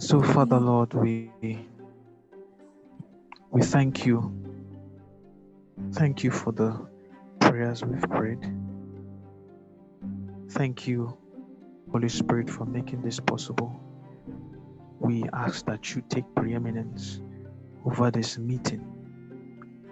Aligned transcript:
So, 0.00 0.22
Father 0.22 0.60
Lord, 0.60 0.94
we 0.94 1.28
we 3.50 3.62
thank 3.62 4.06
you. 4.06 4.32
Thank 5.92 6.22
you 6.22 6.30
for 6.30 6.52
the 6.52 6.86
prayers 7.40 7.84
we've 7.84 8.08
prayed. 8.08 8.38
Thank 10.50 10.86
you, 10.86 11.18
Holy 11.90 12.08
Spirit, 12.08 12.48
for 12.48 12.64
making 12.64 13.02
this 13.02 13.18
possible. 13.18 13.80
We 15.00 15.24
ask 15.32 15.66
that 15.66 15.92
you 15.96 16.02
take 16.08 16.32
preeminence 16.36 17.20
over 17.84 18.12
this 18.12 18.38
meeting. 18.38 18.84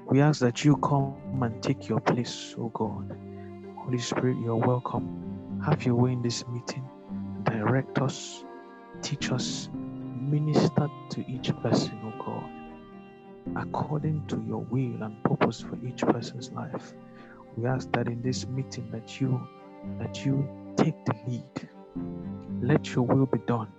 We 0.09 0.21
ask 0.21 0.41
that 0.41 0.65
you 0.65 0.77
come 0.77 1.17
and 1.43 1.61
take 1.61 1.89
your 1.89 2.01
place, 2.01 2.55
oh 2.57 2.69
God. 2.69 3.19
Holy 3.79 3.99
Spirit, 3.99 4.37
you're 4.41 4.55
welcome. 4.55 5.61
Have 5.65 5.85
your 5.85 5.97
way 5.97 6.13
in 6.13 6.23
this 6.23 6.47
meeting. 6.47 6.89
Direct 7.43 7.99
us, 7.99 8.45
teach 9.03 9.33
us, 9.33 9.69
minister 10.27 10.89
to 11.11 11.31
each 11.31 11.51
person, 11.63 11.99
oh 12.05 12.25
God, 12.25 12.51
according 13.57 14.27
to 14.29 14.43
your 14.47 14.65
will 14.71 15.03
and 15.03 15.23
purpose 15.25 15.61
for 15.61 15.79
each 15.87 16.03
person's 16.03 16.51
life. 16.53 16.93
We 17.57 17.67
ask 17.67 17.91
that 17.93 18.09
in 18.09 18.23
this 18.23 18.47
meeting 18.47 18.91
that 18.91 19.21
you 19.21 19.41
that 19.99 20.27
you 20.27 20.49
take 20.77 20.95
the 21.05 21.15
lead. 21.27 21.69
Let 22.63 22.95
your 22.95 23.07
will 23.07 23.27
be 23.27 23.39
done. 23.47 23.73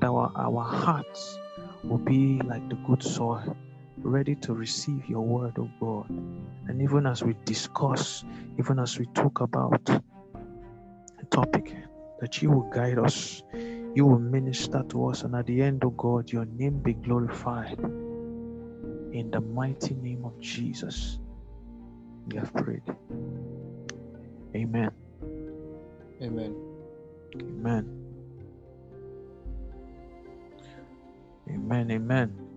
That 0.00 0.08
our, 0.08 0.32
our 0.36 0.64
hearts 0.64 1.38
will 1.82 1.98
be 1.98 2.40
like 2.44 2.68
the 2.68 2.76
good 2.76 3.02
soil, 3.02 3.56
ready 4.02 4.36
to 4.36 4.54
receive 4.54 5.08
your 5.08 5.22
word, 5.22 5.56
oh 5.58 5.70
God. 5.80 6.08
And 6.68 6.80
even 6.82 7.06
as 7.06 7.22
we 7.22 7.34
discuss, 7.44 8.24
even 8.58 8.78
as 8.78 8.98
we 8.98 9.06
talk 9.14 9.40
about 9.40 9.88
a 9.90 11.26
topic, 11.30 11.74
that 12.20 12.40
you 12.40 12.50
will 12.50 12.70
guide 12.70 12.98
us 12.98 13.42
you 13.94 14.06
will 14.06 14.18
minister 14.18 14.84
to 14.90 15.06
us, 15.08 15.22
and 15.22 15.34
at 15.34 15.46
the 15.46 15.62
end, 15.62 15.84
of 15.84 15.96
God, 15.96 16.30
your 16.30 16.44
name 16.44 16.80
be 16.80 16.94
glorified. 16.94 17.78
In 19.12 19.30
the 19.32 19.40
mighty 19.40 19.94
name 19.94 20.24
of 20.24 20.38
Jesus, 20.40 21.18
we 22.26 22.36
have 22.36 22.52
prayed. 22.54 22.82
Amen. 24.56 24.90
Amen. 26.22 26.54
Amen. 27.36 28.00
Amen. 31.50 31.90
Amen. 31.90 32.48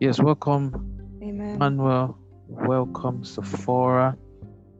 Yes, 0.00 0.20
welcome, 0.20 0.74
Amen. 1.22 1.58
Manuel. 1.58 2.18
Welcome, 2.48 3.24
Sephora. 3.24 4.16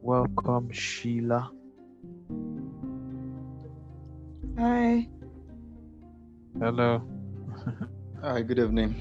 Welcome, 0.01 0.71
Sheila. 0.71 1.51
Hi. 4.57 5.07
Hello. 6.59 7.01
Hi, 8.21 8.41
good 8.43 8.59
evening. 8.59 8.95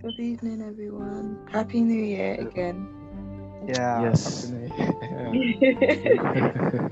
Good 0.00 0.18
evening, 0.18 0.62
everyone. 0.62 1.46
Happy 1.52 1.80
New 1.80 2.02
Year 2.02 2.34
again. 2.40 2.88
Yeah. 3.68 4.02
Yes. 4.02 4.50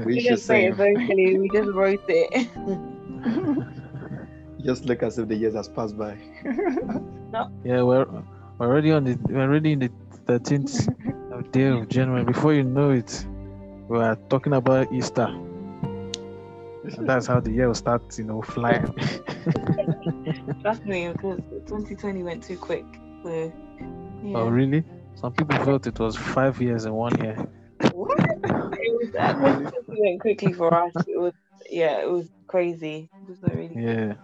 we 0.05 0.15
We 0.15 0.21
should 0.21 0.37
just 0.37 0.47
say 0.47 0.63
say, 0.63 0.67
it 0.67 0.75
vocally. 0.77 1.39
We 1.39 1.49
just 1.49 1.71
wrote 1.73 2.05
it. 2.09 2.49
just 4.65 4.85
look 4.85 5.03
as 5.03 5.19
if 5.19 5.29
the 5.29 5.35
years 5.35 5.55
has 5.55 5.69
passed 5.69 5.97
by. 5.97 6.17
no. 7.33 7.51
Yeah, 7.65 7.83
we're 7.83 8.07
we're 8.59 8.67
already 8.69 8.93
on 8.93 9.05
the 9.05 9.19
we're 9.29 9.43
already 9.43 9.73
in 9.73 9.79
the 9.81 9.91
thirteenth 10.27 10.89
day 11.53 11.67
of 11.69 11.89
January. 11.89 12.25
Before 12.25 12.53
you 12.53 12.65
know 12.65 12.91
it, 12.91 13.25
we 13.89 13.99
are 13.99 14.17
talking 14.29 14.53
about 14.53 14.93
Easter. 14.93 15.27
And 16.97 17.09
that's 17.09 17.27
how 17.27 17.41
the 17.41 17.51
year 17.51 17.67
will 17.69 17.75
start, 17.75 18.19
you 18.19 18.25
know, 18.25 18.43
flying. 18.43 18.87
Trust 20.63 20.85
me, 20.85 21.09
because 21.09 21.39
2020 21.67 22.23
went 22.23 22.43
too 22.43 22.57
quick. 22.57 22.85
So, 23.23 23.53
yeah. 24.23 24.37
Oh, 24.39 24.49
really? 24.49 24.85
Some 25.15 25.33
people 25.33 25.57
felt 25.65 25.87
it 25.87 25.99
was 25.99 26.17
five 26.17 26.61
years 26.61 26.85
in 26.85 26.95
one 26.95 27.17
year. 27.23 27.37
What? 27.93 28.19
It 28.19 28.95
was 28.99 29.11
that 29.13 29.39
went 29.89 30.21
quickly 30.21 30.53
for 30.53 30.73
us. 30.73 30.93
It 31.07 31.19
was, 31.19 31.33
yeah, 31.71 32.01
it 32.01 32.11
was 32.11 32.29
crazy. 32.47 33.09
It 33.13 33.29
was 33.29 33.43
not 33.43 33.55
really. 33.55 33.75
Yeah, 33.77 34.15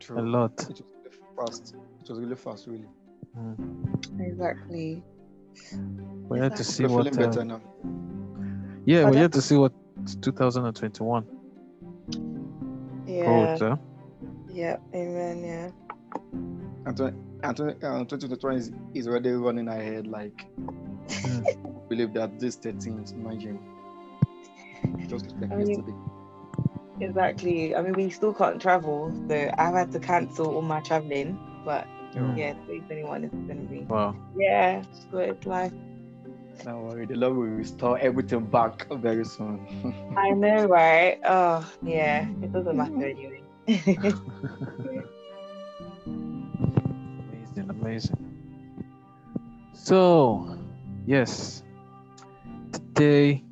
True. 0.00 0.20
a 0.20 0.22
lot. 0.22 0.52
It 0.60 0.68
was 0.68 0.82
really 1.04 1.16
fast. 1.36 1.74
It 2.02 2.08
was 2.08 2.18
really 2.18 2.36
fast, 2.36 2.66
really. 2.66 2.88
Mm. 3.38 4.20
Exactly. 4.20 5.02
We 6.28 6.38
had 6.38 6.56
to 6.56 6.64
see 6.64 6.84
We're 6.84 6.90
what. 6.90 7.14
feeling 7.14 7.30
better 7.30 7.40
um, 7.40 7.62
yeah, 8.84 8.98
we 8.98 9.02
Pardon? 9.04 9.22
had 9.22 9.32
to 9.34 9.42
see 9.42 9.56
what 9.56 9.72
2021 10.22 11.26
Yeah. 13.12 13.24
holds. 13.46 13.60
Huh? 13.60 13.76
Yeah. 14.50 14.76
Amen. 14.94 15.44
Yeah. 15.44 15.70
And, 16.86 16.96
twen- 16.96 17.38
and 17.42 17.56
twen- 17.56 17.76
uh, 17.82 18.04
2021 18.04 18.56
is, 18.56 18.72
is 18.94 19.08
already 19.08 19.30
running 19.30 19.68
ahead. 19.68 20.06
Like, 20.06 20.46
believe 21.88 22.12
that 22.14 22.38
this 22.38 22.56
13th, 22.56 23.12
imagine. 23.14 23.58
Just 25.06 25.32
like 25.40 25.52
I 25.52 25.56
mean, 25.56 25.68
yesterday. 25.68 25.96
Exactly. 27.00 27.74
I 27.74 27.82
mean, 27.82 27.92
we 27.94 28.10
still 28.10 28.34
can't 28.34 28.60
travel, 28.60 29.12
so 29.28 29.50
I've 29.58 29.74
had 29.74 29.92
to 29.92 29.98
cancel 30.00 30.54
all 30.54 30.62
my 30.62 30.80
traveling. 30.80 31.38
But 31.64 31.86
Mm. 32.14 32.36
yeah, 32.36 32.52
2021 32.52 33.24
is 33.24 33.30
going 33.30 33.48
to 33.48 33.72
be. 33.72 33.80
Wow. 33.88 34.14
Yeah, 34.36 34.82
it's 34.90 35.06
good. 35.06 35.30
It's 35.30 35.46
life. 35.46 35.72
Don't 36.64 36.82
worry, 36.86 37.06
the 37.06 37.16
Lord 37.16 37.36
will 37.36 37.46
restore 37.46 37.98
everything 37.98 38.44
back 38.46 38.86
very 38.92 39.24
soon. 39.24 40.14
I 40.16 40.30
know, 40.30 40.66
right? 40.66 41.18
Oh, 41.24 41.68
yeah. 41.82 42.28
It 42.40 42.52
doesn't 42.52 42.76
matter 42.76 42.92
mm-hmm. 42.92 43.02
anyway. 43.02 43.42
Amazing, 47.32 47.70
amazing. 47.70 48.32
So, 49.72 50.56
yes, 51.04 51.64
today, 52.70 53.42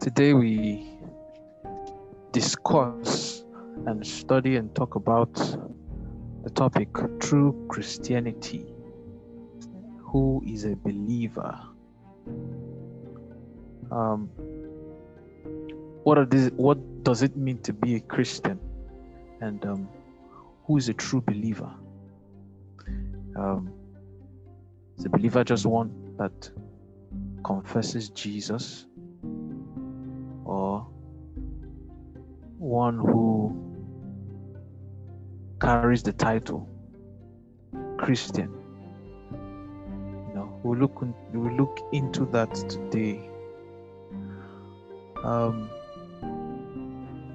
today 0.00 0.34
we 0.34 0.90
discuss 2.32 3.44
and 3.86 4.06
study 4.06 4.56
and 4.56 4.74
talk 4.74 4.94
about 4.94 5.32
the 6.44 6.50
topic 6.50 6.88
true 7.20 7.66
Christianity. 7.68 8.75
Who 10.06 10.42
is 10.46 10.64
a 10.64 10.76
believer? 10.76 11.58
Um, 13.90 14.28
what 16.04 16.18
are 16.18 16.24
these, 16.24 16.50
What 16.52 17.04
does 17.04 17.22
it 17.22 17.36
mean 17.36 17.58
to 17.62 17.72
be 17.72 17.96
a 17.96 18.00
Christian? 18.00 18.58
And 19.40 19.64
um, 19.66 19.88
who 20.64 20.76
is 20.76 20.88
a 20.88 20.94
true 20.94 21.20
believer? 21.20 21.70
Um, 23.36 23.72
is 24.98 25.04
a 25.04 25.10
believer 25.10 25.44
just 25.44 25.66
one 25.66 26.14
that 26.18 26.50
confesses 27.44 28.08
Jesus, 28.10 28.86
or 30.44 30.86
one 32.58 32.98
who 32.98 33.54
carries 35.60 36.02
the 36.02 36.12
title 36.12 36.68
Christian? 37.98 38.55
We'll 40.66 40.80
look 40.80 41.00
we'll 41.32 41.52
look 41.52 41.78
into 41.92 42.24
that 42.32 42.52
today. 42.54 43.30
Um, 45.22 45.70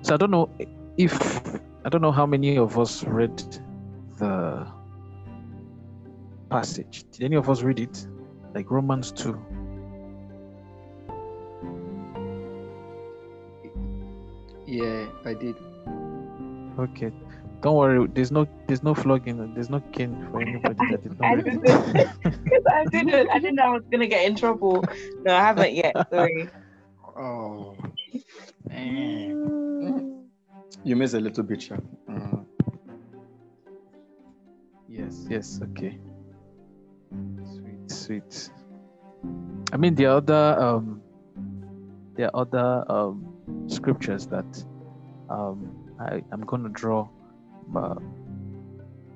so 0.02 0.16
I 0.16 0.18
don't 0.18 0.32
know 0.32 0.50
if 0.98 1.16
I 1.86 1.90
don't 1.90 2.02
know 2.02 2.12
how 2.12 2.26
many 2.26 2.58
of 2.58 2.78
us 2.78 3.06
read 3.06 3.42
the 4.18 4.68
passage. 6.50 7.06
Did 7.12 7.24
any 7.24 7.38
of 7.38 7.50
us 7.50 7.62
read 7.62 7.80
it? 7.80 8.06
Like 8.54 8.70
Romans 8.70 9.14
2. 9.14 9.40
yeah, 14.68 15.06
I 15.24 15.34
did. 15.34 15.56
Okay. 16.78 17.14
Don't 17.62 17.76
worry, 17.76 18.08
there's 18.14 18.32
no 18.32 18.48
there's 18.68 18.82
no 18.82 18.96
flogging, 18.96 19.54
there's 19.54 19.70
no 19.70 19.80
cane 19.92 20.28
for 20.32 20.42
anybody 20.42 20.80
that 20.90 21.04
did 21.04 21.16
I 21.22 21.36
not 21.36 21.46
read 21.46 21.46
didn't. 21.46 21.62
Because 22.44 22.64
I 22.72 22.86
didn't. 22.86 23.30
I 23.30 23.40
didn't 23.40 23.56
know 23.56 23.64
I 23.64 23.70
was 23.70 23.84
going 23.92 24.02
to 24.02 24.08
get 24.08 24.26
in 24.26 24.36
trouble. 24.36 24.84
No, 25.24 25.36
I 25.36 25.42
haven't 25.42 25.74
yet. 25.76 25.96
Sorry. 26.10 26.50
Oh. 27.18 27.76
You 30.84 30.96
missed 30.96 31.14
a 31.14 31.20
little 31.20 31.44
bit, 31.44 31.62
Sha. 31.62 31.76
Mm. 32.10 32.46
Yes, 34.90 35.26
yes, 35.30 35.60
okay. 35.64 36.00
Sweet, 37.44 37.92
sweet. 37.92 38.50
I 39.72 39.78
mean 39.78 39.96
the 39.96 40.08
other 40.08 40.60
um 40.60 41.02
there 42.16 42.28
are 42.28 42.42
other 42.42 42.92
um 42.92 43.68
scriptures 43.68 44.26
that 44.28 44.66
um 45.30 45.72
I, 46.00 46.24
I'm 46.32 46.42
gonna 46.42 46.70
draw 46.70 47.08
uh, 47.76 47.96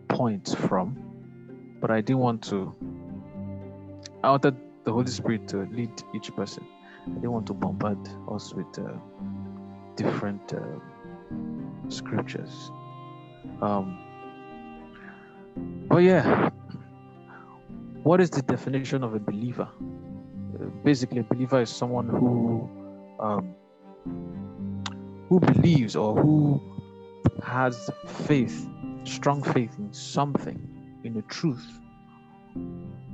points 0.08 0.54
from, 0.54 0.98
but 1.82 1.92
I 1.92 2.02
didn't 2.02 2.22
want 2.22 2.44
to 2.46 2.74
I 4.24 4.30
wanted 4.32 4.56
the 4.84 4.92
Holy 4.92 5.08
Spirit 5.08 5.48
to 5.50 5.68
lead 5.72 5.92
each 6.14 6.36
person. 6.36 6.66
I 7.06 7.14
didn't 7.16 7.32
want 7.32 7.48
to 7.48 7.54
bombard 7.54 8.00
us 8.32 8.54
with 8.54 8.80
uh, 8.80 8.94
different 9.96 10.54
uh, 10.54 10.60
scriptures. 11.90 12.72
Um, 13.62 14.00
But 15.88 16.04
yeah, 16.04 16.50
what 18.04 18.20
is 18.20 18.30
the 18.30 18.42
definition 18.42 19.04
of 19.04 19.14
a 19.14 19.20
believer? 19.20 19.70
Uh, 19.72 20.66
basically, 20.84 21.20
a 21.20 21.24
believer 21.24 21.62
is 21.62 21.70
someone 21.70 22.10
who 22.10 22.70
um, 23.20 23.56
who 25.30 25.40
believes 25.40 25.96
or 25.96 26.16
who 26.16 26.62
has 27.44 27.90
faith, 28.06 28.68
strong 29.04 29.44
faith 29.44 29.76
in 29.78 29.92
something, 29.94 30.60
in 31.04 31.14
the 31.14 31.22
truth, 31.24 31.68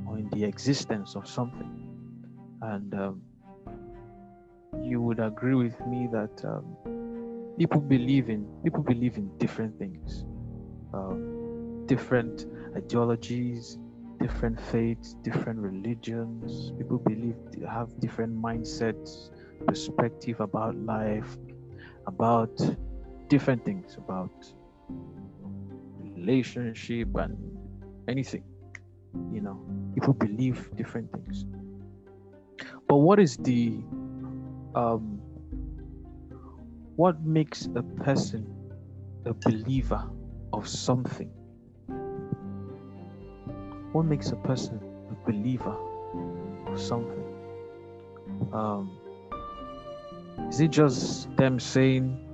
or 0.08 0.18
in 0.18 0.30
the 0.32 0.44
existence 0.44 1.16
of 1.16 1.28
something. 1.28 1.72
And 2.62 2.94
um, 2.94 3.22
you 4.82 5.02
would 5.02 5.20
agree 5.20 5.56
with 5.56 5.80
me 5.88 6.08
that 6.12 6.46
um, 6.46 6.76
people 7.58 7.82
believe 7.82 8.30
in 8.30 8.48
people 8.64 8.84
believe 8.84 9.18
in 9.18 9.36
different 9.38 9.78
things, 9.78 10.26
um, 10.94 11.86
different 11.88 12.46
ideologies, 12.76 13.78
different 14.20 14.60
faiths, 14.60 15.16
different 15.24 15.60
religions. 15.60 16.72
People 16.78 17.00
believe 17.00 17.36
have 17.68 18.00
different 18.00 18.40
mindsets, 18.40 19.32
perspective 19.68 20.40
about 20.40 20.76
life, 20.76 21.38
about 22.08 22.60
different 23.32 23.64
things, 23.64 23.96
about 23.98 24.30
relationship 26.18 27.08
and 27.16 27.38
anything. 28.10 28.44
You 29.32 29.40
know, 29.40 29.58
people 29.94 30.14
believe 30.14 30.70
different 30.76 31.10
things. 31.14 31.46
But 32.90 32.98
what 32.98 33.20
is 33.20 33.38
the 33.38 33.80
um 34.76 35.22
what 36.98 37.22
makes 37.22 37.70
a 37.76 37.84
person 38.04 38.46
a 39.26 39.34
believer 39.34 40.04
of 40.52 40.68
something? 40.68 41.32
What 43.94 44.04
makes 44.04 44.32
a 44.32 44.36
person 44.36 44.82
a 45.10 45.32
believer 45.32 45.78
of 46.68 46.80
something? 46.80 47.24
Um, 48.52 48.92
is 50.50 50.60
it 50.60 50.72
just 50.72 51.34
them 51.38 51.60
saying, 51.60 52.31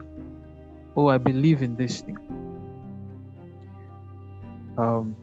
"Oh, 0.97 1.07
I 1.07 1.17
believe 1.19 1.61
in 1.61 1.75
this 1.75 2.01
thing"? 2.01 2.17
Um, 4.77 5.15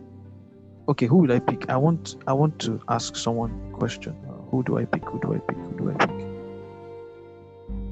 okay, 0.88 1.06
who 1.06 1.19
will 1.19 1.32
I 1.32 1.41
pick? 1.41 1.69
I 1.69 1.76
want 1.76 2.17
I 2.26 2.32
want 2.32 2.59
to 2.61 2.81
ask 2.88 3.17
someone 3.17 3.50
a 3.71 3.76
question. 3.76 4.15
Uh, 4.29 4.32
who 4.50 4.62
do 4.62 4.79
I 4.79 4.85
pick? 4.85 5.05
Who 5.05 5.19
do 5.21 5.35
I 5.35 5.38
pick? 5.38 5.56
Who 5.56 5.73
do 5.79 5.91
I 5.91 5.94
pick? 5.94 6.17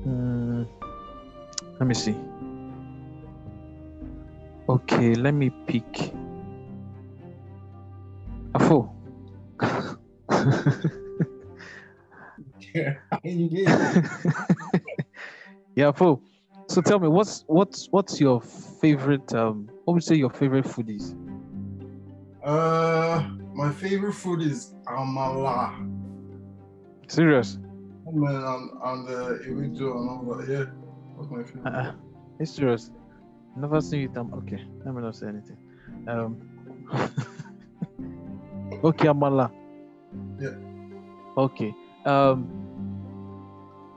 Hmm, 0.04 0.62
let 1.78 1.86
me 1.86 1.94
see. 1.94 2.16
Okay, 4.68 5.14
let 5.14 5.34
me 5.34 5.50
pick. 5.66 6.12
Afo. 8.54 8.92
Yeah, 12.74 12.94
yeah, 15.76 15.88
Afo. 15.88 16.22
So 16.72 16.80
tell 16.80 16.98
me, 16.98 17.06
what's 17.06 17.44
what's 17.48 17.88
what's 17.90 18.18
your 18.18 18.40
favorite? 18.40 19.34
Um, 19.34 19.68
what 19.84 19.92
would 19.92 20.02
you 20.02 20.06
say 20.06 20.14
your 20.14 20.30
favorite 20.30 20.66
food 20.66 20.88
is? 20.88 21.14
Uh, 22.42 23.28
my 23.54 23.70
favorite 23.70 24.14
food 24.14 24.40
is 24.40 24.72
amala. 24.88 25.74
Serious? 27.08 27.58
Oh, 28.06 28.12
man, 28.12 28.36
and, 28.36 28.70
and 28.84 29.08
uh, 29.08 29.44
ewedu 29.46 29.84
and 29.98 30.08
all 30.08 30.34
that. 30.34 30.48
Yeah, 30.48 30.64
that's 31.14 31.30
my 31.30 31.44
favorite. 31.44 31.66
Uh-uh. 31.66 31.92
It's 32.40 32.56
serious. 32.56 32.90
Never 33.54 33.82
seen 33.82 34.00
you. 34.00 34.10
Um, 34.16 34.32
okay, 34.32 34.64
let 34.86 34.94
me 34.94 35.02
not 35.02 35.14
say 35.14 35.26
anything. 35.26 35.58
Um. 36.08 36.38
okay, 38.82 39.08
Amala. 39.08 39.50
Yeah. 40.40 40.56
Okay. 41.36 41.74
Um. 42.06 42.48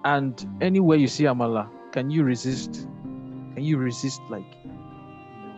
And 0.04 0.46
anywhere 0.60 0.98
you 0.98 1.08
see 1.08 1.24
Amala, 1.24 1.70
can 1.96 2.12
you 2.12 2.24
resist? 2.24 2.72
Can 3.56 3.64
you 3.64 3.78
resist 3.78 4.22
like 4.30 4.44
you 4.64 4.72
know, 5.48 5.58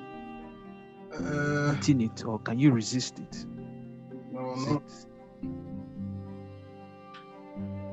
Uh, 1.18 1.74
eating 1.76 2.02
it, 2.02 2.24
or 2.26 2.38
can 2.48 2.60
you 2.60 2.70
resist 2.72 3.14
it? 3.20 3.34
no, 4.32 4.54
Is 4.54 4.68
no, 4.68 4.76
it- 4.76 4.84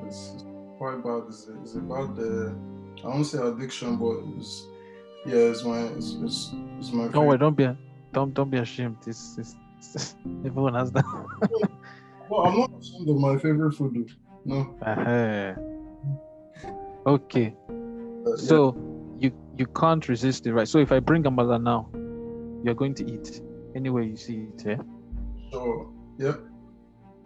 it's, 0.06 0.20
it's 0.34 0.44
quite 0.78 1.02
bad. 1.02 1.22
It's, 1.28 1.48
it's 1.62 1.74
about 1.76 2.14
the, 2.16 2.54
I 3.02 3.08
won't 3.08 3.26
say 3.26 3.38
addiction, 3.38 3.96
but 3.96 4.16
it's, 4.36 4.52
yeah, 5.26 5.50
it's 5.52 5.64
my, 5.64 5.80
it's, 5.96 6.10
it's, 6.26 6.52
it's 6.78 6.92
my 6.92 7.08
Don't 7.08 7.26
worry. 7.26 7.38
Don't 7.38 7.56
be. 7.56 7.66
Don't 8.12 8.32
don't 8.34 8.50
be 8.50 8.58
ashamed. 8.58 8.98
It's, 9.06 9.38
it's, 9.38 10.14
everyone 10.46 10.74
has 10.74 10.92
that. 10.92 11.04
Well, 12.30 12.40
I'm 12.46 12.58
not 12.60 12.70
ashamed 12.80 13.08
of 13.10 13.16
my 13.16 13.36
favorite 13.36 13.72
food. 13.72 14.10
No. 14.46 14.60
Uh-huh. 14.80 15.54
Okay. 17.06 17.54
Uh, 18.26 18.30
yeah. 18.30 18.36
So 18.36 18.76
you 19.18 19.32
you 19.56 19.66
can't 19.66 20.08
resist 20.08 20.46
it, 20.46 20.52
right? 20.52 20.68
So 20.68 20.78
if 20.78 20.92
I 20.92 21.00
bring 21.00 21.24
amala 21.24 21.62
now, 21.62 21.90
you're 22.64 22.74
going 22.74 22.94
to 22.94 23.04
eat 23.04 23.40
anywhere 23.74 24.02
you 24.02 24.16
see 24.16 24.48
it, 24.48 24.62
yeah? 24.66 24.82
Sure. 25.52 25.90
Yeah. 26.18 26.34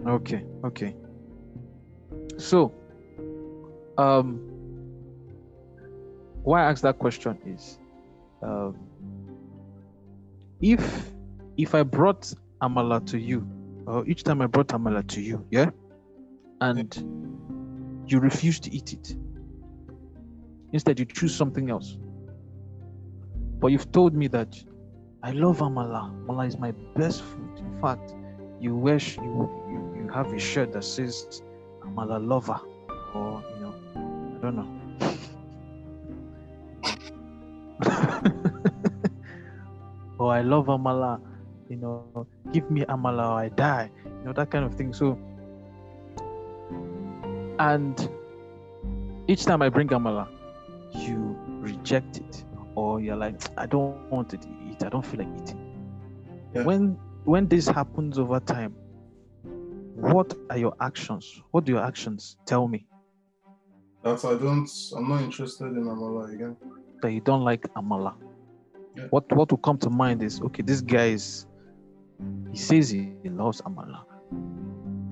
Okay, 0.06 0.44
okay. 0.64 0.94
So 2.38 2.72
um 3.96 4.40
why 6.42 6.62
I 6.64 6.70
asked 6.70 6.82
that 6.82 6.98
question 6.98 7.38
is 7.44 7.78
um 8.42 8.76
if 10.60 11.12
if 11.56 11.74
I 11.74 11.82
brought 11.82 12.32
amala 12.62 13.04
to 13.06 13.18
you, 13.18 13.46
or 13.86 14.06
each 14.06 14.22
time 14.24 14.40
I 14.40 14.46
brought 14.46 14.68
amala 14.68 15.06
to 15.08 15.20
you, 15.20 15.46
yeah, 15.50 15.70
and 16.60 16.94
you 18.06 18.20
refuse 18.20 18.60
to 18.60 18.70
eat 18.72 18.92
it, 18.92 19.16
instead 20.72 20.98
you 20.98 21.04
choose 21.04 21.34
something 21.34 21.70
else. 21.70 21.98
But 23.60 23.68
you've 23.68 23.90
told 23.90 24.14
me 24.14 24.28
that 24.28 24.56
I 25.22 25.32
love 25.32 25.58
amala. 25.58 26.14
Amala 26.26 26.46
is 26.46 26.58
my 26.58 26.72
best 26.94 27.22
food. 27.22 27.58
In 27.58 27.80
fact, 27.80 28.14
you 28.60 28.76
wear 28.76 28.98
sh- 28.98 29.18
you, 29.18 29.50
you 29.68 30.02
you 30.02 30.08
have 30.12 30.32
a 30.32 30.38
shirt 30.38 30.72
that 30.72 30.84
says 30.84 31.42
amala 31.82 32.24
lover, 32.24 32.60
or 33.14 33.42
you 33.54 33.60
know, 33.60 33.74
I 33.96 34.38
don't 34.42 34.56
know. 34.56 34.68
or 40.18 40.32
I 40.32 40.42
love 40.42 40.66
amala, 40.66 41.20
you 41.68 41.76
know, 41.76 42.26
give 42.52 42.70
me 42.70 42.82
amala 42.82 43.30
or 43.30 43.40
I 43.40 43.48
die, 43.48 43.90
you 44.04 44.24
know, 44.24 44.32
that 44.32 44.50
kind 44.50 44.64
of 44.64 44.74
thing. 44.74 44.92
So, 44.92 45.18
and 47.58 48.08
each 49.26 49.44
time 49.44 49.62
I 49.62 49.68
bring 49.68 49.88
amala, 49.88 50.28
you 50.92 51.36
reject 51.60 52.18
it, 52.18 52.44
or 52.74 53.00
you're 53.00 53.16
like, 53.16 53.40
I 53.56 53.66
don't 53.66 54.08
want 54.10 54.30
to 54.30 54.36
eat, 54.68 54.82
I 54.84 54.88
don't 54.88 55.04
feel 55.04 55.20
like 55.24 55.42
eating. 55.42 55.60
Yeah. 56.54 56.64
When 56.64 56.98
when 57.24 57.48
this 57.48 57.66
happens 57.68 58.18
over 58.18 58.40
time, 58.40 58.74
what 59.94 60.34
are 60.50 60.58
your 60.58 60.74
actions? 60.80 61.42
What 61.50 61.64
do 61.64 61.72
your 61.72 61.82
actions 61.84 62.36
tell 62.46 62.68
me 62.68 62.86
That 64.04 64.24
I 64.24 64.34
don't, 64.38 64.68
I'm 64.96 65.08
not 65.08 65.22
interested 65.22 65.66
in 65.66 65.84
amala 65.84 66.32
again. 66.32 66.56
that 67.02 67.12
you 67.12 67.20
don't 67.20 67.42
like 67.44 67.62
amala? 67.74 68.14
Yeah. 68.96 69.04
What 69.10 69.30
what 69.36 69.50
will 69.50 69.58
come 69.58 69.78
to 69.78 69.90
mind 69.90 70.22
is 70.22 70.40
okay, 70.40 70.62
this 70.62 70.80
guy 70.80 71.08
is 71.08 71.46
he 72.52 72.58
says 72.58 72.88
he 72.90 73.12
loves 73.24 73.60
amala, 73.62 74.04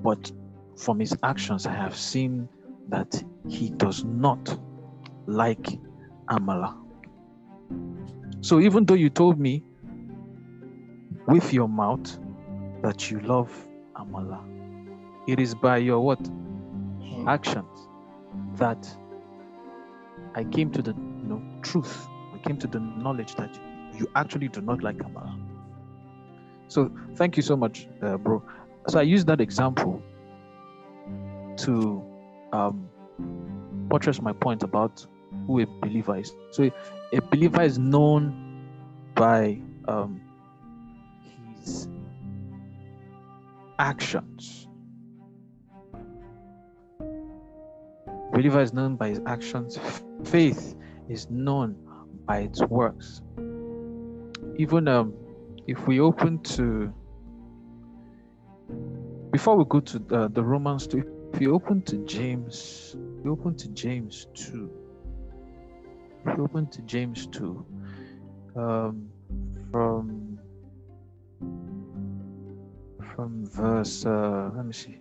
but 0.03 0.31
from 0.75 0.99
his 0.99 1.15
actions, 1.23 1.65
I 1.65 1.73
have 1.73 1.95
seen 1.95 2.47
that 2.89 3.23
he 3.47 3.69
does 3.69 4.03
not 4.03 4.57
like 5.27 5.79
amala. 6.29 6.75
So 8.41 8.59
even 8.59 8.85
though 8.85 8.95
you 8.95 9.09
told 9.09 9.39
me 9.39 9.65
with 11.27 11.53
your 11.53 11.67
mouth 11.69 12.19
that 12.83 13.11
you 13.11 13.19
love 13.21 13.67
amala, 13.97 14.43
it 15.27 15.39
is 15.39 15.55
by 15.55 15.77
your 15.77 16.01
what 16.01 16.29
Hmm. 17.09 17.27
actions 17.27 17.89
that 18.57 18.97
I 20.35 20.45
came 20.45 20.71
to 20.71 20.81
the 20.81 20.95
you 21.21 21.27
know 21.29 21.43
truth. 21.63 22.09
I 22.33 22.39
came 22.39 22.57
to 22.59 22.67
the 22.67 22.79
knowledge 22.79 23.35
that 23.35 23.59
you 23.91 24.07
actually 24.15 24.49
do 24.49 24.61
not 24.61 24.83
like 24.83 24.97
amala. 24.99 25.33
So 26.69 26.91
thank 27.17 27.37
you 27.37 27.43
so 27.43 27.57
much, 27.57 27.87
uh, 28.03 28.17
bro. 28.17 28.43
So 28.89 28.99
I 28.99 29.03
use 29.03 29.25
that 29.25 29.41
example 29.41 30.03
to 31.57 32.05
um, 32.53 32.91
buttress 33.89 34.21
my 34.21 34.33
point 34.33 34.63
about 34.63 35.05
who 35.47 35.61
a 35.61 35.65
believer 35.65 36.17
is. 36.17 36.33
So 36.51 36.69
a 37.13 37.21
believer 37.21 37.61
is 37.61 37.79
known 37.79 38.65
by 39.15 39.59
um, 39.87 40.21
his 41.55 41.87
actions. 43.79 44.67
Believer 48.33 48.61
is 48.61 48.73
known 48.73 48.97
by 48.97 49.09
his 49.09 49.21
actions. 49.25 49.79
Faith 50.25 50.75
is 51.09 51.29
known 51.29 51.75
by 52.25 52.39
its 52.39 52.61
works. 52.63 53.21
Even 54.57 54.87
um, 54.87 55.13
if 55.65 55.87
we 55.87 55.99
open 55.99 56.39
to 56.43 56.93
before 59.31 59.57
we 59.57 59.65
go 59.65 59.79
to 59.79 59.99
the, 59.99 60.29
the 60.29 60.43
Romans 60.43 60.87
2, 60.87 61.29
if 61.33 61.41
you 61.41 61.53
open 61.53 61.81
to 61.83 61.97
James, 62.05 62.95
you 63.23 63.31
open 63.31 63.55
to 63.55 63.67
James 63.69 64.27
2. 64.33 64.86
If 66.25 66.37
you 66.37 66.43
open 66.43 66.67
to 66.67 66.81
James 66.81 67.27
2, 67.27 67.65
um, 68.55 69.09
from 69.71 70.39
from 73.15 73.45
verse 73.47 74.05
uh, 74.05 74.51
let 74.55 74.65
me 74.65 74.73
see. 74.73 74.99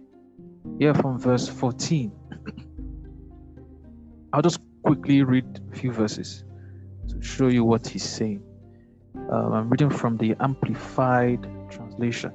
Yeah 0.79 0.93
from 0.93 1.19
verse 1.19 1.49
14 1.49 2.13
i'll 4.33 4.43
just 4.43 4.61
quickly 4.83 5.23
read 5.23 5.61
a 5.73 5.77
few 5.77 5.93
verses 5.93 6.45
to 7.09 7.23
show 7.23 7.49
you 7.49 7.65
what 7.65 7.87
he's 7.87 8.05
saying. 8.05 8.43
Um, 9.31 9.53
i'm 9.53 9.71
reading 9.71 9.91
from 9.91 10.17
the 10.17 10.35
amplified 10.41 11.47
translation. 11.71 12.33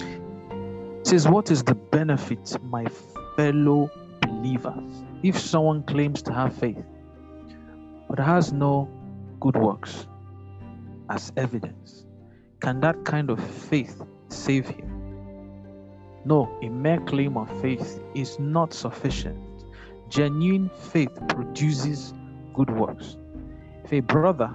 It 0.00 1.06
says 1.06 1.28
what 1.28 1.50
is 1.50 1.62
the 1.62 1.74
benefit 1.74 2.56
my 2.64 2.86
fellow 3.36 3.90
believers 4.20 5.04
if 5.22 5.38
someone 5.38 5.82
claims 5.84 6.22
to 6.22 6.32
have 6.32 6.54
faith 6.54 6.84
but 8.08 8.18
has 8.18 8.52
no 8.52 8.88
good 9.40 9.56
works 9.56 10.06
as 11.10 11.32
evidence 11.36 12.06
can 12.60 12.80
that 12.80 13.04
kind 13.04 13.30
of 13.30 13.38
faith 13.42 14.02
save 14.28 14.66
him. 14.68 14.90
No, 16.24 16.48
a 16.62 16.68
mere 16.68 17.00
claim 17.00 17.36
of 17.36 17.50
faith 17.60 18.00
is 18.14 18.38
not 18.38 18.72
sufficient. 18.72 19.38
Genuine 20.08 20.70
faith 20.70 21.18
produces 21.28 22.14
good 22.54 22.70
works. 22.70 23.18
If 23.84 23.92
a 23.92 24.00
brother 24.00 24.54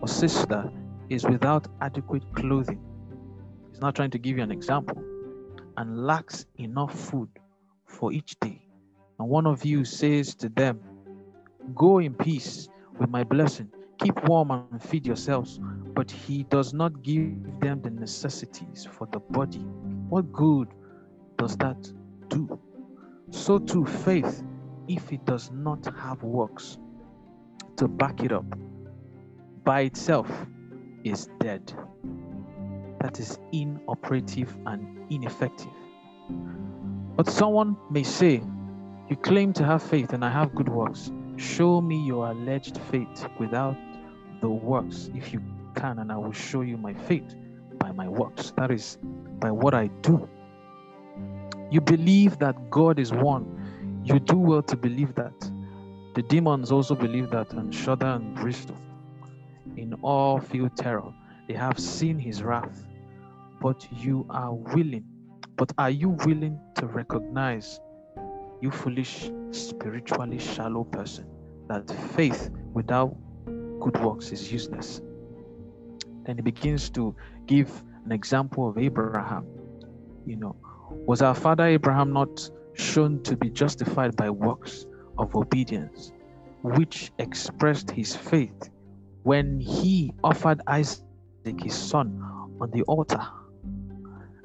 or 0.00 0.08
sister 0.08 0.70
is 1.10 1.24
without 1.24 1.68
adequate 1.82 2.22
clothing, 2.34 2.80
he's 3.70 3.80
not 3.80 3.94
trying 3.94 4.10
to 4.12 4.18
give 4.18 4.38
you 4.38 4.42
an 4.42 4.50
example, 4.50 5.02
and 5.76 6.06
lacks 6.06 6.46
enough 6.56 6.98
food 6.98 7.28
for 7.84 8.12
each 8.12 8.38
day, 8.40 8.62
and 9.18 9.28
one 9.28 9.46
of 9.46 9.64
you 9.64 9.84
says 9.84 10.34
to 10.36 10.48
them, 10.48 10.80
Go 11.74 11.98
in 11.98 12.14
peace 12.14 12.68
with 12.98 13.10
my 13.10 13.24
blessing, 13.24 13.70
keep 13.98 14.22
warm 14.28 14.50
and 14.50 14.82
feed 14.82 15.06
yourselves, 15.06 15.60
but 15.94 16.10
he 16.10 16.44
does 16.44 16.72
not 16.72 17.02
give 17.02 17.32
them 17.60 17.80
the 17.82 17.90
necessities 17.90 18.86
for 18.90 19.06
the 19.10 19.18
body, 19.18 19.64
what 20.08 20.32
good 20.32 20.68
does 21.36 21.56
that 21.56 21.92
do? 22.28 22.58
So 23.30 23.58
too, 23.58 23.84
faith, 23.84 24.44
if 24.88 25.12
it 25.12 25.24
does 25.24 25.50
not 25.50 25.84
have 25.96 26.22
works 26.22 26.78
to 27.76 27.88
back 27.88 28.22
it 28.22 28.32
up, 28.32 28.46
by 29.64 29.80
itself 29.80 30.30
is 31.04 31.28
dead. 31.40 31.72
That 33.00 33.18
is 33.18 33.38
inoperative 33.52 34.56
and 34.66 35.10
ineffective. 35.10 35.72
But 37.16 37.28
someone 37.28 37.76
may 37.90 38.02
say, 38.02 38.42
You 39.08 39.16
claim 39.16 39.52
to 39.54 39.64
have 39.64 39.82
faith 39.82 40.12
and 40.12 40.24
I 40.24 40.30
have 40.30 40.54
good 40.54 40.68
works. 40.68 41.10
Show 41.36 41.80
me 41.80 42.06
your 42.06 42.30
alleged 42.30 42.78
faith 42.90 43.26
without 43.38 43.76
the 44.40 44.48
works 44.48 45.10
if 45.14 45.32
you 45.32 45.42
can, 45.74 45.98
and 45.98 46.10
I 46.10 46.16
will 46.16 46.32
show 46.32 46.62
you 46.62 46.76
my 46.76 46.94
faith 46.94 47.34
by 47.78 47.92
my 47.92 48.08
works. 48.08 48.52
That 48.56 48.70
is 48.70 48.98
by 49.38 49.50
what 49.50 49.74
I 49.74 49.88
do. 50.00 50.28
You 51.70 51.80
believe 51.80 52.38
that 52.38 52.70
God 52.70 52.98
is 52.98 53.12
one. 53.12 54.00
You 54.04 54.18
do 54.18 54.36
well 54.38 54.62
to 54.62 54.76
believe 54.76 55.14
that. 55.16 55.34
The 56.14 56.22
demons 56.22 56.72
also 56.72 56.94
believe 56.94 57.30
that 57.30 57.52
and 57.52 57.74
shudder 57.74 58.06
and 58.06 58.34
bristle. 58.34 58.76
In 59.76 59.94
all 60.02 60.40
feel 60.40 60.70
terror. 60.70 61.12
They 61.48 61.54
have 61.54 61.78
seen 61.78 62.18
his 62.18 62.42
wrath. 62.42 62.86
But 63.60 63.86
you 63.92 64.26
are 64.30 64.54
willing. 64.54 65.04
But 65.56 65.72
are 65.76 65.90
you 65.90 66.10
willing 66.10 66.58
to 66.76 66.86
recognize, 66.86 67.80
you 68.60 68.70
foolish, 68.70 69.30
spiritually 69.50 70.38
shallow 70.38 70.84
person, 70.84 71.26
that 71.68 71.90
faith 72.14 72.50
without 72.72 73.16
good 73.80 74.00
works 74.02 74.32
is 74.32 74.50
useless. 74.52 75.00
Then 76.24 76.36
he 76.36 76.42
begins 76.42 76.90
to 76.90 77.14
give 77.46 77.82
an 78.04 78.12
example 78.12 78.68
of 78.68 78.78
Abraham. 78.78 79.46
You 80.24 80.36
know, 80.36 80.56
was 80.90 81.22
our 81.22 81.34
father 81.34 81.64
Abraham 81.66 82.12
not 82.12 82.50
shown 82.74 83.22
to 83.22 83.36
be 83.36 83.50
justified 83.50 84.16
by 84.16 84.30
works 84.30 84.86
of 85.18 85.34
obedience, 85.34 86.12
which 86.62 87.12
expressed 87.18 87.90
his 87.90 88.14
faith 88.16 88.70
when 89.22 89.60
he 89.60 90.12
offered 90.22 90.60
Isaac, 90.66 91.02
his 91.62 91.74
son, 91.74 92.22
on 92.60 92.70
the 92.70 92.82
altar 92.82 93.24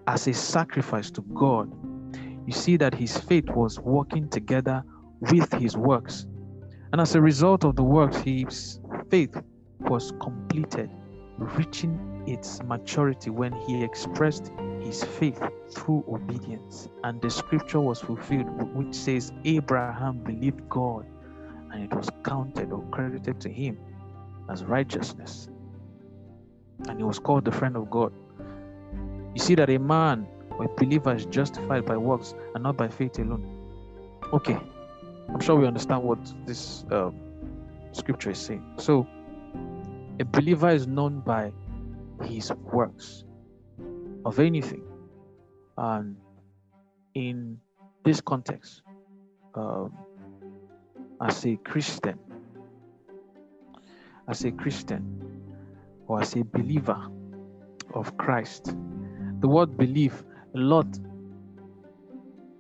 as 0.07 0.27
a 0.27 0.33
sacrifice 0.33 1.09
to 1.11 1.21
God? 1.33 1.71
You 2.45 2.53
see 2.53 2.77
that 2.77 2.93
his 2.93 3.17
faith 3.17 3.49
was 3.49 3.79
working 3.79 4.29
together 4.29 4.83
with 5.19 5.51
his 5.53 5.77
works. 5.77 6.25
And 6.91 6.99
as 6.99 7.15
a 7.15 7.21
result 7.21 7.63
of 7.63 7.75
the 7.75 7.83
works, 7.83 8.17
his 8.17 8.79
faith 9.09 9.35
was 9.79 10.11
completed, 10.19 10.89
reaching 11.37 12.23
its 12.27 12.61
maturity 12.63 13.29
when 13.29 13.53
he 13.53 13.83
expressed 13.83 14.51
his 14.81 15.03
faith 15.03 15.41
through 15.73 16.03
obedience. 16.07 16.89
And 17.03 17.21
the 17.21 17.29
scripture 17.29 17.79
was 17.79 17.99
fulfilled, 17.99 18.75
which 18.75 18.93
says, 18.93 19.31
Abraham 19.45 20.19
believed 20.23 20.67
God, 20.69 21.05
and 21.71 21.83
it 21.83 21.93
was 21.95 22.09
counted 22.23 22.71
or 22.71 22.83
credited 22.91 23.39
to 23.41 23.49
him 23.49 23.77
as 24.49 24.63
righteousness. 24.65 25.49
And 26.87 26.97
he 26.97 27.03
was 27.03 27.19
called 27.19 27.45
the 27.45 27.51
friend 27.51 27.75
of 27.77 27.89
God. 27.89 28.11
You 29.33 29.41
see 29.41 29.55
that 29.55 29.69
a 29.69 29.77
man 29.77 30.27
a 30.61 30.67
believer 30.77 31.15
is 31.15 31.25
justified 31.25 31.85
by 31.85 31.97
works 31.97 32.33
and 32.53 32.63
not 32.63 32.77
by 32.77 32.87
faith 32.87 33.19
alone. 33.19 33.45
Okay, 34.33 34.57
I'm 35.29 35.39
sure 35.39 35.55
we 35.55 35.67
understand 35.67 36.03
what 36.03 36.19
this 36.45 36.85
um, 36.91 37.15
scripture 37.91 38.31
is 38.31 38.37
saying. 38.39 38.63
So, 38.77 39.07
a 40.19 40.25
believer 40.25 40.69
is 40.69 40.87
known 40.87 41.21
by 41.21 41.51
his 42.23 42.51
works 42.71 43.23
of 44.25 44.39
anything. 44.39 44.83
And 45.77 46.15
in 47.15 47.57
this 48.03 48.21
context, 48.21 48.83
um, 49.55 49.97
as 51.21 51.45
a 51.45 51.55
Christian, 51.57 52.19
as 54.27 54.43
a 54.45 54.51
Christian, 54.51 55.19
or 56.07 56.21
as 56.21 56.35
a 56.35 56.43
believer 56.43 57.07
of 57.93 58.17
Christ, 58.17 58.75
the 59.39 59.47
word 59.47 59.77
believe, 59.77 60.23
a 60.53 60.57
lot, 60.57 60.87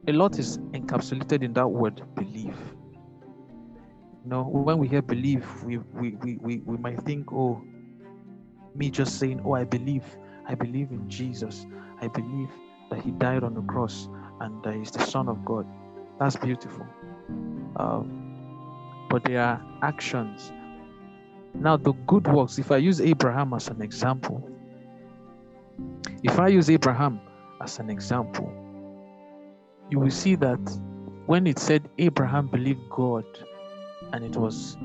a 0.07 0.11
lot 0.11 0.39
is 0.39 0.57
encapsulated 0.73 1.43
in 1.43 1.53
that 1.53 1.67
word 1.67 2.01
believe. 2.15 2.57
You 4.23 4.29
know, 4.29 4.43
when 4.43 4.77
we 4.77 4.87
hear 4.87 5.01
believe, 5.01 5.45
we, 5.63 5.77
we, 5.77 6.11
we, 6.21 6.37
we, 6.37 6.57
we 6.59 6.77
might 6.77 7.01
think, 7.01 7.31
oh, 7.33 7.61
me 8.75 8.89
just 8.89 9.19
saying, 9.19 9.41
oh, 9.43 9.53
I 9.53 9.63
believe, 9.63 10.05
I 10.47 10.55
believe 10.55 10.91
in 10.91 11.09
Jesus. 11.09 11.65
I 12.01 12.07
believe 12.07 12.49
that 12.89 13.01
he 13.01 13.11
died 13.11 13.43
on 13.43 13.55
the 13.55 13.61
cross 13.61 14.07
and 14.39 14.63
that 14.63 14.75
he's 14.75 14.91
the 14.91 15.03
Son 15.05 15.27
of 15.27 15.43
God. 15.43 15.65
That's 16.19 16.35
beautiful. 16.35 16.85
Um, 17.77 19.07
but 19.09 19.23
there 19.23 19.41
are 19.41 19.61
actions. 19.81 20.51
Now, 21.53 21.77
the 21.77 21.93
good 22.07 22.27
works, 22.27 22.59
if 22.59 22.71
I 22.71 22.77
use 22.77 23.01
Abraham 23.01 23.53
as 23.53 23.67
an 23.67 23.81
example, 23.81 24.47
if 26.23 26.39
I 26.39 26.47
use 26.47 26.69
Abraham 26.69 27.19
as 27.61 27.79
an 27.79 27.89
example, 27.89 28.51
you 29.89 29.99
will 29.99 30.11
see 30.11 30.35
that 30.35 30.59
when 31.27 31.45
it 31.45 31.59
said 31.59 31.89
Abraham 31.97 32.47
believed 32.47 32.89
God 32.89 33.25
and 34.13 34.23
it 34.23 34.35
was 34.35 34.77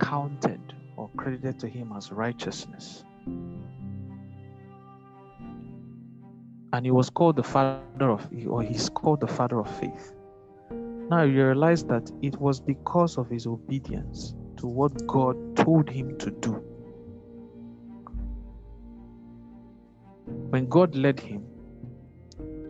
counted 0.00 0.60
or 0.96 1.10
credited 1.16 1.58
to 1.60 1.68
him 1.68 1.92
as 1.96 2.10
righteousness. 2.10 3.04
And 6.72 6.84
he 6.84 6.90
was 6.90 7.08
called 7.08 7.36
the 7.36 7.42
father 7.44 8.10
of, 8.10 8.28
or 8.48 8.62
he's 8.62 8.88
called 8.88 9.20
the 9.20 9.28
father 9.28 9.60
of 9.60 9.70
faith. 9.78 10.12
Now 11.08 11.22
you 11.22 11.44
realize 11.44 11.84
that 11.84 12.10
it 12.22 12.40
was 12.40 12.58
because 12.58 13.16
of 13.16 13.28
his 13.28 13.46
obedience 13.46 14.34
to 14.56 14.66
what 14.66 15.06
God 15.06 15.56
told 15.56 15.88
him 15.88 16.18
to 16.18 16.30
do. 16.30 16.52
When 20.50 20.66
God 20.68 20.96
led 20.96 21.20
him, 21.20 21.44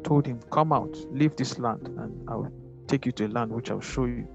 told 0.05 0.27
him, 0.27 0.41
Come 0.51 0.73
out, 0.73 0.97
leave 1.11 1.35
this 1.37 1.59
land, 1.59 1.89
and 1.89 2.29
I'll 2.29 2.53
take 2.87 3.07
you 3.07 3.13
to 3.13 3.27
a 3.27 3.29
land 3.29 3.51
which 3.51 3.71
I'll 3.71 3.81
show 3.81 4.05
you. 4.05 4.29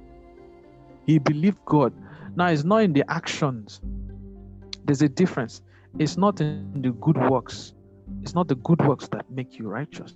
He 1.05 1.19
believed 1.19 1.59
God. 1.65 1.93
Now 2.35 2.47
it's 2.47 2.63
not 2.63 2.83
in 2.83 2.93
the 2.93 3.09
actions. 3.09 3.79
There's 4.85 5.01
a 5.01 5.09
difference. 5.09 5.61
It's 5.97 6.17
not 6.17 6.41
in 6.41 6.81
the 6.81 6.91
good 6.91 7.17
works. 7.29 7.73
It's 8.21 8.35
not 8.35 8.47
the 8.47 8.55
good 8.55 8.85
works 8.85 9.07
that 9.09 9.29
make 9.31 9.57
you 9.57 9.67
righteous. 9.67 10.15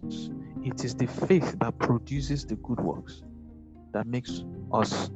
It 0.63 0.83
is 0.83 0.95
the 0.95 1.07
faith 1.07 1.55
that 1.59 1.77
produces 1.79 2.45
the 2.45 2.55
good 2.55 2.79
works 2.79 3.21
that 3.93 4.07
makes 4.07 4.43
us 4.73 5.09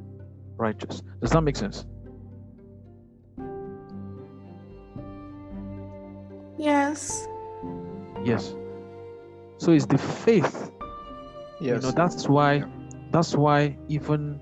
righteous. 0.56 1.02
Does 1.20 1.30
that 1.30 1.42
make 1.42 1.56
sense? 1.56 1.86
Yes. 6.58 7.28
Yes. 8.24 8.54
So 9.58 9.72
it's 9.72 9.86
the 9.86 9.98
faith. 9.98 10.70
Yes. 11.60 11.82
You 11.82 11.88
know, 11.88 11.90
that's 11.90 12.28
why 12.28 12.64
that's 13.10 13.34
why 13.34 13.76
even 13.88 14.40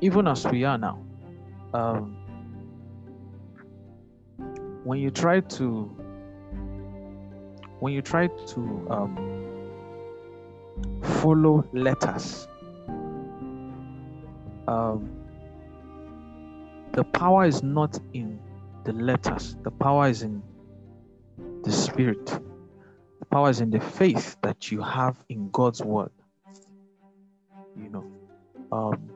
even 0.00 0.26
as 0.26 0.46
we 0.46 0.64
are 0.64 0.78
now, 0.78 1.04
um, 1.74 2.16
when 4.84 4.98
you 4.98 5.10
try 5.10 5.40
to 5.40 5.84
when 7.80 7.92
you 7.92 8.00
try 8.00 8.28
to 8.28 8.86
um, 8.90 9.70
follow 11.02 11.64
letters, 11.72 12.48
um, 14.66 15.10
the 16.92 17.04
power 17.04 17.44
is 17.44 17.62
not 17.62 17.98
in 18.14 18.40
the 18.84 18.92
letters. 18.94 19.56
The 19.62 19.70
power 19.70 20.08
is 20.08 20.22
in 20.22 20.42
the 21.64 21.72
spirit. 21.72 22.40
Power 23.30 23.50
is 23.50 23.60
in 23.60 23.70
the 23.70 23.80
faith 23.80 24.36
that 24.42 24.72
you 24.72 24.82
have 24.82 25.16
in 25.28 25.50
God's 25.50 25.82
word. 25.82 26.10
You 27.76 27.90
know, 27.90 28.06
um, 28.72 29.10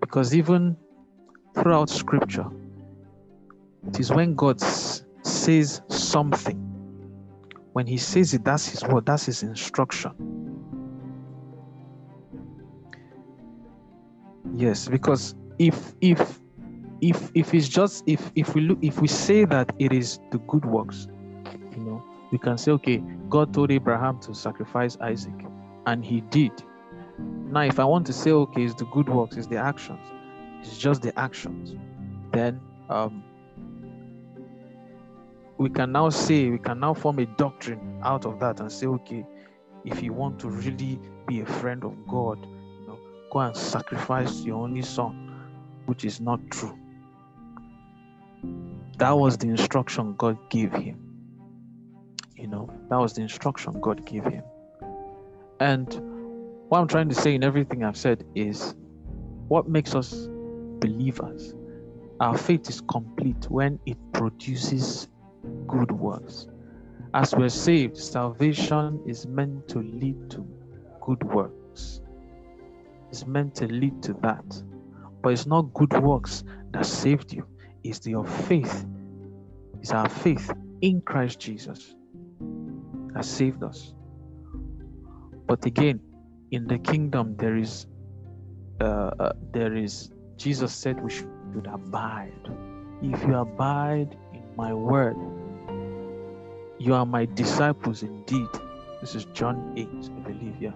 because 0.00 0.34
even 0.34 0.76
throughout 1.54 1.88
Scripture, 1.88 2.46
it 3.88 3.98
is 3.98 4.10
when 4.12 4.34
God 4.34 4.60
says 4.60 5.80
something, 5.88 6.58
when 7.72 7.86
He 7.86 7.96
says 7.96 8.34
it, 8.34 8.44
that's 8.44 8.68
His 8.68 8.84
word, 8.84 9.06
that's 9.06 9.26
His 9.26 9.42
instruction. 9.42 10.12
Yes, 14.54 14.88
because 14.88 15.34
if 15.58 15.94
if 16.02 16.38
if 17.00 17.30
if 17.34 17.54
it's 17.54 17.68
just 17.68 18.04
if 18.06 18.30
if 18.34 18.54
we 18.54 18.60
look 18.60 18.78
if 18.82 19.00
we 19.00 19.08
say 19.08 19.46
that 19.46 19.72
it 19.78 19.92
is 19.92 20.18
the 20.32 20.38
good 20.40 20.66
works, 20.66 21.06
we 22.30 22.38
can 22.38 22.56
say, 22.56 22.72
okay, 22.72 23.02
God 23.28 23.52
told 23.52 23.70
Abraham 23.70 24.20
to 24.20 24.34
sacrifice 24.34 24.96
Isaac, 25.00 25.34
and 25.86 26.04
he 26.04 26.20
did. 26.22 26.52
Now, 27.18 27.62
if 27.62 27.78
I 27.78 27.84
want 27.84 28.06
to 28.06 28.12
say, 28.12 28.30
okay, 28.30 28.64
it's 28.64 28.74
the 28.74 28.86
good 28.86 29.08
works, 29.08 29.36
it's 29.36 29.46
the 29.46 29.56
actions, 29.56 30.00
it's 30.60 30.78
just 30.78 31.02
the 31.02 31.18
actions, 31.18 31.76
then 32.32 32.60
um, 32.88 33.24
we 35.58 35.68
can 35.68 35.92
now 35.92 36.08
say, 36.10 36.48
we 36.48 36.58
can 36.58 36.80
now 36.80 36.94
form 36.94 37.18
a 37.18 37.26
doctrine 37.26 38.00
out 38.02 38.24
of 38.24 38.38
that 38.40 38.60
and 38.60 38.70
say, 38.70 38.86
okay, 38.86 39.26
if 39.84 40.02
you 40.02 40.12
want 40.12 40.38
to 40.40 40.48
really 40.48 40.98
be 41.26 41.40
a 41.40 41.46
friend 41.46 41.84
of 41.84 41.94
God, 42.06 42.38
you 42.44 42.86
know, 42.86 42.98
go 43.30 43.40
and 43.40 43.56
sacrifice 43.56 44.40
your 44.40 44.62
only 44.62 44.82
son, 44.82 45.50
which 45.86 46.04
is 46.04 46.20
not 46.20 46.40
true. 46.50 46.78
That 48.98 49.12
was 49.12 49.36
the 49.38 49.48
instruction 49.48 50.14
God 50.16 50.38
gave 50.50 50.72
him. 50.72 51.09
You 52.40 52.46
know, 52.46 52.70
that 52.88 52.96
was 52.96 53.12
the 53.12 53.20
instruction 53.20 53.78
God 53.82 54.06
gave 54.06 54.24
him. 54.24 54.42
And 55.60 55.92
what 56.70 56.80
I'm 56.80 56.88
trying 56.88 57.10
to 57.10 57.14
say 57.14 57.34
in 57.34 57.44
everything 57.44 57.84
I've 57.84 57.98
said 57.98 58.24
is 58.34 58.74
what 59.48 59.68
makes 59.68 59.94
us 59.94 60.26
believers. 60.80 61.54
Our 62.18 62.38
faith 62.38 62.70
is 62.70 62.80
complete 62.80 63.50
when 63.50 63.78
it 63.84 63.98
produces 64.14 65.08
good 65.66 65.92
works. 65.92 66.46
As 67.12 67.34
we're 67.34 67.50
saved, 67.50 67.98
salvation 67.98 69.02
is 69.06 69.26
meant 69.26 69.68
to 69.68 69.80
lead 69.80 70.30
to 70.30 70.46
good 71.02 71.22
works. 71.22 72.00
It's 73.10 73.26
meant 73.26 73.54
to 73.56 73.66
lead 73.66 74.02
to 74.04 74.14
that. 74.22 74.62
But 75.20 75.34
it's 75.34 75.44
not 75.44 75.74
good 75.74 75.92
works 76.02 76.42
that 76.70 76.86
saved 76.86 77.34
you, 77.34 77.46
it's 77.84 78.06
your 78.06 78.24
faith. 78.24 78.86
It's 79.82 79.92
our 79.92 80.08
faith 80.08 80.50
in 80.80 81.02
Christ 81.02 81.38
Jesus 81.40 81.96
that 83.20 83.26
saved 83.26 83.62
us. 83.62 83.92
But 85.46 85.64
again, 85.66 86.00
in 86.50 86.66
the 86.66 86.78
kingdom, 86.78 87.36
there 87.36 87.56
is, 87.56 87.86
uh, 88.80 89.10
uh, 89.18 89.32
there 89.52 89.76
is. 89.76 90.10
Jesus 90.36 90.72
said 90.72 91.02
we 91.02 91.10
should 91.10 91.68
abide. 91.70 92.48
If 93.02 93.22
you 93.24 93.34
abide 93.34 94.16
in 94.32 94.44
my 94.56 94.72
word, 94.72 95.16
you 96.78 96.94
are 96.94 97.04
my 97.04 97.26
disciples 97.26 98.02
indeed. 98.02 98.48
This 99.00 99.14
is 99.14 99.26
John 99.34 99.74
8, 99.76 99.88
I 99.88 100.20
believe, 100.20 100.56
yeah. 100.60 100.72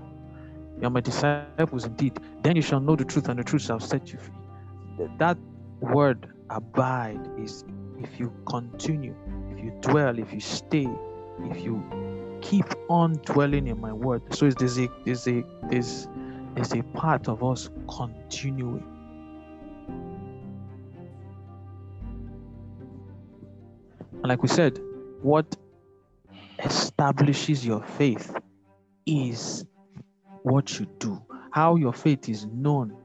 You 0.78 0.86
are 0.86 0.90
my 0.90 1.00
disciples 1.00 1.84
indeed. 1.84 2.18
Then 2.42 2.56
you 2.56 2.62
shall 2.62 2.80
know 2.80 2.96
the 2.96 3.04
truth, 3.04 3.28
and 3.28 3.38
the 3.38 3.44
truth 3.44 3.62
shall 3.62 3.80
set 3.80 4.12
you 4.12 4.18
free. 4.18 5.08
That 5.18 5.38
word 5.80 6.28
abide 6.50 7.20
is 7.38 7.64
if 7.98 8.20
you 8.20 8.32
continue, 8.46 9.14
if 9.50 9.64
you 9.64 9.72
dwell, 9.80 10.18
if 10.18 10.32
you 10.32 10.40
stay, 10.40 10.88
if 11.50 11.64
you 11.64 11.82
keep 12.44 12.66
on 12.88 13.14
dwelling 13.24 13.66
in 13.66 13.80
my 13.80 13.92
word. 13.92 14.22
So 14.34 14.50
there's 14.50 14.78
a 14.78 14.88
there's 15.04 15.26
a 15.26 15.42
there's 15.70 16.08
there's 16.54 16.72
a 16.72 16.82
part 16.82 17.28
of 17.28 17.42
us 17.42 17.70
continuing. 17.88 18.84
And 24.12 24.28
like 24.28 24.42
we 24.42 24.48
said, 24.48 24.78
what 25.22 25.56
establishes 26.58 27.66
your 27.66 27.82
faith 27.82 28.34
is 29.06 29.64
what 30.42 30.78
you 30.78 30.86
do. 30.98 31.20
How 31.50 31.76
your 31.76 31.92
faith 31.92 32.28
is 32.28 32.46
known 32.46 32.96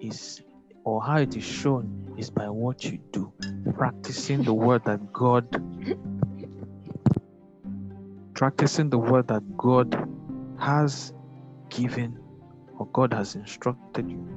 is 0.00 0.42
or 0.84 1.02
how 1.02 1.18
it 1.18 1.36
is 1.36 1.44
shown 1.44 2.14
is 2.16 2.30
by 2.30 2.48
what 2.48 2.84
you 2.84 2.98
do. 3.12 3.32
Practicing 3.74 4.42
the 4.42 4.54
word 4.54 4.84
that 4.84 5.12
God 5.12 5.46
practicing 8.36 8.90
the 8.90 8.98
word 8.98 9.26
that 9.28 9.42
God 9.56 10.08
has 10.60 11.12
given 11.70 12.18
or 12.78 12.86
God 12.92 13.12
has 13.14 13.34
instructed 13.34 14.10
you. 14.10 14.28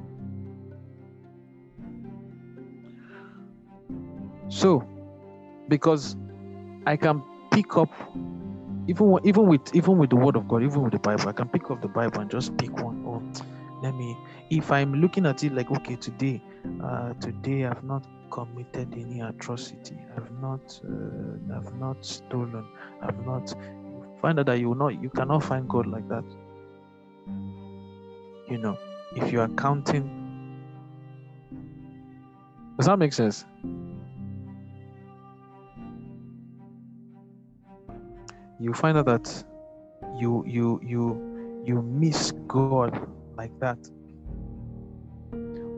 So, 4.48 4.84
because 5.68 6.16
I 6.86 6.96
can 6.96 7.22
pick 7.50 7.76
up 7.76 7.92
even 8.88 9.18
even 9.24 9.46
with 9.46 9.74
even 9.74 9.98
with 9.98 10.10
the 10.10 10.16
word 10.16 10.34
of 10.34 10.48
God, 10.48 10.62
even 10.62 10.82
with 10.82 10.92
the 10.92 10.98
Bible, 10.98 11.28
I 11.28 11.32
can 11.32 11.48
pick 11.48 11.70
up 11.70 11.82
the 11.82 11.88
Bible 11.88 12.20
and 12.20 12.30
just 12.30 12.56
pick 12.56 12.72
one. 12.82 13.04
Oh, 13.06 13.22
let 13.82 13.94
me. 13.94 14.16
If 14.50 14.72
I'm 14.72 14.94
looking 14.94 15.26
at 15.26 15.44
it 15.44 15.52
like, 15.52 15.70
okay, 15.70 15.96
today, 15.96 16.42
uh, 16.82 17.12
today 17.14 17.66
I've 17.66 17.84
not 17.84 18.06
committed 18.30 18.94
any 18.94 19.20
atrocity. 19.20 19.96
I've 20.16 20.30
not, 20.40 20.80
uh, 20.84 21.56
I've 21.56 21.74
not 21.74 22.04
stolen. 22.04 22.66
I've 23.02 23.24
not. 23.24 23.54
Find 24.20 24.38
out 24.38 24.46
that 24.46 24.58
you 24.58 24.68
will 24.68 24.76
not. 24.76 25.00
You 25.02 25.10
cannot 25.10 25.44
find 25.44 25.68
God 25.68 25.86
like 25.86 26.08
that. 26.08 26.24
You 28.48 28.58
know, 28.58 28.78
if 29.16 29.32
you 29.32 29.40
are 29.40 29.48
counting. 29.48 30.16
Does 32.76 32.86
that 32.86 32.98
make 32.98 33.12
sense? 33.12 33.44
you 38.60 38.74
find 38.74 38.98
out 38.98 39.06
that 39.06 39.44
you 40.18 40.44
you 40.46 40.78
you 40.84 41.62
you 41.64 41.80
miss 41.82 42.32
God 42.46 43.08
like 43.36 43.58
that. 43.60 43.78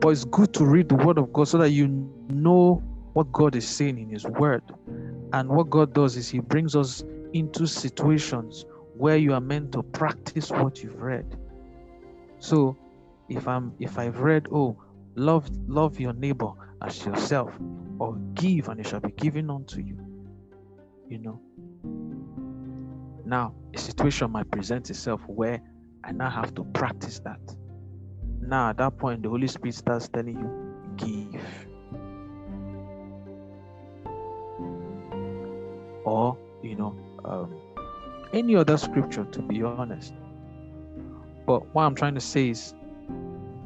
But 0.01 0.09
it's 0.09 0.25
good 0.25 0.53
to 0.55 0.65
read 0.65 0.89
the 0.89 0.95
word 0.95 1.17
of 1.17 1.31
God 1.31 1.47
so 1.47 1.57
that 1.59 1.69
you 1.69 1.87
know 2.29 2.83
what 3.13 3.31
God 3.31 3.55
is 3.55 3.65
saying 3.65 3.97
in 3.97 4.09
his 4.09 4.25
word. 4.25 4.63
And 5.31 5.49
what 5.49 5.69
God 5.69 5.93
does 5.93 6.17
is 6.17 6.29
he 6.29 6.39
brings 6.39 6.75
us 6.75 7.03
into 7.33 7.67
situations 7.67 8.65
where 8.95 9.17
you 9.17 9.33
are 9.33 9.41
meant 9.41 9.71
to 9.73 9.83
practice 9.83 10.49
what 10.49 10.81
you've 10.83 11.01
read. 11.01 11.37
So 12.39 12.77
if 13.29 13.47
I'm 13.47 13.73
if 13.79 13.97
I've 13.97 14.19
read, 14.19 14.47
oh, 14.51 14.77
love 15.15 15.49
love 15.67 15.99
your 15.99 16.13
neighbor 16.13 16.51
as 16.81 17.05
yourself, 17.05 17.51
or 17.99 18.15
give 18.33 18.67
and 18.69 18.79
it 18.79 18.87
shall 18.87 18.99
be 18.99 19.11
given 19.11 19.49
unto 19.49 19.79
you. 19.81 19.97
You 21.09 21.19
know, 21.19 21.41
now, 23.25 23.53
a 23.73 23.77
situation 23.77 24.31
might 24.31 24.51
present 24.51 24.89
itself 24.89 25.21
where 25.27 25.61
I 26.03 26.11
now 26.11 26.29
have 26.29 26.53
to 26.55 26.63
practice 26.65 27.19
that. 27.19 27.39
Now, 28.41 28.69
at 28.69 28.77
that 28.77 28.97
point, 28.97 29.23
the 29.23 29.29
Holy 29.29 29.47
Spirit 29.47 29.75
starts 29.75 30.09
telling 30.09 30.37
you, 30.37 30.75
give. 30.97 31.41
Or, 36.05 36.37
you 36.61 36.75
know, 36.75 36.95
um, 37.25 37.55
any 38.33 38.55
other 38.55 38.77
scripture, 38.77 39.25
to 39.25 39.41
be 39.41 39.61
honest. 39.63 40.13
But 41.45 41.73
what 41.73 41.83
I'm 41.83 41.95
trying 41.95 42.15
to 42.15 42.21
say 42.21 42.49
is 42.49 42.73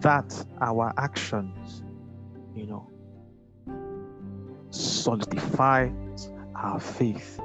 that 0.01 0.45
our 0.61 0.93
actions, 0.97 1.83
you 2.55 2.65
know, 2.65 2.89
solidify 4.71 5.89
our 6.55 6.79
faith. 6.79 7.39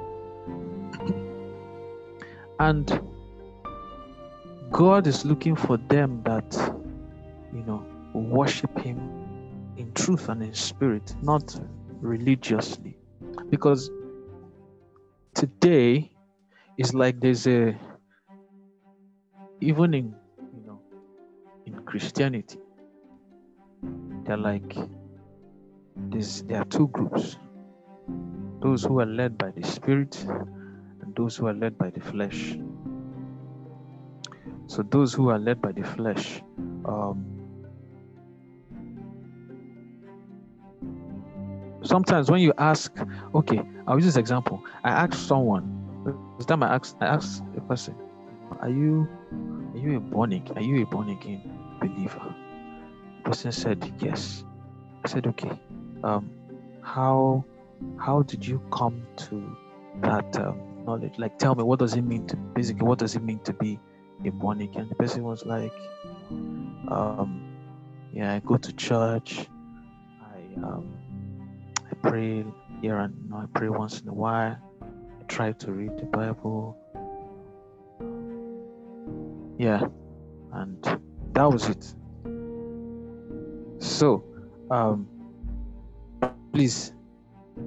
And 2.58 3.00
God 4.70 5.06
is 5.06 5.24
looking 5.24 5.56
for 5.56 5.76
them 5.76 6.22
that, 6.24 6.54
you 7.52 7.62
know, 7.62 7.84
worship 8.14 8.78
Him 8.78 8.98
in 9.76 9.92
truth 9.92 10.28
and 10.28 10.42
in 10.42 10.54
spirit, 10.54 11.14
not 11.22 11.58
religiously. 12.00 12.96
Because 13.50 13.90
today, 15.42 16.08
it's 16.78 16.94
like 16.94 17.18
there's 17.18 17.48
a 17.48 17.76
even 19.60 19.92
in 19.92 20.14
you 20.54 20.62
know 20.64 20.78
in 21.66 21.74
Christianity, 21.82 22.60
they're 24.22 24.36
like 24.36 24.76
there's 25.96 26.42
there 26.42 26.60
are 26.60 26.64
two 26.66 26.86
groups. 26.88 27.38
Those 28.60 28.84
who 28.84 29.00
are 29.00 29.06
led 29.06 29.36
by 29.36 29.50
the 29.50 29.66
spirit 29.66 30.14
and 31.02 31.12
those 31.16 31.36
who 31.36 31.48
are 31.48 31.54
led 31.54 31.76
by 31.76 31.90
the 31.90 32.00
flesh. 32.00 32.56
So 34.68 34.84
those 34.84 35.12
who 35.12 35.28
are 35.30 35.40
led 35.40 35.60
by 35.60 35.72
the 35.72 35.82
flesh, 35.82 36.40
um, 36.84 37.31
sometimes 41.82 42.30
when 42.30 42.40
you 42.40 42.52
ask, 42.58 42.92
okay, 43.34 43.62
I'll 43.86 43.96
use 43.96 44.06
this 44.06 44.16
example. 44.16 44.62
I 44.84 44.90
asked 44.90 45.26
someone, 45.26 45.64
this 46.36 46.46
time 46.46 46.62
I 46.62 46.74
asked, 46.74 46.96
I 47.00 47.06
asked 47.06 47.42
a 47.56 47.60
person, 47.60 47.94
are 48.60 48.68
you, 48.70 49.08
are 49.74 49.78
you 49.78 49.96
a 49.96 50.00
born 50.00 50.32
again, 50.32 50.56
are 50.56 50.62
you 50.62 50.82
a 50.82 50.86
born 50.86 51.10
again 51.10 51.42
believer? 51.80 52.34
The 53.18 53.30
person 53.30 53.52
said 53.52 53.92
yes. 53.98 54.44
I 55.04 55.08
said, 55.08 55.26
okay, 55.26 55.50
um, 56.04 56.30
how, 56.82 57.44
how 57.98 58.22
did 58.22 58.46
you 58.46 58.62
come 58.72 59.02
to 59.16 59.56
that 60.02 60.36
um, 60.36 60.84
knowledge? 60.84 61.14
Like, 61.18 61.38
tell 61.38 61.54
me, 61.54 61.64
what 61.64 61.78
does 61.78 61.94
it 61.94 62.02
mean 62.02 62.26
to 62.28 62.36
basically, 62.36 62.86
what 62.86 62.98
does 62.98 63.16
it 63.16 63.22
mean 63.22 63.40
to 63.40 63.52
be 63.52 63.78
a 64.24 64.30
born 64.30 64.60
again? 64.60 64.88
The 64.88 64.94
person 64.94 65.24
was 65.24 65.44
like, 65.44 65.72
um, 66.30 67.42
yeah, 68.12 68.34
I 68.34 68.40
go 68.40 68.56
to 68.56 68.72
church. 68.74 69.46
I 70.22 70.60
um, 70.62 70.94
pray 72.02 72.44
here 72.80 72.98
and 72.98 73.14
you 73.24 73.30
know, 73.30 73.36
I 73.36 73.46
pray 73.54 73.68
once 73.68 74.00
in 74.00 74.08
a 74.08 74.14
while. 74.14 74.58
I 74.82 75.24
try 75.28 75.52
to 75.52 75.72
read 75.72 75.96
the 75.98 76.06
Bible. 76.06 76.76
Yeah, 79.58 79.86
and 80.52 81.00
that 81.32 81.44
was 81.44 81.68
it. 81.68 81.94
So, 83.78 84.24
um, 84.70 85.08
please, 86.52 86.92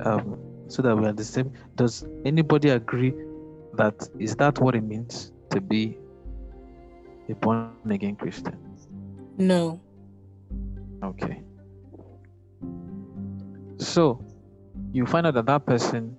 um, 0.04 0.38
so 0.68 0.82
that 0.82 0.96
we 0.96 1.06
are 1.06 1.14
the 1.14 1.24
same. 1.24 1.54
Does 1.76 2.06
anybody 2.26 2.70
agree 2.70 3.14
that 3.76 4.08
is 4.20 4.36
that 4.38 4.60
what 4.60 4.76
it 4.76 4.84
means 4.84 5.32
to 5.52 5.62
be 5.62 5.98
a 7.30 7.36
born 7.36 7.72
again 7.90 8.16
Christian? 8.16 8.58
No. 9.38 9.80
Okay. 11.04 11.42
So 13.78 14.25
you 14.96 15.06
find 15.06 15.28
out 15.28 15.34
that 15.34 15.46
that 15.46 15.66
person 15.66 16.16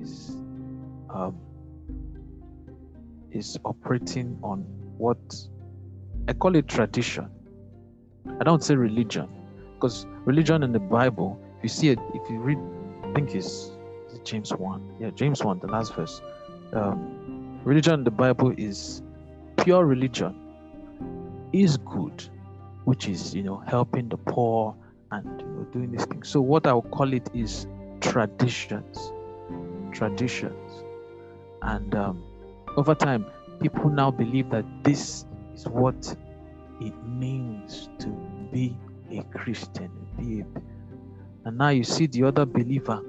is 0.00 0.36
um, 1.10 1.38
is 3.30 3.58
operating 3.66 4.38
on 4.42 4.60
what 4.96 5.18
I 6.26 6.32
call 6.32 6.56
it 6.56 6.66
tradition. 6.66 7.28
I 8.40 8.44
don't 8.44 8.64
say 8.64 8.74
religion 8.74 9.28
because 9.74 10.06
religion 10.24 10.62
in 10.62 10.72
the 10.72 10.78
Bible, 10.78 11.38
if 11.58 11.64
you 11.64 11.68
see 11.68 11.88
it, 11.90 11.98
if 12.14 12.30
you 12.30 12.38
read, 12.38 12.58
I 13.02 13.12
think 13.12 13.34
it's, 13.34 13.72
James 14.24 14.50
one, 14.54 14.80
yeah, 14.98 15.10
James 15.10 15.44
one, 15.44 15.58
the 15.58 15.66
last 15.66 15.94
verse. 15.94 16.22
Um, 16.72 17.60
religion 17.64 17.94
in 17.94 18.04
the 18.04 18.10
Bible 18.10 18.54
is 18.56 19.02
pure 19.58 19.84
religion 19.84 20.34
is 21.52 21.76
good, 21.76 22.24
which 22.84 23.08
is 23.08 23.34
you 23.34 23.42
know 23.42 23.58
helping 23.66 24.08
the 24.08 24.16
poor 24.16 24.74
and 25.14 25.40
you 25.40 25.46
know 25.46 25.64
doing 25.72 25.90
these 25.92 26.04
things. 26.06 26.28
So 26.28 26.40
what 26.40 26.66
I 26.66 26.72
would 26.72 26.90
call 26.90 27.12
it 27.12 27.28
is 27.34 27.66
traditions, 28.00 29.12
traditions, 29.92 30.84
and 31.62 31.94
um, 31.94 32.22
over 32.76 32.94
time, 32.94 33.26
people 33.60 33.90
now 33.90 34.10
believe 34.10 34.50
that 34.50 34.64
this 34.82 35.24
is 35.54 35.68
what 35.68 36.16
it 36.80 36.94
means 37.06 37.88
to 38.00 38.08
be 38.52 38.76
a 39.10 39.22
Christian, 39.36 39.90
be 40.18 40.40
a, 40.40 40.46
and 41.46 41.58
now 41.58 41.68
you 41.68 41.84
see 41.84 42.06
the 42.06 42.24
other 42.24 42.44
believer 42.44 43.00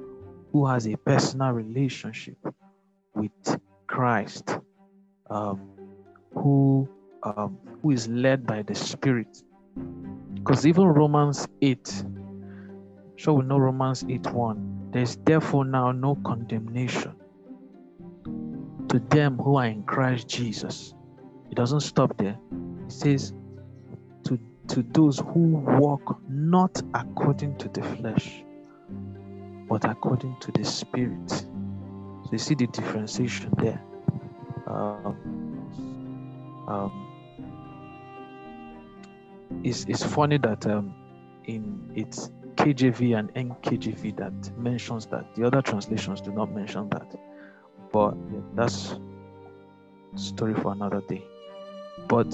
who 0.51 0.65
has 0.67 0.87
a 0.87 0.95
personal 0.97 1.51
relationship 1.51 2.37
with 3.13 3.31
Christ, 3.87 4.57
um, 5.29 5.61
who 6.33 6.87
um, 7.23 7.57
who 7.81 7.91
is 7.91 8.07
led 8.07 8.45
by 8.45 8.61
the 8.61 8.75
Spirit. 8.75 9.41
Because 10.45 10.67
even 10.67 10.85
Romans 10.85 11.47
8, 11.63 12.05
sure 13.15 13.33
we 13.33 13.45
know 13.45 13.57
Romans 13.57 14.05
8 14.07 14.31
1, 14.31 14.89
there's 14.91 15.15
therefore 15.25 15.65
now 15.65 15.91
no 15.91 16.13
condemnation 16.23 17.15
to 18.89 18.99
them 19.09 19.39
who 19.39 19.55
are 19.55 19.65
in 19.65 19.81
Christ 19.83 20.27
Jesus. 20.27 20.93
It 21.49 21.55
doesn't 21.55 21.79
stop 21.79 22.15
there. 22.17 22.37
It 22.85 22.91
says, 22.91 23.33
to, 24.25 24.39
to 24.67 24.83
those 24.91 25.17
who 25.17 25.63
walk 25.79 26.21
not 26.29 26.79
according 26.93 27.57
to 27.57 27.69
the 27.69 27.81
flesh, 27.81 28.43
but 29.67 29.83
according 29.83 30.37
to 30.41 30.51
the 30.51 30.63
Spirit. 30.63 31.31
So 31.31 32.29
you 32.31 32.37
see 32.37 32.53
the 32.53 32.67
differentiation 32.67 33.51
there. 33.57 33.81
Um, 34.67 35.17
um, 36.67 37.04
it's, 39.63 39.85
it's 39.85 40.03
funny 40.03 40.37
that 40.39 40.65
um, 40.67 40.93
in 41.45 41.91
its 41.95 42.31
KJV 42.55 43.17
and 43.17 43.33
NKJV 43.33 44.17
that 44.17 44.57
mentions 44.57 45.05
that 45.07 45.35
the 45.35 45.45
other 45.45 45.61
translations 45.61 46.21
do 46.21 46.31
not 46.31 46.51
mention 46.51 46.89
that. 46.89 47.15
But 47.91 48.15
that's 48.55 48.95
story 50.15 50.53
for 50.53 50.71
another 50.71 51.01
day. 51.07 51.23
But 52.07 52.31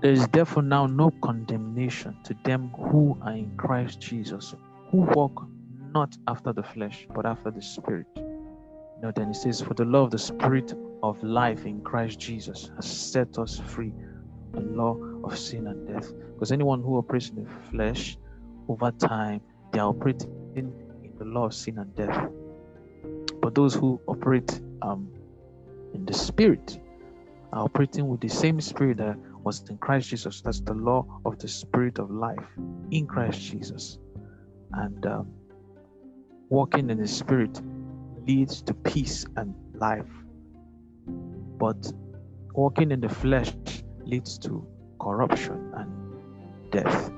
there 0.00 0.12
is 0.12 0.26
therefore 0.28 0.62
now 0.62 0.86
no 0.86 1.12
condemnation 1.22 2.16
to 2.24 2.34
them 2.44 2.70
who 2.76 3.18
are 3.22 3.32
in 3.32 3.56
Christ 3.56 4.00
Jesus, 4.00 4.54
who 4.90 4.98
walk 4.98 5.46
not 5.92 6.16
after 6.28 6.52
the 6.52 6.62
flesh, 6.62 7.06
but 7.14 7.26
after 7.26 7.50
the 7.50 7.62
Spirit. 7.62 8.06
You 8.16 9.02
know, 9.02 9.12
then 9.14 9.30
it 9.30 9.36
says, 9.36 9.60
For 9.60 9.74
the 9.74 9.84
law 9.84 10.04
of 10.04 10.10
the 10.10 10.18
Spirit 10.18 10.74
of 11.02 11.22
life 11.22 11.64
in 11.64 11.80
Christ 11.80 12.18
Jesus 12.18 12.70
has 12.76 12.86
set 12.86 13.38
us 13.38 13.58
free 13.58 13.92
the 14.52 14.60
law 14.60 14.96
of 15.24 15.38
sin 15.38 15.66
and 15.66 15.86
death. 15.86 16.12
Because 16.34 16.52
anyone 16.52 16.82
who 16.82 16.98
operates 16.98 17.30
in 17.30 17.44
the 17.44 17.50
flesh, 17.70 18.16
over 18.68 18.90
time, 18.92 19.40
they 19.72 19.78
are 19.78 19.88
operating 19.88 20.52
in 20.54 20.72
the 21.18 21.24
law 21.24 21.46
of 21.46 21.54
sin 21.54 21.78
and 21.78 21.94
death. 21.94 22.28
But 23.40 23.54
those 23.54 23.74
who 23.74 24.00
operate 24.06 24.60
um, 24.82 25.10
in 25.94 26.04
the 26.04 26.14
spirit 26.14 26.78
are 27.52 27.64
operating 27.64 28.08
with 28.08 28.20
the 28.20 28.28
same 28.28 28.60
spirit 28.60 28.98
that 28.98 29.16
was 29.42 29.64
in 29.68 29.78
Christ 29.78 30.10
Jesus. 30.10 30.40
That's 30.40 30.60
the 30.60 30.74
law 30.74 31.06
of 31.24 31.38
the 31.38 31.48
spirit 31.48 31.98
of 31.98 32.10
life 32.10 32.46
in 32.90 33.06
Christ 33.06 33.40
Jesus. 33.40 33.98
And 34.72 35.04
um, 35.06 35.32
walking 36.48 36.90
in 36.90 36.98
the 36.98 37.08
spirit 37.08 37.60
leads 38.26 38.62
to 38.62 38.74
peace 38.74 39.24
and 39.36 39.54
life. 39.74 40.06
But 41.06 41.92
walking 42.54 42.92
in 42.92 43.00
the 43.00 43.08
flesh 43.08 43.52
leads 44.10 44.38
to 44.38 44.66
corruption 44.98 45.72
and 45.76 45.90
death. 46.70 47.10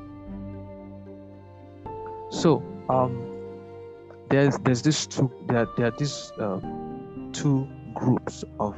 So 2.31 2.63
um, 2.89 3.13
there's 4.29 4.59
there's 4.59 4.83
this 4.83 5.07
two 5.07 5.31
there 5.47 5.67
there 5.77 5.87
are 5.87 5.97
these 5.99 6.33
uh, 6.39 6.61
two 7.33 7.69
groups 7.95 8.45
of 8.61 8.77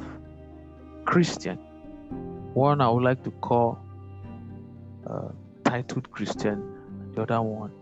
Christian. 1.04 1.58
One 2.54 2.80
I 2.80 2.88
would 2.88 3.02
like 3.02 3.22
to 3.24 3.30
call 3.30 3.78
uh, 5.06 5.28
titled 5.64 6.10
Christian, 6.10 7.12
the 7.14 7.22
other 7.22 7.42
one 7.42 7.72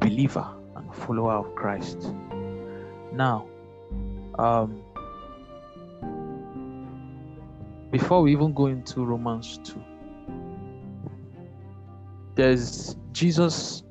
believer 0.00 0.46
and 0.76 0.94
follower 0.94 1.32
of 1.32 1.54
Christ. 1.54 2.14
Now, 3.12 3.46
um, 4.38 4.82
before 7.92 8.22
we 8.22 8.32
even 8.32 8.54
go 8.54 8.66
into 8.66 9.04
Romans 9.04 9.60
2, 9.64 9.84
there's 12.34 12.96
Jesus. 13.12 13.84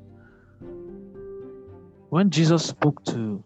When 2.09 2.31
Jesus 2.31 2.65
spoke 2.65 3.05
to 3.05 3.43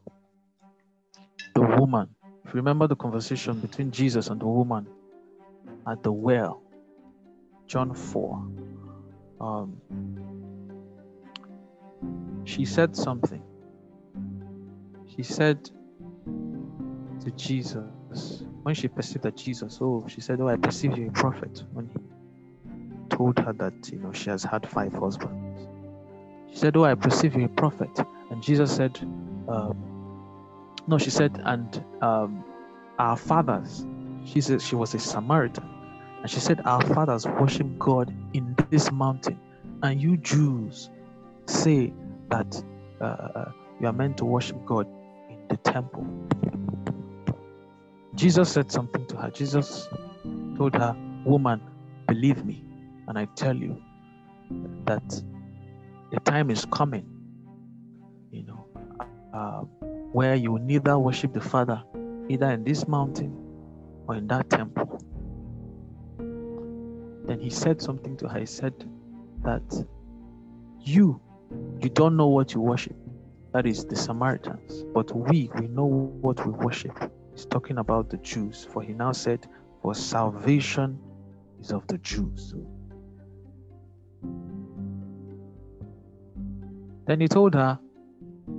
the 1.54 1.62
woman, 1.62 2.08
if 2.46 2.54
you 2.54 2.56
remember 2.56 2.88
the 2.88 2.96
conversation 2.96 3.60
between 3.60 3.92
Jesus 3.92 4.28
and 4.28 4.40
the 4.40 4.48
woman 4.48 4.88
at 5.88 6.02
the 6.04 6.12
well, 6.12 6.64
John 7.68 7.94
4, 7.94 8.48
um, 9.42 9.82
she 12.46 12.64
said 12.64 12.96
something. 12.96 13.44
She 15.16 15.22
said 15.22 15.70
to 17.24 17.32
Jesus, 17.36 17.84
when 18.64 18.76
she 18.76 18.88
perceived 18.90 19.24
that 19.26 19.38
Jesus, 19.38 19.80
oh, 19.82 20.06
she 20.10 20.22
said, 20.22 20.42
Oh, 20.42 20.50
I 20.50 20.58
perceive 20.58 20.98
you 20.98 21.08
a 21.08 21.12
prophet. 21.12 21.64
When 21.72 21.88
he 21.88 22.00
told 23.16 23.40
her 23.40 23.54
that, 23.54 23.76
you 23.92 24.00
know, 24.00 24.14
she 24.14 24.30
has 24.32 24.44
had 24.44 24.68
five 24.70 24.94
husbands, 24.94 25.70
she 26.52 26.58
said, 26.58 26.78
Oh, 26.78 26.86
I 26.86 26.96
perceive 26.96 27.36
you 27.36 27.46
a 27.46 27.50
prophet. 27.50 28.00
And 28.32 28.44
Jesus 28.44 28.76
said, 28.76 29.00
um, 29.50 29.74
No, 30.88 30.98
she 31.00 31.12
said, 31.12 31.40
and 31.46 31.84
um, 32.02 32.44
Our 33.00 33.18
fathers, 33.18 33.86
she 34.24 34.42
said 34.42 34.62
she 34.62 34.76
was 34.78 34.96
a 34.96 35.00
Samaritan, 35.00 35.70
and 36.24 36.32
she 36.32 36.40
said, 36.40 36.62
Our 36.66 36.82
fathers 36.82 37.28
worship 37.28 37.68
God 37.78 38.14
in 38.34 38.56
this 38.72 38.92
mountain, 38.92 39.42
and 39.84 40.02
you 40.02 40.18
Jews 40.18 40.90
say 41.48 41.94
that 42.32 42.64
uh, 43.02 43.52
you 43.80 43.88
are 43.88 43.94
meant 43.94 44.18
to 44.20 44.26
worship 44.26 44.58
God 44.66 44.88
in 45.30 45.40
the 45.50 45.58
temple. 45.58 46.08
Jesus 48.16 48.52
said 48.52 48.72
something 48.72 49.06
to 49.08 49.18
her. 49.18 49.30
Jesus 49.32 49.90
told 50.58 50.74
her, 50.76 50.96
Woman, 51.26 51.62
believe 52.08 52.46
me, 52.46 52.64
and 53.08 53.18
I 53.18 53.26
tell 53.36 53.56
you 53.56 53.82
that 54.86 55.04
the 56.12 56.20
time 56.22 56.50
is 56.50 56.66
coming, 56.66 57.06
you 58.32 58.44
know, 58.44 58.68
uh, 59.34 59.62
where 60.12 60.36
you 60.36 60.58
neither 60.60 60.98
worship 60.98 61.34
the 61.34 61.42
Father 61.42 61.84
either 62.30 62.52
in 62.52 62.64
this 62.64 62.88
mountain 62.88 63.36
or 64.08 64.16
in 64.16 64.28
that 64.28 64.50
temple. 64.50 65.02
Then 67.28 67.40
he 67.40 67.50
said 67.50 67.82
something 67.82 68.18
to 68.18 68.28
her. 68.28 68.40
He 68.40 68.46
said 68.46 68.74
that 69.44 69.86
you, 70.80 71.20
you 71.82 71.90
don't 71.90 72.16
know 72.16 72.28
what 72.28 72.54
you 72.54 72.62
worship. 72.62 72.96
That 73.54 73.66
is 73.66 73.86
the 73.86 73.96
Samaritans. 73.96 74.84
But 74.94 75.16
we, 75.16 75.50
we 75.60 75.68
know 75.68 75.86
what 75.86 76.46
we 76.46 76.52
worship. 76.52 77.12
He's 77.36 77.46
talking 77.46 77.80
about 77.80 78.10
the 78.10 78.18
Jews. 78.18 78.66
For 78.72 78.82
he 78.82 78.94
now 78.94 79.12
said, 79.12 79.46
For 79.82 79.94
salvation 79.94 80.98
is 81.60 81.72
of 81.72 81.86
the 81.88 81.98
Jews. 81.98 82.56
Then 87.06 87.20
he 87.20 87.28
told 87.28 87.54
her, 87.54 87.78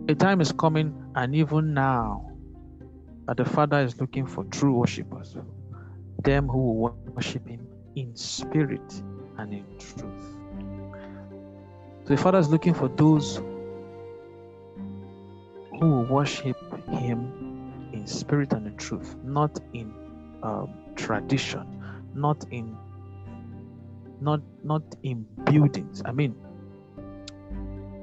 A 0.09 0.15
time 0.15 0.43
is 0.43 0.53
coming, 0.53 0.95
and 1.15 1.35
even 1.35 1.73
now, 1.73 2.31
that 3.27 3.39
the 3.39 3.47
Father 3.47 3.81
is 3.81 3.99
looking 3.99 4.27
for 4.27 4.45
true 4.45 4.75
worshippers, 4.75 5.35
them 6.23 6.47
who 6.47 6.59
will 6.59 6.99
worship 7.15 7.49
Him 7.49 7.67
in 7.97 8.15
spirit 8.15 9.03
and 9.39 9.55
in 9.55 9.65
truth. 9.79 10.37
So 12.05 12.15
the 12.15 12.17
Father 12.19 12.39
is 12.39 12.51
looking 12.51 12.75
for 12.75 12.89
those 12.89 13.41
who 15.81 16.03
worship 16.11 16.57
Him 16.89 17.46
spirit 18.07 18.53
and 18.53 18.67
in 18.67 18.77
truth, 18.77 19.17
not 19.23 19.59
in 19.73 19.93
um, 20.43 20.73
tradition, 20.95 21.67
not 22.15 22.45
in 22.51 22.77
not 24.21 24.41
not 24.65 24.83
in 25.03 25.27
buildings. 25.45 26.03
I 26.05 26.13
mean, 26.13 26.35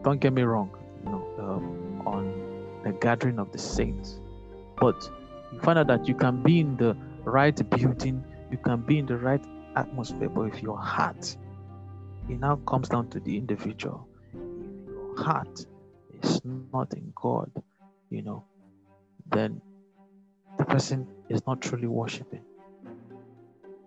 don't 0.04 0.20
get 0.20 0.34
me 0.34 0.44
wrong, 0.44 0.72
you 1.04 1.12
know, 1.12 1.28
um, 1.40 2.08
on 2.08 2.82
the 2.84 2.92
gathering 2.92 3.40
of 3.40 3.52
the 3.52 3.58
saints, 3.58 4.20
but 4.78 5.10
you 5.52 5.60
find 5.60 5.80
out 5.80 5.88
that 5.88 6.08
you 6.08 6.16
can 6.16 6.44
be 6.44 6.60
in 6.60 6.78
the 6.78 6.96
right 7.24 7.58
building, 7.70 8.24
you 8.52 8.58
can 8.58 8.82
be 8.82 9.00
in 9.00 9.06
the 9.06 9.18
right 9.18 9.44
atmosphere, 9.76 10.30
but 10.30 10.54
if 10.54 10.62
your 10.62 10.78
heart, 10.78 11.38
it 12.30 12.40
now 12.40 12.58
comes 12.68 12.90
down 12.90 13.10
to 13.10 13.20
the 13.20 13.38
individual. 13.38 14.08
If 14.34 14.88
your 14.88 15.18
heart 15.18 15.66
is 16.22 16.42
not 16.44 16.94
in 16.94 17.14
God, 17.16 17.52
you 18.10 18.22
know, 18.22 18.44
then 19.32 19.62
the 20.64 20.74
person 20.74 21.08
is 21.30 21.46
not 21.46 21.62
truly 21.62 21.88
worshiping. 21.88 22.42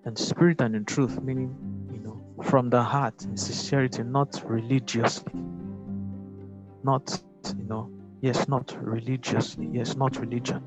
And 0.04 0.16
spirit 0.18 0.60
and 0.60 0.76
in 0.76 0.84
truth, 0.84 1.20
meaning, 1.22 1.56
you 1.90 2.00
know, 2.00 2.20
from 2.42 2.70
the 2.70 2.82
heart, 2.82 3.24
in 3.24 3.36
sincerity, 3.36 4.02
not 4.02 4.42
religiously. 4.46 5.32
Not, 6.84 7.22
you 7.58 7.64
know, 7.64 7.90
yes, 8.20 8.46
not 8.46 8.76
religiously, 8.80 9.68
yes, 9.72 9.96
not 9.96 10.18
religion, 10.18 10.62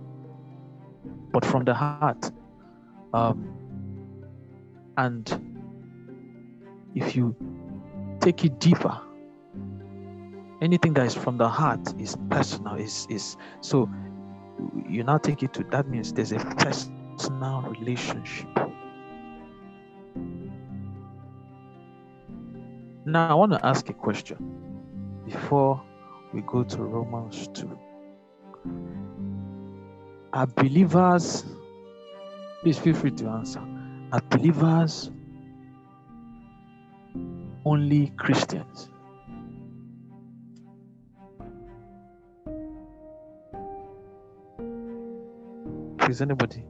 but 1.32 1.46
from 1.46 1.64
the 1.64 1.74
heart. 1.74 2.32
Um, 3.14 3.48
and 4.98 5.26
if 6.96 7.16
you 7.16 7.36
take 8.20 8.44
it 8.44 8.60
deeper, 8.60 9.00
anything 10.62 10.94
that 10.96 11.06
is 11.06 11.16
from 11.16 11.38
the 11.38 11.48
heart 11.48 11.94
is 12.00 12.18
personal, 12.30 12.76
is 12.76 13.08
is 13.10 13.38
so 13.62 13.90
you 14.88 15.04
now 15.04 15.18
take 15.18 15.44
it 15.44 15.54
to 15.54 15.64
that 15.66 15.88
means 15.88 16.14
there's 16.14 16.32
a 16.32 16.38
personal 16.38 17.62
relationship. 17.62 18.48
Now 23.06 23.30
I 23.30 23.34
want 23.34 23.54
to 23.54 23.66
ask 23.66 23.90
a 23.90 23.94
question 23.94 25.22
before 25.26 25.82
we 26.34 26.42
go 26.42 26.64
to 26.64 26.84
Romans 26.84 27.48
2. 27.54 27.80
Are 30.34 30.48
believers, 30.48 31.46
please 32.62 32.78
feel 32.78 32.94
free 32.94 33.12
to 33.12 33.28
answer, 33.28 33.62
are 34.12 34.22
believers 34.30 35.10
only 37.66 38.08
Christians? 38.18 38.90
Please, 46.10 46.22
anybody? 46.22 46.64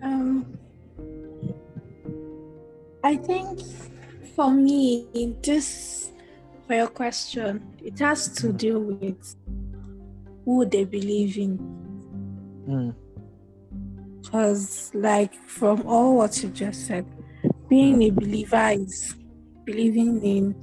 Um, 0.00 0.58
I 3.04 3.16
think 3.16 3.60
for 4.34 4.50
me, 4.50 5.06
this 5.42 6.12
for 6.66 6.72
your 6.72 6.86
question, 6.86 7.62
it 7.84 7.98
has 7.98 8.28
to 8.36 8.50
do 8.50 8.78
with 8.78 9.36
who 10.46 10.64
they 10.64 10.84
believe 10.84 11.36
in. 11.36 11.58
Mm, 12.66 12.94
Because, 14.22 14.90
like, 14.94 15.34
from 15.46 15.86
all 15.86 16.16
what 16.16 16.42
you 16.42 16.48
just 16.48 16.86
said, 16.86 17.04
being 17.68 18.02
a 18.02 18.08
believer 18.08 18.70
is 18.70 19.14
believing 19.70 20.24
in 20.24 20.54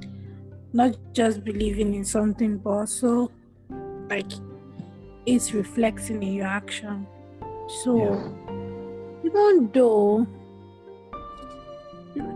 not 0.74 0.96
just 1.14 1.44
believing 1.44 1.96
in 1.96 2.06
something, 2.06 2.58
but 2.58 2.70
also 2.70 3.32
like 4.10 4.32
it's 5.26 5.54
reflecting 5.54 6.22
in 6.24 6.34
your 6.34 6.48
action. 6.48 7.08
So, 7.84 7.98
Yeah. 7.98 8.20
even 9.24 9.70
though 9.74 10.28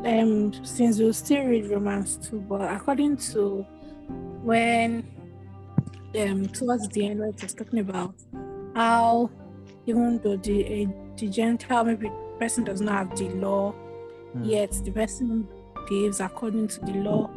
um 0.06 0.54
since 0.64 1.00
we'll 1.00 1.14
still 1.14 1.44
read 1.46 1.66
Romans 1.70 2.18
2 2.30 2.40
but 2.42 2.62
according 2.72 3.18
to 3.18 3.66
when 4.44 5.04
um 6.20 6.46
towards 6.48 6.88
the 6.90 7.08
end 7.08 7.20
where 7.20 7.30
it 7.30 7.42
was 7.42 7.54
talking 7.54 7.80
about 7.80 8.14
how 8.76 9.30
even 9.88 10.20
though 10.24 10.38
the 10.38 10.86
uh, 10.86 10.92
the 11.18 11.28
Gentile 11.30 11.86
maybe 11.86 12.10
person 12.40 12.64
does 12.64 12.82
not 12.82 12.94
have 12.94 13.16
the 13.18 13.30
law, 13.30 13.74
mm, 14.36 14.46
yet 14.46 14.72
the 14.84 14.92
person 14.92 15.48
behaves 15.88 16.20
according 16.20 16.68
to 16.70 16.80
the 16.82 16.94
law. 16.94 17.30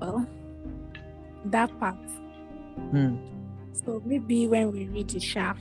Well, 0.00 0.26
that 1.46 1.78
part. 1.78 1.96
mm, 2.92 3.18
So 3.72 4.02
maybe 4.04 4.46
when 4.46 4.72
we 4.72 4.86
read 4.86 5.08
the 5.10 5.20
sharp, 5.20 5.58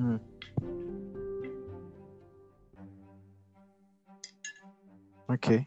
mm. 0.00 0.20
Okay. 5.30 5.66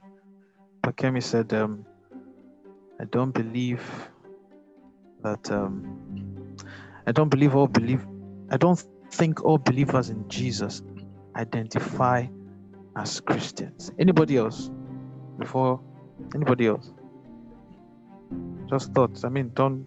Pakemi 0.83 1.23
said, 1.23 1.53
um, 1.53 1.85
I 2.99 3.05
don't 3.05 3.31
believe 3.33 3.81
that 5.23 5.49
um, 5.51 6.57
I 7.07 7.11
don't 7.13 7.29
believe 7.29 7.55
all 7.55 7.67
believe 7.67 8.05
I 8.51 8.57
don't 8.57 8.83
think 9.11 9.43
all 9.43 9.57
believers 9.57 10.09
in 10.09 10.27
Jesus 10.27 10.81
identify 11.35 12.27
as 12.97 13.21
Christians. 13.21 13.91
Anybody 13.97 14.37
else? 14.37 14.69
Before 15.37 15.79
anybody 16.35 16.67
else? 16.67 16.91
Just 18.69 18.93
thoughts. 18.93 19.23
I 19.23 19.29
mean, 19.29 19.51
don't 19.53 19.85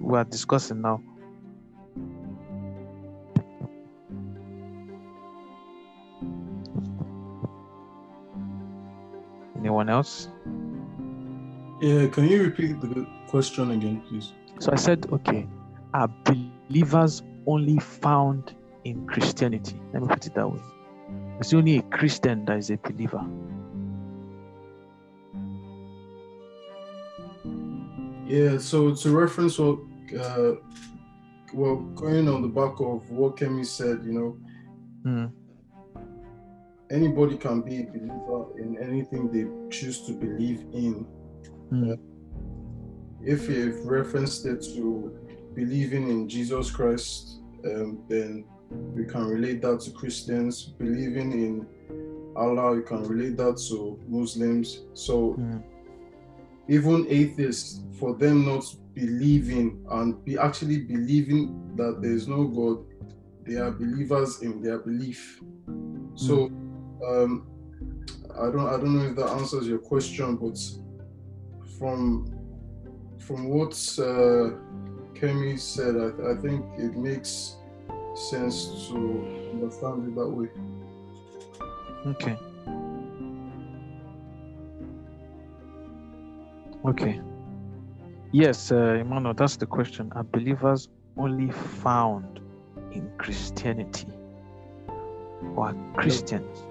we 0.00 0.18
are 0.18 0.24
discussing 0.24 0.82
now. 0.82 1.00
Anyone 9.58 9.88
else? 9.88 10.28
Yeah, 11.80 12.06
can 12.08 12.28
you 12.28 12.42
repeat 12.42 12.80
the 12.80 13.06
question 13.28 13.70
again, 13.70 14.02
please? 14.08 14.32
So 14.58 14.72
I 14.72 14.76
said, 14.76 15.06
okay, 15.12 15.46
are 15.94 16.08
believers 16.24 17.22
only 17.46 17.78
found 17.78 18.54
in 18.84 19.06
Christianity? 19.06 19.80
Let 19.92 20.02
me 20.02 20.08
put 20.08 20.26
it 20.26 20.34
that 20.34 20.50
way. 20.50 20.60
It's 21.40 21.52
only 21.52 21.78
a 21.78 21.82
Christian 21.82 22.44
that 22.44 22.58
is 22.58 22.70
a 22.70 22.76
believer. 22.76 23.24
Yeah, 28.26 28.58
so 28.58 28.94
to 28.94 29.10
reference 29.16 29.58
what, 29.58 29.78
uh, 30.18 30.52
well, 31.52 31.76
going 31.94 32.28
on 32.28 32.42
the 32.42 32.48
back 32.48 32.80
of 32.80 33.10
what 33.10 33.36
Kemi 33.36 33.64
said, 33.64 34.04
you 34.04 34.12
know, 34.12 34.36
Hmm. 35.04 35.26
anybody 36.90 37.36
can 37.36 37.60
be 37.60 37.80
a 37.82 37.84
believer 37.86 38.58
in 38.58 38.78
anything 38.78 39.30
they 39.30 39.46
choose 39.70 40.06
to 40.06 40.12
believe 40.12 40.64
in. 40.72 41.06
Hmm. 41.70 41.92
if 43.26 43.48
you've 43.48 43.86
referenced 43.86 44.44
it 44.44 44.60
to 44.74 45.10
believing 45.54 46.08
in 46.08 46.28
Jesus 46.28 46.70
Christ, 46.70 47.40
um, 47.64 47.98
then 48.08 48.44
we 48.94 49.04
can 49.06 49.24
relate 49.26 49.62
that 49.62 49.80
to 49.80 49.90
Christians. 49.92 50.74
Believing 50.78 51.32
in 51.32 51.66
Allah, 52.36 52.76
you 52.76 52.82
can 52.82 53.02
relate 53.04 53.36
that 53.38 53.56
to 53.68 53.98
Muslims. 54.08 54.84
So 54.92 55.34
Mm. 55.38 55.62
Even 56.68 57.06
atheists, 57.08 57.82
for 57.98 58.14
them 58.14 58.44
not 58.44 58.64
believing 58.94 59.84
and 59.90 60.24
be 60.24 60.38
actually 60.38 60.78
believing 60.78 61.72
that 61.76 62.00
there 62.00 62.12
is 62.12 62.28
no 62.28 62.44
God, 62.44 62.84
they 63.44 63.56
are 63.56 63.70
believers 63.70 64.42
in 64.42 64.62
their 64.62 64.78
belief. 64.78 65.40
So 66.14 66.46
um, 67.06 67.46
I 68.38 68.50
don't 68.50 68.66
I 68.66 68.76
don't 68.78 68.96
know 68.96 69.04
if 69.04 69.16
that 69.16 69.28
answers 69.30 69.66
your 69.66 69.78
question, 69.78 70.36
but 70.36 70.58
from 71.78 72.26
from 73.18 73.48
what 73.48 73.72
uh, 73.98 74.56
Kemi 75.14 75.58
said, 75.58 75.96
I, 75.96 76.32
I 76.32 76.36
think 76.36 76.64
it 76.78 76.96
makes 76.96 77.56
sense 78.14 78.88
to 78.88 78.96
understand 79.52 80.08
it 80.08 80.14
that 80.14 80.28
way. 80.28 80.48
Okay. 82.06 82.38
Okay. 86.84 87.20
Yes, 88.32 88.72
uh, 88.72 88.98
Emmanuel, 89.00 89.32
that's 89.32 89.56
the 89.56 89.66
question. 89.66 90.12
Are 90.14 90.24
believers 90.24 90.88
only 91.16 91.50
found 91.50 92.40
in 92.92 93.10
Christianity? 93.16 94.08
Or 95.56 95.68
are 95.68 95.76
Christians 95.94 96.66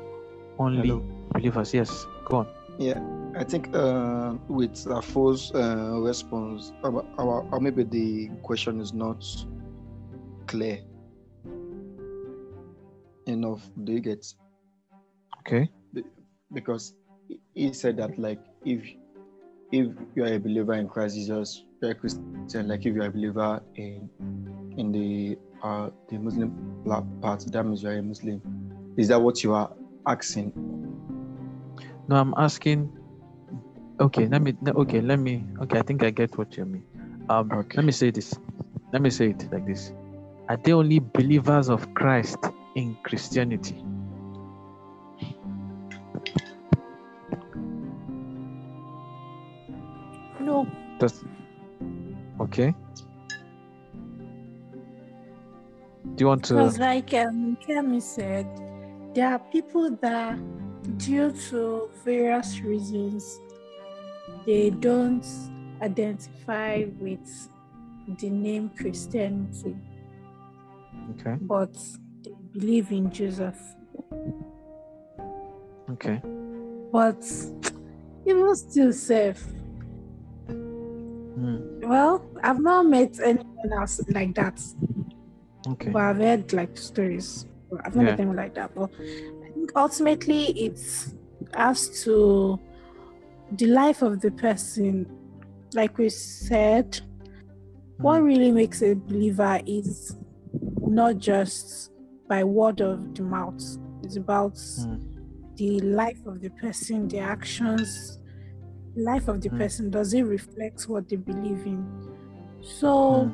only 0.59 0.89
Hello. 0.89 1.03
believers? 1.31 1.73
Yes, 1.73 2.05
go 2.25 2.37
on. 2.37 2.47
Yeah, 2.77 2.99
I 3.35 3.43
think 3.43 3.73
uh, 3.75 4.33
with 4.47 4.85
Afo's 4.87 5.51
uh, 5.53 5.99
response, 5.99 6.73
or, 6.83 7.05
or, 7.17 7.47
or 7.51 7.59
maybe 7.59 7.83
the 7.83 8.29
question 8.41 8.81
is 8.81 8.93
not 8.93 9.25
clear 10.47 10.79
enough. 13.25 13.69
Do 13.83 13.93
you 13.93 13.99
get? 13.99 14.25
Okay. 15.39 15.69
Because 16.51 16.93
he 17.53 17.73
said 17.73 17.97
that 17.97 18.19
like 18.19 18.39
if 18.65 18.83
if 19.73 19.87
you 20.15 20.23
are 20.23 20.33
a 20.33 20.39
believer 20.39 20.73
in 20.75 20.87
Christ 20.87 21.15
Jesus, 21.15 21.63
you're 21.81 21.91
a 21.91 21.95
Christian. 21.95 22.67
Like 22.67 22.85
if 22.85 22.93
you 22.93 23.01
are 23.01 23.07
a 23.07 23.11
believer 23.11 23.59
in 23.75 24.07
in 24.77 24.91
the 24.91 25.37
uh 25.63 25.89
the 26.09 26.17
Muslim 26.19 26.53
part, 26.85 27.43
that 27.51 27.63
means 27.65 27.81
you 27.81 27.89
are 27.89 27.97
a 27.97 28.03
Muslim. 28.03 28.39
Is 28.97 29.07
that 29.07 29.19
what 29.19 29.43
you 29.43 29.53
are 29.53 29.71
asking? 30.07 30.53
No, 32.07 32.17
I'm 32.17 32.35
asking. 32.37 32.87
Okay, 33.99 34.27
let 34.27 34.43
me. 34.43 34.53
Okay, 34.67 35.01
let 35.01 35.17
me. 35.17 35.43
Okay, 35.63 35.79
I 35.79 35.81
think 35.81 36.03
I 36.03 36.11
get 36.11 36.37
what 36.37 36.55
you 36.55 36.65
mean. 36.65 36.83
Um, 37.29 37.51
Okay. 37.51 37.77
let 37.77 37.85
me 37.85 37.91
say 37.91 38.11
this. 38.11 38.35
Let 38.91 39.01
me 39.01 39.09
say 39.09 39.29
it 39.31 39.51
like 39.51 39.65
this: 39.65 39.91
Are 40.49 40.57
they 40.57 40.73
only 40.73 40.99
believers 40.99 41.69
of 41.69 41.91
Christ 41.95 42.37
in 42.75 42.95
Christianity? 43.03 43.83
Okay. 52.39 52.73
Do 56.15 56.21
you 56.21 56.27
want 56.27 56.43
to? 56.45 56.53
because 56.53 56.79
like 56.79 57.13
um, 57.13 57.57
Kemi 57.65 58.01
said, 58.01 58.45
there 59.15 59.31
are 59.31 59.39
people 59.39 59.89
that, 60.01 60.37
due 60.97 61.31
to 61.49 61.89
various 62.03 62.59
reasons, 62.59 63.39
they 64.45 64.69
don't 64.69 65.25
identify 65.81 66.85
with 66.99 67.49
the 68.19 68.29
name 68.29 68.69
Christianity, 68.77 69.75
Okay. 71.11 71.37
but 71.41 71.73
they 72.23 72.31
believe 72.51 72.91
in 72.91 73.09
Jesus. 73.11 73.57
Okay. 75.91 76.21
But 76.91 77.23
even 78.25 78.55
still 78.55 78.93
safe. 78.93 79.43
Hmm. 81.43 81.81
Well, 81.89 82.25
I've 82.41 82.61
not 82.61 82.85
met 82.85 83.19
anyone 83.21 83.73
else 83.77 83.99
like 84.09 84.33
that. 84.35 84.61
Okay. 85.67 85.89
But 85.89 86.01
I've 86.01 86.17
heard 86.17 86.53
like 86.53 86.77
stories. 86.77 87.45
I've 87.83 87.95
not 87.95 88.03
Yeah. 88.03 88.09
met 88.11 88.19
anyone 88.19 88.37
like 88.37 88.55
that. 88.55 88.73
But 88.73 88.91
I 89.45 89.49
think 89.53 89.71
ultimately 89.75 90.43
it's 90.65 91.13
as 91.53 92.03
to 92.03 92.59
the 93.57 93.67
life 93.67 94.01
of 94.01 94.21
the 94.21 94.31
person. 94.31 95.05
Like 95.73 95.97
we 95.97 96.09
said, 96.09 97.01
what 97.97 98.19
Hmm. 98.19 98.25
really 98.25 98.51
makes 98.51 98.81
a 98.81 98.93
believer 98.93 99.59
is 99.65 100.15
not 100.87 101.17
just 101.17 101.91
by 102.29 102.43
word 102.43 102.79
of 102.79 103.13
the 103.15 103.23
mouth. 103.23 103.61
It's 104.03 104.15
about 104.15 104.57
Hmm. 104.81 104.95
the 105.57 105.79
life 105.81 106.25
of 106.25 106.39
the 106.41 106.49
person, 106.51 107.07
the 107.09 107.19
actions, 107.19 108.19
life 108.95 109.27
of 109.27 109.41
the 109.41 109.49
Hmm. 109.49 109.57
person. 109.57 109.89
Does 109.89 110.13
it 110.13 110.23
reflect 110.23 110.87
what 110.87 111.09
they 111.09 111.15
believe 111.15 111.65
in? 111.65 111.85
So 112.61 113.31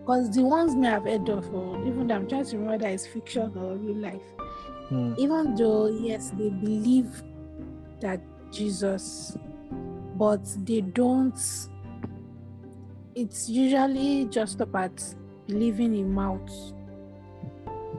because 0.00 0.34
the 0.34 0.42
ones 0.42 0.74
me 0.74 0.88
I've 0.88 1.04
heard 1.04 1.28
of, 1.28 1.52
or 1.54 1.78
even 1.86 2.06
though 2.06 2.14
I'm 2.16 2.28
trying 2.28 2.44
to 2.46 2.56
remember 2.58 2.78
that 2.78 2.92
it's 2.92 3.06
fiction 3.06 3.52
or 3.56 3.76
real 3.76 3.96
life, 3.96 4.22
Hmm. 4.88 5.14
even 5.18 5.54
though 5.54 5.88
yes, 5.88 6.30
they 6.30 6.50
believe 6.50 7.22
that 8.00 8.20
Jesus, 8.50 9.36
but 10.16 10.44
they 10.64 10.80
don't. 10.80 11.38
It's 13.14 13.48
usually 13.48 14.24
just 14.26 14.60
about 14.60 15.02
believing 15.46 15.94
in 15.94 16.12
mouth. 16.12 16.50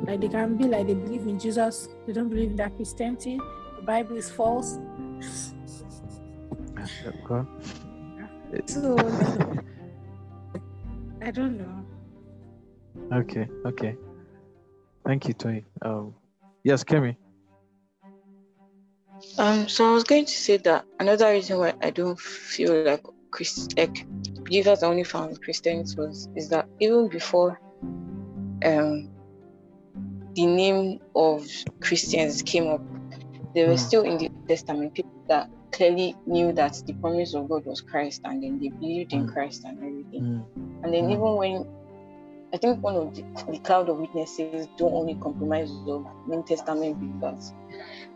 Like 0.08 0.22
they 0.22 0.28
can 0.28 0.58
be 0.58 0.66
like 0.66 0.88
they 0.88 0.96
believe 0.96 1.28
in 1.28 1.40
Jesus, 1.40 1.88
they 2.06 2.14
don't 2.14 2.30
believe 2.30 2.52
in 2.52 2.56
that 2.58 2.76
Christianity. 2.76 3.38
The 3.78 3.84
Bible 3.84 4.18
is 4.18 4.30
false. 4.30 4.80
Yeah. 8.20 8.28
So 8.68 8.98
I 11.22 11.32
don't 11.32 11.58
know. 11.58 11.86
Okay. 13.14 13.48
Okay. 13.66 13.96
Thank 15.06 15.28
you, 15.28 15.34
Toy. 15.34 15.64
Um, 15.82 16.14
yes, 16.64 16.84
Kemi. 16.84 17.16
Um, 19.38 19.68
so 19.68 19.90
I 19.90 19.94
was 19.94 20.04
going 20.04 20.26
to 20.26 20.32
say 20.32 20.58
that 20.58 20.86
another 21.00 21.32
reason 21.32 21.58
why 21.58 21.74
I 21.82 21.90
don't 21.90 22.20
feel 22.20 22.84
like 22.84 23.04
Christ, 23.32 23.74
like 23.78 24.06
believers 24.46 24.84
only 24.84 25.04
found 25.04 25.42
Christians 25.42 25.96
was 25.98 26.28
is 26.36 26.50
that 26.50 26.68
even 26.80 27.08
before 27.08 27.60
um 28.64 29.10
the 30.36 30.46
name 30.46 31.00
of 31.16 31.46
Christians 31.82 32.42
came 32.42 32.68
up, 32.68 32.82
there 33.56 33.68
were 33.68 33.74
Mm. 33.76 33.80
still 33.80 34.04
in 34.04 34.18
the 34.18 34.26
Old 34.30 34.48
Testament 34.48 34.94
people 34.94 35.12
that 35.30 35.50
clearly 35.74 36.16
knew 36.26 36.54
that 36.54 36.82
the 36.86 36.94
promise 36.94 37.34
of 37.34 37.50
God 37.50 37.66
was 37.66 37.82
Christ 37.82 38.22
and 38.26 38.42
then 38.44 38.60
they 38.60 38.70
believed 38.70 39.14
in 39.14 39.28
Mm. 39.28 39.34
Christ 39.34 39.64
and 39.66 39.78
everything. 39.78 40.24
Hmm. 40.24 40.84
And 40.84 40.94
then 40.94 41.06
Mm. 41.06 41.12
even 41.12 41.36
when 41.36 41.66
I 42.54 42.58
think 42.58 42.84
one 42.84 42.96
of 42.96 43.16
the, 43.16 43.24
the 43.52 43.58
cloud 43.60 43.90
of 43.90 43.98
witnesses 43.98 44.68
don't 44.78 44.94
only 44.94 45.16
compromise 45.16 45.72
of 45.88 46.06
New 46.28 46.44
Testament 46.48 47.00
believers 47.00 47.52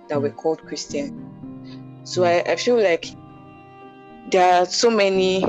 that 0.08 0.22
were 0.22 0.30
called 0.30 0.62
Christian. 0.67 2.04
So 2.04 2.24
I, 2.24 2.43
I 2.48 2.56
feel 2.56 2.82
like 2.82 3.06
there 4.30 4.62
are 4.62 4.65
so 4.65 4.91
many 4.91 5.43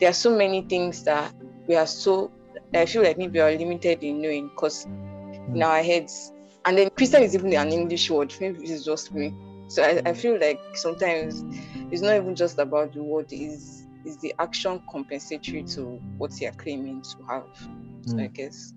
there 0.00 0.10
are 0.10 0.14
so 0.14 0.36
many 0.36 0.62
things 0.62 1.04
that 1.04 1.32
we 1.68 1.76
are 1.76 1.86
so 1.86 2.32
I 2.74 2.86
feel 2.86 3.02
like 3.02 3.18
maybe 3.18 3.38
we 3.38 3.40
are 3.40 3.52
limited 3.52 4.02
in 4.02 4.20
knowing 4.22 4.48
because 4.48 4.86
in 5.54 5.62
our 5.62 5.82
heads 5.82 6.32
and 6.64 6.76
then 6.76 6.90
Christian 6.90 7.22
is 7.22 7.34
even 7.34 7.54
an 7.54 7.72
English 7.72 8.10
word, 8.10 8.34
maybe 8.40 8.64
it's 8.64 8.84
just 8.84 9.14
me. 9.14 9.32
So 9.70 9.82
I, 9.82 10.02
I 10.04 10.12
feel 10.14 10.38
like 10.38 10.60
sometimes 10.74 11.42
it's 11.92 12.02
not 12.02 12.16
even 12.16 12.34
just 12.34 12.58
about 12.58 12.92
the 12.92 13.02
word, 13.02 13.26
is 13.30 13.82
is 14.04 14.16
the 14.18 14.34
action 14.38 14.80
compensatory 14.90 15.62
to 15.62 16.00
what 16.18 16.30
you're 16.40 16.52
claiming 16.52 17.02
to 17.02 17.24
have. 17.28 17.44
So 18.06 18.18
I 18.18 18.28
Mm. 18.28 18.34
guess 18.34 18.72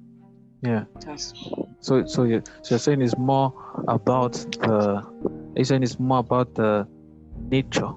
Yeah. 0.61 0.85
that's 1.05 1.33
So, 1.81 2.05
so 2.05 2.23
you, 2.23 2.41
so 2.61 2.75
you're 2.75 2.79
saying 2.79 3.01
it's 3.01 3.17
more 3.17 3.53
about 3.87 4.33
the. 4.33 5.03
You're 5.55 5.65
saying 5.65 5.83
it's 5.83 5.99
more 5.99 6.19
about 6.19 6.53
the 6.55 6.87
nature 7.51 7.91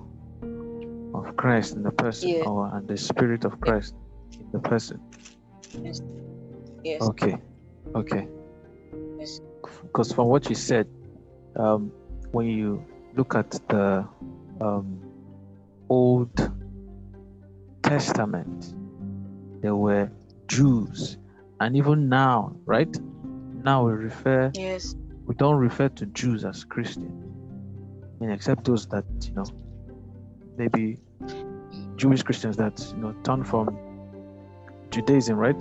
of 1.15 1.37
Christ 1.37 1.77
in 1.77 1.83
the 1.83 1.93
person, 1.93 2.31
Yeah. 2.31 2.45
or 2.45 2.71
and 2.75 2.89
the 2.89 2.97
spirit 2.97 3.45
of 3.45 3.61
Christ 3.61 3.95
in 4.41 4.51
the 4.53 4.59
person. 4.59 5.01
yes. 5.85 6.01
Yes. 6.85 7.03
Okay. 7.03 7.37
Okay. 7.95 8.27
Yes. 9.19 9.41
Because 9.83 10.13
from 10.13 10.29
what 10.29 10.49
you 10.49 10.55
said, 10.55 10.87
um, 11.59 11.93
when 12.37 12.47
you 12.49 12.85
look 13.15 13.35
at 13.35 13.51
the 13.69 14.07
um, 14.61 15.01
Old 15.89 16.37
Testament, 17.83 18.75
there 19.63 19.75
were 19.75 20.11
Jews, 20.47 21.17
and 21.61 21.75
even 21.77 22.11
now, 22.11 22.55
right? 22.67 22.95
Now 23.65 23.87
we 23.87 23.93
refer 23.93 24.51
Yes. 24.55 24.95
we 25.27 25.35
don't 25.35 25.57
refer 25.57 25.89
to 25.89 26.05
Jews 26.07 26.45
as 26.45 26.63
Christian. 26.65 27.11
I 28.21 28.25
mean, 28.25 28.31
except 28.31 28.65
those 28.65 28.87
that 28.89 29.07
you 29.27 29.33
know 29.35 29.45
maybe 30.59 30.99
Jewish 31.97 32.23
Christians 32.23 32.59
that 32.59 32.77
you 32.95 33.01
know 33.03 33.15
turn 33.25 33.45
from 33.45 33.79
Judaism, 34.91 35.39
right, 35.39 35.59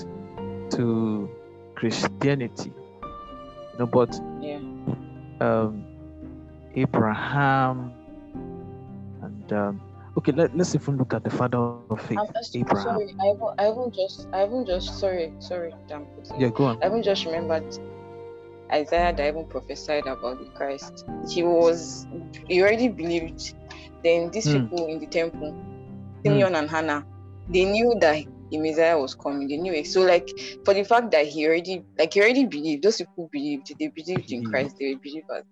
to 0.71 1.29
Christianity. 1.75 2.73
You 3.73 3.79
know, 3.79 3.85
but 3.87 4.13
Yeah. 4.41 4.59
um, 5.39 5.85
Abraham 6.75 7.91
and 9.21 9.53
um, 9.53 9.81
okay, 10.17 10.31
let, 10.31 10.55
let's 10.55 10.75
even 10.75 10.97
look 10.97 11.13
at 11.13 11.23
the 11.23 11.29
father 11.29 11.57
of 11.57 11.77
faith, 11.77 11.99
I'm, 12.17 12.25
Abraham. 12.27 12.83
sorry, 12.83 13.15
I 13.21 13.25
haven't, 13.27 13.53
I 13.59 13.63
haven't 13.63 13.95
just, 13.95 14.27
I 14.33 14.37
haven't 14.39 14.67
just, 14.67 14.99
sorry, 14.99 15.33
sorry, 15.39 15.73
damn. 15.87 16.07
Yeah, 16.39 16.49
go 16.49 16.65
on. 16.65 16.77
I 16.81 16.85
haven't 16.85 17.03
just 17.03 17.25
remembered 17.25 17.63
Isaiah 18.73 19.13
that 19.15 19.27
even 19.27 19.45
prophesied 19.49 20.05
about 20.07 20.37
the 20.39 20.49
Christ. 20.55 21.05
He 21.33 21.43
was, 21.43 22.05
he 22.47 22.61
already 22.61 22.89
believed. 22.89 23.53
Then 24.03 24.29
these 24.31 24.47
Hmm. 24.47 24.57
people 24.57 24.87
in 24.87 24.99
the 24.99 25.07
temple, 25.07 25.53
Simeon 26.25 26.55
and 26.55 26.69
Hannah, 26.69 27.05
they 27.53 27.65
knew 27.65 27.95
that 28.01 28.23
the 28.51 28.57
Messiah 28.59 28.97
was 28.99 29.15
coming. 29.15 29.47
They 29.47 29.57
knew 29.57 29.73
it. 29.73 29.87
So, 29.87 30.01
like, 30.01 30.27
for 30.63 30.73
the 30.73 30.83
fact 30.83 31.11
that 31.11 31.25
he 31.27 31.47
already, 31.47 31.83
like, 31.97 32.13
he 32.13 32.21
already 32.21 32.45
believed, 32.45 32.83
those 32.83 32.97
people 32.97 33.29
believed, 33.31 33.73
they 33.79 33.89
believed 33.95 34.31
in 34.31 34.43
Christ, 34.43 34.75
they 34.79 34.93
were 34.93 34.99
believers. 35.03 35.45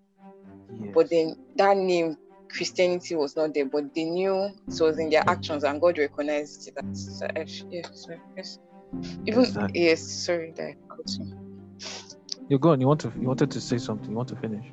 Yes. 0.79 0.91
But 0.93 1.09
then 1.09 1.35
that 1.55 1.77
name, 1.77 2.17
Christianity, 2.49 3.15
was 3.15 3.35
not 3.35 3.53
there, 3.53 3.65
but 3.65 3.93
they 3.95 4.05
knew 4.05 4.45
it 4.45 4.81
was 4.81 4.99
in 4.99 5.09
their 5.09 5.23
actions 5.27 5.63
and 5.63 5.81
God 5.81 5.97
recognized 5.97 6.71
that. 6.75 6.85
So, 6.95 7.25
I- 7.35 7.45
yeah, 7.71 7.87
so, 7.93 8.13
yes. 8.37 8.59
Even, 9.25 9.43
Exactly. 9.43 9.83
yes, 9.85 10.01
sorry, 10.25 10.53
that 10.57 10.75
you. 11.17 11.25
You're 12.49 12.59
going. 12.59 12.81
You 12.81 12.87
want 12.87 13.01
to 13.01 13.11
you 13.19 13.27
wanted 13.27 13.51
to 13.51 13.61
say 13.61 13.77
something. 13.77 14.09
You 14.09 14.15
want 14.17 14.29
to 14.29 14.35
finish. 14.35 14.65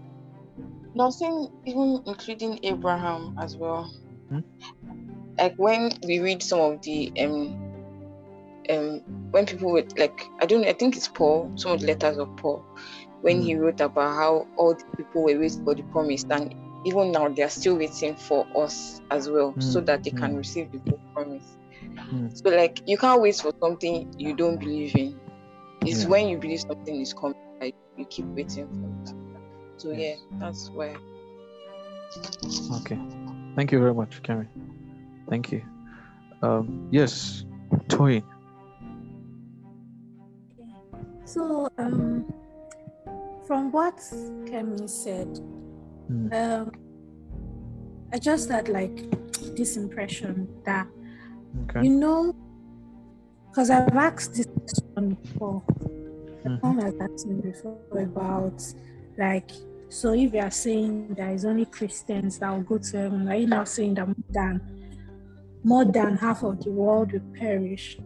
No, 0.95 1.05
I'm 1.05 1.13
saying 1.13 1.49
even 1.67 2.03
including 2.07 2.59
Abraham 2.65 3.35
as 3.39 3.57
well. 3.57 3.91
Hmm? 4.29 4.41
Like 5.39 5.55
when 5.57 5.93
we 6.07 6.19
read 6.19 6.43
some 6.43 6.61
of 6.61 6.83
the 6.83 7.13
um 7.21 7.57
um 8.69 9.01
when 9.31 9.47
people 9.47 9.73
would 9.73 9.97
like 9.99 10.29
I 10.41 10.47
don't 10.47 10.63
know, 10.63 10.69
I 10.69 10.73
think 10.73 10.97
it's 10.97 11.09
Paul, 11.09 11.53
some 11.57 11.73
of 11.73 11.81
the 11.81 11.87
letters 11.87 12.19
of 12.19 12.29
Paul, 12.37 12.65
when 13.23 13.41
he 13.43 13.55
wrote 13.55 13.81
about 13.81 14.15
how 14.15 14.47
all 14.57 14.75
the 14.75 14.85
people 14.97 15.23
were 15.25 15.39
waiting 15.39 15.65
for 15.65 15.75
the 15.75 15.83
promise 15.85 16.25
and 16.31 16.55
even 16.87 17.13
now 17.13 17.29
they 17.29 17.43
are 17.43 17.51
still 17.51 17.77
waiting 17.77 18.15
for 18.17 18.47
us 18.57 19.01
as 19.11 19.29
well 19.29 19.55
so 19.61 19.81
Hmm, 19.81 19.85
that 19.85 20.03
they 20.05 20.11
can 20.11 20.31
hmm. 20.31 20.37
receive 20.37 20.71
the 20.73 20.79
full 20.89 21.01
promise. 21.15 21.57
Hmm. 21.99 22.29
So 22.33 22.51
like 22.51 22.81
you 22.87 22.97
can't 22.97 23.21
wait 23.21 23.37
for 23.37 23.53
something 23.63 24.07
you 24.19 24.35
don't 24.35 24.59
believe 24.59 24.95
in. 24.97 25.21
It's 25.83 26.05
Yeah. 26.05 26.09
when 26.09 26.29
you 26.29 26.39
believe 26.39 26.61
something 26.61 27.01
is 27.01 27.13
coming, 27.13 27.35
like 27.61 27.75
you 27.97 28.07
keep 28.07 28.27
waiting 28.37 28.69
for 28.69 28.89
it. 29.11 29.15
So 29.77 29.93
Yes. 29.93 30.19
yeah, 30.31 30.39
that's 30.39 30.71
why. 30.71 30.97
Okay. 32.77 32.99
Thank 33.57 33.73
you 33.73 33.79
very 33.79 33.95
much, 33.95 34.23
Karen. 34.23 34.49
Thank 35.29 35.53
you. 35.53 35.63
Um, 36.43 36.89
yes, 36.91 37.45
Toy. 37.89 38.23
So, 41.25 41.69
um, 41.79 42.25
from 43.47 43.73
what 43.73 43.97
Kemi 44.47 44.89
said, 44.89 45.39
Hmm. 46.09 46.33
um, 46.33 46.73
I 48.13 48.19
just 48.19 48.49
had 48.51 48.69
like 48.69 48.97
this 49.57 49.77
impression 49.77 50.49
that 50.65 50.87
Okay. 51.63 51.85
you 51.87 51.95
know, 51.95 52.35
because 53.49 53.71
I've 53.71 53.89
asked 53.97 54.35
this 54.35 54.47
question 54.47 55.15
before. 55.15 55.63
Mhm. 56.45 56.61
Someone 56.61 56.85
has 56.85 56.95
asked 57.01 57.27
me 57.27 57.41
before 57.41 57.79
about 57.99 58.63
like, 59.19 59.51
so 59.89 60.13
if 60.15 60.33
you 60.33 60.41
are 60.41 60.51
saying 60.51 61.15
there 61.15 61.33
is 61.35 61.45
only 61.45 61.67
Christians 61.67 62.39
that 62.39 62.51
will 62.53 62.63
go 62.63 62.79
to 62.79 62.97
heaven, 62.97 63.29
are 63.29 63.37
you 63.37 63.47
now 63.47 63.65
saying 63.65 63.95
that 63.95 64.07
more 64.07 64.17
than 64.31 64.61
more 65.63 65.85
than 65.85 66.17
half 66.17 66.43
of 66.43 66.63
the 66.65 66.71
world 66.71 67.13
will 67.13 67.21
perish? 67.35 67.99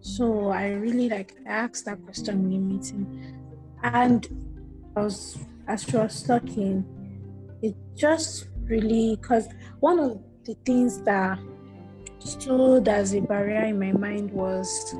So 0.00 0.48
I 0.48 0.72
really 0.72 1.08
like 1.08 1.34
I 1.46 1.50
asked 1.50 1.84
that 1.84 2.02
question 2.04 2.46
in 2.46 2.52
a 2.52 2.58
meeting, 2.58 3.06
and 3.82 4.26
I 4.96 5.02
was 5.02 5.38
as 5.68 5.84
she 5.84 5.96
was 5.96 6.22
talking, 6.22 6.84
it 7.62 7.74
just 7.96 8.48
really 8.64 9.16
because 9.20 9.48
one 9.80 9.98
of 9.98 10.22
the 10.44 10.54
things 10.66 11.00
that 11.02 11.38
stood 12.18 12.88
as 12.88 13.14
a 13.14 13.20
barrier 13.20 13.64
in 13.64 13.78
my 13.78 13.92
mind 13.92 14.30
was 14.32 14.94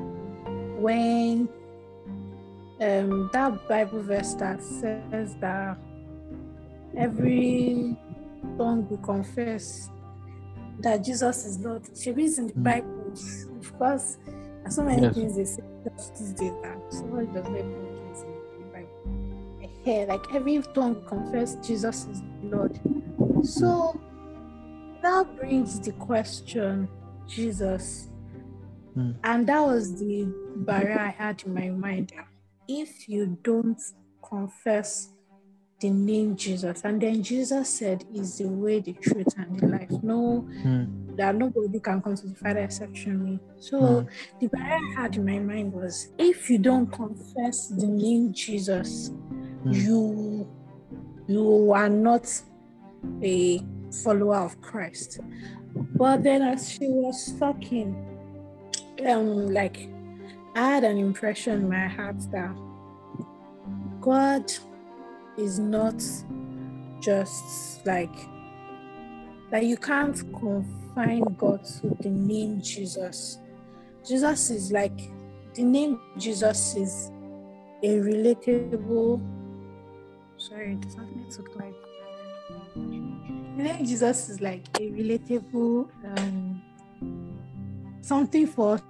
when 0.77 1.47
um, 2.81 3.29
that 3.33 3.67
Bible 3.67 4.03
verse 4.03 4.33
that 4.35 4.61
says 4.61 5.35
that 5.39 5.77
every 6.97 7.95
tongue 8.57 8.87
will 8.89 8.97
confess 8.97 9.89
that 10.79 11.03
Jesus 11.03 11.45
is 11.45 11.59
Lord. 11.59 11.87
She 11.95 12.11
reads 12.11 12.39
in 12.39 12.47
the 12.47 12.53
Mm. 12.53 12.63
Bible, 12.63 13.13
of 13.59 13.77
course. 13.77 14.17
So 14.69 14.83
many 14.83 15.03
Yes. 15.03 15.15
things 15.15 15.35
they 15.35 15.45
say 15.45 15.63
just 15.85 16.15
these 16.17 16.33
days 16.33 16.53
that 16.63 16.77
somebody 16.89 17.27
does 17.27 17.47
not 17.49 17.92
Eh, 19.85 20.05
Like 20.07 20.33
every 20.33 20.61
tongue 20.73 21.03
confess 21.07 21.55
Jesus 21.65 22.05
is 22.07 22.21
Lord. 22.43 22.79
So 23.43 23.99
that 25.01 25.27
brings 25.37 25.79
the 25.79 25.91
question, 25.93 26.87
Jesus. 27.27 28.09
Mm. 28.97 29.15
And 29.23 29.47
that 29.47 29.59
was 29.61 29.99
the 29.99 30.27
barrier 30.55 30.99
I 30.99 31.09
had 31.09 31.43
in 31.45 31.53
my 31.53 31.69
mind. 31.69 32.13
If 32.67 33.09
you 33.09 33.37
don't 33.43 33.81
confess 34.27 35.09
the 35.81 35.89
name 35.89 36.37
Jesus, 36.37 36.81
and 36.85 37.01
then 37.01 37.21
Jesus 37.21 37.67
said, 37.67 38.05
is 38.13 38.37
the 38.37 38.45
way, 38.47 38.79
the 38.79 38.93
truth, 38.93 39.33
and 39.37 39.59
the 39.59 39.67
life. 39.67 39.91
No, 40.01 40.41
Hmm. 40.61 41.15
that 41.17 41.35
nobody 41.35 41.79
can 41.81 42.01
come 42.01 42.15
to 42.15 42.27
the 42.27 42.35
Father 42.35 42.59
except 42.61 42.97
through 42.97 43.17
me. 43.17 43.39
So 43.59 43.77
Mm. 43.81 44.07
the 44.39 44.47
barrier 44.47 44.79
I 44.97 45.01
had 45.01 45.17
in 45.17 45.25
my 45.25 45.39
mind 45.39 45.73
was 45.73 46.13
if 46.17 46.49
you 46.49 46.57
don't 46.57 46.87
confess 46.89 47.67
the 47.67 47.87
name 47.87 48.31
Jesus, 48.31 49.11
Mm. 49.65 49.83
you 49.85 50.47
you 51.27 51.71
are 51.71 51.89
not 51.89 52.27
a 53.21 53.61
follower 54.03 54.37
of 54.37 54.59
Christ. 54.61 55.19
But 55.95 56.23
then 56.23 56.41
as 56.41 56.69
she 56.69 56.87
was 56.87 57.33
talking, 57.39 57.95
um, 59.07 59.53
like 59.53 59.89
I 60.55 60.67
had 60.67 60.83
an 60.83 60.97
impression 60.97 61.61
in 61.61 61.69
my 61.69 61.87
heart 61.87 62.19
that 62.31 62.55
God 64.01 64.51
is 65.37 65.59
not 65.59 66.03
just 66.99 67.85
like 67.85 68.15
that 69.49 69.65
you 69.65 69.77
can't 69.77 70.17
confine 70.33 71.23
God 71.37 71.63
to 71.81 71.95
the 72.01 72.09
name 72.09 72.61
Jesus. 72.61 73.39
Jesus 74.07 74.49
is 74.49 74.71
like 74.71 74.99
the 75.53 75.63
name 75.63 75.99
Jesus 76.17 76.75
is 76.75 77.11
a 77.83 77.99
relatable 77.99 79.21
sorry, 80.43 80.73
it 80.73 80.81
does 80.81 80.97
need 81.15 81.31
to 81.31 81.41
like 81.55 81.73
the 82.75 83.63
name 83.63 83.85
Jesus 83.85 84.29
is 84.29 84.41
like 84.41 84.67
a 84.79 84.89
relatable 84.91 85.87
um 86.17 86.61
something 88.01 88.45
for 88.45 88.81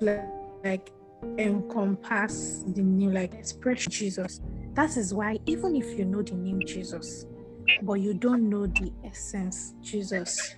like, 0.00 0.24
like 0.64 0.92
encompass 1.36 2.64
the 2.68 2.82
name, 2.82 3.12
like 3.12 3.34
express 3.34 3.84
Jesus. 3.86 4.40
That 4.72 4.96
is 4.96 5.12
why 5.12 5.38
even 5.44 5.76
if 5.76 5.98
you 5.98 6.06
know 6.06 6.22
the 6.22 6.34
name 6.34 6.60
Jesus, 6.64 7.26
but 7.82 7.94
you 7.94 8.14
don't 8.14 8.48
know 8.48 8.66
the 8.66 8.90
essence 9.04 9.74
Jesus, 9.82 10.54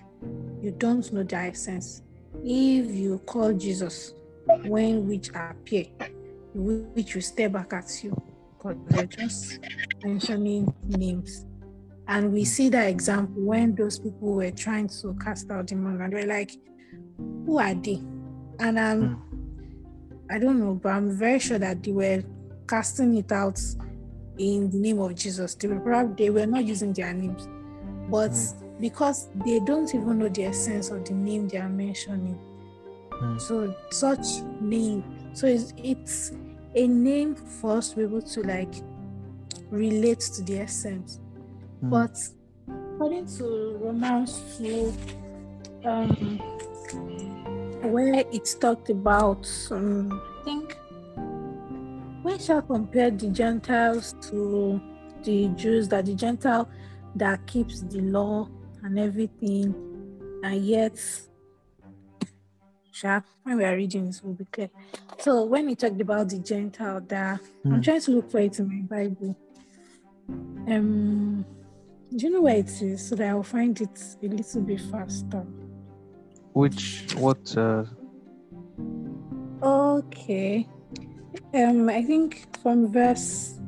you 0.61 0.71
don't 0.71 1.11
know 1.11 1.23
the 1.23 1.35
essence. 1.35 2.03
If 2.45 2.91
you 2.91 3.19
call 3.25 3.51
Jesus 3.51 4.13
when 4.63 5.07
which 5.07 5.29
appear, 5.35 5.85
which 6.53 7.15
will 7.15 7.21
stay 7.21 7.47
back 7.47 7.73
at 7.73 8.03
you, 8.03 8.15
because 8.57 8.77
they're 8.89 9.05
just 9.05 9.59
mentioning 10.03 10.73
names. 10.87 11.45
And 12.07 12.33
we 12.33 12.43
see 12.43 12.69
that 12.69 12.89
example 12.89 13.41
when 13.43 13.75
those 13.75 13.97
people 13.99 14.33
were 14.33 14.51
trying 14.51 14.89
to 14.89 15.17
cast 15.23 15.49
out 15.49 15.67
demons 15.67 16.01
and 16.01 16.11
they're 16.13 16.25
like, 16.25 16.51
who 17.45 17.59
are 17.59 17.73
they? 17.73 18.01
And 18.59 18.77
um, 18.77 19.21
I 20.29 20.37
don't 20.39 20.59
know, 20.59 20.73
but 20.75 20.89
I'm 20.89 21.17
very 21.17 21.39
sure 21.39 21.59
that 21.59 21.81
they 21.81 21.91
were 21.91 22.23
casting 22.67 23.15
it 23.17 23.31
out 23.31 23.59
in 24.37 24.69
the 24.69 24.77
name 24.77 24.99
of 24.99 25.15
Jesus. 25.15 25.55
They 25.55 25.67
were 25.67 25.79
probably 25.79 26.25
they 26.25 26.29
were 26.29 26.45
not 26.45 26.65
using 26.65 26.93
their 26.93 27.13
names, 27.13 27.47
but 28.09 28.31
Mm. 28.31 28.81
because 28.81 29.29
they 29.45 29.59
don't 29.59 29.93
even 29.95 30.19
know 30.19 30.27
the 30.27 30.45
essence 30.45 30.89
of 30.89 31.05
the 31.05 31.13
name 31.13 31.47
they 31.47 31.57
are 31.57 31.69
mentioning, 31.69 32.37
Mm. 33.11 33.39
so 33.39 33.73
such 33.91 34.41
name, 34.59 35.03
so 35.33 35.47
it's, 35.47 35.73
it's 35.77 36.31
a 36.75 36.87
name 36.87 37.35
for 37.35 37.77
us 37.77 37.89
to 37.89 37.95
be 37.97 38.03
able 38.03 38.21
to 38.21 38.41
like 38.41 38.73
relate 39.69 40.19
to 40.19 40.41
the 40.43 40.59
essence. 40.59 41.19
Mm. 41.83 41.89
But 41.89 42.17
according 42.95 43.27
to 43.37 43.77
Romans 43.81 44.41
2, 44.57 44.93
um, 45.85 46.37
where 47.91 48.23
it's 48.31 48.55
talked 48.55 48.89
about, 48.89 49.49
um, 49.71 50.21
I 50.39 50.43
think, 50.43 50.77
when 52.23 52.39
shall 52.39 52.61
compare 52.61 53.11
the 53.11 53.27
Gentiles 53.27 54.15
to 54.29 54.81
the 55.23 55.49
Jews, 55.49 55.89
that 55.89 56.05
the 56.05 56.13
Gentile 56.15 56.69
that 57.15 57.45
keeps 57.47 57.81
the 57.81 58.01
law 58.01 58.47
and 58.83 58.97
everything, 58.97 59.75
and 60.43 60.65
yet, 60.65 60.97
sharp 62.93 63.25
when 63.43 63.57
we 63.57 63.65
are 63.65 63.75
reading 63.75 64.05
this 64.05 64.23
will 64.23 64.33
be 64.33 64.45
clear. 64.45 64.69
So 65.19 65.43
when 65.45 65.67
he 65.67 65.75
talked 65.75 65.99
about 65.99 66.29
the 66.29 66.37
Gentile, 66.39 67.01
that 67.07 67.39
I'm 67.65 67.71
Mm. 67.81 67.83
trying 67.83 68.01
to 68.01 68.11
look 68.11 68.29
for 68.31 68.39
it 68.39 68.59
in 68.59 68.67
my 68.67 68.81
Bible. 68.97 69.35
Um, 70.67 71.45
do 72.15 72.17
you 72.27 72.31
know 72.31 72.41
where 72.43 72.57
it 72.57 72.81
is 72.81 73.07
so 73.07 73.15
that 73.15 73.27
I'll 73.29 73.43
find 73.43 73.79
it 73.81 74.15
a 74.21 74.27
little 74.27 74.61
bit 74.61 74.81
faster? 74.81 75.45
Which 76.53 77.15
what? 77.17 77.57
Uh, 77.57 77.85
Okay. 79.63 80.67
Um, 81.53 81.89
I 81.89 82.01
think 82.03 82.45
from 82.61 82.91
verse 82.91 83.59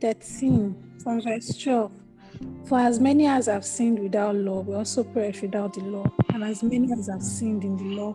13, 0.00 0.76
from 1.02 1.20
verse 1.22 1.56
12. 1.56 1.90
For 2.64 2.78
as 2.78 2.98
many 3.00 3.26
as 3.26 3.46
have 3.46 3.64
sinned 3.64 3.98
without 3.98 4.34
law 4.34 4.60
will 4.60 4.76
also 4.76 5.04
perish 5.04 5.42
without 5.42 5.74
the 5.74 5.82
law, 5.82 6.10
and 6.34 6.42
as 6.42 6.62
many 6.62 6.92
as 6.92 7.06
have 7.06 7.22
sinned 7.22 7.64
in 7.64 7.76
the 7.76 7.84
law 7.96 8.14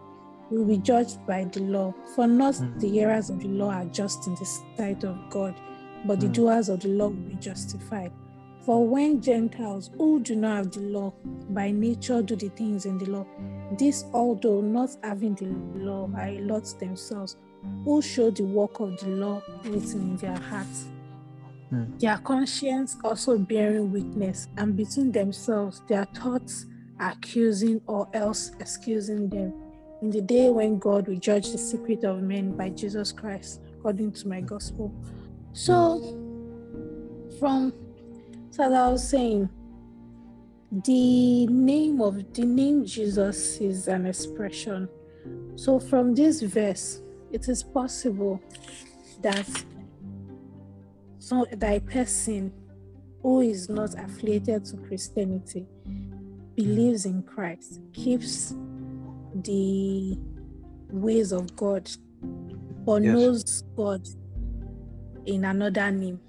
will 0.49 0.65
be 0.65 0.77
judged 0.77 1.25
by 1.25 1.45
the 1.45 1.61
law. 1.61 1.93
For 2.15 2.27
not 2.27 2.55
Mm. 2.55 2.79
the 2.79 2.89
hearers 2.89 3.29
of 3.29 3.39
the 3.39 3.47
law 3.47 3.71
are 3.71 3.85
just 3.85 4.27
in 4.27 4.35
the 4.35 4.45
sight 4.45 5.03
of 5.05 5.17
God, 5.29 5.55
but 6.05 6.19
the 6.19 6.27
Mm. 6.27 6.33
doers 6.33 6.69
of 6.69 6.81
the 6.81 6.89
law 6.89 7.07
will 7.07 7.29
be 7.29 7.35
justified. 7.35 8.11
For 8.65 8.85
when 8.85 9.21
Gentiles 9.21 9.89
who 9.97 10.19
do 10.19 10.35
not 10.35 10.57
have 10.57 10.71
the 10.71 10.81
law 10.81 11.13
by 11.49 11.71
nature 11.71 12.21
do 12.21 12.35
the 12.35 12.49
things 12.49 12.85
in 12.85 12.97
the 12.97 13.05
law, 13.05 13.25
this 13.79 14.05
although 14.13 14.61
not 14.61 14.89
having 15.01 15.33
the 15.35 15.47
law 15.79 16.09
are 16.15 16.27
a 16.27 16.39
lot 16.41 16.65
themselves, 16.79 17.37
who 17.85 18.01
show 18.01 18.29
the 18.29 18.43
work 18.43 18.79
of 18.79 18.99
the 18.99 19.07
law 19.09 19.41
written 19.63 20.01
in 20.01 20.17
their 20.17 20.37
hearts. 20.37 20.87
Their 21.99 22.17
conscience 22.17 22.97
also 23.03 23.37
bearing 23.37 23.91
witness, 23.91 24.47
and 24.57 24.75
between 24.75 25.11
themselves 25.11 25.81
their 25.87 26.05
thoughts 26.05 26.65
accusing 26.99 27.81
or 27.87 28.09
else 28.13 28.51
excusing 28.59 29.29
them. 29.29 29.53
In 30.01 30.09
the 30.09 30.21
day 30.21 30.49
when 30.49 30.79
God 30.79 31.07
will 31.07 31.17
judge 31.17 31.51
the 31.51 31.57
secret 31.57 32.03
of 32.03 32.21
men 32.21 32.57
by 32.57 32.69
Jesus 32.69 33.11
Christ, 33.11 33.61
according 33.77 34.11
to 34.13 34.27
my 34.27 34.41
gospel. 34.41 34.93
So, 35.53 35.99
from 37.39 37.73
so 38.49 38.63
as 38.65 38.73
I 38.73 38.87
was 38.89 39.07
saying, 39.07 39.49
the 40.71 41.47
name 41.47 42.01
of 42.01 42.33
the 42.33 42.45
name 42.45 42.85
Jesus 42.85 43.57
is 43.57 43.87
an 43.87 44.05
expression. 44.05 44.89
So 45.55 45.79
from 45.79 46.13
this 46.15 46.41
verse, 46.41 47.01
it 47.31 47.47
is 47.47 47.63
possible 47.63 48.41
that 49.21 49.47
so 51.31 51.45
that 51.49 51.77
a 51.77 51.79
person 51.79 52.51
who 53.21 53.39
is 53.39 53.69
not 53.69 53.93
affiliated 53.97 54.65
to 54.65 54.75
Christianity 54.75 55.65
believes 56.57 57.05
in 57.05 57.23
Christ, 57.23 57.79
keeps 57.93 58.53
the 59.35 60.17
ways 60.89 61.31
of 61.31 61.55
God, 61.55 61.89
but 62.85 63.01
Yes. 63.01 63.13
knows 63.13 63.61
God 63.77 64.05
in 65.25 65.45
another 65.45 65.89
name, 65.89 66.19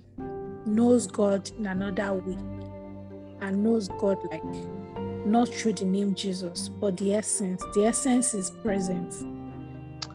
knows 0.66 1.09
God 1.09 1.50
in 1.59 1.66
another 1.66 2.14
way, 2.14 2.38
and 3.40 3.64
knows 3.64 3.88
God 3.88 4.18
like 4.30 4.44
not 5.26 5.48
through 5.48 5.72
the 5.72 5.84
name 5.84 6.14
Jesus, 6.14 6.68
but 6.68 6.96
the 6.96 7.14
essence. 7.14 7.61
The 7.74 7.86
essence 7.86 8.34
is 8.34 8.53
present. 8.53 9.12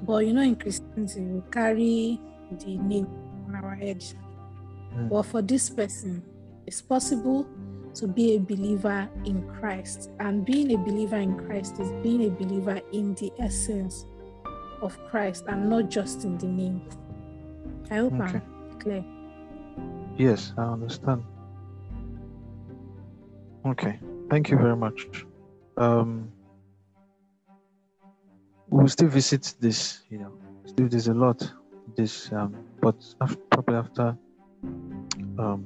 But 0.03 0.25
you 0.25 0.31
know, 0.31 0.43
in 0.43 0.55
Christianity, 0.55 1.23
we 1.23 1.41
carry 1.51 2.21
the 2.51 2.77
name 2.77 3.07
on 3.49 3.55
our 3.55 3.75
head. 3.75 4.01
Mm. 4.97 5.09
But 5.09 5.23
for 5.23 5.41
this 5.41 5.69
person, 5.69 6.23
it's 6.65 6.81
possible 6.81 7.47
to 7.93 8.07
be 8.07 8.35
a 8.35 8.39
believer 8.39 9.07
in 9.25 9.47
Christ. 9.47 10.09
And 10.19 10.45
being 10.45 10.73
a 10.73 10.77
believer 10.77 11.17
in 11.17 11.37
Christ 11.37 11.79
is 11.79 11.91
being 12.03 12.25
a 12.25 12.29
believer 12.29 12.81
in 12.91 13.13
the 13.15 13.31
essence 13.39 14.05
of 14.81 14.97
Christ 15.09 15.45
and 15.47 15.69
not 15.69 15.89
just 15.89 16.23
in 16.23 16.37
the 16.37 16.47
name. 16.47 16.81
I 17.89 17.95
hope 17.97 18.13
Okay. 18.13 18.41
I'm 18.41 18.79
clear. 18.79 19.05
yes, 20.17 20.53
I 20.57 20.63
understand. 20.63 21.23
Okay, 23.65 23.99
thank 24.29 24.49
you 24.49 24.57
very 24.57 24.75
much. 24.75 25.25
Um, 25.77 26.31
we'll 28.69 28.87
still 28.87 29.09
visit 29.09 29.55
this. 29.59 30.03
You 30.09 30.19
know, 30.19 30.33
still 30.65 30.87
there's 30.87 31.07
a 31.07 31.13
lot. 31.13 31.49
This, 31.95 32.31
um, 32.31 32.55
but 32.81 32.95
after, 33.21 33.37
probably 33.49 33.75
after 33.75 34.17
um, 35.39 35.65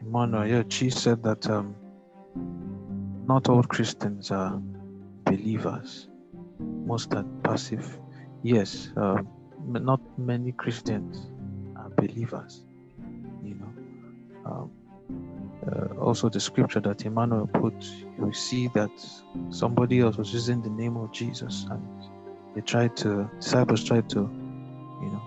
Emmanuel, 0.00 0.46
yeah, 0.46 0.62
she 0.68 0.90
said 0.90 1.22
that 1.22 1.48
um, 1.48 1.74
not 3.26 3.48
all 3.48 3.62
Christians 3.62 4.30
are 4.30 4.60
believers. 5.24 6.08
Most 6.60 7.14
are 7.14 7.24
passive. 7.42 7.98
Yes, 8.42 8.90
m- 8.96 9.84
not 9.84 10.00
many 10.18 10.52
Christians 10.52 11.30
are 11.76 11.90
believers. 11.96 12.64
You 13.42 13.54
know, 13.54 13.72
um, 14.44 14.70
uh, 15.66 16.00
also 16.00 16.28
the 16.28 16.40
scripture 16.40 16.80
that 16.80 17.04
Emmanuel 17.06 17.46
put, 17.46 17.74
you 18.18 18.32
see 18.32 18.68
that 18.68 18.90
somebody 19.50 20.00
else 20.00 20.16
was 20.16 20.32
using 20.32 20.60
the 20.62 20.70
name 20.70 20.96
of 20.96 21.12
Jesus, 21.12 21.66
and 21.70 21.82
they 22.54 22.60
tried 22.60 22.96
to 22.98 23.30
disciples 23.40 23.82
tried 23.82 24.08
to, 24.10 24.20
you 24.20 25.10
know, 25.10 25.22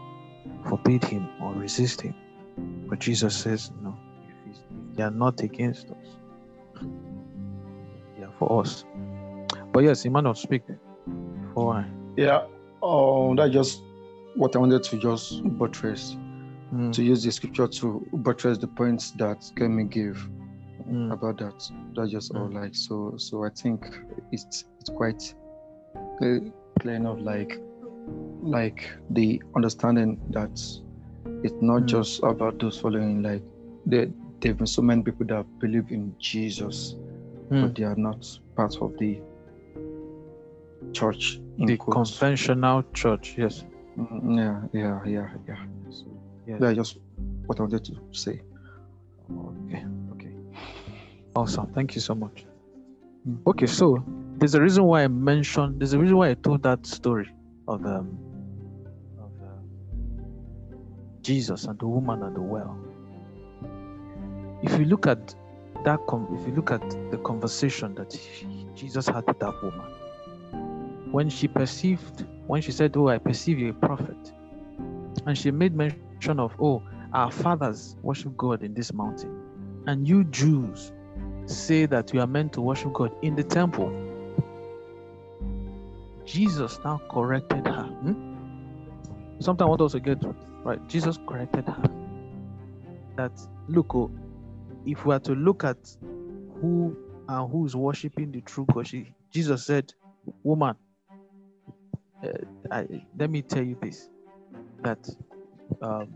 forbid 0.69 1.03
him 1.03 1.27
or 1.41 1.53
resist 1.53 2.01
him. 2.01 2.13
But 2.89 2.99
Jesus 2.99 3.35
says, 3.35 3.71
no, 3.81 3.97
if, 4.49 4.57
they 4.95 5.03
are 5.03 5.11
not 5.11 5.41
against 5.41 5.89
us, 5.91 6.81
they 8.17 8.23
are 8.23 8.33
for 8.39 8.61
us. 8.61 8.85
But 9.71 9.83
yes, 9.83 10.05
Emmanuel, 10.05 10.35
speak 10.35 10.63
before 11.41 11.75
I. 11.75 11.85
Yeah, 12.15 12.45
oh, 12.81 13.35
that's 13.35 13.53
just 13.53 13.81
what 14.35 14.55
I 14.55 14.59
wanted 14.59 14.83
to 14.83 14.97
just 14.97 15.41
buttress, 15.57 16.15
Mm, 16.73 16.91
to 16.91 17.01
use 17.01 17.23
the 17.23 17.31
scripture 17.31 17.65
to 17.65 18.05
buttress 18.11 18.57
the 18.57 18.67
points 18.67 19.11
that 19.11 19.39
Kemi 19.55 19.89
gave 19.89 20.21
Mm. 20.89 21.13
about 21.13 21.37
that. 21.37 21.55
That's 21.95 22.11
just 22.11 22.35
all. 22.35 22.49
Mm. 22.49 22.55
Like 22.55 22.75
so, 22.75 23.13
so 23.17 23.43
I 23.45 23.49
think 23.49 23.85
it's 24.33 24.65
it's 24.79 24.89
quite 24.89 25.21
clear 26.17 26.41
enough. 26.95 27.19
Like, 27.21 27.57
like 28.41 28.89
the 29.11 29.41
understanding 29.55 30.19
that 30.31 30.59
it's 31.43 31.61
not 31.61 31.83
Mm. 31.83 31.87
just 31.87 32.23
about 32.23 32.59
those 32.59 32.79
following. 32.79 33.23
Like, 33.23 33.43
there 33.85 34.07
there've 34.41 34.57
been 34.57 34.67
so 34.67 34.81
many 34.81 35.01
people 35.01 35.25
that 35.27 35.45
believe 35.59 35.91
in 35.91 36.13
Jesus, 36.19 36.95
mm. 37.49 37.61
but 37.63 37.75
they 37.75 37.83
are 37.83 37.95
not 37.95 38.39
part 38.55 38.75
of 38.81 38.97
the 38.97 39.19
church. 40.93 41.39
In 41.57 41.65
the 41.65 41.77
quotes. 41.77 42.17
conventional 42.19 42.83
church, 42.93 43.35
yes. 43.37 43.63
Mm, 43.97 44.37
Yeah, 44.37 44.61
yeah, 44.73 44.99
yeah, 45.05 45.29
yeah. 45.47 45.65
So, 45.89 46.05
yes. 46.45 46.59
that's 46.61 46.75
just 46.75 46.97
what 47.47 47.59
I 47.59 47.63
wanted 47.63 47.83
to 47.85 47.93
say. 48.11 48.41
Okay, 49.65 49.83
okay. 50.13 50.31
Awesome. 51.35 51.67
Thank 51.73 51.95
you 51.95 52.01
so 52.01 52.13
much. 52.13 52.45
Mm. 53.27 53.39
Okay, 53.47 53.65
so 53.65 54.03
there's 54.37 54.53
a 54.53 54.61
reason 54.61 54.83
why 54.83 55.03
I 55.03 55.07
mentioned, 55.07 55.79
there's 55.79 55.93
a 55.93 55.99
reason 55.99 56.15
why 56.17 56.29
I 56.29 56.33
told 56.35 56.61
that 56.63 56.85
story 56.85 57.29
of 57.67 57.83
um 57.85 58.17
Jesus 61.27 61.65
and 61.65 61.77
the 61.77 61.85
woman 61.85 62.23
at 62.23 62.33
the 62.35 62.41
well. 62.41 62.79
If 64.63 64.79
you 64.79 64.85
look 64.85 65.05
at 65.07 65.35
that, 65.83 65.99
if 66.31 66.47
you 66.47 66.55
look 66.55 66.71
at 66.71 66.89
the 67.11 67.17
conversation 67.17 67.93
that 67.95 68.17
Jesus 68.75 69.07
had 69.07 69.27
with 69.27 69.37
that 69.39 69.61
woman, 69.61 71.11
when 71.11 71.29
she 71.29 71.49
perceived, 71.49 72.25
when 72.47 72.61
she 72.61 72.71
said, 72.71 72.95
"Oh, 72.95 73.09
I 73.09 73.17
perceive 73.17 73.59
you're 73.59 73.71
a 73.71 73.73
prophet," 73.73 74.31
and 75.25 75.37
she 75.37 75.51
made 75.51 75.75
mention 75.75 76.39
of, 76.39 76.55
"Oh, 76.61 76.81
our 77.11 77.29
fathers 77.29 77.97
worship 78.01 78.37
God 78.37 78.63
in 78.63 78.73
this 78.73 78.93
mountain, 78.93 79.83
and 79.85 80.07
you 80.07 80.23
Jews 80.23 80.93
say 81.45 81.87
that 81.87 82.13
you 82.13 82.21
are 82.21 82.27
meant 82.27 82.53
to 82.53 82.61
worship 82.61 82.93
God 82.93 83.11
in 83.21 83.35
the 83.35 83.43
temple. 83.43 83.91
Jesus 86.23 86.79
now 86.85 87.01
corrected 87.09 87.67
her. 87.67 87.83
Hmm? 87.83 88.15
Sometimes 89.39 89.67
I 89.67 89.69
want 89.69 89.81
us 89.81 89.91
to 89.91 89.99
get 89.99 90.21
right. 90.63 90.87
Jesus 90.87 91.17
corrected 91.27 91.67
her 91.67 91.83
that 93.17 93.31
look, 93.67 93.93
oh, 93.95 94.11
if 94.85 95.05
we 95.05 95.13
are 95.13 95.19
to 95.19 95.33
look 95.33 95.63
at 95.63 95.77
who 96.61 96.95
and 97.27 97.51
who 97.51 97.65
is 97.65 97.75
worshiping 97.75 98.31
the 98.31 98.41
true 98.41 98.65
God, 98.73 98.87
she, 98.87 99.13
Jesus 99.31 99.65
said, 99.65 99.93
"Woman, 100.43 100.75
uh, 102.23 102.29
I, 102.71 102.87
let 103.17 103.29
me 103.29 103.41
tell 103.41 103.63
you 103.63 103.77
this: 103.81 104.09
that 104.83 105.09
um, 105.81 106.07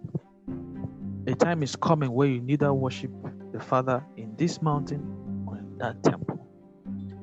a 1.27 1.33
time 1.35 1.63
is 1.63 1.75
coming 1.75 2.11
where 2.11 2.27
you 2.27 2.41
neither 2.41 2.73
worship 2.73 3.11
the 3.51 3.59
Father 3.59 4.03
in 4.17 4.35
this 4.37 4.61
mountain 4.61 5.45
or 5.47 5.57
in 5.57 5.77
that 5.79 6.01
temple. 6.03 6.47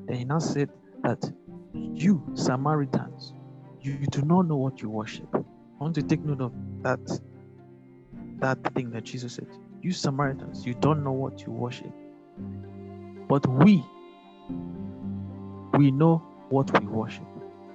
Then 0.07 0.17
he 0.17 0.25
now 0.25 0.39
said 0.39 0.69
that 1.03 1.31
you, 1.73 2.23
Samaritans, 2.35 3.33
you, 3.81 3.93
you 3.93 4.07
do 4.07 4.23
not 4.23 4.43
know 4.43 4.57
what 4.57 4.83
you 4.83 4.91
worship. 4.91 5.29
I 5.81 5.85
want 5.85 5.95
to 5.97 6.03
take 6.03 6.25
note 6.25 6.41
of 6.41 6.53
that 6.83 7.01
that 8.41 8.59
thing 8.75 8.91
that 8.93 9.05
Jesus 9.05 9.35
said. 9.35 9.49
You 9.83 9.93
Samaritans, 9.93 10.67
you 10.67 10.75
don't 10.75 11.05
know 11.05 11.13
what 11.13 11.47
you 11.47 11.53
worship. 11.53 11.93
But 13.29 13.47
we, 13.47 13.85
We 15.75 15.91
know 15.93 16.23
what 16.49 16.73
we 16.81 16.87
worship, 16.87 17.27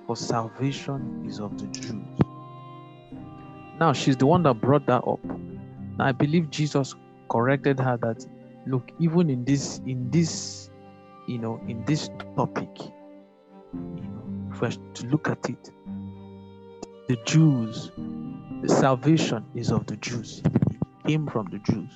for 0.08 0.18
salvation 0.18 1.24
is 1.28 1.40
of 1.40 1.58
the 1.58 1.68
Jews. 1.68 2.20
Now, 3.80 3.94
she's 3.94 4.18
the 4.18 4.26
one 4.26 4.44
that 4.44 4.56
brought 4.56 4.88
that 4.88 5.04
up. 5.08 5.20
Now, 5.98 6.08
I 6.08 6.12
believe 6.12 6.50
Jesus 6.50 6.96
corrected 7.30 7.80
her 7.80 7.98
that 7.98 8.26
look, 8.68 8.92
even 9.00 9.30
in 9.30 9.46
this, 9.46 9.82
in 9.86 10.10
this, 10.12 10.70
you 11.28 11.38
know, 11.40 11.62
in 11.68 11.86
this 11.86 12.10
topic, 12.36 12.70
you 12.80 14.04
know, 14.04 14.24
we 14.52 14.80
to 14.96 15.08
look 15.08 15.30
at 15.30 15.50
it, 15.50 15.72
the 17.08 17.18
Jews, 17.26 17.92
the 18.62 18.70
salvation 18.70 19.46
is 19.56 19.72
of 19.72 19.86
the 19.88 19.98
Jews. 19.98 20.42
It 20.46 21.08
came 21.08 21.28
from 21.28 21.48
the 21.48 21.60
Jews. 21.60 21.92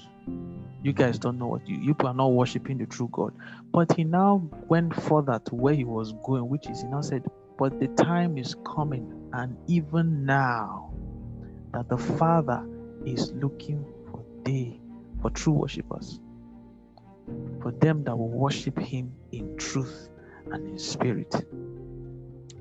You 0.83 0.91
guys 0.91 1.17
don't 1.17 1.39
know 1.39 1.47
what 1.47 1.67
you, 1.67 1.77
you 1.77 1.95
are 2.03 2.13
not 2.13 2.27
worshiping 2.33 2.77
the 2.77 2.85
true 2.85 3.09
God. 3.11 3.33
But 3.71 3.93
he 3.93 4.03
now 4.03 4.49
went 4.67 4.93
further 4.93 5.39
to 5.45 5.55
where 5.55 5.73
he 5.73 5.85
was 5.85 6.13
going, 6.25 6.49
which 6.49 6.67
is 6.67 6.81
he 6.81 6.87
now 6.89 7.01
said, 7.01 7.23
But 7.57 7.79
the 7.79 7.87
time 7.87 8.37
is 8.37 8.55
coming, 8.65 9.29
and 9.31 9.57
even 9.67 10.25
now 10.25 10.93
that 11.73 11.87
the 11.87 11.97
Father 11.97 12.67
is 13.05 13.31
looking 13.31 13.85
for 14.11 14.25
they, 14.43 14.79
for 15.21 15.29
true 15.29 15.53
worshippers, 15.53 16.19
for 17.61 17.71
them 17.71 18.03
that 18.03 18.17
will 18.17 18.29
worship 18.29 18.77
him 18.77 19.13
in 19.31 19.55
truth 19.55 20.09
and 20.51 20.67
in 20.67 20.77
spirit. 20.77 21.33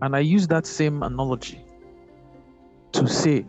And 0.01 0.14
I 0.14 0.20
use 0.20 0.47
that 0.49 0.66
same 0.66 1.03
analogy 1.03 1.66
to 2.93 3.07
say, 3.07 3.47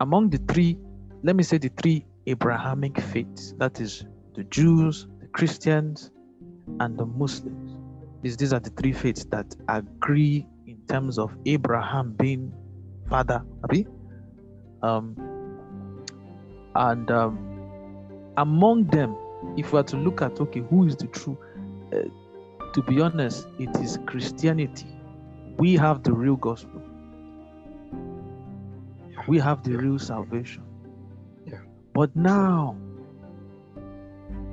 among 0.00 0.30
the 0.30 0.38
three, 0.48 0.78
let 1.22 1.36
me 1.36 1.42
say 1.42 1.58
the 1.58 1.70
three 1.80 2.06
Abrahamic 2.26 3.00
faiths, 3.00 3.54
that 3.58 3.80
is 3.80 4.04
the 4.34 4.44
Jews, 4.44 5.06
the 5.20 5.26
Christians, 5.28 6.10
and 6.80 6.98
the 6.98 7.06
Muslims. 7.06 7.76
These, 8.22 8.36
these 8.36 8.52
are 8.52 8.60
the 8.60 8.70
three 8.70 8.92
faiths 8.92 9.24
that 9.30 9.54
agree 9.68 10.46
in 10.66 10.78
terms 10.88 11.18
of 11.18 11.34
Abraham 11.46 12.12
being 12.12 12.52
father, 13.08 13.42
Abi? 13.64 13.86
Um, 14.82 15.16
and 16.74 17.10
um, 17.10 17.38
among 18.36 18.86
them, 18.86 19.16
if 19.56 19.72
we 19.72 19.80
are 19.80 19.84
to 19.84 19.96
look 19.96 20.22
at 20.22 20.40
okay, 20.40 20.60
who 20.60 20.86
is 20.86 20.96
the 20.96 21.08
true? 21.08 21.36
Uh, 21.92 22.02
to 22.72 22.82
be 22.82 23.00
honest, 23.00 23.48
it 23.58 23.74
is 23.80 23.98
Christianity. 24.06 24.86
We 25.58 25.74
have 25.76 26.02
the 26.02 26.12
real 26.12 26.36
gospel. 26.36 26.82
We 29.28 29.38
have 29.38 29.62
the 29.62 29.76
real 29.76 29.98
salvation. 29.98 30.64
But 31.92 32.14
now, 32.14 32.76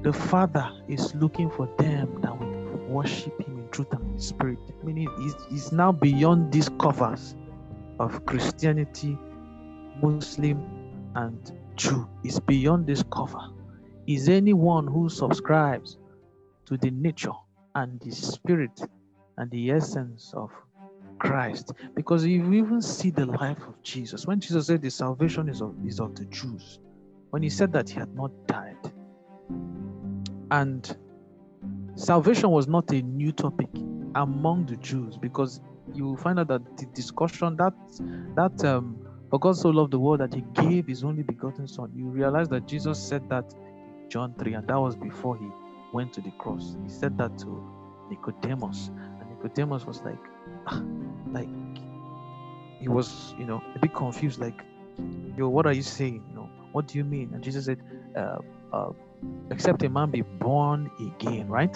the 0.01 0.11
Father 0.11 0.69
is 0.87 1.13
looking 1.15 1.49
for 1.51 1.69
them 1.77 2.19
that 2.21 2.37
will 2.37 2.77
worship 2.87 3.39
Him 3.41 3.59
in 3.59 3.69
truth 3.69 3.87
and 3.91 4.11
in 4.11 4.19
spirit. 4.19 4.59
Meaning, 4.83 5.07
he's, 5.19 5.35
he's 5.49 5.71
now 5.71 5.91
beyond 5.91 6.51
these 6.51 6.69
covers 6.79 7.35
of 7.99 8.25
Christianity, 8.25 9.17
Muslim, 10.01 10.63
and 11.15 11.51
Jew. 11.75 12.07
It's 12.23 12.39
beyond 12.39 12.87
this 12.87 13.03
cover. 13.11 13.39
Is 14.07 14.29
anyone 14.29 14.87
who 14.87 15.09
subscribes 15.09 15.97
to 16.65 16.77
the 16.77 16.91
nature 16.91 17.37
and 17.75 17.99
the 17.99 18.11
spirit 18.11 18.81
and 19.37 19.51
the 19.51 19.71
essence 19.71 20.33
of 20.35 20.51
Christ. 21.19 21.73
Because 21.95 22.23
if 22.23 22.31
you 22.31 22.53
even 22.53 22.81
see 22.81 23.09
the 23.09 23.25
life 23.25 23.59
of 23.67 23.81
Jesus. 23.83 24.25
When 24.25 24.39
Jesus 24.39 24.67
said 24.67 24.81
the 24.81 24.91
salvation 24.91 25.49
is 25.49 25.61
of, 25.61 25.75
is 25.85 25.99
of 25.99 26.15
the 26.15 26.25
Jews, 26.25 26.79
when 27.31 27.43
he 27.43 27.49
said 27.49 27.73
that 27.73 27.89
he 27.89 27.99
had 27.99 28.13
not 28.15 28.31
died. 28.47 28.77
And 30.51 30.97
salvation 31.95 32.49
was 32.49 32.67
not 32.67 32.91
a 32.91 33.01
new 33.01 33.31
topic 33.31 33.69
among 34.15 34.65
the 34.65 34.77
Jews 34.77 35.17
because 35.17 35.61
you 35.93 36.05
will 36.05 36.17
find 36.17 36.39
out 36.39 36.47
that 36.47 36.77
the 36.77 36.85
discussion 36.87 37.55
that 37.57 37.73
that 38.35 38.65
um 38.65 38.97
for 39.29 39.39
God 39.39 39.57
so 39.57 39.69
loved 39.69 39.91
the 39.91 39.99
world 39.99 40.21
that 40.21 40.33
he 40.33 40.43
gave 40.53 40.87
his 40.87 41.03
only 41.03 41.23
begotten 41.23 41.67
son. 41.67 41.91
You 41.93 42.05
realize 42.05 42.47
that 42.49 42.65
Jesus 42.65 42.97
said 42.97 43.27
that 43.29 43.53
in 43.53 44.09
John 44.09 44.33
3, 44.39 44.53
and 44.53 44.67
that 44.67 44.79
was 44.79 44.95
before 44.95 45.37
he 45.37 45.47
went 45.91 46.13
to 46.13 46.21
the 46.21 46.31
cross. 46.37 46.77
He 46.83 46.89
said 46.89 47.17
that 47.17 47.37
to 47.39 47.63
Nicodemus, 48.09 48.89
and 49.19 49.29
Nicodemus 49.29 49.85
was 49.85 50.01
like, 50.03 50.19
ah, 50.67 50.81
like 51.31 51.49
he 52.79 52.87
was, 52.87 53.33
you 53.37 53.45
know, 53.45 53.61
a 53.75 53.79
bit 53.79 53.93
confused, 53.93 54.39
like, 54.39 54.61
yo, 55.37 55.49
what 55.49 55.65
are 55.65 55.73
you 55.73 55.81
saying? 55.81 56.23
You 56.29 56.35
know, 56.35 56.49
what 56.71 56.87
do 56.87 56.97
you 56.97 57.03
mean? 57.03 57.31
And 57.33 57.43
Jesus 57.43 57.65
said, 57.65 57.79
uh, 58.15 58.39
uh, 58.71 58.89
except 59.51 59.83
a 59.83 59.89
man 59.89 60.11
be 60.11 60.21
born 60.21 60.91
again, 60.99 61.47
right? 61.47 61.75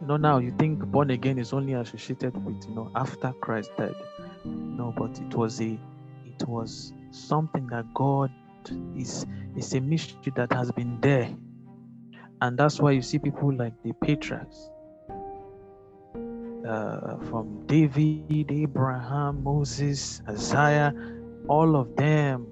You 0.00 0.06
know, 0.06 0.16
now 0.16 0.38
you 0.38 0.54
think 0.58 0.84
born 0.86 1.10
again 1.10 1.38
is 1.38 1.52
only 1.52 1.74
associated 1.74 2.42
with, 2.44 2.64
you 2.68 2.74
know, 2.74 2.90
after 2.94 3.32
Christ 3.40 3.70
died. 3.76 3.94
No, 4.44 4.94
but 4.96 5.18
it 5.18 5.34
was 5.34 5.60
a, 5.60 5.78
it 6.24 6.48
was 6.48 6.92
something 7.10 7.66
that 7.68 7.92
God 7.94 8.30
is, 8.96 9.26
is 9.56 9.74
a 9.74 9.80
mystery 9.80 10.32
that 10.36 10.52
has 10.52 10.72
been 10.72 10.98
there. 11.00 11.28
And 12.40 12.56
that's 12.56 12.80
why 12.80 12.92
you 12.92 13.02
see 13.02 13.18
people 13.18 13.54
like 13.54 13.74
the 13.82 13.92
patriarchs, 14.02 14.70
uh, 16.70 17.18
from 17.28 17.66
David, 17.66 18.50
Abraham, 18.50 19.42
Moses, 19.42 20.22
Isaiah, 20.28 20.94
all 21.48 21.74
of 21.74 21.96
them 21.96 22.46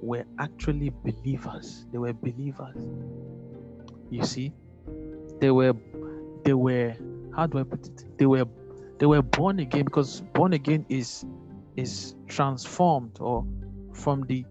were 0.00 0.24
actually 0.38 0.90
believers. 1.04 1.86
They 1.90 1.98
were 1.98 2.12
believers. 2.12 2.76
You 4.10 4.24
see, 4.24 4.52
they 5.40 5.50
were 5.50 5.74
they 6.44 6.54
were 6.54 6.94
how 7.34 7.46
do 7.46 7.58
I 7.58 7.64
put 7.64 7.86
it? 7.86 8.18
They 8.18 8.26
were 8.26 8.44
they 8.98 9.06
were 9.06 9.22
born 9.22 9.58
again 9.58 9.86
because 9.86 10.20
born 10.34 10.52
again 10.52 10.86
is 10.88 11.24
is 11.76 12.14
transformed 12.28 13.18
or 13.20 13.44
from 13.92 14.22
the 14.26 14.44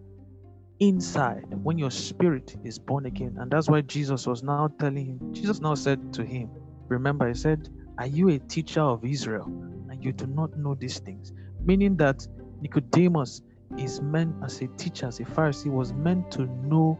inside 0.80 1.46
when 1.64 1.78
your 1.78 1.92
spirit 1.92 2.58
is 2.66 2.78
born 2.78 3.06
again. 3.06 3.38
And 3.40 3.50
that's 3.50 3.70
why 3.70 3.82
Jesus 3.82 4.28
was 4.28 4.44
now 4.44 4.70
telling 4.80 5.06
him, 5.06 5.34
Jesus 5.34 5.62
now 5.62 5.76
said 5.76 6.14
to 6.14 6.26
him, 6.26 6.50
Remember, 6.90 7.28
he 7.28 7.34
said, 7.34 7.70
Are 7.98 8.08
you 8.08 8.30
a 8.30 8.40
teacher 8.40 8.82
of 8.82 9.06
Israel 9.06 9.46
and 9.90 10.04
you 10.04 10.12
do 10.12 10.26
not 10.26 10.58
know 10.58 10.74
these 10.74 11.00
things? 11.00 11.32
Meaning 11.64 11.96
that 11.98 12.28
Nicodemus 12.62 13.42
is 13.78 14.02
meant 14.02 14.36
as 14.44 14.62
a 14.62 14.68
teacher, 14.68 15.08
as 15.08 15.20
a 15.20 15.26
Pharisee, 15.26 15.72
was 15.72 15.94
meant 15.94 16.32
to 16.32 16.46
know 16.66 17.00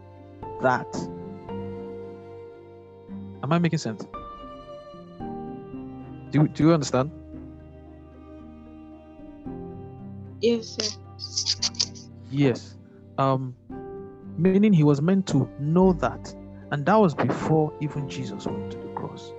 that. 0.62 0.88
Am 3.42 3.52
I 3.52 3.60
making 3.60 3.80
sense? 3.80 4.06
Do, 6.32 6.48
do 6.48 6.64
you 6.64 6.74
understand? 6.74 7.12
Yes, 10.42 10.78
sir. 10.80 11.00
Yes. 12.30 12.78
Um, 13.18 13.56
meaning 14.38 14.74
he 14.74 14.84
was 14.84 15.02
meant 15.02 15.28
to 15.28 15.50
know 15.60 15.94
that. 15.94 16.34
And 16.72 16.86
that 16.86 16.96
was 16.96 17.14
before 17.14 17.72
even 17.82 18.10
Jesus 18.10 18.46
went 18.46 18.72
to 18.72 18.78
the 18.78 18.88
cross. 18.94 19.32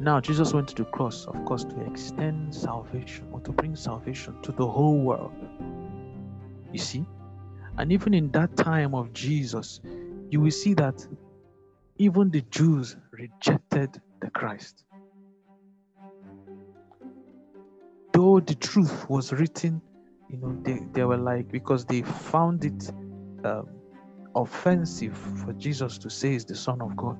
Now, 0.00 0.20
Jesus 0.20 0.54
went 0.54 0.68
to 0.68 0.74
the 0.76 0.84
cross, 0.84 1.26
of 1.26 1.44
course, 1.44 1.64
to 1.64 1.80
extend 1.80 2.54
salvation 2.54 3.26
or 3.32 3.40
to 3.40 3.50
bring 3.50 3.74
salvation 3.74 4.40
to 4.42 4.52
the 4.52 4.66
whole 4.66 4.98
world. 4.98 5.32
You 6.72 6.78
see? 6.78 7.04
And 7.78 7.90
even 7.90 8.14
in 8.14 8.30
that 8.32 8.56
time 8.56 8.94
of 8.94 9.12
Jesus, 9.12 9.80
you 10.30 10.40
will 10.40 10.52
see 10.52 10.74
that 10.74 11.06
even 11.96 12.30
the 12.30 12.42
Jews 12.42 12.96
rejected 13.10 14.00
the 14.20 14.30
Christ. 14.30 14.84
Though 18.12 18.38
the 18.38 18.54
truth 18.54 19.08
was 19.08 19.32
written, 19.32 19.82
you 20.28 20.38
know, 20.38 20.56
they, 20.62 20.80
they 20.92 21.04
were 21.04 21.16
like, 21.16 21.50
because 21.50 21.84
they 21.84 22.02
found 22.02 22.64
it 22.64 22.90
um, 23.44 23.68
offensive 24.34 25.16
for 25.16 25.52
Jesus 25.54 25.98
to 25.98 26.10
say 26.10 26.32
he's 26.32 26.44
the 26.44 26.54
Son 26.54 26.80
of 26.80 26.96
God. 26.96 27.18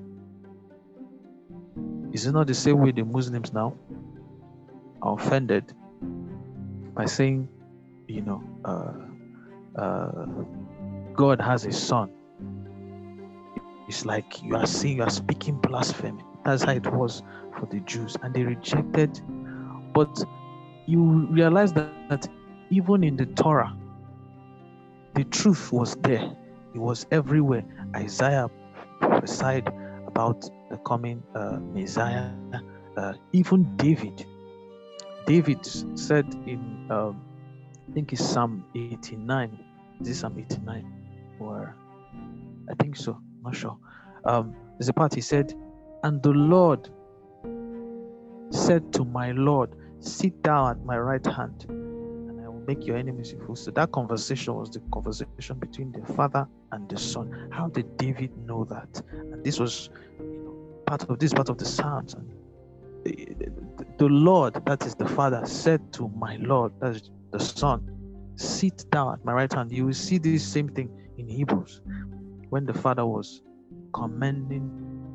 Is 2.11 2.25
it 2.25 2.31
not 2.31 2.47
the 2.47 2.53
same 2.53 2.79
way 2.79 2.91
the 2.91 3.03
Muslims 3.03 3.53
now 3.53 3.75
are 5.01 5.13
offended 5.13 5.73
by 6.95 7.05
saying, 7.05 7.47
you 8.07 8.21
know, 8.21 8.43
uh, 8.65 9.79
uh, 9.79 10.25
God 11.13 11.39
has 11.39 11.65
a 11.65 11.71
son. 11.71 12.09
It's 13.87 14.05
like 14.05 14.41
you 14.43 14.55
are 14.55 14.65
saying 14.65 14.97
you 14.97 15.03
are 15.03 15.09
speaking 15.09 15.55
blasphemy. 15.61 16.23
That's 16.45 16.63
how 16.63 16.71
it 16.71 16.91
was 16.91 17.21
for 17.57 17.67
the 17.67 17.79
Jews, 17.81 18.17
and 18.23 18.33
they 18.33 18.43
rejected. 18.43 19.21
But 19.93 20.23
you 20.87 21.27
realize 21.29 21.73
that, 21.73 21.91
that 22.09 22.27
even 22.71 23.03
in 23.03 23.17
the 23.17 23.25
Torah, 23.27 23.75
the 25.13 25.23
truth 25.25 25.71
was 25.71 25.95
there. 25.97 26.31
It 26.73 26.79
was 26.79 27.05
everywhere. 27.11 27.63
Isaiah 27.95 28.47
prophesied 29.01 29.67
about 30.07 30.49
the 30.69 30.77
coming 30.77 31.23
uh, 31.35 31.57
Messiah. 31.73 32.31
Uh, 32.97 33.13
even 33.31 33.75
David, 33.77 34.25
David 35.25 35.65
said 35.65 36.25
in 36.45 36.87
um, 36.89 37.21
I 37.89 37.93
think 37.93 38.13
it's 38.13 38.23
Psalm 38.23 38.65
89. 38.75 39.59
Is 40.01 40.07
this 40.07 40.19
Psalm 40.19 40.37
89? 40.37 40.85
Or 41.39 41.75
I 42.69 42.73
think 42.75 42.95
so, 42.95 43.19
not 43.43 43.55
sure. 43.55 43.77
Um, 44.25 44.55
there's 44.77 44.89
a 44.89 44.93
part 44.93 45.13
he 45.13 45.21
said, 45.21 45.53
And 46.03 46.21
the 46.21 46.31
Lord 46.31 46.89
said 48.51 48.93
to 48.93 49.05
my 49.05 49.31
Lord, 49.31 49.75
Sit 50.01 50.41
down 50.43 50.71
at 50.71 50.85
my 50.85 50.97
right 50.97 51.25
hand, 51.25 51.65
and 51.67 52.39
I 52.41 52.47
will 52.47 52.63
make 52.67 52.85
your 52.85 52.95
enemies 52.95 53.31
your 53.31 53.41
footstool. 53.45 53.65
So 53.65 53.71
that 53.71 53.91
conversation 53.91 54.53
was 54.53 54.69
the 54.69 54.81
conversation 54.93 55.59
between 55.59 55.91
the 55.91 56.13
Father 56.13 56.47
and 56.71 56.87
the 56.87 56.97
Son. 56.97 57.49
How 57.51 57.67
did 57.67 57.97
David 57.97 58.31
know 58.45 58.65
that? 58.65 59.01
And 59.11 59.43
this 59.43 59.59
was 59.59 59.89
part 60.89 61.07
of 61.07 61.19
this 61.19 61.33
part 61.33 61.49
of 61.49 61.57
the 61.59 61.65
Psalms. 61.65 62.15
The, 63.05 63.35
the, 63.99 64.07
Lord, 64.07 64.53
that 64.65 64.83
is 64.85 64.95
the 64.95 65.07
Father, 65.07 65.45
said 65.45 65.93
to 65.93 66.09
my 66.09 66.37
Lord, 66.37 66.73
that 66.81 66.95
is 66.95 67.11
the 67.31 67.39
Son, 67.39 67.79
sit 68.35 68.85
down 68.91 69.13
at 69.13 69.23
my 69.23 69.33
right 69.33 69.53
hand. 69.53 69.71
You 69.71 69.85
will 69.85 69.93
see 69.93 70.17
this 70.17 70.43
same 70.43 70.69
thing 70.69 70.89
in 71.17 71.27
Hebrews 71.27 71.81
when 72.49 72.65
the 72.65 72.73
Father 72.73 73.05
was 73.05 73.41
commending 73.93 74.65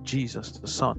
Jesus, 0.05 0.53
the 0.53 0.69
Son. 0.69 0.97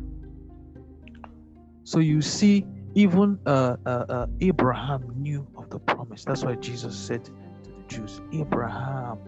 So 1.86 2.00
you 2.00 2.22
see, 2.22 2.66
even 2.96 3.40
uh, 3.46 3.78
uh, 3.86 3.90
uh, 3.90 4.28
Abraham 4.42 5.02
knew 5.16 5.48
of 5.56 5.70
the 5.70 5.80
promise. 5.80 6.26
That's 6.26 6.44
why 6.44 6.56
Jesus 6.56 6.98
said 6.98 7.24
to 7.24 7.32
the 7.64 7.84
Jews, 7.88 8.22
Abraham. 8.34 9.20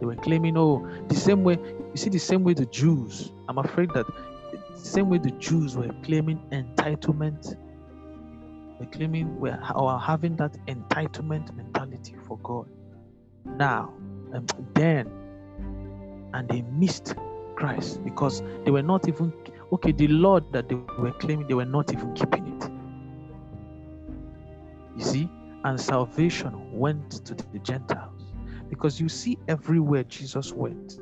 They 0.00 0.06
were 0.06 0.16
claiming, 0.16 0.56
oh, 0.56 0.88
the 1.08 1.16
same 1.16 1.42
way, 1.42 1.58
you 1.58 1.96
see, 1.96 2.08
the 2.08 2.18
same 2.18 2.44
way 2.44 2.54
the 2.54 2.66
Jews, 2.66 3.32
I'm 3.48 3.58
afraid 3.58 3.90
that 3.94 4.06
same 4.78 5.08
way 5.08 5.18
the 5.18 5.30
Jews 5.32 5.76
were 5.76 5.88
claiming 6.02 6.40
entitlement, 6.52 7.56
were 8.78 8.86
claiming, 8.86 9.38
were, 9.38 9.58
or 9.74 9.98
having 9.98 10.36
that 10.36 10.56
entitlement 10.66 11.54
mentality 11.54 12.14
for 12.26 12.38
God. 12.38 12.68
Now, 13.44 13.92
um, 14.32 14.46
then, 14.74 15.10
and 16.34 16.48
they 16.48 16.62
missed 16.62 17.14
Christ 17.56 18.04
because 18.04 18.42
they 18.64 18.70
were 18.70 18.82
not 18.82 19.08
even 19.08 19.32
okay. 19.72 19.92
The 19.92 20.08
Lord 20.08 20.52
that 20.52 20.68
they 20.68 20.76
were 20.76 21.12
claiming, 21.12 21.46
they 21.48 21.54
were 21.54 21.64
not 21.64 21.92
even 21.92 22.14
keeping 22.14 22.46
it. 22.46 22.70
You 24.96 25.04
see, 25.04 25.28
and 25.64 25.80
salvation 25.80 26.52
went 26.72 27.24
to 27.26 27.34
the 27.34 27.58
Gentiles 27.60 28.34
because 28.68 29.00
you 29.00 29.08
see 29.08 29.38
everywhere 29.48 30.04
Jesus 30.04 30.52
went, 30.52 30.98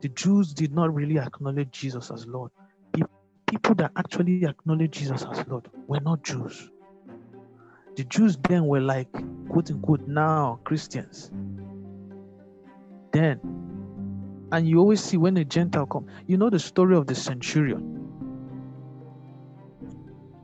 the 0.00 0.08
Jews 0.08 0.52
did 0.52 0.72
not 0.72 0.94
really 0.94 1.18
acknowledge 1.18 1.70
Jesus 1.70 2.10
as 2.10 2.26
Lord. 2.26 2.50
People 3.50 3.74
that 3.74 3.90
actually 3.96 4.44
acknowledge 4.44 4.92
Jesus 4.92 5.26
as 5.30 5.46
Lord 5.48 5.68
were 5.88 6.00
not 6.00 6.22
Jews. 6.22 6.70
The 7.96 8.04
Jews 8.04 8.38
then 8.48 8.66
were 8.66 8.80
like, 8.80 9.12
quote 9.48 9.70
unquote, 9.70 10.06
now 10.06 10.60
Christians. 10.64 11.30
Then 13.12 13.40
and 14.52 14.68
you 14.68 14.78
always 14.78 15.00
see 15.02 15.16
when 15.16 15.36
a 15.36 15.44
Gentile 15.44 15.86
come, 15.86 16.06
you 16.26 16.36
know 16.36 16.50
the 16.50 16.58
story 16.58 16.96
of 16.96 17.06
the 17.06 17.14
centurion. 17.14 17.96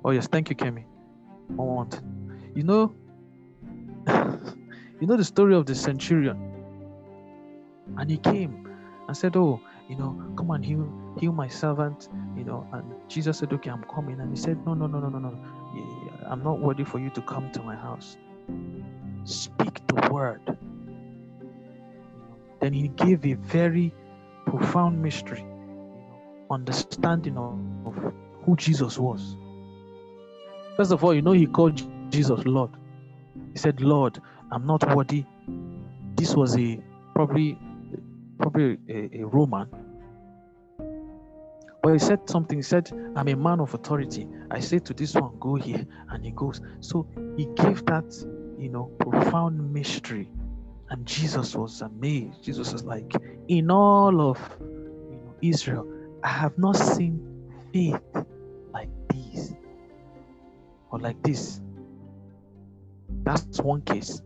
Oh 0.05 0.11
yes, 0.11 0.29
thank 0.29 0.49
you, 0.51 0.57
Kemi. 0.57 0.85
Want. 1.51 2.01
You 2.55 2.63
know, 2.63 2.95
you 5.01 5.07
know 5.07 5.17
the 5.17 5.25
story 5.25 5.55
of 5.55 5.67
the 5.67 5.75
centurion. 5.75 6.39
And 7.99 8.11
he 8.11 8.19
came 8.19 8.69
and 9.09 9.17
said, 9.17 9.37
Oh, 9.37 9.61
you 9.89 9.97
know, 9.97 10.33
come 10.37 10.51
and 10.53 10.65
heal, 10.65 10.89
heal 11.19 11.33
my 11.33 11.49
servant, 11.49 12.09
you 12.37 12.45
know. 12.45 12.67
And 12.73 12.85
Jesus 13.09 13.39
said, 13.39 13.53
Okay, 13.53 13.71
I'm 13.71 13.85
coming. 13.85 14.21
And 14.21 14.31
he 14.31 14.37
said, 14.41 14.65
No, 14.67 14.75
no, 14.75 14.87
no, 14.87 15.01
no, 15.01 15.09
no, 15.09 15.19
no. 15.19 15.39
I'm 16.27 16.43
not 16.43 16.61
worthy 16.61 16.85
for 16.85 16.99
you 16.99 17.11
to 17.11 17.23
come 17.23 17.51
to 17.53 17.63
my 17.63 17.77
house. 17.77 18.17
Speak 19.25 19.87
the 19.87 20.09
word 20.13 20.41
then 22.61 22.73
he 22.73 22.89
gave 22.89 23.25
a 23.27 23.35
very 23.35 23.95
profound 24.47 25.01
mystery, 25.03 25.45
understanding 26.51 27.37
of, 27.37 27.59
of 27.87 28.13
who 28.45 28.57
Jesus 28.57 28.99
was. 28.99 29.37
First 30.77 30.93
of 30.93 31.05
all, 31.05 31.15
you 31.15 31.23
know, 31.23 31.33
he 31.33 31.47
called 31.47 31.81
Jesus 32.11 32.45
Lord. 32.45 32.71
He 33.53 33.59
said, 33.59 33.81
Lord, 33.81 34.21
I'm 34.51 34.67
not 34.67 34.95
worthy. 34.95 35.25
This 36.15 36.35
was 36.35 36.57
a 36.57 36.81
probably 37.15 37.59
probably 38.39 38.79
a, 38.89 39.21
a 39.21 39.27
Roman. 39.27 39.69
But 41.87 41.93
he 41.93 41.99
said 42.01 42.29
something, 42.29 42.59
he 42.59 42.63
said, 42.63 42.91
I'm 43.15 43.29
a 43.29 43.37
man 43.37 43.61
of 43.61 43.73
authority. 43.73 44.27
I 44.51 44.59
say 44.59 44.81
to 44.81 44.93
this 44.93 45.15
one, 45.15 45.37
go 45.39 45.55
here, 45.55 45.87
and 46.11 46.25
he 46.25 46.33
goes. 46.33 46.61
So 46.81 47.07
he 47.37 47.47
gave 47.55 47.85
that, 47.85 48.13
you 48.59 48.71
know, 48.71 48.91
profound 48.99 49.73
mystery 49.73 50.29
and 50.91 51.07
Jesus 51.07 51.55
was 51.55 51.83
amazed. 51.83 52.43
Jesus 52.43 52.73
was 52.73 52.83
like, 52.83 53.15
In 53.47 53.71
all 53.71 54.21
of 54.21 54.41
you 54.61 55.17
know, 55.17 55.37
Israel, 55.41 55.87
I 56.25 56.31
have 56.31 56.59
not 56.59 56.75
seen 56.75 57.21
faith 57.73 58.01
like 58.75 58.91
this 59.15 59.55
or 60.91 60.99
like 60.99 61.23
this. 61.23 61.61
That's 63.23 63.61
one 63.61 63.83
case. 63.83 64.21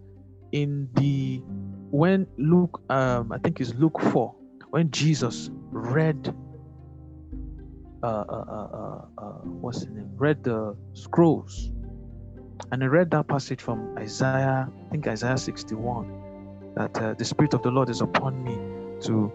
In 0.53 0.89
the 0.95 1.43
when 1.91 2.27
Luke, 2.39 2.81
um, 2.89 3.33
I 3.33 3.37
think 3.37 3.61
it's 3.61 3.75
Luke 3.75 4.01
4, 4.01 4.35
when 4.71 4.91
Jesus 4.91 5.51
read 5.73 6.35
uh, 8.03 8.07
uh, 8.07 8.45
uh, 8.49 8.69
uh, 8.73 9.03
uh 9.19 9.33
what's 9.61 9.85
the 9.85 9.91
name? 9.91 10.11
Read 10.17 10.43
the 10.45 10.77
scrolls. 10.95 11.71
And 12.73 12.85
I 12.85 12.87
read 12.87 13.11
that 13.11 13.27
passage 13.27 13.61
from 13.61 13.97
Isaiah, 13.99 14.69
I 14.69 14.91
think 14.91 15.07
Isaiah 15.07 15.37
61 15.37 16.21
that 16.77 16.97
uh, 16.99 17.15
the 17.15 17.25
spirit 17.25 17.55
of 17.55 17.63
the 17.63 17.71
Lord 17.71 17.89
is 17.89 18.01
upon 18.01 18.43
me 18.43 18.55
to 19.03 19.33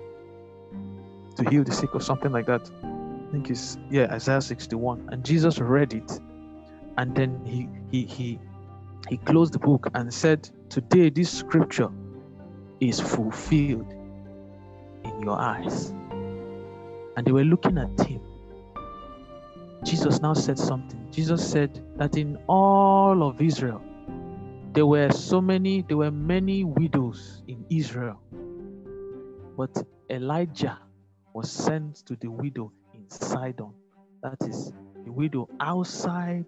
to 1.36 1.49
heal 1.49 1.63
the 1.63 1.72
sick 1.72 1.93
or 1.93 2.01
something 2.01 2.32
like 2.32 2.45
that. 2.45 2.70
I 2.84 3.32
think 3.32 3.49
it's 3.49 3.78
yeah 3.89 4.07
Isaiah 4.11 4.41
61, 4.41 5.09
and 5.11 5.24
Jesus 5.26 5.59
read 5.59 5.93
it, 5.93 6.20
and 6.97 7.16
then 7.16 7.41
he 7.45 7.68
he 7.91 8.05
he 8.05 8.39
he 9.09 9.18
closed 9.18 9.53
the 9.53 9.59
book 9.59 9.89
and 9.93 10.13
said, 10.13 10.49
"Today 10.70 11.09
this 11.09 11.30
scripture 11.30 11.89
is 12.80 12.99
fulfilled 12.99 13.91
in 15.03 15.22
your 15.22 15.38
eyes." 15.39 15.93
And 17.18 17.26
they 17.26 17.32
were 17.32 17.45
looking 17.45 17.78
at 17.78 17.97
him. 18.01 18.22
Jesus 19.86 20.19
now 20.19 20.33
said 20.33 20.57
something. 20.57 21.07
Jesus 21.11 21.47
said 21.47 21.79
that 21.97 22.17
in 22.17 22.38
all 22.47 23.21
of 23.21 23.39
Israel, 23.39 23.81
there 24.73 24.88
were 24.88 25.11
so 25.11 25.39
many, 25.39 25.83
there 25.83 25.97
were 25.97 26.11
many 26.11 26.63
widows 26.63 27.43
in 27.47 27.63
Israel. 27.69 28.19
But 29.55 29.77
Elijah 30.09 30.79
was 31.33 31.51
sent 31.51 31.97
to 32.07 32.15
the 32.15 32.27
widow 32.27 32.71
in 32.95 33.07
Sidon. 33.09 33.73
That 34.23 34.38
is 34.49 34.73
the 35.05 35.11
widow 35.11 35.47
outside. 35.59 36.45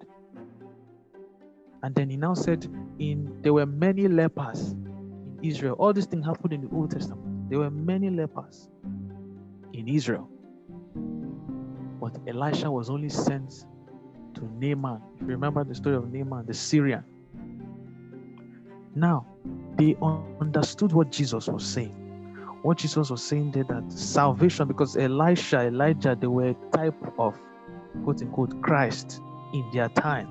And 1.84 1.94
then 1.94 2.10
he 2.10 2.18
now 2.18 2.34
said, 2.34 2.68
in 2.98 3.40
there 3.44 3.54
were 3.54 3.68
many 3.68 4.08
lepers 4.08 4.72
in 4.72 5.40
Israel. 5.44 5.76
All 5.78 5.94
these 5.94 6.08
things 6.08 6.26
happened 6.26 6.54
in 6.54 6.62
the 6.62 6.76
Old 6.76 6.90
Testament. 6.90 7.50
There 7.52 7.60
were 7.60 7.70
many 7.70 8.10
lepers 8.10 8.68
in 9.74 9.88
Israel. 9.88 10.28
But 12.00 12.18
Elisha 12.28 12.70
was 12.70 12.90
only 12.90 13.10
sent 13.10 13.66
to 14.36 14.46
Naaman. 14.60 15.02
If 15.16 15.22
you 15.22 15.28
remember 15.28 15.64
the 15.64 15.76
story 15.76 15.96
of 15.96 16.12
Naaman, 16.12 16.46
the 16.46 16.54
Syrian 16.54 17.04
now, 18.98 19.28
they 19.78 19.96
understood 20.42 20.92
what 20.92 21.12
Jesus 21.12 21.48
was 21.48 21.64
saying. 21.64 21.94
What 22.64 22.80
Jesus 22.80 23.12
was 23.12 23.24
saying 23.24 23.52
there 23.52 23.64
that 23.66 23.92
salvation, 23.92 24.68
because 24.68 24.98
Elisha, 24.98 25.68
Elijah, 25.68 26.18
they 26.20 26.26
were 26.26 26.50
a 26.50 26.56
type 26.76 26.96
of 27.20 27.40
quote 28.04 28.22
unquote 28.24 28.60
Christ 28.64 29.22
in 29.54 29.70
their 29.72 29.90
time. 29.90 30.28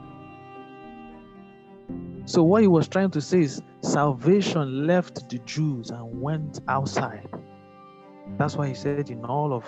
So, 2.25 2.43
what 2.43 2.63
he 2.63 2.67
was 2.67 2.89
trying 2.89 3.13
to 3.13 3.21
say 3.21 3.43
is 3.43 3.63
salvation 3.83 4.85
left 4.85 5.31
the 5.31 5.39
Jews 5.39 5.91
and 5.91 6.21
went 6.21 6.59
outside. 6.67 7.29
That's 8.39 8.57
why 8.57 8.67
he 8.67 8.75
said 8.75 9.11
in 9.11 9.25
all 9.25 9.53
of 9.53 9.65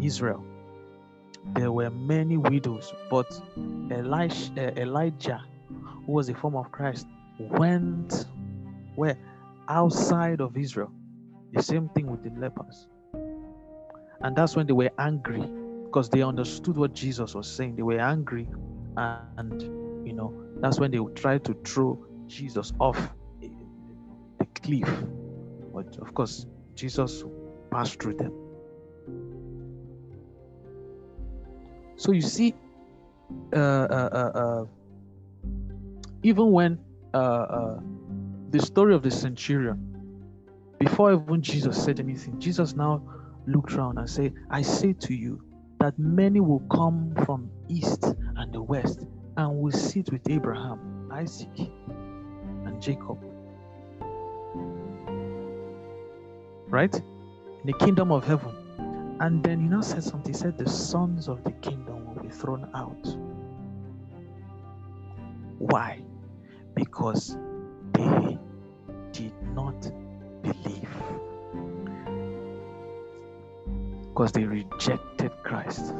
Israel, 0.00 0.44
there 1.54 1.72
were 1.72 1.90
many 1.90 2.36
widows, 2.36 2.92
but 3.10 3.32
uh, 3.56 3.94
Elijah, 3.94 5.42
who 6.06 6.12
was 6.12 6.28
a 6.28 6.34
form 6.34 6.56
of 6.56 6.70
Christ, 6.70 7.06
went 7.38 8.26
where 8.96 9.16
outside 9.68 10.40
of 10.40 10.56
Israel. 10.56 10.92
The 11.52 11.62
same 11.62 11.88
thing 11.90 12.06
with 12.10 12.22
the 12.22 12.30
lepers. 12.38 12.86
And 14.22 14.36
that's 14.36 14.54
when 14.54 14.66
they 14.66 14.72
were 14.72 14.90
angry 14.98 15.42
because 15.84 16.08
they 16.08 16.22
understood 16.22 16.76
what 16.76 16.92
Jesus 16.94 17.34
was 17.34 17.50
saying. 17.50 17.76
They 17.76 17.82
were 17.82 17.98
angry, 17.98 18.48
and 18.96 19.62
you 20.06 20.12
know, 20.12 20.32
that's 20.60 20.78
when 20.78 20.90
they 20.90 20.98
try 21.14 21.38
to 21.38 21.54
throw 21.64 22.04
Jesus 22.26 22.72
off 22.78 22.98
the 23.40 24.46
cliff. 24.62 24.88
But 25.74 25.96
of 25.98 26.14
course, 26.14 26.46
Jesus 26.74 27.24
passed 27.72 28.00
through 28.00 28.16
them. 28.16 28.49
So 32.00 32.12
you 32.12 32.22
see, 32.22 32.54
uh, 33.54 33.58
uh, 33.58 34.08
uh, 34.10 34.38
uh 34.38 34.64
even 36.22 36.50
when 36.50 36.78
uh, 37.12 37.18
uh, 37.18 37.80
the 38.48 38.58
story 38.58 38.94
of 38.94 39.02
the 39.02 39.10
centurion, 39.10 39.76
before 40.78 41.12
even 41.12 41.42
Jesus 41.42 41.84
said 41.84 42.00
anything, 42.00 42.40
Jesus 42.40 42.74
now 42.74 43.02
looked 43.46 43.74
around 43.74 43.98
and 43.98 44.08
said, 44.08 44.32
I 44.50 44.62
say 44.62 44.94
to 44.94 45.14
you, 45.14 45.42
that 45.80 45.98
many 45.98 46.40
will 46.40 46.64
come 46.72 47.12
from 47.26 47.50
east 47.68 48.02
and 48.36 48.50
the 48.50 48.62
west 48.62 49.00
and 49.36 49.58
will 49.58 49.70
sit 49.70 50.10
with 50.10 50.22
Abraham, 50.30 51.10
Isaac, 51.12 51.58
and 51.58 52.80
Jacob. 52.80 53.18
Right? 56.70 56.94
In 56.94 57.66
the 57.66 57.74
kingdom 57.74 58.10
of 58.10 58.24
heaven. 58.24 58.59
And 59.20 59.44
then 59.44 59.60
he 59.60 59.68
now 59.68 59.82
said 59.82 60.02
something. 60.02 60.32
He 60.32 60.38
said, 60.38 60.56
The 60.56 60.68
sons 60.68 61.28
of 61.28 61.44
the 61.44 61.52
kingdom 61.52 62.06
will 62.06 62.22
be 62.22 62.30
thrown 62.30 62.68
out. 62.74 63.06
Why? 65.58 66.00
Because 66.74 67.36
they 67.92 68.38
did 69.12 69.34
not 69.54 69.92
believe. 70.42 70.88
Because 74.08 74.32
they 74.32 74.44
rejected 74.44 75.32
Christ. 75.44 75.94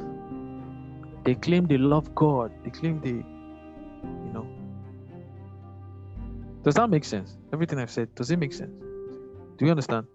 They 1.25 1.35
claim 1.35 1.67
they 1.67 1.77
love 1.77 2.15
God. 2.15 2.51
They 2.65 2.71
claim 2.71 3.03
they, 3.03 3.11
you 3.11 4.33
know. 4.33 4.47
Does 6.63 6.75
that 6.77 6.89
make 6.89 7.05
sense? 7.05 7.37
Everything 7.53 7.79
I've 7.79 7.91
said, 7.91 8.15
does 8.15 8.31
it 8.31 8.39
make 8.39 8.55
sense? 8.55 8.73
Do 9.59 9.67
you 9.67 9.71
understand? 9.71 10.07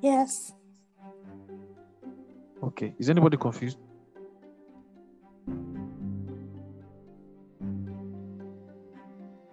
Yes. 0.00 0.52
Okay. 2.62 2.94
Is 2.98 3.10
anybody 3.10 3.36
confused? 3.36 3.78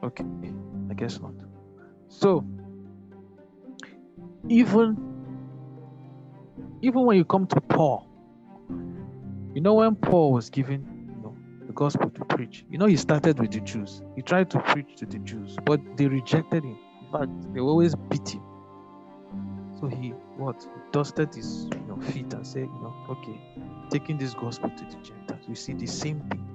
Okay. 0.04 0.26
I 0.90 0.94
guess 0.94 1.20
not. 1.20 1.34
So, 2.10 2.46
even 4.48 4.98
even 6.82 7.06
when 7.06 7.18
you 7.18 7.26
come 7.26 7.48
to 7.48 7.62
Paul, 7.62 8.08
you 9.56 9.62
know 9.62 9.74
when 9.74 9.96
Paul 9.96 10.32
was 10.32 10.50
given 10.50 10.86
you 11.10 11.24
know, 11.24 11.36
the 11.66 11.74
gospel 11.74 12.10
to 12.12 12.26
preach, 12.26 12.66
you 12.70 12.78
know 12.78 12.86
he 12.86 12.98
started 12.98 13.40
with 13.40 13.52
the 13.52 13.62
Jews. 13.62 14.04
He 14.16 14.22
tried 14.22 14.52
to 14.52 14.60
preach 14.60 14.96
to 14.98 15.06
the 15.08 15.18
Jews, 15.20 15.58
but 15.66 15.80
they 15.98 16.08
rejected 16.08 16.64
him. 16.64 16.78
In 17.06 17.12
fact, 17.12 17.54
they 17.54 17.60
always 17.60 17.96
beat 17.96 18.30
him. 18.30 18.44
So 19.80 19.88
he 19.88 20.14
what 20.38 20.68
dusted 20.92 21.34
his 21.34 21.68
you 21.74 21.86
know 21.88 21.98
feet 21.98 22.34
and 22.34 22.46
said, 22.46 22.64
you 22.64 22.82
know, 22.82 22.94
okay, 23.10 23.40
taking 23.90 24.18
this 24.18 24.34
gospel 24.34 24.70
to 24.70 24.86
the 24.86 24.96
Gentiles. 25.02 25.46
You 25.48 25.56
see 25.56 25.74
the 25.74 25.88
same 25.88 26.22
thing. 26.30 26.48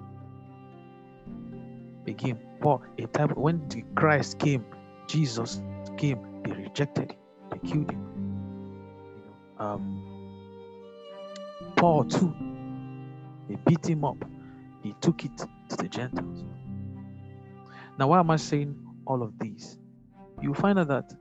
Again, 2.07 2.39
Paul, 2.61 2.83
a 2.99 3.07
type 3.07 3.37
when 3.37 3.66
the 3.68 3.85
Christ 3.95 4.39
came, 4.39 4.64
Jesus 5.07 5.62
came, 5.97 6.43
they 6.45 6.53
rejected 6.53 7.12
him, 7.12 7.18
they 7.51 7.59
killed 7.68 7.91
him. 7.91 8.07
You 9.14 9.22
know, 9.59 9.64
um, 9.64 10.03
Paul 11.76 12.05
too, 12.05 12.35
they 13.49 13.57
beat 13.66 13.87
him 13.87 14.05
up. 14.05 14.16
He 14.83 14.95
took 15.01 15.24
it 15.24 15.37
to 15.37 15.76
the 15.76 15.89
Gentiles. 15.89 16.45
Now, 17.99 18.09
why 18.09 18.18
am 18.18 18.31
I 18.31 18.37
saying 18.37 18.76
all 19.07 19.22
of 19.22 19.39
these? 19.39 19.78
You 20.41 20.55
find 20.55 20.78
out 20.78 20.89
that 20.89 21.12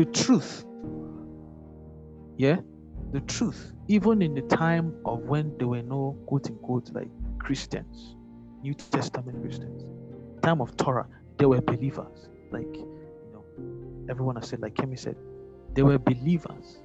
the 0.00 0.06
truth, 0.12 0.64
yeah, 2.38 2.56
the 3.12 3.20
truth, 3.20 3.74
even 3.86 4.22
in 4.22 4.32
the 4.34 4.40
time 4.40 4.94
of 5.04 5.18
when 5.24 5.54
there 5.58 5.68
were 5.68 5.82
no 5.82 6.16
quote 6.26 6.46
unquote 6.48 6.90
like 6.94 7.10
Christians, 7.38 8.16
New 8.62 8.72
Testament 8.72 9.42
Christians, 9.42 9.84
time 10.42 10.62
of 10.62 10.74
Torah, 10.78 11.06
there 11.36 11.50
were 11.50 11.60
believers. 11.60 12.30
Like, 12.50 12.74
you 12.74 13.30
know, 13.30 13.44
everyone 14.08 14.36
has 14.36 14.48
said, 14.48 14.62
like 14.62 14.74
Kemi 14.74 14.98
said, 14.98 15.16
they 15.74 15.82
were 15.82 15.98
believers 15.98 16.78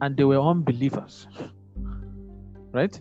and 0.00 0.16
they 0.16 0.22
were 0.22 0.40
unbelievers. 0.40 1.26
right? 2.72 3.00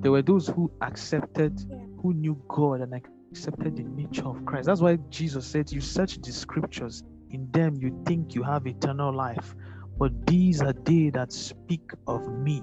There 0.00 0.12
were 0.12 0.22
those 0.22 0.48
who 0.48 0.70
accepted, 0.80 1.60
who 2.00 2.14
knew 2.14 2.42
God 2.48 2.80
and 2.80 2.94
accepted 3.30 3.76
the 3.76 3.82
nature 3.82 4.24
of 4.24 4.46
Christ. 4.46 4.64
That's 4.64 4.80
why 4.80 4.96
Jesus 5.10 5.46
said, 5.46 5.70
You 5.70 5.82
search 5.82 6.22
the 6.22 6.32
scriptures, 6.32 7.04
in 7.30 7.50
them 7.52 7.76
you 7.80 7.96
think 8.06 8.34
you 8.34 8.42
have 8.42 8.66
eternal 8.66 9.12
life, 9.12 9.54
but 9.98 10.26
these 10.26 10.62
are 10.62 10.72
they 10.72 11.10
that 11.10 11.32
speak 11.32 11.90
of 12.06 12.26
me. 12.28 12.62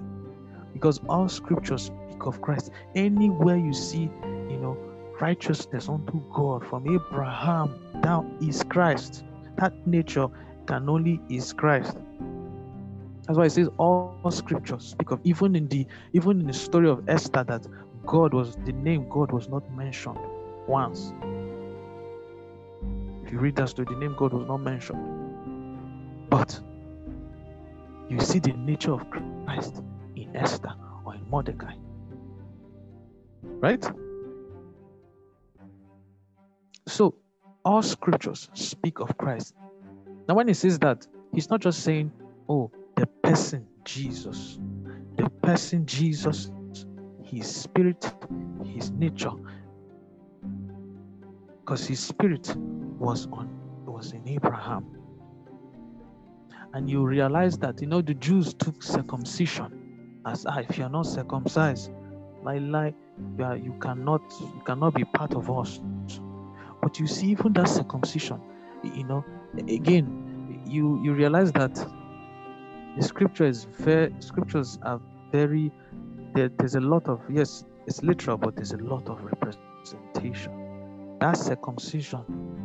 Because 0.73 0.99
all 1.09 1.29
scriptures 1.29 1.83
speak 1.83 2.25
of 2.25 2.41
Christ. 2.41 2.71
Anywhere 2.95 3.57
you 3.57 3.73
see, 3.73 4.09
you 4.49 4.57
know, 4.57 4.77
righteousness 5.19 5.87
unto 5.89 6.21
God 6.33 6.65
from 6.65 6.87
Abraham 6.87 7.73
down 8.01 8.37
is 8.41 8.63
Christ. 8.63 9.23
That 9.57 9.73
nature 9.87 10.27
can 10.67 10.89
only 10.89 11.21
is 11.29 11.53
Christ. 11.53 11.97
That's 13.25 13.37
why 13.37 13.45
it 13.45 13.51
says 13.51 13.69
all 13.77 14.19
scriptures 14.29 14.83
speak 14.83 15.11
of 15.11 15.19
even 15.23 15.55
in 15.55 15.67
the 15.67 15.87
even 16.13 16.39
in 16.41 16.47
the 16.47 16.53
story 16.53 16.89
of 16.89 17.07
Esther 17.09 17.43
that 17.45 17.65
God 18.05 18.33
was 18.33 18.55
the 18.65 18.73
name 18.73 19.07
God 19.09 19.31
was 19.31 19.49
not 19.49 19.63
mentioned 19.75 20.19
once. 20.67 21.11
You 23.35 23.41
read 23.41 23.57
that 23.57 23.67
story, 23.67 23.85
the 23.89 23.97
name 23.97 24.15
God 24.17 24.31
was 24.31 24.47
not 24.47 24.61
mentioned. 24.61 26.29
But 26.29 26.57
you 28.07 28.17
see 28.21 28.39
the 28.39 28.53
nature 28.53 28.93
of 28.93 29.09
Christ 29.09 29.83
in 30.15 30.33
Esther 30.33 30.73
or 31.05 31.15
in 31.15 31.29
Mordecai. 31.29 31.73
Right? 33.43 33.85
So 36.87 37.15
all 37.65 37.81
scriptures 37.81 38.47
speak 38.53 39.01
of 39.01 39.17
Christ. 39.17 39.53
Now, 40.29 40.35
when 40.35 40.47
he 40.47 40.53
says 40.53 40.79
that, 40.79 41.05
he's 41.33 41.49
not 41.49 41.59
just 41.59 41.83
saying, 41.83 42.13
oh, 42.47 42.71
the 42.95 43.05
person 43.21 43.67
Jesus, 43.83 44.59
the 45.17 45.29
person 45.41 45.85
Jesus, 45.85 46.51
his 47.21 47.53
spirit, 47.53 48.13
his 48.63 48.91
nature. 48.91 49.33
Because 51.59 51.85
his 51.85 51.99
spirit 51.99 52.55
was 53.05 53.27
on 53.27 53.47
was 53.85 54.11
in 54.13 54.27
Abraham. 54.27 54.83
And 56.73 56.89
you 56.89 57.05
realize 57.05 57.57
that 57.59 57.79
you 57.79 57.87
know 57.87 58.01
the 58.01 58.15
Jews 58.15 58.53
took 58.53 58.81
circumcision 58.81 60.19
as 60.25 60.45
ah, 60.47 60.59
if 60.67 60.77
you're 60.77 60.89
not 60.89 61.05
circumcised, 61.05 61.91
like 62.43 62.61
like 62.63 62.95
you, 63.37 63.45
are, 63.45 63.55
you 63.55 63.73
cannot 63.79 64.21
you 64.41 64.61
cannot 64.65 64.95
be 64.95 65.05
part 65.05 65.35
of 65.35 65.49
us. 65.51 65.79
But 66.81 66.99
you 66.99 67.07
see, 67.07 67.27
even 67.27 67.53
that 67.53 67.69
circumcision, 67.69 68.41
you 68.83 69.03
know, 69.03 69.23
again, 69.69 70.63
you 70.65 70.99
you 71.03 71.13
realize 71.13 71.51
that 71.53 71.75
the 72.97 73.03
scripture 73.03 73.45
is 73.45 73.65
very 73.65 74.11
scriptures 74.19 74.79
are 74.81 74.99
very 75.31 75.71
there, 76.33 76.49
there's 76.57 76.75
a 76.75 76.81
lot 76.81 77.07
of 77.07 77.21
yes 77.29 77.65
it's 77.87 78.01
literal 78.03 78.37
but 78.37 78.55
there's 78.55 78.71
a 78.71 78.77
lot 78.77 79.07
of 79.09 79.23
representation 79.23 81.17
that 81.19 81.37
circumcision 81.37 82.64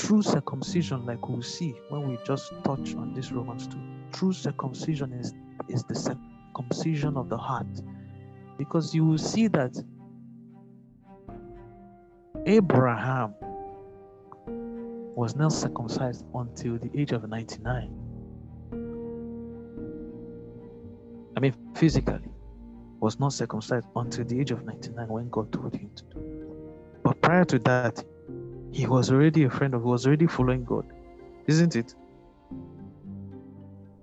true 0.00 0.22
circumcision 0.22 1.04
like 1.04 1.28
we'll 1.28 1.42
see 1.42 1.74
when 1.90 2.08
we 2.08 2.18
just 2.24 2.52
touch 2.64 2.94
on 2.94 3.12
this 3.14 3.30
romans 3.32 3.66
2 3.66 3.76
true 4.12 4.32
circumcision 4.32 5.12
is 5.12 5.34
is 5.68 5.84
the 5.84 5.94
circumcision 5.94 7.16
of 7.16 7.28
the 7.28 7.36
heart 7.36 7.66
because 8.56 8.94
you 8.94 9.04
will 9.04 9.18
see 9.18 9.46
that 9.46 9.76
abraham 12.46 13.34
was 15.16 15.36
not 15.36 15.52
circumcised 15.52 16.24
until 16.34 16.78
the 16.78 16.90
age 16.98 17.12
of 17.12 17.28
99 17.28 18.10
I 21.36 21.40
mean, 21.40 21.54
physically, 21.74 22.20
was 23.00 23.18
not 23.18 23.32
circumcised 23.32 23.86
until 23.96 24.24
the 24.26 24.38
age 24.38 24.50
of 24.50 24.64
99 24.64 25.08
when 25.08 25.30
God 25.30 25.50
told 25.52 25.74
him 25.74 25.90
to 25.96 26.04
do. 26.04 26.56
But 27.02 27.22
prior 27.22 27.46
to 27.46 27.58
that, 27.60 28.04
he 28.72 28.86
was 28.86 29.10
already 29.10 29.44
a 29.44 29.50
friend 29.50 29.74
of, 29.74 29.82
he 29.82 29.88
was 29.88 30.06
already 30.06 30.26
following 30.26 30.64
God, 30.64 30.86
isn't 31.46 31.76
it? 31.76 31.94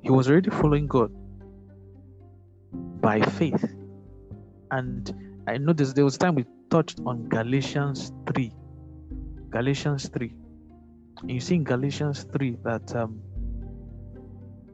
He 0.01 0.09
was 0.09 0.29
already 0.29 0.49
following 0.49 0.87
God 0.87 1.11
by 3.01 3.21
faith. 3.21 3.73
And 4.71 5.13
I 5.47 5.57
noticed 5.57 5.95
there 5.95 6.05
was 6.05 6.17
time 6.17 6.35
we 6.35 6.45
touched 6.69 6.99
on 7.05 7.29
Galatians 7.29 8.11
3. 8.27 8.51
Galatians 9.49 10.09
3. 10.09 10.33
And 11.21 11.31
you 11.31 11.39
see 11.39 11.55
in 11.55 11.63
Galatians 11.63 12.25
3 12.31 12.57
that 12.63 12.95
um, 12.95 13.21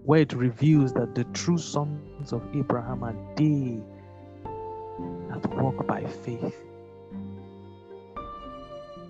where 0.03 0.21
it 0.21 0.33
reveals 0.33 0.93
that 0.93 1.15
the 1.15 1.23
true 1.25 1.57
sons 1.57 2.33
of 2.33 2.43
Abraham 2.55 3.03
are 3.03 3.15
they 3.35 3.79
that 5.29 5.47
walk 5.55 5.85
by 5.87 6.03
faith. 6.05 6.55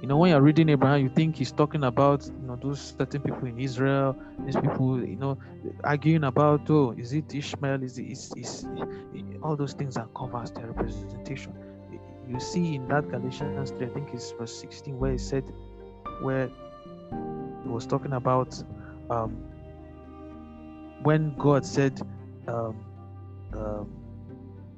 You 0.03 0.09
know, 0.09 0.17
when 0.17 0.31
you're 0.31 0.41
reading 0.41 0.67
Abraham, 0.67 0.99
you 0.99 1.07
think 1.07 1.37
he's 1.37 1.53
talking 1.53 1.85
about 1.85 2.25
you 2.25 2.45
know 2.45 2.57
those 2.57 2.93
certain 2.99 3.21
people 3.21 3.45
in 3.45 3.57
Israel, 3.57 4.17
these 4.45 4.57
people, 4.57 5.01
you 5.01 5.15
know, 5.15 5.37
arguing 5.85 6.25
about 6.25 6.69
oh, 6.69 6.93
is 6.97 7.13
it 7.13 7.33
Ishmael? 7.33 7.81
Is 7.81 7.97
it 7.97 8.07
is, 8.07 8.33
is 8.35 8.65
all 9.41 9.55
those 9.55 9.71
things 9.71 9.95
are 9.95 10.09
covers 10.13 10.51
their 10.51 10.67
representation. 10.67 11.53
You 12.27 12.37
see 12.41 12.75
in 12.75 12.89
that 12.89 13.07
Galatians 13.07 13.71
3, 13.71 13.85
I 13.85 13.89
think 13.91 14.09
it's 14.13 14.31
verse 14.31 14.53
16, 14.59 14.99
where 14.99 15.13
he 15.13 15.17
said, 15.17 15.45
where 16.21 16.49
he 17.63 17.69
was 17.69 17.85
talking 17.85 18.11
about 18.11 18.61
um, 19.09 19.37
when 21.03 21.33
God 21.37 21.65
said, 21.65 22.01
um, 22.49 22.75
um, 23.53 23.89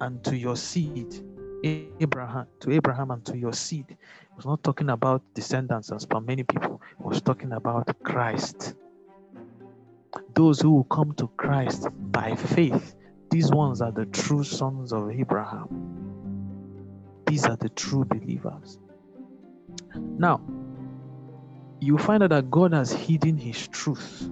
"And 0.02 0.24
to 0.24 0.38
your 0.38 0.56
seed, 0.56 1.16
Abraham, 1.64 2.46
to 2.60 2.72
Abraham 2.72 3.10
and 3.10 3.26
to 3.26 3.36
your 3.36 3.54
seed," 3.54 3.86
it 3.90 3.98
was 4.36 4.46
not 4.46 4.64
talking 4.64 4.90
about 4.90 5.22
descendants 5.34 5.92
as 5.92 6.06
for 6.06 6.22
many 6.22 6.44
people. 6.44 6.82
It 7.00 7.06
was 7.06 7.22
talking 7.22 7.52
about 7.54 8.04
Christ. 8.04 8.76
Those 10.34 10.60
who 10.62 10.72
will 10.72 10.84
come 10.86 11.14
to 11.16 11.28
Christ 11.38 11.88
by 12.12 12.36
faith, 12.36 12.96
these 13.32 13.52
ones 13.52 13.82
are 13.82 13.92
the 13.92 14.06
true 14.06 14.44
sons 14.44 14.94
of 14.94 15.10
Abraham. 15.12 15.68
These 17.28 17.46
are 17.46 17.58
the 17.58 17.70
true 17.70 18.06
believers. 18.06 18.78
Now, 19.96 20.42
you 21.80 21.98
find 21.98 22.24
out 22.24 22.30
that 22.30 22.50
God 22.52 22.74
has 22.74 22.92
hidden 22.92 23.38
his 23.38 23.68
truth 23.68 24.30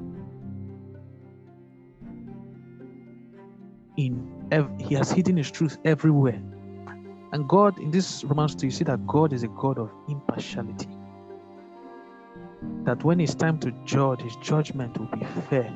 in 3.97 4.47
ev- 4.51 4.70
he 4.80 4.95
has 4.95 5.12
hidden 5.12 5.38
his 5.38 5.51
truth 5.51 5.78
everywhere. 5.86 6.41
And 7.34 7.50
God, 7.50 7.80
in 7.80 7.90
this 7.90 8.24
Romans 8.24 8.54
2, 8.54 8.68
you 8.68 8.72
see 8.72 8.84
that 8.84 9.08
God 9.08 9.34
is 9.34 9.42
a 9.42 9.48
God 9.48 9.80
of 9.80 9.90
impartiality. 10.08 10.88
That 12.84 13.04
when 13.04 13.20
it's 13.20 13.34
time 13.34 13.58
to 13.62 13.72
judge, 13.86 14.22
his 14.22 14.36
judgment 14.36 15.00
will 15.00 15.08
be 15.08 15.26
fair 15.50 15.74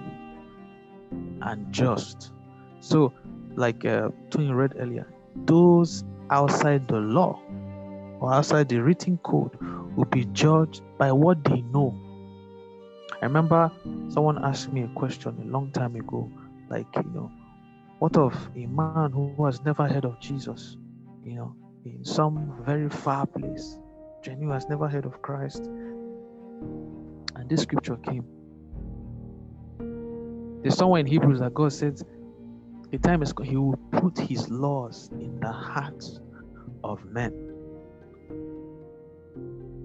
and 1.41 1.73
just. 1.73 2.31
So, 2.79 3.11
like 3.55 3.83
uh, 3.85 4.09
Tony 4.29 4.53
read 4.53 4.75
earlier, 4.77 5.11
those 5.47 6.03
outside 6.29 6.87
the 6.87 6.99
law 6.99 7.41
or 8.19 8.31
outside 8.31 8.69
the 8.69 8.77
written 8.77 9.17
code 9.17 9.57
will 9.95 10.05
be 10.05 10.25
judged 10.25 10.83
by 10.99 11.11
what 11.11 11.43
they 11.43 11.61
know. 11.61 11.99
I 13.19 13.25
remember 13.25 13.71
someone 14.09 14.45
asked 14.45 14.71
me 14.71 14.83
a 14.83 14.87
question 14.89 15.35
a 15.41 15.51
long 15.51 15.71
time 15.71 15.95
ago, 15.95 16.31
like, 16.69 16.85
you 16.95 17.11
know, 17.15 17.31
what 17.97 18.15
of 18.15 18.35
a 18.55 18.67
man 18.67 19.11
who 19.11 19.43
has 19.45 19.63
never 19.63 19.87
heard 19.87 20.05
of 20.05 20.19
Jesus, 20.19 20.77
you 21.27 21.35
know, 21.35 21.53
in 21.83 22.05
some 22.05 22.53
very 22.65 22.89
far 22.89 23.25
place, 23.25 23.77
who 24.25 24.49
has 24.49 24.67
never 24.69 24.87
heard 24.87 25.05
of 25.05 25.21
Christ? 25.21 25.65
And 27.35 27.49
this 27.49 27.63
scripture 27.63 27.97
came. 27.97 28.25
There's 30.61 30.75
somewhere 30.75 31.01
in 31.01 31.05
Hebrews 31.05 31.39
that 31.39 31.53
God 31.53 31.73
said, 31.73 32.01
the 32.91 32.97
time 32.97 33.21
is 33.21 33.33
he 33.43 33.57
will 33.57 33.77
put 33.91 34.17
his 34.17 34.49
laws 34.49 35.09
in 35.11 35.39
the 35.41 35.51
hearts 35.51 36.21
of 36.83 37.03
men. 37.05 37.33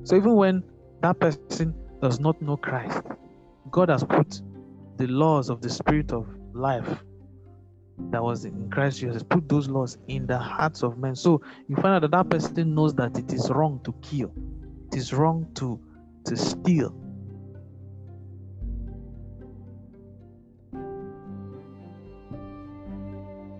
So 0.04 0.16
even 0.16 0.36
when 0.36 0.62
that 1.02 1.18
person 1.18 1.74
does 2.00 2.20
not 2.20 2.40
know 2.40 2.56
Christ, 2.56 3.02
God 3.70 3.88
has 3.88 4.04
put 4.04 4.40
the 4.96 5.08
laws 5.08 5.50
of 5.50 5.60
the 5.60 5.70
spirit 5.70 6.12
of 6.12 6.28
life 6.52 7.02
that 8.10 8.22
was 8.22 8.44
in 8.44 8.70
Christ 8.70 9.00
Jesus, 9.00 9.22
put 9.22 9.48
those 9.48 9.68
laws 9.68 9.98
in 10.08 10.26
the 10.26 10.38
hearts 10.38 10.82
of 10.82 10.98
men. 10.98 11.16
So 11.16 11.40
you 11.68 11.76
find 11.76 11.94
out 11.94 12.02
that 12.02 12.10
that 12.10 12.28
person 12.28 12.74
knows 12.74 12.94
that 12.94 13.16
it 13.16 13.32
is 13.32 13.50
wrong 13.50 13.80
to 13.84 13.94
kill, 14.02 14.32
it 14.92 14.98
is 14.98 15.12
wrong 15.12 15.46
to 15.54 15.80
to 16.24 16.36
steal. 16.36 16.94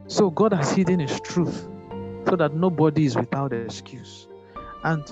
So 0.07 0.31
God 0.31 0.53
has 0.53 0.71
hidden 0.73 1.01
His 1.01 1.21
truth 1.21 1.67
so 2.29 2.37
that 2.37 2.55
nobody 2.55 3.07
is 3.07 3.17
without 3.17 3.53
excuse. 3.53 4.29
And 4.85 5.03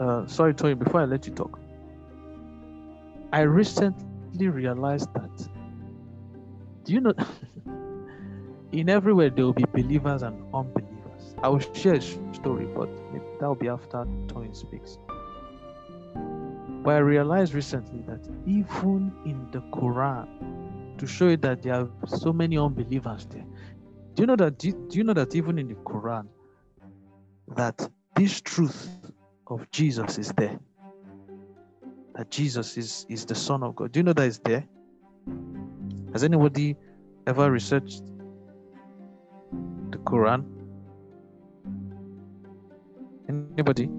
uh, 0.00 0.26
sorry, 0.26 0.54
Tony, 0.54 0.74
before 0.74 1.00
I 1.00 1.04
let 1.04 1.26
you 1.26 1.34
talk, 1.34 1.58
I 3.32 3.40
recently 3.40 4.48
realized 4.48 5.12
that. 5.14 5.48
Do 6.84 6.92
you 6.92 7.00
know? 7.00 7.14
in 8.72 8.88
everywhere 8.88 9.30
there 9.30 9.44
will 9.44 9.52
be 9.52 9.64
believers 9.72 10.22
and 10.22 10.42
unbelievers. 10.54 11.34
I 11.42 11.48
will 11.48 11.60
share 11.74 11.94
a 11.94 12.00
story, 12.00 12.66
but 12.66 12.88
that 13.40 13.46
will 13.46 13.54
be 13.54 13.68
after 13.68 14.06
Tony 14.28 14.52
speaks. 14.52 14.98
But 16.82 16.94
I 16.94 16.98
realized 16.98 17.54
recently 17.54 18.02
that 18.06 18.28
even 18.46 19.12
in 19.24 19.48
the 19.50 19.60
Quran, 19.76 20.98
to 20.98 21.06
show 21.06 21.28
you 21.28 21.36
that 21.38 21.62
there 21.62 21.74
are 21.74 21.88
so 22.06 22.32
many 22.32 22.56
unbelievers 22.56 23.26
there. 23.26 23.44
Do 24.14 24.22
you 24.22 24.26
know 24.26 24.36
that? 24.36 24.58
Do 24.58 24.72
you 24.90 25.04
know 25.04 25.12
that 25.12 25.34
even 25.34 25.58
in 25.58 25.68
the 25.68 25.74
Quran, 25.74 26.26
that 27.56 27.88
this 28.14 28.40
truth 28.40 28.88
of 29.48 29.70
Jesus 29.70 30.18
is 30.18 30.32
there? 30.36 30.58
That 32.14 32.30
Jesus 32.30 32.76
is 32.78 33.04
is 33.10 33.26
the 33.26 33.34
Son 33.34 33.62
of 33.62 33.76
God. 33.76 33.92
Do 33.92 34.00
you 34.00 34.04
know 34.04 34.14
that 34.14 34.26
is 34.26 34.38
there? 34.38 34.64
Has 36.12 36.24
anybody 36.24 36.76
ever 37.26 37.50
researched 37.50 38.02
Quran? 40.06 40.44
Anybody? 43.28 43.90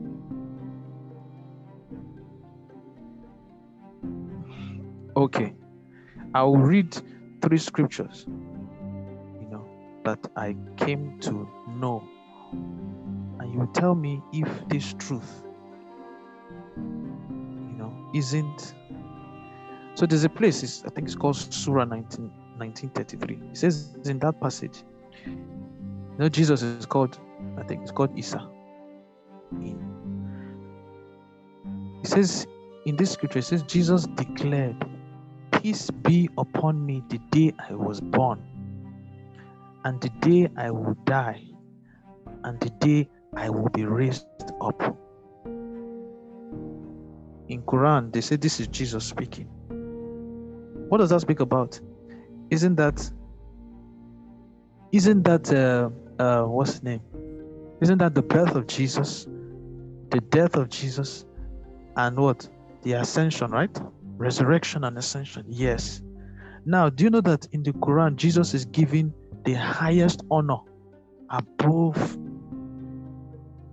Okay. 5.15 5.53
I'll 6.33 6.55
read 6.55 6.95
three 7.41 7.57
scriptures, 7.57 8.25
you 8.27 9.47
know, 9.49 9.65
that 10.05 10.19
I 10.35 10.55
came 10.77 11.19
to 11.21 11.47
know. 11.67 12.03
And 13.39 13.53
you 13.53 13.69
tell 13.73 13.95
me 13.95 14.21
if 14.31 14.49
this 14.69 14.93
truth, 14.93 15.43
you 16.77 17.77
know, 17.77 17.93
isn't. 18.13 18.75
So 19.95 20.05
there's 20.05 20.23
a 20.23 20.29
place, 20.29 20.83
I 20.85 20.89
think 20.89 21.07
it's 21.07 21.15
called 21.15 21.35
Surah 21.35 21.85
19, 21.85 22.31
1933. 22.57 23.49
It 23.51 23.57
says 23.57 23.97
in 24.05 24.19
that 24.19 24.39
passage, 24.39 24.83
you 26.17 26.23
know, 26.23 26.29
Jesus 26.29 26.63
is 26.63 26.87
called, 26.87 27.19
I 27.59 27.63
think 27.63 27.83
it's 27.83 27.91
called 27.91 28.17
Isa. 28.17 28.49
It 32.03 32.07
says 32.07 32.47
in 32.87 32.95
this 32.95 33.11
scripture, 33.11 33.39
it 33.39 33.45
says 33.45 33.61
Jesus 33.63 34.07
declared 34.15 34.83
Peace 35.51 35.91
be 35.91 36.27
upon 36.39 36.83
me 36.83 37.03
the 37.09 37.19
day 37.29 37.53
I 37.69 37.73
was 37.73 38.01
born, 38.01 38.41
and 39.85 40.01
the 40.01 40.09
day 40.21 40.49
I 40.57 40.71
will 40.71 40.95
die, 41.05 41.43
and 42.43 42.59
the 42.61 42.71
day 42.79 43.07
I 43.35 43.51
will 43.51 43.69
be 43.69 43.85
raised 43.85 44.25
up. 44.59 44.81
In 47.47 47.61
Quran, 47.67 48.11
they 48.11 48.21
say 48.21 48.37
this 48.37 48.59
is 48.59 48.67
Jesus 48.67 49.05
speaking. 49.05 49.47
What 50.89 50.97
does 50.97 51.11
that 51.11 51.21
speak 51.21 51.41
about? 51.41 51.79
Isn't 52.49 52.75
that 52.75 53.11
isn't 54.91 55.23
that 55.23 55.53
uh, 55.53 55.89
uh, 56.19 56.43
what's 56.43 56.73
his 56.73 56.83
name? 56.83 57.01
Isn't 57.81 57.99
that 57.99 58.15
the 58.15 58.23
birth 58.23 58.55
of 58.55 58.67
Jesus, 58.67 59.25
the 60.09 60.21
death 60.29 60.55
of 60.55 60.69
Jesus, 60.69 61.25
and 61.95 62.17
what 62.17 62.47
the 62.83 62.93
ascension, 62.93 63.51
right? 63.51 63.75
resurrection 64.17 64.83
and 64.83 64.97
ascension. 64.97 65.45
Yes. 65.47 66.01
Now, 66.65 66.89
do 66.89 67.05
you 67.05 67.09
know 67.09 67.21
that 67.21 67.47
in 67.51 67.63
the 67.63 67.71
Quran, 67.73 68.15
Jesus 68.15 68.53
is 68.53 68.65
given 68.65 69.13
the 69.45 69.53
highest 69.53 70.23
honor 70.29 70.57
above 71.29 72.17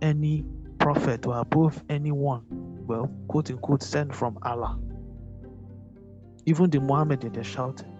any 0.02 0.44
prophet 0.78 1.26
or 1.26 1.38
above 1.38 1.82
anyone, 1.88 2.42
well, 2.86 3.10
quote 3.28 3.50
unquote, 3.50 3.82
sent 3.82 4.14
from 4.14 4.38
Allah? 4.42 4.78
Even 6.46 6.70
the 6.70 6.80
Muhammad, 6.80 7.22
they're 7.32 7.42
shouting. 7.42 7.90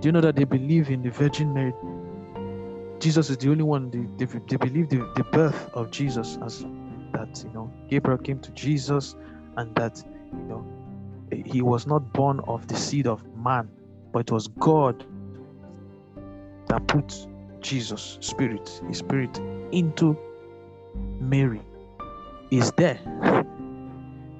Do 0.00 0.08
you 0.08 0.12
know 0.12 0.20
that 0.20 0.36
they 0.36 0.44
believe 0.44 0.90
in 0.90 1.02
the 1.02 1.10
Virgin 1.10 1.52
Mary? 1.52 1.74
Jesus 2.98 3.30
is 3.30 3.36
the 3.38 3.50
only 3.50 3.64
one, 3.64 3.90
they, 3.90 4.24
they, 4.24 4.38
they 4.48 4.56
believe 4.56 4.88
the, 4.88 4.98
the 5.16 5.24
birth 5.24 5.70
of 5.74 5.90
Jesus 5.90 6.38
as 6.44 6.64
that, 7.12 7.42
you 7.44 7.52
know, 7.52 7.72
Gabriel 7.88 8.18
came 8.18 8.38
to 8.40 8.50
Jesus 8.52 9.16
and 9.56 9.74
that, 9.74 10.02
you 10.32 10.44
know, 10.44 10.66
he 11.44 11.62
was 11.62 11.86
not 11.86 12.12
born 12.12 12.40
of 12.46 12.66
the 12.68 12.76
seed 12.76 13.06
of 13.06 13.24
man, 13.36 13.68
but 14.12 14.20
it 14.20 14.30
was 14.32 14.48
God 14.48 15.04
that 16.68 16.86
put 16.86 17.26
Jesus, 17.60 18.18
Spirit, 18.20 18.80
His 18.88 18.98
Spirit, 18.98 19.38
into 19.72 20.16
Mary. 21.20 21.60
Is 22.50 22.70
there. 22.72 23.00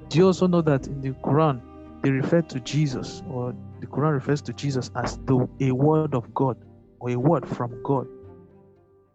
Do 0.07 0.17
you 0.17 0.27
also 0.27 0.47
know 0.47 0.61
that 0.61 0.87
in 0.87 1.01
the 1.01 1.09
Quran 1.09 1.61
they 2.01 2.09
refer 2.09 2.41
to 2.43 2.59
Jesus, 2.61 3.21
or 3.29 3.53
the 3.81 3.87
Quran 3.87 4.13
refers 4.13 4.41
to 4.43 4.53
Jesus 4.53 4.89
as 4.95 5.17
the 5.25 5.47
a 5.59 5.71
word 5.71 6.15
of 6.15 6.33
God, 6.33 6.57
or 6.99 7.09
a 7.09 7.17
word 7.17 7.47
from 7.47 7.77
God, 7.83 8.07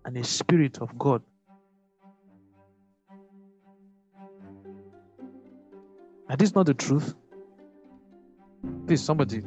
and 0.04 0.16
a 0.16 0.24
spirit 0.24 0.78
of 0.80 0.96
God. 0.98 1.22
And 6.28 6.38
this 6.38 6.50
is 6.50 6.54
not 6.54 6.66
the 6.66 6.74
truth. 6.74 7.14
Please, 8.86 9.02
somebody 9.02 9.42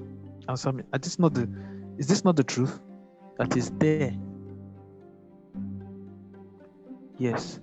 answer 0.48 0.72
me. 0.72 0.84
Is 0.94 1.02
this 1.02 1.20
not 1.20 1.34
the 1.34 1.50
is 1.98 2.08
this 2.08 2.24
not 2.24 2.36
the 2.36 2.44
truth? 2.44 2.80
That 3.38 3.56
is 3.58 3.72
there. 3.80 4.14
Yes. 7.18 7.60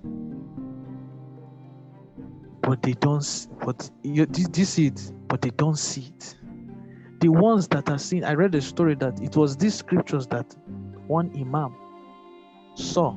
But 2.61 2.81
they 2.81 2.93
don't 2.93 3.47
but 3.65 3.89
you, 4.03 4.25
do 4.25 4.59
you 4.61 4.65
see 4.65 4.87
it? 4.87 5.11
But 5.27 5.41
they 5.41 5.51
don't 5.51 5.77
see 5.77 6.13
it. 6.17 6.35
the 7.19 7.29
ones 7.29 7.69
that 7.69 7.89
are 7.89 7.97
seen, 7.97 8.25
I 8.25 8.33
read 8.33 8.53
a 8.55 8.61
story 8.61 8.95
that 8.95 9.21
it 9.21 9.37
was 9.37 9.55
these 9.55 9.75
scriptures 9.75 10.27
that 10.27 10.53
one 11.07 11.31
imam 11.39 11.73
saw 12.75 13.15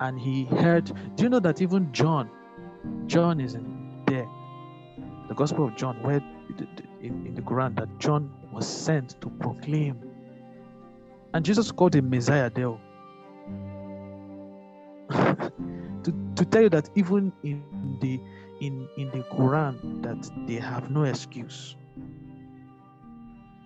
and 0.00 0.18
he 0.18 0.44
heard. 0.44 0.92
Do 1.16 1.22
you 1.24 1.28
know 1.28 1.40
that 1.40 1.60
even 1.62 1.92
John, 1.92 2.30
John 3.06 3.40
is 3.40 3.54
in 3.54 4.02
there, 4.06 4.28
the 5.28 5.34
Gospel 5.34 5.66
of 5.66 5.76
John, 5.76 6.02
where 6.02 6.20
in, 7.00 7.26
in 7.26 7.34
the 7.34 7.42
Quran 7.42 7.76
that 7.76 7.98
John 7.98 8.30
was 8.52 8.66
sent 8.66 9.20
to 9.20 9.28
proclaim. 9.28 10.00
And 11.32 11.44
Jesus 11.44 11.70
called 11.70 11.94
him 11.94 12.10
Messiah 12.10 12.50
there. 12.50 12.74
to, 16.04 16.14
to 16.36 16.44
tell 16.44 16.62
you 16.62 16.70
that 16.70 16.88
even 16.94 17.32
in 17.42 17.62
the 18.00 18.20
in 18.60 18.88
in 18.96 19.10
the 19.10 19.24
Quran 19.24 20.02
that 20.02 20.30
they 20.46 20.54
have 20.54 20.90
no 20.90 21.02
excuse. 21.04 21.76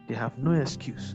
They 0.08 0.14
have 0.14 0.38
no 0.38 0.52
excuse. 0.52 1.14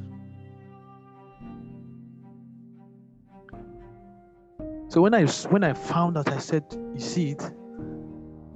So 4.93 5.01
when 5.01 5.15
I 5.15 5.25
when 5.49 5.63
I 5.63 5.73
found 5.73 6.19
out, 6.19 6.29
I 6.29 6.37
said, 6.37 6.65
"You 6.93 6.99
see 6.99 7.31
it, 7.31 7.41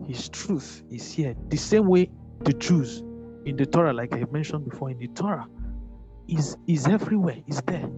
His 0.05 0.29
truth 0.29 0.83
is 0.91 1.11
here." 1.11 1.33
The 1.49 1.57
same 1.57 1.87
way 1.87 2.11
the 2.41 2.53
Jews 2.53 3.01
in 3.45 3.55
the 3.55 3.65
Torah, 3.65 3.91
like 3.91 4.13
I 4.13 4.23
mentioned 4.31 4.69
before, 4.69 4.91
in 4.91 4.99
the 4.99 5.07
Torah, 5.07 5.47
is 6.27 6.55
is 6.67 6.85
everywhere. 6.85 7.37
Is 7.47 7.59
there 7.63 7.89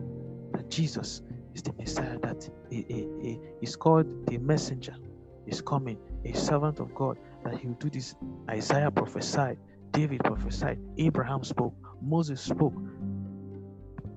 that 0.53 0.69
Jesus 0.69 1.21
is 1.53 1.63
the 1.63 1.73
Messiah? 1.73 2.17
that 2.19 2.49
he 2.69 3.41
is 3.61 3.75
called 3.75 4.07
the 4.27 4.37
messenger. 4.37 4.95
Is 5.45 5.59
coming, 5.59 5.97
a 6.23 6.31
servant 6.31 6.79
of 6.79 6.95
God. 6.95 7.17
That 7.43 7.57
he 7.57 7.67
will 7.67 7.75
do 7.75 7.89
this. 7.89 8.15
Isaiah 8.49 8.89
prophesied. 8.89 9.57
David 9.91 10.23
prophesied. 10.23 10.79
Abraham 10.97 11.43
spoke. 11.43 11.75
Moses 12.01 12.39
spoke. 12.39 12.79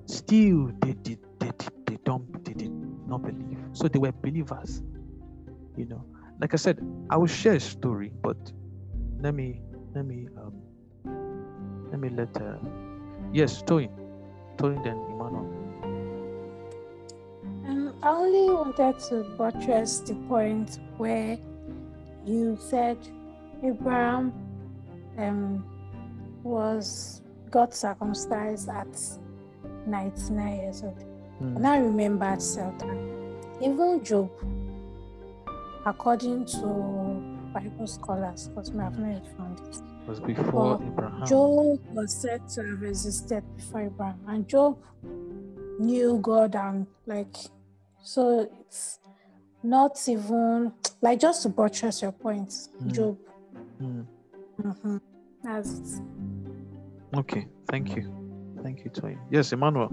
Still, 0.05 0.71
they 0.79 0.93
did. 0.93 1.19
They, 1.41 1.51
they, 1.57 1.67
they 1.87 1.97
don't. 2.05 2.45
They 2.45 2.53
did 2.53 2.71
not 3.05 3.21
believe. 3.23 3.52
So 3.73 3.87
they 3.87 3.99
were 3.99 4.11
believers. 4.11 4.81
You 5.75 5.85
know, 5.85 6.05
like 6.39 6.53
I 6.53 6.57
said, 6.57 6.79
I 7.09 7.17
will 7.17 7.27
share 7.27 7.55
a 7.55 7.59
story, 7.59 8.11
but 8.21 8.37
let 9.19 9.33
me 9.33 9.61
let 9.95 10.05
me 10.05 10.27
um 10.37 10.53
let 11.89 11.99
me 11.99 12.09
let 12.09 12.35
uh 12.37 12.57
yes, 13.31 13.61
Toyin. 13.63 13.89
Toyin 14.57 14.83
then 14.83 14.97
Emmanuel. 15.09 15.49
Um, 17.65 17.95
I 18.03 18.09
only 18.09 18.53
wanted 18.53 18.99
to 19.09 19.23
buttress 19.37 19.99
the 19.99 20.15
point 20.27 20.79
where 20.97 21.37
you 22.25 22.57
said 22.59 22.97
Abraham 23.63 24.33
um 25.17 25.65
was 26.43 27.21
got 27.49 27.73
circumcised 27.73 28.67
at 28.69 28.99
99 29.87 30.55
years 30.57 30.83
old. 30.83 30.97
Mm. 31.41 31.55
And 31.55 31.67
I 31.67 31.77
remember 31.77 32.25
remembered 32.25 32.41
Satan. 32.41 33.22
Even 33.61 34.03
Job, 34.03 34.29
according 35.85 36.45
to 36.45 37.21
Bible 37.53 37.87
scholars, 37.87 38.47
because 38.47 38.71
we 38.71 38.79
have 38.83 38.97
not 38.97 39.27
found 39.37 39.59
it. 39.59 39.81
Was 40.07 40.19
before 40.19 40.81
Abraham. 40.83 41.25
Job 41.25 41.79
was 41.93 42.13
said 42.13 42.47
to 42.49 42.63
have 42.63 42.83
existed 42.83 43.43
before 43.55 43.81
Abraham. 43.83 44.19
And 44.27 44.47
Job 44.47 44.77
knew 45.79 46.19
God 46.21 46.55
and 46.55 46.85
like 47.05 47.35
so 48.03 48.49
it's 48.59 48.99
not 49.63 49.97
even 50.07 50.73
like 51.01 51.19
just 51.19 51.43
to 51.43 51.49
buttress 51.49 52.01
your 52.01 52.11
point, 52.11 52.49
mm. 52.49 52.91
Job. 52.91 53.17
Mm. 53.81 54.05
Mm-hmm. 54.61 54.97
That's 55.43 55.69
it. 55.69 56.01
Okay, 57.15 57.47
thank 57.69 57.95
you. 57.95 58.13
Thank 58.61 58.83
you, 58.83 58.91
Toy. 58.91 59.17
Yes, 59.29 59.51
Emmanuel. 59.53 59.91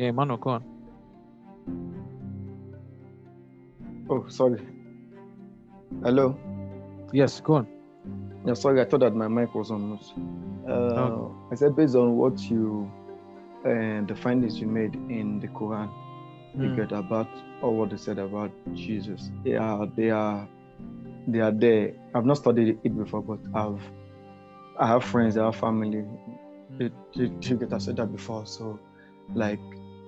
Yeah, 0.00 0.12
Mano, 0.12 0.38
go 0.38 0.50
on. 0.50 0.64
Oh, 4.08 4.26
sorry. 4.28 4.66
Hello. 6.02 6.38
Yes, 7.12 7.42
go 7.42 7.56
on. 7.56 7.66
Yeah, 8.46 8.54
sorry, 8.54 8.80
I 8.80 8.86
thought 8.86 9.00
that 9.00 9.14
my 9.14 9.28
mic 9.28 9.54
was 9.54 9.70
on 9.70 9.90
mute. 9.90 10.12
Uh, 10.66 10.72
oh. 10.72 11.36
I 11.52 11.54
said 11.54 11.76
based 11.76 11.96
on 11.96 12.16
what 12.16 12.40
you 12.40 12.90
and 13.66 14.10
uh, 14.10 14.14
the 14.14 14.18
findings 14.18 14.58
you 14.58 14.68
made 14.68 14.94
in 14.94 15.38
the 15.38 15.48
Quran, 15.48 15.90
mm. 16.56 16.62
you 16.62 16.70
hmm. 16.70 16.76
get 16.76 16.92
about 16.92 17.28
or 17.60 17.76
what 17.76 17.90
they 17.90 17.98
said 17.98 18.18
about 18.18 18.50
Jesus. 18.74 19.30
They 19.44 19.56
are 19.56 19.86
they 19.86 20.08
are 20.08 20.48
they 21.28 21.40
are 21.40 21.52
there. 21.52 21.92
I've 22.14 22.24
not 22.24 22.38
studied 22.38 22.78
it 22.82 22.96
before, 22.96 23.20
but 23.20 23.38
I've 23.54 23.82
I 24.78 24.86
have 24.86 25.04
friends, 25.04 25.36
I 25.36 25.44
have 25.44 25.56
family. 25.56 26.06
They, 26.78 26.90
they, 27.14 27.26
they 27.26 27.54
get 27.56 27.74
I 27.74 27.76
said 27.76 27.96
that 27.96 28.10
before. 28.10 28.46
So 28.46 28.80
like 29.34 29.60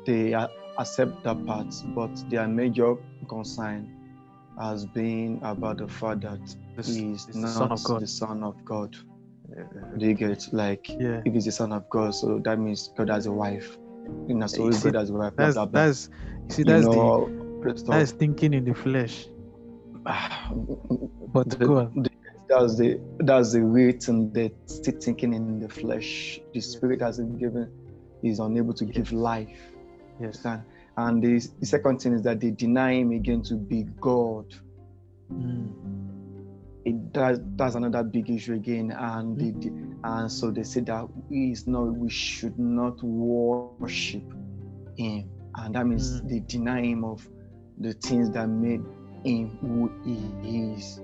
they 0.04 0.34
accept 0.78 1.22
that 1.24 1.44
part, 1.46 1.74
but 1.94 2.10
their 2.30 2.46
major 2.48 2.96
concern 3.28 4.02
has 4.58 4.84
been 4.84 5.40
about 5.42 5.78
the 5.78 5.88
fact 5.88 6.20
that 6.22 6.40
he 6.84 7.12
is 7.12 7.34
not 7.34 7.70
the 8.00 8.06
son, 8.06 8.42
of 8.42 8.64
God. 8.64 8.96
Yeah. 9.50 9.64
Do 9.98 10.06
you 10.06 10.14
get 10.14 10.48
like 10.52 10.88
yeah. 10.88 11.20
if 11.24 11.32
he's 11.32 11.44
the 11.44 11.52
son 11.52 11.72
of 11.72 11.88
God, 11.90 12.14
so 12.14 12.38
that 12.44 12.58
means 12.58 12.90
God 12.96 13.10
has 13.10 13.26
a 13.26 13.32
wife. 13.32 13.76
You 14.28 14.34
know, 14.34 14.46
so 14.46 14.70
God 14.70 14.94
has 14.94 15.10
a 15.10 15.12
wife. 15.12 15.32
That's 15.36 15.54
blah, 15.54 15.66
blah, 15.66 15.84
that's 15.84 16.10
you 16.48 16.54
see 16.54 16.62
that's 16.62 16.86
you 16.86 16.92
know, 16.92 17.60
the 17.62 17.84
that's 17.86 18.12
thinking 18.12 18.54
in 18.54 18.64
the 18.64 18.74
flesh. 18.74 19.26
but 20.04 21.50
the, 21.50 21.56
go 21.66 21.78
on. 21.78 22.02
The, 22.02 22.10
that's 22.48 22.76
the 22.76 23.00
that's 23.20 23.52
the 23.52 23.62
reason 23.62 24.32
that 24.32 24.52
still 24.66 24.98
thinking 25.00 25.32
in 25.34 25.60
the 25.60 25.68
flesh. 25.68 26.40
The 26.52 26.60
spirit 26.60 27.00
hasn't 27.00 27.38
given 27.38 27.70
is 28.22 28.38
unable 28.38 28.74
to 28.74 28.84
give 28.84 29.12
life 29.12 29.71
Yes. 30.22 30.46
And 30.96 31.22
the, 31.22 31.48
the 31.58 31.66
second 31.66 32.00
thing 32.00 32.14
is 32.14 32.22
that 32.22 32.40
they 32.40 32.50
deny 32.50 32.94
him 32.94 33.12
again 33.12 33.42
to 33.44 33.54
be 33.54 33.84
God. 34.00 34.46
Mm. 35.32 35.72
It 36.84 37.12
does 37.12 37.40
that's 37.56 37.76
another 37.76 38.02
big 38.02 38.28
issue 38.28 38.54
again. 38.54 38.92
And 38.96 39.38
they, 39.38 39.70
and 40.04 40.30
so 40.30 40.50
they 40.50 40.64
say 40.64 40.80
that 40.82 41.06
we 41.28 41.52
is 41.52 41.66
not 41.66 41.94
we 41.94 42.10
should 42.10 42.58
not 42.58 43.02
worship 43.02 44.24
him. 44.98 45.30
And 45.56 45.74
that 45.74 45.86
means 45.86 46.20
mm. 46.20 46.28
they 46.28 46.40
deny 46.40 46.82
him 46.82 47.04
of 47.04 47.26
the 47.78 47.94
things 47.94 48.30
that 48.30 48.48
made 48.48 48.82
him 49.24 49.56
who 49.60 49.90
he 50.04 50.74
is. 50.74 51.00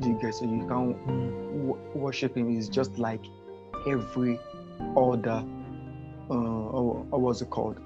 Do 0.00 0.08
you 0.08 0.18
get 0.20 0.34
so 0.34 0.44
you 0.44 0.66
can't 0.68 0.96
mm. 1.06 1.96
worship 1.96 2.36
him 2.36 2.56
is 2.56 2.68
just 2.68 2.98
like 2.98 3.24
every 3.86 4.38
other 4.96 5.44
uh, 6.30 6.34
or, 6.34 7.06
or 7.10 7.20
what's 7.20 7.40
it 7.40 7.50
called? 7.50 7.80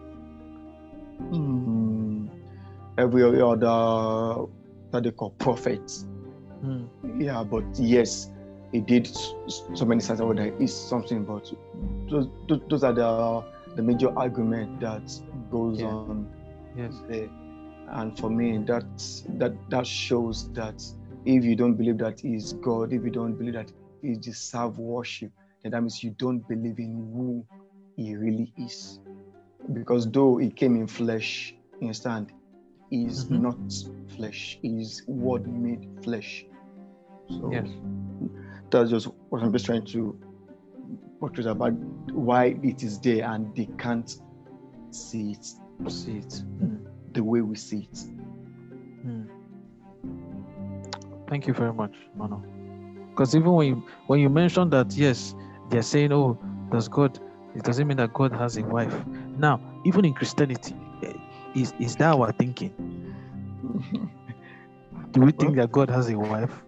Mm, 1.20 2.28
every 2.98 3.22
other 3.42 4.46
that 4.90 5.02
they 5.02 5.10
call 5.10 5.30
prophets. 5.30 6.06
Mm. 6.64 6.88
Yeah, 7.18 7.42
but 7.42 7.64
yes, 7.74 8.30
he 8.70 8.80
did 8.80 9.06
so 9.06 9.84
many 9.84 10.00
times 10.00 10.20
that 10.20 10.36
there 10.36 10.54
is 10.58 10.74
something, 10.74 11.24
but 11.24 11.52
those, 12.08 12.28
those 12.68 12.84
are 12.84 12.92
the 12.92 13.44
the 13.76 13.82
major 13.82 14.16
argument 14.18 14.80
that 14.80 15.02
goes 15.50 15.80
yeah. 15.80 15.86
on 15.86 16.28
yes. 16.76 16.94
there. 17.08 17.28
And 17.88 18.18
for 18.18 18.30
me, 18.30 18.58
that 18.58 18.84
that 19.38 19.54
that 19.70 19.86
shows 19.86 20.50
that 20.52 20.82
if 21.24 21.44
you 21.44 21.56
don't 21.56 21.74
believe 21.74 21.98
that 21.98 22.24
is 22.24 22.54
God, 22.54 22.92
if 22.92 23.02
you 23.02 23.10
don't 23.10 23.34
believe 23.34 23.54
that 23.54 23.72
he 24.00 24.14
deserves 24.14 24.78
worship, 24.78 25.30
then 25.62 25.72
that 25.72 25.80
means 25.80 26.02
you 26.02 26.14
don't 26.18 26.46
believe 26.48 26.78
in 26.78 27.10
who 27.14 27.46
he 27.96 28.16
really 28.16 28.52
is 28.56 28.98
because 29.72 30.10
though 30.10 30.36
he 30.36 30.50
came 30.50 30.76
in 30.76 30.86
flesh, 30.86 31.54
you 31.80 31.88
understand, 31.88 32.32
is 32.90 33.24
mm-hmm. 33.24 33.42
not 33.42 34.16
flesh, 34.16 34.58
is 34.62 35.02
word 35.06 35.46
made 35.46 35.88
flesh. 36.02 36.44
So 37.28 37.50
yes. 37.52 37.68
that's 38.70 38.90
just 38.90 39.08
what 39.28 39.42
I'm 39.42 39.52
just 39.52 39.64
trying 39.66 39.86
to 39.86 40.18
was 41.20 41.46
about 41.46 41.72
why 42.10 42.56
it 42.64 42.82
is 42.82 42.98
there 42.98 43.24
and 43.30 43.54
they 43.54 43.68
can't 43.78 44.16
see 44.90 45.32
it, 45.32 45.46
see 45.88 46.18
it 46.18 46.42
mm. 46.60 46.84
the 47.12 47.22
way 47.22 47.40
we 47.40 47.54
see 47.54 47.88
it. 47.92 47.98
Mm. 49.06 49.28
Thank 51.28 51.46
you 51.46 51.54
very 51.54 51.72
much, 51.72 51.94
Mano. 52.16 52.42
Because 53.10 53.36
even 53.36 53.52
when 53.52 53.68
you 53.68 53.84
when 54.08 54.18
you 54.18 54.28
mention 54.28 54.68
that, 54.70 54.92
yes, 54.94 55.36
they're 55.70 55.82
saying, 55.82 56.12
"Oh, 56.12 56.36
does 56.72 56.88
God 56.88 57.20
it 57.54 57.64
doesn't 57.64 57.86
mean 57.86 57.98
that 57.98 58.12
God 58.14 58.32
has 58.32 58.56
a 58.56 58.62
wife. 58.62 58.94
Now, 59.42 59.60
even 59.84 60.04
in 60.04 60.14
Christianity, 60.14 60.74
eh, 61.02 61.12
is 61.54 61.74
is 61.80 61.96
that 61.96 62.14
our 62.14 62.30
thinking? 62.32 62.72
Do 65.10 65.20
we 65.20 65.32
think 65.32 65.56
that 65.56 65.72
God 65.72 65.90
has 65.90 66.08
a 66.08 66.16
wife? 66.16 66.62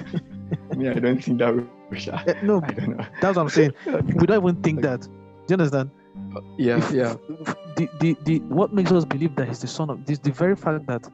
Me, 0.76 0.88
I 0.88 0.94
don't 0.94 1.22
think 1.22 1.38
that. 1.38 1.68
Eh, 2.26 2.34
no, 2.42 2.62
I 2.64 2.72
don't 2.72 2.96
know. 2.96 3.04
That's 3.20 3.36
what 3.36 3.42
I'm 3.42 3.48
saying. 3.50 3.74
We 3.86 4.26
don't 4.26 4.42
even 4.42 4.62
think 4.62 4.80
that. 4.80 5.02
Do 5.02 5.08
you 5.48 5.54
understand? 5.54 5.90
Yeah, 6.58 6.78
if, 6.78 6.90
yeah. 6.90 7.16
The, 7.76 7.88
the 8.00 8.16
the 8.24 8.38
what 8.48 8.72
makes 8.72 8.90
us 8.90 9.04
believe 9.04 9.36
that 9.36 9.46
he's 9.48 9.60
the 9.60 9.68
son 9.68 9.90
of 9.90 10.04
this 10.06 10.18
the 10.18 10.32
very 10.32 10.56
fact 10.56 10.86
that, 10.86 11.06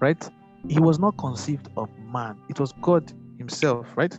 right? 0.00 0.30
he 0.68 0.80
was 0.80 0.98
not 0.98 1.16
conceived 1.16 1.68
of 1.76 1.88
man. 2.12 2.36
It 2.50 2.60
was 2.60 2.72
God 2.82 3.10
Himself, 3.38 3.86
right? 3.96 4.14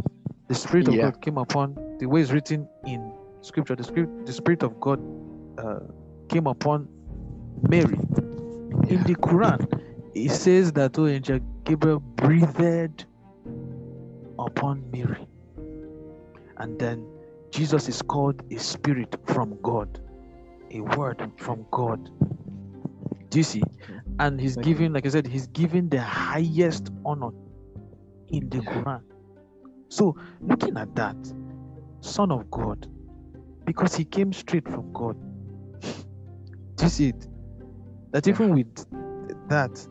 The 0.48 0.56
Spirit 0.56 0.88
of 0.88 0.96
Yeah. 0.96 1.04
God 1.04 1.22
came 1.22 1.38
upon 1.38 1.76
the 2.00 2.08
way 2.08 2.22
it's 2.22 2.32
written 2.32 2.68
in 2.86 3.12
Scripture. 3.42 3.76
The 3.76 3.84
Spirit, 3.84 4.26
the 4.26 4.34
Spirit 4.34 4.64
of 4.64 4.80
God 4.80 5.00
uh, 5.60 5.80
came 6.30 6.48
upon 6.48 6.88
Mary. 7.68 7.98
In 8.88 9.04
the 9.04 9.16
Quran, 9.16 9.68
it 10.16 10.32
says 10.32 10.72
that 10.74 10.98
oh, 10.98 11.08
angel 11.08 11.40
Gabriel 11.64 12.00
breathed 12.00 13.06
upon 14.40 14.90
Mary, 14.92 15.28
and 16.58 16.80
then 16.80 17.06
Jesus 17.52 17.90
is 17.90 18.02
called 18.02 18.42
a 18.52 18.58
spirit 18.58 19.16
from 19.26 19.58
God, 19.62 20.00
a 20.72 20.82
word 20.82 21.32
from 21.38 21.66
God. 21.72 22.10
Do 23.30 23.38
you 23.38 23.44
see? 23.44 23.64
And 24.20 24.40
he's 24.40 24.56
given, 24.56 24.94
like 24.94 25.06
I 25.06 25.10
said, 25.10 25.28
he's 25.28 25.48
given 25.48 25.90
the 25.90 26.02
highest 26.02 26.90
honor 27.06 27.30
in 28.30 28.50
the 28.50 28.60
Quran. 28.60 29.02
So, 29.90 30.16
looking 30.42 30.78
at 30.78 30.96
that, 30.96 31.16
Son 32.02 32.32
of 32.32 32.50
God, 32.50 32.88
because 33.66 33.96
he 33.96 34.06
came 34.06 34.34
straight 34.34 34.68
from 34.68 34.92
God. 34.94 35.16
Do 36.80 36.86
you 36.86 36.90
see 36.90 37.10
it? 37.10 37.28
That 38.12 38.28
even 38.28 38.56
with 38.56 38.86
that, 39.50 39.86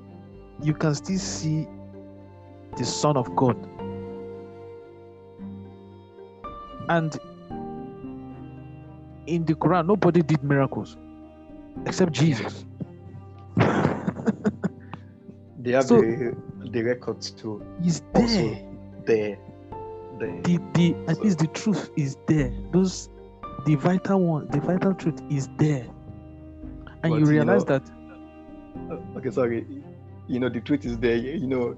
you 0.62 0.74
can 0.74 0.94
still 0.94 1.18
see 1.18 1.66
the 2.76 2.84
Son 2.84 3.16
of 3.16 3.34
God. 3.36 3.56
And 6.88 7.16
in 9.26 9.44
the 9.44 9.54
Quran, 9.54 9.86
nobody 9.86 10.22
did 10.22 10.42
miracles 10.42 10.96
except 11.86 12.12
Jesus. 12.12 12.64
They 15.60 15.72
have 15.72 15.84
So- 15.84 16.00
the 16.00 16.34
the 16.72 16.82
records 16.82 17.30
too. 17.32 17.62
He's 17.82 18.00
Also, 18.14 18.26
there. 18.36 18.62
there, 19.04 19.38
there. 20.18 20.40
The 20.42 20.58
the 20.74 20.94
at 21.08 21.16
So- 21.16 21.22
least 21.22 21.38
the 21.40 21.46
truth 21.48 21.90
is 21.96 22.16
there. 22.26 22.52
Those 22.72 23.10
the 23.66 23.74
vital 23.74 24.20
one, 24.22 24.46
the 24.48 24.60
vital 24.60 24.94
truth 24.94 25.20
is 25.28 25.48
there. 25.58 25.86
And 27.02 27.12
But, 27.12 27.20
you 27.20 27.26
you 27.26 27.26
realize 27.26 27.64
know, 27.66 27.78
that 27.78 27.90
Uh, 28.90 29.18
Okay, 29.18 29.30
sorry. 29.30 29.66
You 30.26 30.40
know 30.40 30.48
the 30.48 30.60
truth 30.60 30.84
is 30.84 30.98
there. 30.98 31.16
You 31.16 31.46
know, 31.46 31.76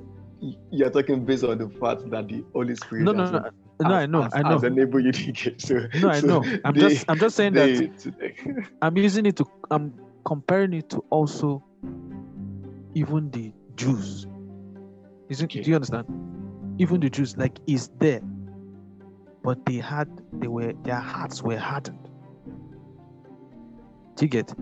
you 0.70 0.86
are 0.86 0.90
talking 0.90 1.24
based 1.24 1.44
on 1.44 1.58
the 1.58 1.68
fact 1.68 2.08
that 2.10 2.28
the 2.28 2.44
Holy 2.52 2.74
Spirit. 2.76 3.04
no 3.04 3.12
no 3.12 3.22
has, 3.24 3.32
no 3.32 3.40
no 3.88 3.94
I 3.94 4.06
know 4.06 4.28
I 4.32 4.42
know 4.42 4.48
has 4.50 4.64
enabled 4.64 5.04
you 5.04 5.12
to 5.12 5.32
get. 5.32 5.60
So 5.68 5.86
no 6.00 6.08
I 6.10 6.20
know 6.20 6.44
I'm 6.64 6.74
they- 6.74 6.80
just 6.80 7.04
I'm 7.08 7.18
just 7.18 7.36
saying 7.36 7.54
that 7.54 7.66
they- 7.66 7.86
today- 7.88 8.34
I'm 8.82 8.96
using 8.96 9.26
it 9.26 9.36
to 9.36 9.44
I'm 9.70 9.94
comparing 10.24 10.72
it 10.74 10.88
to 10.90 10.98
also 11.10 11.62
even 12.94 13.30
the 13.30 13.52
Jews. 13.76 14.26
Is 15.28 15.42
Okay. 15.42 15.62
Do 15.62 15.70
you 15.70 15.76
understand? 15.76 16.06
Even 16.78 16.98
the 17.00 17.08
Jews, 17.10 17.36
like, 17.36 17.58
is 17.66 17.90
there, 18.00 18.20
but 19.44 19.64
they 19.64 19.76
had 19.76 20.08
they 20.32 20.48
were 20.48 20.72
their 20.82 20.98
hearts 20.98 21.42
were 21.42 21.56
hardened. 21.58 21.98
Do 24.16 24.24
you 24.24 24.28
get? 24.28 24.52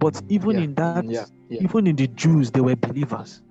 But 0.00 0.20
even 0.28 0.58
Yeah, 0.58 0.64
in 0.64 0.74
that, 0.76 1.04
yeah, 1.06 1.26
yeah. 1.48 1.60
even 1.60 1.86
in 1.86 1.96
the 1.96 2.08
Jews, 2.08 2.50
they 2.50 2.60
were 2.60 2.76
believers. 2.76 3.42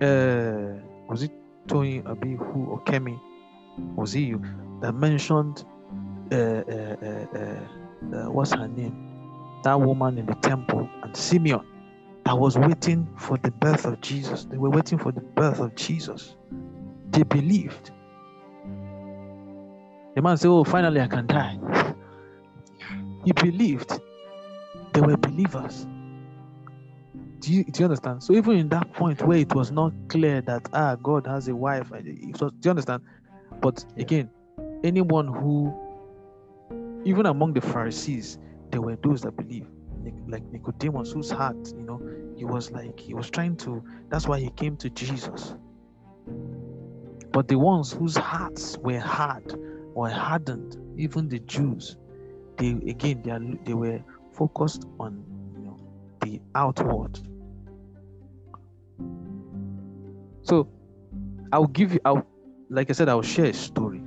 Uh, 0.00 0.80
was 1.08 1.22
it 1.22 1.32
Tony 1.68 2.02
Abi 2.06 2.34
who 2.36 2.66
or 2.66 2.80
Kemi? 2.84 3.18
Was 3.96 4.14
it 4.14 4.20
you 4.20 4.40
that 4.82 4.92
mentioned? 4.94 5.64
Uh, 6.32 6.36
uh, 6.36 6.96
uh, 7.02 7.26
uh, 7.34 8.16
uh, 8.16 8.30
what's 8.30 8.52
her 8.52 8.68
name? 8.68 8.94
That 9.64 9.80
woman 9.80 10.18
in 10.18 10.26
the 10.26 10.34
temple 10.36 10.88
and 11.02 11.16
Simeon 11.16 11.60
that 12.24 12.38
was 12.38 12.56
waiting 12.58 13.08
for 13.18 13.38
the 13.38 13.50
birth 13.50 13.86
of 13.86 14.00
Jesus. 14.00 14.44
They 14.44 14.58
were 14.58 14.70
waiting 14.70 14.98
for 14.98 15.12
the 15.12 15.22
birth 15.22 15.60
of 15.60 15.74
Jesus. 15.74 16.36
They 17.10 17.24
believed. 17.24 17.90
The 20.14 20.22
man 20.22 20.36
said, 20.36 20.48
Oh, 20.48 20.64
finally 20.64 21.00
I 21.00 21.08
can 21.08 21.26
die. 21.26 21.58
He 23.24 23.32
believed. 23.32 23.98
They 24.92 25.00
were 25.00 25.16
believers. 25.16 25.86
Do 27.40 27.54
you, 27.54 27.64
do 27.64 27.80
you 27.80 27.84
understand? 27.86 28.22
So 28.22 28.34
even 28.34 28.56
in 28.58 28.68
that 28.68 28.92
point 28.92 29.22
where 29.22 29.38
it 29.38 29.54
was 29.54 29.70
not 29.70 29.92
clear 30.08 30.42
that 30.42 30.68
ah 30.72 30.96
God 30.96 31.26
has 31.26 31.48
a 31.48 31.54
wife, 31.54 31.90
was, 31.90 32.02
do 32.02 32.50
you 32.62 32.70
understand? 32.70 33.02
But 33.60 33.84
again, 33.96 34.28
anyone 34.84 35.26
who, 35.28 35.72
even 37.04 37.26
among 37.26 37.54
the 37.54 37.60
Pharisees, 37.60 38.38
there 38.70 38.82
were 38.82 38.96
those 38.96 39.22
that 39.22 39.36
believe, 39.36 39.66
like 40.28 40.42
Nicodemus, 40.52 41.12
whose 41.12 41.30
heart, 41.30 41.56
you 41.76 41.82
know, 41.82 42.00
he 42.36 42.44
was 42.44 42.70
like 42.70 42.98
he 42.98 43.14
was 43.14 43.30
trying 43.30 43.56
to. 43.56 43.82
That's 44.08 44.26
why 44.28 44.38
he 44.38 44.50
came 44.50 44.76
to 44.78 44.90
Jesus. 44.90 45.54
But 47.32 47.48
the 47.48 47.56
ones 47.58 47.92
whose 47.92 48.16
hearts 48.16 48.76
were 48.78 48.98
hard 48.98 49.54
or 49.94 50.08
hardened, 50.08 50.76
even 50.96 51.28
the 51.28 51.38
Jews, 51.40 51.96
they 52.58 52.70
again 52.88 53.22
they 53.22 53.30
are, 53.30 53.40
they 53.64 53.74
were 53.74 54.00
focused 54.40 54.86
on 54.98 55.22
you 55.54 55.62
know 55.66 55.76
the 56.22 56.40
outward. 56.54 57.14
So 60.42 60.66
I'll 61.52 61.74
give 61.80 61.92
you 61.92 62.00
I'll 62.06 62.26
like 62.70 62.88
I 62.88 62.94
said, 62.94 63.08
I'll 63.08 63.28
share 63.34 63.46
a 63.46 63.52
story. 63.52 64.02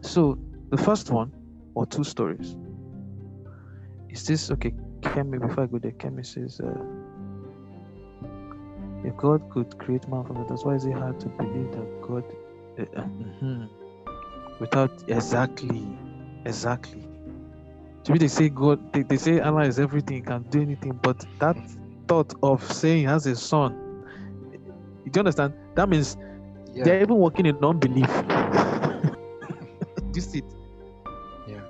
So 0.00 0.38
the 0.70 0.76
first 0.76 1.10
one 1.10 1.32
or 1.74 1.86
two 1.86 2.04
stories. 2.04 2.56
Is 4.08 4.26
this 4.26 4.50
okay? 4.50 4.72
Kemi, 5.02 5.40
before 5.40 5.64
I 5.64 5.66
go 5.66 5.78
there, 5.78 5.92
Kemi 5.92 6.26
says 6.26 6.60
uh, 6.60 6.74
if 9.04 9.16
God 9.16 9.48
could 9.50 9.78
create 9.78 10.08
man 10.08 10.24
from 10.24 10.38
it, 10.38 10.48
that's 10.48 10.64
why 10.64 10.74
is 10.74 10.84
it 10.84 10.92
hard 10.92 11.20
to 11.20 11.28
believe 11.28 11.70
that 11.72 11.88
God 12.02 12.24
uh, 12.78 13.00
uh, 13.00 13.04
mhm. 13.04 13.68
without 14.58 14.92
exactly 15.08 15.86
exactly 16.44 17.09
to 18.10 18.18
me 18.18 18.18
they 18.18 18.28
say 18.28 18.48
God 18.50 18.80
they, 18.92 19.02
they 19.02 19.16
say 19.16 19.40
Allah 19.40 19.64
is 19.66 19.78
everything, 19.78 20.24
can 20.24 20.42
do 20.50 20.62
anything, 20.62 20.98
but 21.02 21.24
that 21.40 21.56
thought 22.08 22.32
of 22.42 22.62
saying 22.62 22.98
he 22.98 23.04
has 23.04 23.26
a 23.26 23.36
son, 23.36 23.76
do 25.04 25.18
you 25.18 25.20
understand? 25.20 25.54
That 25.76 25.88
means 25.88 26.16
yeah, 26.74 26.84
they're 26.84 27.02
even 27.02 27.16
working 27.18 27.46
in 27.46 27.58
unbelief. 27.64 28.08
do 30.10 30.16
you 30.16 30.22
see 30.22 30.38
it? 30.38 30.54
yeah. 31.46 31.62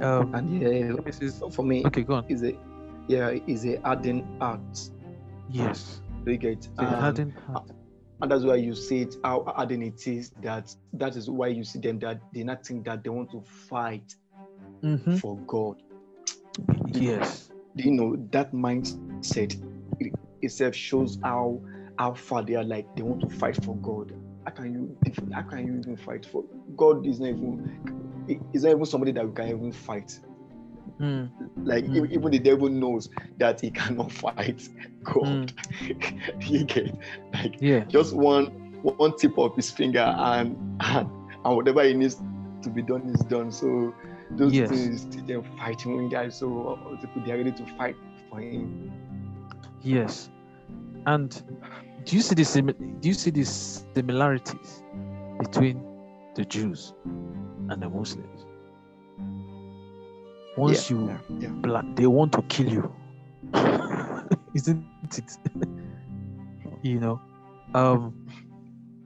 Um, 0.00 0.30
And 0.34 0.50
yeah, 0.60 0.68
Kemi 0.68 1.14
says, 1.14 1.42
for 1.52 1.64
me, 1.64 1.84
okay, 1.86 2.02
go 2.02 2.14
on. 2.14 2.26
is 2.28 2.42
a 2.42 2.52
yeah, 3.08 3.30
is 3.46 3.64
a 3.66 3.78
adding 3.86 4.26
act. 4.40 4.90
Yes, 5.48 6.02
Do 6.24 6.32
you 6.32 6.38
get? 6.38 6.68
the 6.78 6.86
Um, 6.86 6.94
hardened 6.94 7.32
heart. 7.46 7.70
and 8.20 8.30
that's 8.30 8.44
why 8.44 8.56
you 8.56 8.74
see 8.74 9.02
it 9.02 9.16
how 9.24 9.44
adding 9.56 9.82
it 9.82 10.06
is 10.06 10.30
that 10.42 10.74
that 10.94 11.16
is 11.16 11.30
why 11.30 11.48
you 11.48 11.64
see 11.64 11.78
them 11.80 11.98
that 12.00 12.20
they 12.32 12.42
not 12.44 12.66
think 12.66 12.84
that 12.86 13.02
they 13.04 13.10
want 13.10 13.30
to 13.32 13.40
fight 13.42 14.14
Mhm. 14.82 15.18
for 15.18 15.36
God. 15.46 15.76
Yes, 16.92 17.50
you 17.74 17.92
know 17.92 18.16
that 18.32 18.52
mindset 18.52 19.56
itself 20.42 20.74
shows 20.74 21.18
how 21.22 21.60
how 21.98 22.14
far 22.14 22.42
they 22.42 22.54
are 22.54 22.64
like 22.64 22.86
they 22.96 23.02
want 23.02 23.20
to 23.20 23.28
fight 23.28 23.62
for 23.64 23.76
god. 23.76 24.12
How 24.46 24.52
can 24.52 24.72
you 24.72 24.96
how 25.32 25.42
can 25.42 25.66
you 25.66 25.78
even 25.80 25.96
fight 25.96 26.24
for 26.26 26.44
god 26.76 27.06
is 27.06 27.20
not 27.20 27.28
even 27.30 28.46
is 28.52 28.64
not 28.64 28.70
even 28.70 28.84
somebody 28.84 29.12
that 29.12 29.26
we 29.26 29.32
can 29.32 29.48
even 29.48 29.72
fight. 29.72 30.18
Mm, 31.00 31.30
like 31.64 31.84
Mm. 31.84 32.10
even, 32.10 32.30
the 32.30 32.38
devil 32.38 32.68
knows 32.68 33.08
that 33.38 33.60
he 33.60 33.70
cannot 33.70 34.10
fight 34.12 34.68
god. 35.04 35.52
You 36.40 36.64
get 36.64 36.96
like 37.34 37.56
yeah, 37.60 37.84
just 37.84 38.14
one 38.14 38.46
one 38.82 39.16
tip 39.16 39.38
of 39.38 39.54
his 39.56 39.70
finger 39.70 40.00
and 40.16 40.56
and, 40.80 41.08
and 41.44 41.56
whatever 41.56 41.84
he 41.84 41.94
needs 41.94 42.16
to 42.62 42.70
be 42.70 42.82
done 42.82 43.08
is 43.14 43.20
done. 43.26 43.52
So 43.52 43.94
those 44.32 44.52
Yes. 44.52 44.70
things 44.70 45.06
them 45.26 45.42
fighting 45.58 45.94
one 45.96 46.08
guy 46.08 46.28
so 46.28 46.78
uh, 47.02 47.06
they 47.24 47.32
are 47.32 47.36
ready 47.38 47.52
to 47.52 47.66
fight 47.76 47.96
for 48.30 48.40
him 48.40 48.90
yes. 49.82 50.30
And 51.06 51.30
do 52.04 52.16
you 52.16 52.22
see 52.22 52.34
the 52.34 52.44
simi- 52.44 52.74
do 53.00 53.08
you 53.08 53.14
see 53.14 53.30
the 53.30 53.44
similarities 53.44 54.82
between 55.38 55.80
the 56.34 56.44
Jews 56.44 56.92
and 57.04 57.80
the 57.80 57.88
Muslims? 57.88 58.44
Once 60.56 60.90
yeah, 60.90 60.96
you 60.96 61.18
yeah, 61.38 61.82
they 61.94 62.06
want 62.06 62.32
to 62.32 62.42
kill 62.42 62.68
you, 62.68 62.92
isn't 64.54 64.84
it? 65.16 65.30
you 66.82 66.98
know, 67.00 67.20
um, 67.74 68.26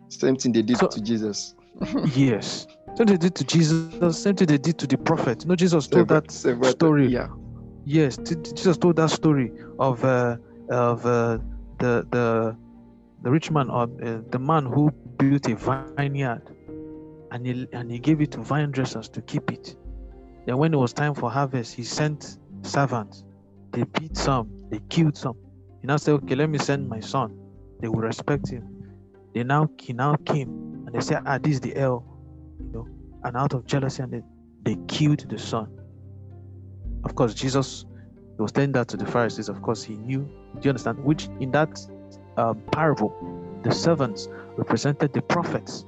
Same 0.08 0.36
thing 0.36 0.52
they 0.52 0.62
did 0.62 0.78
So- 0.78 0.88
to 0.88 1.00
Jesus. 1.00 1.54
yes. 2.14 2.66
Same 2.96 3.06
thing 3.08 3.16
they 3.18 3.18
did 3.18 3.34
to 3.36 3.44
Jesus. 3.44 4.22
Same 4.22 4.36
thing 4.36 4.46
they 4.48 4.58
did 4.58 4.78
to 4.78 4.86
the 4.86 4.98
prophet. 4.98 5.42
You 5.44 5.48
know, 5.50 5.56
Jesus 5.56 5.88
told 5.88 6.08
that 6.08 6.30
story. 6.30 7.08
Yeah. 7.08 7.28
Yes, 7.84 8.18
Jesus 8.18 8.78
told 8.78 8.96
that 8.96 9.10
story 9.10 9.52
of 9.78 10.04
uh, 10.04 10.36
of 10.70 11.06
uh, 11.06 11.38
the 11.78 12.06
the 12.10 12.56
the 13.22 13.30
rich 13.30 13.50
man 13.50 13.70
or 13.70 13.84
uh, 14.04 14.20
the 14.30 14.38
man 14.38 14.66
who 14.66 14.90
built 15.18 15.48
a 15.48 15.56
vineyard, 15.56 16.42
and 17.32 17.46
he 17.46 17.68
and 17.72 17.90
he 17.90 17.98
gave 17.98 18.20
it 18.20 18.32
to 18.32 18.40
vine 18.42 18.70
dressers 18.72 19.08
to 19.10 19.22
keep 19.22 19.50
it. 19.52 19.76
Then 20.46 20.58
when 20.58 20.74
it 20.74 20.78
was 20.78 20.92
time 20.92 21.14
for 21.14 21.30
harvest, 21.30 21.74
he 21.74 21.84
sent 21.84 22.38
servants. 22.62 23.24
They 23.72 23.84
beat 23.84 24.16
some, 24.16 24.50
they 24.70 24.80
killed 24.90 25.16
some. 25.16 25.36
He 25.80 25.86
now 25.88 25.96
said, 25.98 26.14
"Okay, 26.14 26.36
let 26.36 26.50
me 26.50 26.58
send 26.58 26.88
my 26.88 27.00
son. 27.00 27.38
they 27.80 27.88
will 27.88 28.00
respect 28.00 28.50
him. 28.50 28.64
They 29.34 29.44
now 29.44 29.68
he 29.80 29.92
now 29.92 30.16
came 30.26 30.48
and 30.86 30.94
they 30.94 31.00
said, 31.00 31.22
Ah, 31.26 31.38
this 31.38 31.54
is 31.54 31.60
the 31.60 31.76
L, 31.76 32.04
and 33.24 33.36
out 33.36 33.54
of 33.54 33.66
jealousy 33.66 34.02
and 34.02 34.12
they, 34.12 34.22
they 34.62 34.76
killed 34.86 35.28
the 35.28 35.38
son. 35.38 35.68
Of 37.04 37.14
course, 37.14 37.34
Jesus 37.34 37.84
he 38.36 38.42
was 38.42 38.52
telling 38.52 38.72
that 38.72 38.88
to 38.88 38.96
the 38.96 39.06
Pharisees. 39.06 39.48
Of 39.48 39.62
course, 39.62 39.82
he 39.82 39.94
knew. 39.94 40.20
Do 40.54 40.60
you 40.62 40.70
understand? 40.70 40.98
Which 41.04 41.28
in 41.40 41.50
that 41.52 41.78
um, 42.36 42.62
parable, 42.72 43.14
the 43.62 43.72
servants 43.72 44.28
represented 44.56 45.12
the 45.12 45.22
prophets 45.22 45.84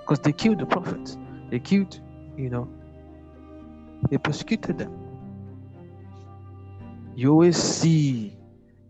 because 0.00 0.20
they 0.20 0.32
killed 0.32 0.58
the 0.58 0.66
prophets. 0.66 1.18
They 1.50 1.58
killed, 1.58 2.00
you 2.36 2.50
know, 2.50 2.68
they 4.10 4.18
persecuted 4.18 4.78
them. 4.78 4.92
You 7.14 7.32
always 7.32 7.56
see, 7.56 8.36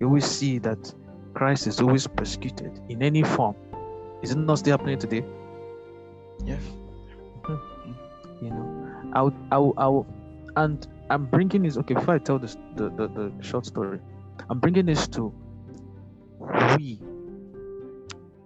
you 0.00 0.06
always 0.06 0.26
see 0.26 0.58
that 0.58 0.94
Christ 1.34 1.66
is 1.66 1.80
always 1.80 2.06
persecuted 2.06 2.80
in 2.88 3.02
any 3.02 3.22
form. 3.22 3.56
Isn't 4.22 4.46
that 4.46 4.58
still 4.58 4.76
happening 4.76 4.98
today? 4.98 5.24
Yeah. 6.44 6.58
You 8.40 8.50
know, 8.50 9.10
I'll, 9.14 9.34
I'll, 9.50 9.74
I'll, 9.76 10.06
and 10.56 10.86
I'm 11.10 11.26
bringing 11.26 11.62
this. 11.62 11.76
Okay, 11.76 11.94
before 11.94 12.14
I 12.14 12.18
tell 12.18 12.38
this, 12.38 12.56
the, 12.76 12.90
the 12.90 13.08
the 13.08 13.32
short 13.42 13.66
story, 13.66 14.00
I'm 14.48 14.60
bringing 14.60 14.86
this 14.86 15.08
to 15.08 15.32
we. 16.76 17.00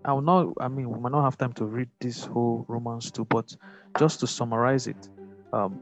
I 0.04 0.12
will 0.12 0.22
not. 0.22 0.54
I 0.60 0.68
mean, 0.68 0.90
we 0.90 0.98
might 0.98 1.12
not 1.12 1.24
have 1.24 1.38
time 1.38 1.52
to 1.54 1.64
read 1.64 1.88
this 2.00 2.24
whole 2.24 2.64
Romans 2.68 3.10
two, 3.10 3.24
but 3.26 3.54
just 3.98 4.20
to 4.20 4.26
summarize 4.26 4.86
it. 4.86 5.08
Um, 5.52 5.80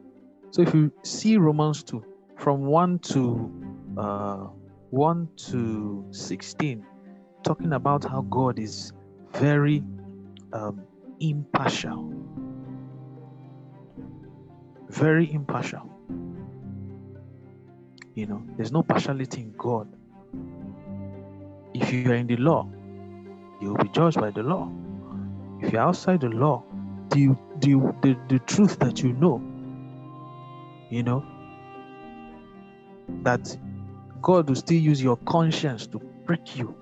so 0.51 0.62
if 0.62 0.74
you 0.74 0.93
see 1.05 1.37
Romans 1.37 1.82
two, 1.82 2.05
from 2.37 2.66
one 2.66 2.99
to 2.99 3.51
uh, 3.97 4.49
one 4.91 5.28
to 5.51 6.05
sixteen, 6.11 6.85
talking 7.43 7.73
about 7.73 8.05
how 8.05 8.23
God 8.23 8.59
is 8.59 8.93
very 9.32 9.82
um, 10.53 10.82
impartial, 11.20 12.12
very 14.90 15.32
impartial. 15.32 15.88
You 18.14 18.26
know, 18.26 18.42
there's 18.56 18.72
no 18.72 18.82
partiality 18.82 19.42
in 19.42 19.54
God. 19.56 19.88
If 21.72 21.92
you 21.92 22.10
are 22.10 22.14
in 22.14 22.26
the 22.26 22.36
law, 22.36 22.68
you 23.60 23.68
will 23.68 23.76
be 23.76 23.88
judged 23.90 24.20
by 24.20 24.30
the 24.30 24.42
law. 24.42 24.70
If 25.60 25.72
you're 25.72 25.80
outside 25.80 26.20
the 26.20 26.28
law, 26.28 26.64
the, 27.10 27.36
the, 27.60 27.74
the, 28.02 28.16
the 28.28 28.38
truth 28.40 28.78
that 28.80 29.02
you 29.02 29.12
know, 29.12 29.40
you 30.90 31.02
know, 31.04 31.24
that 33.22 33.56
God 34.20 34.48
will 34.48 34.56
still 34.56 34.80
use 34.80 35.00
your 35.00 35.16
conscience 35.18 35.86
to 35.88 36.00
prick 36.24 36.56
you. 36.56 36.74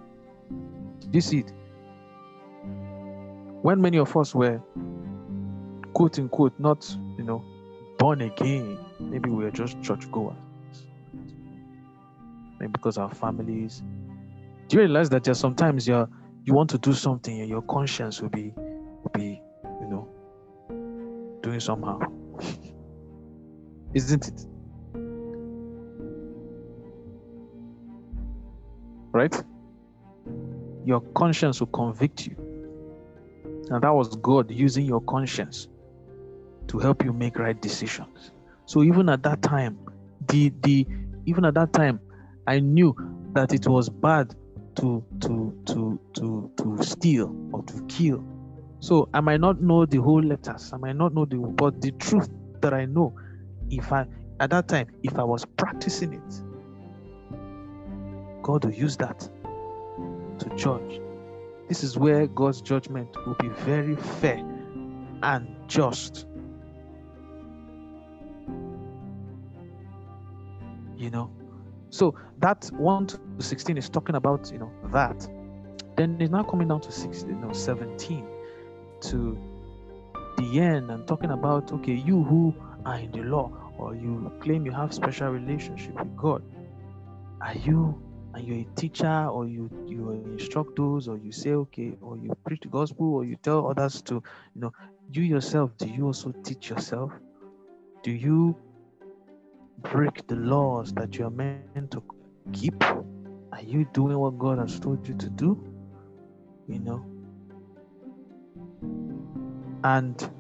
You 1.13 1.21
see 1.21 1.41
it? 1.41 1.53
When 3.63 3.81
many 3.81 3.99
of 3.99 4.17
us 4.17 4.35
were 4.35 4.61
quote 5.93 6.19
unquote 6.19 6.59
not, 6.59 6.89
you 7.19 7.25
know, 7.25 7.45
born 7.99 8.21
again, 8.23 8.79
maybe 9.01 9.29
we 9.29 9.45
are 9.45 9.51
just 9.51 9.81
church 9.83 10.11
goers. 10.11 10.37
Maybe 12.59 12.73
because 12.73 12.97
our 12.99 13.13
families. 13.13 13.83
Do 14.69 14.77
you 14.77 14.83
realize 14.83 15.11
that 15.11 15.25
sometimes 15.37 15.87
you're 15.87 16.09
you 16.45 16.55
want 16.55 16.71
to 16.71 16.79
do 16.79 16.93
something 16.93 17.41
and 17.41 17.49
your 17.49 17.63
conscience 17.63 18.23
will 18.23 18.31
be 18.31 18.53
will 18.57 19.11
be, 19.13 19.41
you 19.81 19.87
know, 19.89 20.09
doing 21.43 21.61
somehow. 21.61 22.01
Isn't 23.95 24.29
it? 24.29 24.47
Right? 29.13 29.43
Your 30.85 31.01
conscience 31.15 31.61
will 31.61 31.69
convict 31.69 32.27
you. 32.27 32.37
And 33.71 33.83
that 33.83 33.95
was 33.95 34.15
God 34.17 34.51
using 34.51 34.87
your 34.87 35.01
conscience 35.03 35.69
to 36.69 36.79
help 36.79 37.05
you 37.05 37.13
make 37.13 37.39
right 37.39 37.61
decisions. 37.61 38.33
So 38.67 38.83
even 38.83 39.09
at 39.09 39.23
that 39.23 39.43
time, 39.43 39.79
the 40.29 40.53
the 40.63 40.87
even 41.27 41.45
at 41.45 41.55
that 41.55 41.73
time, 41.73 42.01
I 42.47 42.61
knew 42.61 42.95
that 43.33 43.53
it 43.53 43.67
was 43.67 43.89
bad 43.89 44.35
to 44.77 45.05
to 45.21 45.63
to 45.67 46.01
to 46.15 46.51
to 46.57 46.83
steal 46.83 47.35
or 47.53 47.63
to 47.65 47.83
kill. 47.89 48.25
So 48.81 49.09
I 49.13 49.21
might 49.21 49.41
not 49.41 49.61
know 49.61 49.87
the 49.87 50.01
whole 50.01 50.23
letters, 50.23 50.73
I 50.73 50.77
might 50.77 50.97
not 50.97 51.15
know 51.15 51.25
the 51.25 51.37
but 51.37 51.81
the 51.81 51.91
truth 51.93 52.31
that 52.61 52.73
I 52.73 52.85
know, 52.85 53.15
if 53.71 53.93
I 53.93 54.07
at 54.41 54.51
that 54.51 54.69
time, 54.69 54.87
if 55.03 55.19
I 55.19 55.25
was 55.25 55.45
practicing 55.45 56.13
it, 56.13 56.43
God 58.43 58.65
will 58.65 58.73
use 58.73 58.97
that 58.99 59.29
to 60.39 60.49
judge. 60.57 61.01
This 61.69 61.83
is 61.83 61.99
where 61.99 62.27
God's 62.29 62.61
judgment 62.63 63.17
will 63.27 63.35
be 63.35 63.49
very 63.49 63.97
fair 63.97 64.39
and 65.23 65.49
just. 65.67 66.28
You 70.99 71.11
know, 71.11 71.31
so 71.91 72.15
that 72.39 72.69
1 72.73 73.07
to 73.07 73.19
16 73.39 73.79
is 73.79 73.89
talking 73.89 74.17
about, 74.17 74.51
you 74.53 74.59
know, 74.59 74.71
that. 74.93 75.29
Then 75.97 76.17
it's 76.21 76.31
now 76.31 76.43
coming 76.43 76.69
down 76.69 76.81
to 76.83 76.93
16, 76.93 77.29
you 77.29 77.37
know, 77.37 77.53
17 77.53 78.27
to 79.03 79.39
the 80.37 80.61
end 80.61 80.91
and 80.91 81.07
talking 81.07 81.31
about, 81.31 81.73
okay, 81.73 81.95
you 81.95 82.23
who 82.25 82.55
are 82.85 82.99
in 82.99 83.11
the 83.13 83.23
law 83.23 83.51
or 83.79 83.95
you 83.95 84.33
claim 84.41 84.67
you 84.67 84.73
have 84.73 84.93
special 84.93 85.29
relationship 85.29 85.95
with 85.95 86.17
God, 86.17 86.43
are 87.41 87.55
you 87.55 88.01
and 88.35 88.47
you're 88.47 88.59
a 88.59 88.67
teacher 88.77 89.27
or 89.27 89.47
you 89.47 89.71
you 89.87 90.11
instruct 90.11 90.77
those 90.77 91.09
or 91.09 91.17
you 91.19 91.33
say 91.33 91.53
okay 91.53 91.97
or 92.03 92.17
you 92.17 92.37
preach 92.45 92.61
the 92.63 92.69
gospel 92.69 93.15
or 93.15 93.25
you 93.25 93.37
tell 93.37 93.69
others 93.69 94.03
to 94.03 94.23
you 94.55 94.61
know 94.61 94.73
you 95.13 95.23
yourself 95.23 95.77
do 95.79 95.89
you 95.89 96.07
also 96.07 96.33
teach 96.45 96.71
yourself 96.71 97.11
do 98.03 98.11
you 98.11 98.55
break 99.83 100.27
the 100.27 100.35
laws 100.37 100.93
that 100.95 101.17
you 101.17 101.27
are 101.27 101.31
meant 101.31 101.91
to 101.91 102.03
keep. 102.53 102.83
Are 102.85 103.63
you 103.63 103.87
doing 103.93 104.19
what 104.19 104.39
god 104.39 104.59
has 104.59 104.79
told 104.79 105.07
you 105.07 105.15
to 105.15 105.31
do? 105.31 105.65
You 106.69 106.81
know? 106.81 107.05
And 109.85 110.31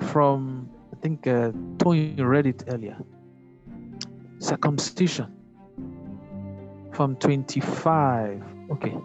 from 0.00 0.70
i 0.92 0.96
think 0.96 1.26
uh, 1.26 1.52
tony 1.78 2.14
read 2.18 2.46
it 2.46 2.64
earlier. 2.68 2.96
Circumcision. 4.38 5.32
From 6.92 7.16
25 7.16 8.42
okay. 8.70 8.96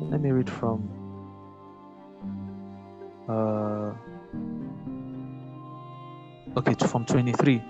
Let 0.00 0.20
me 0.20 0.30
read 0.30 0.48
from 0.48 0.88
uh 3.28 3.92
okay 6.56 6.74
from 6.86 7.04
23 7.04 7.62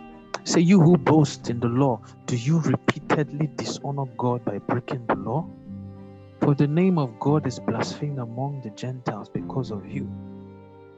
say 0.44 0.60
you 0.60 0.80
who 0.80 0.96
boast 0.96 1.50
in 1.50 1.60
the 1.60 1.68
law 1.68 2.00
do 2.26 2.36
you 2.36 2.60
repeatedly 2.60 3.48
dishonor 3.56 4.06
god 4.16 4.44
by 4.44 4.58
breaking 4.58 5.04
the 5.06 5.14
law 5.14 5.46
for 6.40 6.54
the 6.54 6.66
name 6.66 6.98
of 6.98 7.18
god 7.20 7.46
is 7.46 7.58
blasphemed 7.60 8.18
among 8.18 8.60
the 8.62 8.70
gentiles 8.70 9.28
because 9.28 9.70
of 9.70 9.86
you 9.86 10.10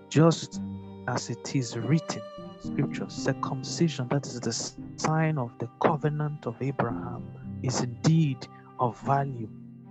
just 0.08 0.60
as 1.08 1.30
it 1.30 1.56
is 1.56 1.76
written 1.76 2.22
scripture 2.60 3.08
circumcision 3.08 4.06
that 4.08 4.26
is 4.26 4.40
the 4.40 4.52
sign 4.96 5.38
of 5.38 5.50
the 5.58 5.68
covenant 5.82 6.46
of 6.46 6.54
abraham 6.62 7.22
is 7.62 7.80
indeed 7.80 8.46
of 8.78 8.98
value 9.00 9.48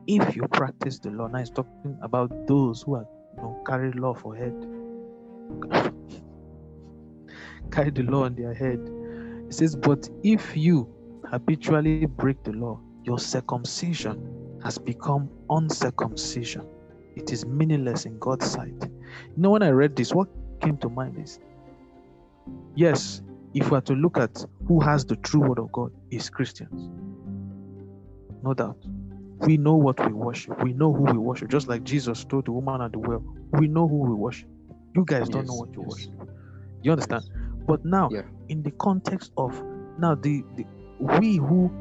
if 0.08 0.36
you 0.36 0.48
practice 0.48 1.00
the 1.00 1.10
law. 1.10 1.28
Now 1.28 1.40
he's 1.40 1.50
talking 1.50 1.98
about 2.02 2.48
those 2.48 2.82
who 2.82 2.96
are 2.96 3.06
you 3.36 3.42
know 3.42 3.64
carry 3.66 3.92
law 3.94 4.14
for 4.14 4.36
head. 4.36 4.54
carry 7.72 7.92
the 7.92 8.04
law 8.04 8.26
on 8.26 8.36
their 8.36 8.54
head. 8.54 8.80
It 9.52 9.56
says, 9.56 9.76
But 9.76 10.10
if 10.24 10.56
you 10.56 10.88
habitually 11.26 12.06
break 12.06 12.42
the 12.44 12.54
law, 12.54 12.80
your 13.04 13.20
circumcision 13.20 14.60
has 14.64 14.78
become 14.78 15.30
uncircumcision. 15.50 16.66
It 17.18 17.34
is 17.34 17.46
meaningless 17.46 18.06
in 18.06 18.18
God's 18.18 18.50
sight. 18.50 18.74
You 18.82 19.36
know, 19.36 19.50
when 19.50 19.62
I 19.62 19.72
read 19.72 19.98
this, 19.98 20.14
what 20.14 20.30
came 20.62 20.78
to 20.78 20.90
mind 20.90 21.20
is 21.22 21.38
yes, 22.76 23.22
if 23.54 23.70
we 23.70 23.78
are 23.78 23.82
to 23.82 23.94
look 23.94 24.18
at 24.18 24.46
who 24.68 24.80
has 24.80 25.04
the 25.04 25.18
true 25.18 25.42
word 25.42 25.60
of 25.60 25.70
God, 25.74 25.92
is 26.12 26.30
Christians 26.30 26.90
no 28.44 28.54
doubt. 28.54 28.78
We 29.40 29.58
know 29.58 29.76
what 29.76 30.00
we 30.06 30.14
worship. 30.14 30.64
We 30.64 30.72
know 30.74 30.94
who 30.94 31.04
we 31.04 31.18
worship. 31.18 31.50
Just 31.50 31.68
like 31.68 31.84
Jesus 31.84 32.24
told 32.24 32.46
the 32.46 32.54
woman 32.54 32.82
at 32.82 32.94
the 32.94 33.00
well, 33.00 33.24
we 33.54 33.68
know 33.68 33.88
who 33.88 33.98
we 33.98 34.14
worship. 34.14 34.48
You 34.96 35.04
guys 35.06 35.30
don't 35.30 35.48
know 35.48 35.56
what 35.56 35.74
you 35.74 35.82
yes. 35.82 35.90
worship. 35.90 36.30
You 36.84 36.92
understand? 36.92 37.24
But 37.68 37.84
now, 37.86 38.10
Yeah. 38.12 38.22
In 38.52 38.62
the 38.64 38.72
context 38.72 39.32
of 39.38 39.64
now 39.98 40.14
the, 40.14 40.44
the 40.58 40.66
we 41.00 41.38
who 41.38 41.72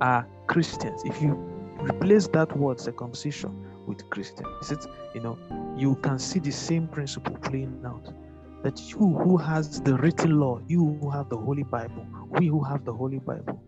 are 0.00 0.24
Christians, 0.46 1.02
if 1.04 1.20
you 1.20 1.32
replace 1.80 2.28
that 2.28 2.56
word 2.56 2.80
circumcision 2.80 3.52
with 3.88 4.08
Christian, 4.10 4.46
is 4.60 4.70
it 4.70 4.86
you 5.14 5.20
know 5.20 5.36
you 5.76 5.96
can 5.96 6.18
see 6.18 6.38
the 6.38 6.52
same 6.52 6.86
principle 6.86 7.36
playing 7.38 7.82
out. 7.84 8.14
That 8.62 8.80
you 8.90 8.98
who 8.98 9.36
has 9.36 9.80
the 9.80 9.96
written 9.96 10.38
law, 10.38 10.60
you 10.68 10.96
who 11.00 11.10
have 11.10 11.28
the 11.28 11.36
Holy 11.36 11.64
Bible, 11.64 12.06
we 12.30 12.46
who 12.46 12.62
have 12.62 12.84
the 12.84 12.92
Holy 12.92 13.18
Bible, 13.18 13.60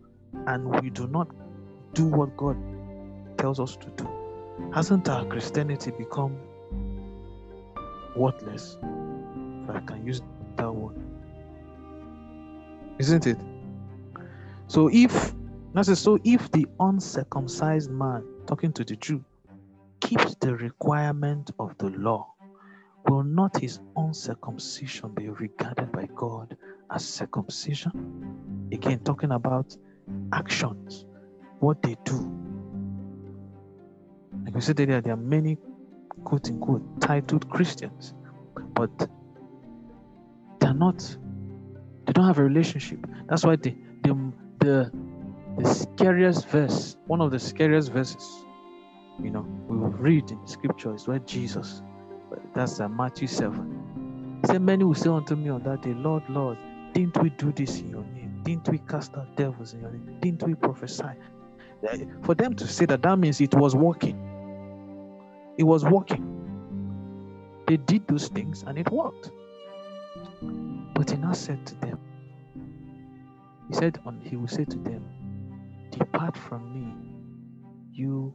and 0.47 0.65
we 0.81 0.89
do 0.89 1.07
not 1.07 1.27
do 1.93 2.05
what 2.05 2.35
God 2.37 2.57
tells 3.37 3.59
us 3.59 3.75
to 3.75 3.87
do, 3.97 4.07
hasn't 4.73 5.09
our 5.09 5.25
Christianity 5.25 5.91
become 5.91 6.37
worthless? 8.15 8.77
If 9.63 9.75
I 9.75 9.79
can 9.81 10.05
use 10.05 10.21
that 10.55 10.73
word. 10.73 10.98
Isn't 12.99 13.27
it? 13.27 13.37
So 14.67 14.89
if 14.91 15.33
so 15.93 16.19
if 16.23 16.51
the 16.51 16.67
uncircumcised 16.79 17.89
man 17.89 18.23
talking 18.45 18.73
to 18.73 18.83
the 18.83 18.95
Jew 18.97 19.23
keeps 20.01 20.35
the 20.35 20.55
requirement 20.55 21.51
of 21.59 21.77
the 21.77 21.89
law, 21.91 22.33
will 23.07 23.23
not 23.23 23.57
his 23.57 23.79
uncircumcision 23.95 25.13
be 25.15 25.29
regarded 25.29 25.91
by 25.91 26.07
God 26.15 26.57
as 26.91 27.07
circumcision? 27.07 28.67
Again, 28.71 28.99
talking 28.99 29.31
about 29.31 29.75
actions, 30.33 31.05
what 31.59 31.81
they 31.81 31.95
do. 32.03 32.17
Like 34.43 34.55
we 34.55 34.61
said 34.61 34.79
earlier, 34.79 35.01
there 35.01 35.13
are 35.13 35.17
many 35.17 35.57
quote 36.25 36.49
unquote 36.49 37.01
titled 37.01 37.49
Christians, 37.49 38.13
but 38.73 38.91
they're 40.59 40.73
not, 40.73 41.17
they 42.09 42.13
don't 42.13 42.25
have 42.25 42.39
a 42.39 42.43
relationship. 42.43 43.05
That's 43.27 43.45
why 43.45 43.55
the 43.57 43.75
the 44.01 44.33
the, 44.57 44.91
the 45.59 45.73
scariest 45.75 46.47
verse, 46.49 46.97
one 47.05 47.21
of 47.21 47.29
the 47.29 47.37
scariest 47.37 47.91
verses, 47.91 48.45
you 49.21 49.29
know, 49.29 49.45
we 49.67 49.77
will 49.77 49.89
read 49.89 50.31
in 50.31 50.47
scripture 50.47 50.95
is 50.95 51.07
where 51.07 51.19
Jesus, 51.19 51.83
that's 52.55 52.79
uh, 52.79 52.89
Matthew 52.89 53.27
7. 53.27 54.39
He 54.41 54.47
said, 54.47 54.63
Many 54.63 54.85
will 54.85 54.95
say 54.95 55.11
unto 55.11 55.35
me 55.35 55.49
on 55.49 55.61
that 55.63 55.83
day, 55.83 55.93
Lord, 55.93 56.23
Lord, 56.29 56.57
didn't 56.93 57.21
we 57.21 57.29
do 57.29 57.51
this 57.51 57.79
in 57.79 57.91
your 57.91 58.03
name? 58.03 58.41
Didn't 58.43 58.67
we 58.69 58.79
cast 58.79 59.15
out 59.15 59.37
devils 59.37 59.73
in 59.73 59.81
your 59.81 59.91
name? 59.91 60.17
Didn't 60.19 60.41
we 60.43 60.55
prophesy? 60.55 61.13
For 62.23 62.33
them 62.33 62.55
to 62.55 62.67
say 62.67 62.85
that, 62.87 63.03
that 63.03 63.19
means 63.19 63.39
it 63.39 63.53
was 63.53 63.75
working. 63.75 64.17
It 65.59 65.63
was 65.63 65.85
working. 65.85 66.25
They 67.67 67.77
did 67.77 68.07
those 68.07 68.29
things 68.29 68.63
and 68.65 68.79
it 68.79 68.89
worked. 68.91 69.29
But 70.99 71.11
he 71.11 71.15
now 71.15 71.31
said 71.31 71.65
to 71.65 71.75
them, 71.75 71.97
He 73.69 73.73
said, 73.73 74.01
on, 74.05 74.19
He 74.19 74.35
will 74.35 74.49
say 74.49 74.65
to 74.65 74.77
them, 74.79 75.01
Depart 75.91 76.35
from 76.35 76.73
me, 76.73 76.93
you 77.93 78.33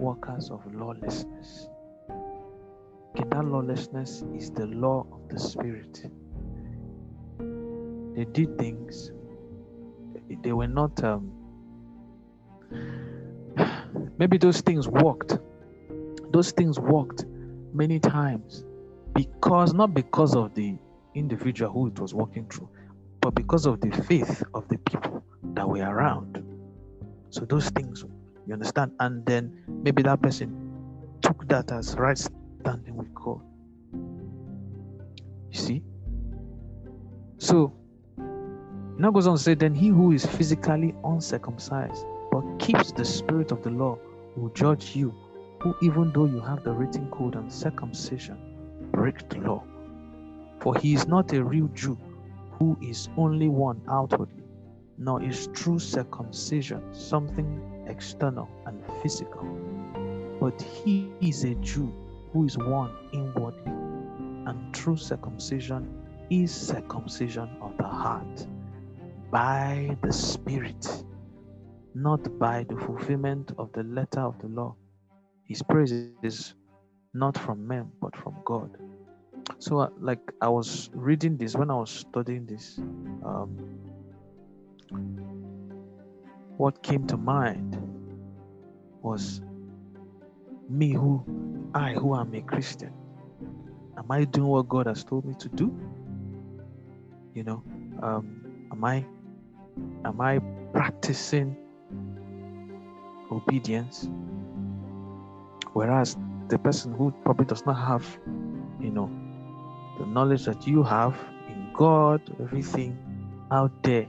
workers 0.00 0.50
of 0.50 0.66
lawlessness. 0.74 1.68
Okay, 2.10 3.22
that 3.28 3.44
lawlessness 3.44 4.24
is 4.34 4.50
the 4.50 4.66
law 4.66 5.06
of 5.12 5.28
the 5.28 5.38
Spirit. 5.38 6.10
They 7.38 8.24
did 8.24 8.58
things, 8.58 9.12
they 10.42 10.52
were 10.52 10.66
not, 10.66 11.04
um, 11.04 11.30
maybe 14.18 14.38
those 14.38 14.60
things 14.60 14.88
worked. 14.88 15.38
Those 16.32 16.50
things 16.50 16.80
worked 16.80 17.26
many 17.72 18.00
times 18.00 18.64
because, 19.14 19.72
not 19.72 19.94
because 19.94 20.34
of 20.34 20.52
the 20.54 20.76
individual 21.14 21.70
who 21.72 21.86
it 21.88 21.98
was 21.98 22.14
walking 22.14 22.46
through, 22.46 22.68
but 23.20 23.34
because 23.34 23.66
of 23.66 23.80
the 23.80 23.90
faith 24.02 24.42
of 24.54 24.68
the 24.68 24.78
people 24.78 25.24
that 25.54 25.68
were 25.68 25.82
around. 25.82 26.44
So 27.30 27.44
those 27.44 27.68
things, 27.70 28.04
you 28.46 28.52
understand? 28.52 28.92
And 29.00 29.24
then 29.26 29.64
maybe 29.68 30.02
that 30.02 30.20
person 30.22 30.72
took 31.22 31.46
that 31.48 31.70
as 31.72 31.94
right 31.96 32.18
standing 32.18 32.96
with 32.96 33.14
God. 33.14 33.40
You 35.50 35.58
see? 35.58 35.82
So 37.38 37.72
now 38.98 39.10
goes 39.10 39.26
on 39.26 39.36
to 39.36 39.42
say, 39.42 39.54
then 39.54 39.74
he 39.74 39.88
who 39.88 40.12
is 40.12 40.26
physically 40.26 40.94
uncircumcised 41.04 42.04
but 42.30 42.42
keeps 42.58 42.92
the 42.92 43.04
spirit 43.04 43.52
of 43.52 43.62
the 43.62 43.70
law 43.70 43.98
will 44.36 44.48
judge 44.50 44.96
you, 44.96 45.14
who 45.60 45.76
even 45.82 46.12
though 46.12 46.24
you 46.24 46.40
have 46.40 46.64
the 46.64 46.72
written 46.72 47.10
code 47.10 47.34
and 47.34 47.52
circumcision, 47.52 48.38
break 48.90 49.28
the 49.28 49.38
law. 49.38 49.62
For 50.62 50.76
he 50.78 50.94
is 50.94 51.08
not 51.08 51.32
a 51.32 51.42
real 51.42 51.66
Jew 51.74 51.98
who 52.52 52.78
is 52.80 53.08
only 53.16 53.48
one 53.48 53.82
outwardly, 53.88 54.44
nor 54.96 55.20
is 55.20 55.48
true 55.48 55.80
circumcision 55.80 56.94
something 56.94 57.84
external 57.88 58.48
and 58.66 58.80
physical. 59.02 59.42
But 60.38 60.62
he 60.62 61.10
is 61.20 61.42
a 61.42 61.56
Jew 61.56 61.92
who 62.32 62.44
is 62.44 62.56
one 62.56 62.92
inwardly, 63.12 63.72
and 64.46 64.72
true 64.72 64.96
circumcision 64.96 65.88
is 66.30 66.54
circumcision 66.54 67.50
of 67.60 67.76
the 67.76 67.88
heart 67.88 68.46
by 69.32 69.96
the 70.02 70.12
Spirit, 70.12 71.04
not 71.94 72.38
by 72.38 72.64
the 72.68 72.76
fulfillment 72.76 73.50
of 73.58 73.72
the 73.72 73.82
letter 73.82 74.20
of 74.20 74.38
the 74.38 74.48
law. 74.48 74.76
His 75.44 75.60
praise 75.62 75.92
is 76.22 76.54
not 77.14 77.36
from 77.36 77.66
men, 77.66 77.90
but 78.00 78.14
from 78.16 78.36
God. 78.44 78.70
So, 79.58 79.78
uh, 79.78 79.88
like 80.00 80.20
I 80.40 80.48
was 80.48 80.90
reading 80.92 81.36
this 81.36 81.54
when 81.54 81.70
I 81.70 81.74
was 81.74 81.90
studying 81.90 82.46
this, 82.46 82.78
um, 83.24 83.56
what 86.56 86.82
came 86.82 87.06
to 87.06 87.16
mind 87.16 87.76
was 89.02 89.40
me, 90.68 90.92
who 90.92 91.24
I, 91.74 91.92
who 91.92 92.16
am 92.16 92.34
a 92.34 92.42
Christian. 92.42 92.92
Am 93.96 94.10
I 94.10 94.24
doing 94.24 94.48
what 94.48 94.68
God 94.68 94.86
has 94.86 95.04
told 95.04 95.24
me 95.24 95.34
to 95.38 95.48
do? 95.48 95.72
You 97.34 97.44
know, 97.44 97.62
um, 98.02 98.44
am 98.72 98.84
I 98.84 99.06
am 100.04 100.20
I 100.20 100.38
practicing 100.72 101.56
obedience? 103.30 104.08
Whereas 105.72 106.16
the 106.48 106.58
person 106.58 106.92
who 106.92 107.12
probably 107.22 107.46
does 107.46 107.64
not 107.64 107.74
have, 107.74 108.04
you 108.80 108.90
know, 108.90 109.10
the 110.02 110.08
knowledge 110.08 110.46
that 110.46 110.66
you 110.66 110.82
have 110.82 111.14
in 111.48 111.70
God, 111.72 112.20
everything 112.40 112.98
out 113.52 113.70
there 113.84 114.08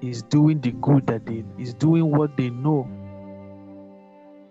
is 0.00 0.22
doing 0.22 0.60
the 0.60 0.70
good 0.70 1.04
that 1.08 1.26
they 1.26 1.44
is 1.58 1.74
doing 1.74 2.08
what 2.08 2.36
they 2.36 2.48
know 2.48 2.88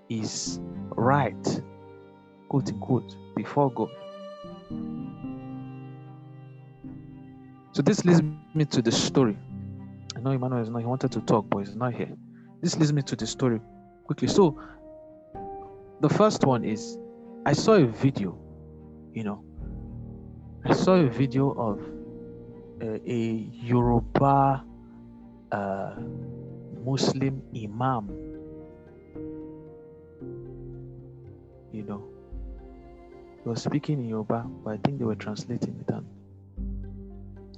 is 0.10 0.60
right, 0.98 1.62
quote 2.50 2.68
unquote, 2.70 3.16
before 3.38 3.72
God. 3.72 3.90
So 7.72 7.82
this 7.82 8.04
leads 8.04 8.22
me 8.54 8.66
to 8.66 8.82
the 8.82 8.92
story. 8.92 9.38
I 10.18 10.20
know 10.20 10.32
Emmanuel 10.32 10.62
is 10.62 10.70
not, 10.70 10.80
he 10.80 10.86
wanted 10.86 11.14
to 11.14 11.22
talk, 11.22 11.46
but 11.50 11.60
he's 11.60 11.76
not 11.76 11.94
here. 11.94 12.12
This 12.62 12.76
leads 12.76 12.92
me 12.92 13.02
to 13.04 13.16
the 13.16 13.26
story 13.26 13.62
quickly. 14.04 14.28
So 14.28 14.60
the 16.02 16.10
first 16.10 16.44
one 16.44 16.66
is 16.66 16.98
I 17.46 17.54
saw 17.54 17.76
a 17.76 17.86
video, 17.86 18.38
you 19.18 19.24
know, 19.24 19.44
I 20.64 20.74
saw 20.74 20.94
a 20.94 21.10
video 21.10 21.50
of 21.54 21.82
uh, 22.84 23.00
a 23.04 23.50
Yoruba 23.52 24.64
uh, 25.52 25.96
Muslim 26.86 27.42
imam, 27.56 28.10
you 31.74 31.82
know, 31.82 32.04
he 33.42 33.50
was 33.50 33.64
speaking 33.64 33.98
in 34.02 34.08
Yoruba, 34.08 34.46
but 34.64 34.76
I 34.76 34.78
think 34.86 35.00
they 35.00 35.06
were 35.06 35.16
translating 35.16 35.84
it. 35.88 35.92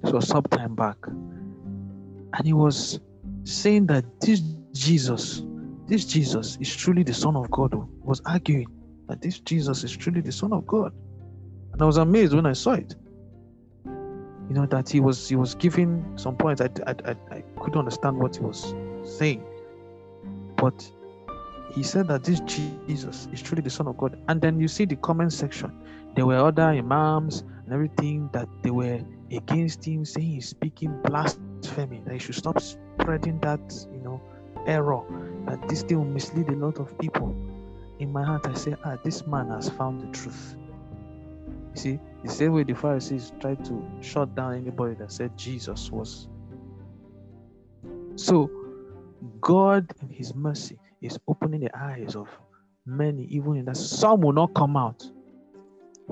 This 0.02 0.14
was 0.14 0.30
some 0.30 0.44
time 0.44 0.76
back, 0.76 0.96
and 1.08 2.46
he 2.46 2.54
was 2.54 3.02
saying 3.44 3.88
that 3.88 4.06
this 4.22 4.40
Jesus 4.72 5.44
this 5.88 6.06
Jesus 6.06 6.58
is 6.62 6.74
truly 6.74 7.04
the 7.04 7.14
Son 7.14 7.36
of 7.36 7.52
God, 7.52 7.74
was 8.02 8.22
arguing 8.26 8.68
that 9.10 9.22
this 9.22 9.40
Jesus 9.42 9.84
is 9.84 9.92
truly 9.92 10.22
the 10.22 10.32
Son 10.32 10.54
of 10.54 10.66
God. 10.66 10.94
And 11.80 11.86
I 11.86 11.88
was 11.88 11.96
amazed 11.96 12.34
when 12.34 12.46
I 12.46 12.52
saw 12.52 12.74
it. 12.74 12.94
You 13.86 14.54
know, 14.56 14.66
that 14.66 14.90
he 14.90 15.00
was 15.00 15.30
he 15.30 15.38
was 15.38 15.56
giving 15.56 16.04
some 16.18 16.36
points. 16.36 16.60
I, 16.60 16.68
I, 16.86 16.94
I, 17.06 17.16
I 17.32 17.44
couldn't 17.62 17.80
understand 17.80 18.18
what 18.18 18.36
he 18.36 18.42
was 18.42 18.76
saying. 19.06 19.46
But 20.58 20.92
he 21.72 21.82
said 21.84 22.10
that 22.10 22.26
this 22.26 22.42
Jesus 22.42 23.30
is 23.32 23.42
truly 23.42 23.62
the 23.62 23.70
Son 23.70 23.88
of 23.88 23.96
God. 23.96 24.22
And 24.28 24.42
then 24.42 24.60
you 24.60 24.68
see 24.68 24.84
the 24.84 24.98
comment 24.98 25.32
section. 25.32 25.72
There 26.18 26.26
were 26.26 26.36
other 26.36 26.64
imams 26.64 27.46
and 27.64 27.72
everything 27.72 28.30
that 28.34 28.50
they 28.62 28.72
were 28.72 29.00
against 29.32 29.86
him, 29.86 30.04
saying 30.04 30.28
he's 30.28 30.50
speaking 30.50 31.02
blasphemy, 31.06 32.02
that 32.04 32.12
he 32.12 32.20
should 32.20 32.36
stop 32.36 32.60
spreading 32.60 33.40
that, 33.40 33.88
you 33.94 34.02
know, 34.02 34.22
error 34.68 35.02
that 35.46 35.66
this 35.70 35.84
thing 35.84 36.00
will 36.00 36.04
mislead 36.04 36.50
a 36.50 36.58
lot 36.58 36.78
of 36.78 36.98
people. 37.00 37.34
In 38.00 38.12
my 38.12 38.26
heart, 38.26 38.46
I 38.48 38.54
say, 38.56 38.76
ah, 38.84 38.98
this 39.02 39.26
man 39.26 39.50
has 39.52 39.70
found 39.70 40.02
the 40.02 40.08
truth. 40.08 40.58
See, 41.80 41.98
the 42.26 42.30
same 42.30 42.52
way 42.52 42.64
the 42.64 42.74
Pharisees 42.74 43.32
tried 43.40 43.64
to 43.64 43.90
shut 44.02 44.36
down 44.36 44.54
anybody 44.54 44.96
that 44.96 45.14
said 45.14 45.38
Jesus 45.38 45.90
was. 45.90 46.28
So, 48.16 48.52
God, 49.40 49.90
in 50.02 50.10
His 50.10 50.36
mercy, 50.36 50.78
is 51.02 51.18
opening 51.26 51.62
the 51.62 51.78
eyes 51.78 52.18
of 52.18 52.28
many, 52.86 53.24
even 53.28 53.56
in 53.56 53.66
that 53.66 53.78
some 53.78 54.20
will 54.20 54.34
not 54.34 54.54
come 54.54 54.76
out 54.76 55.10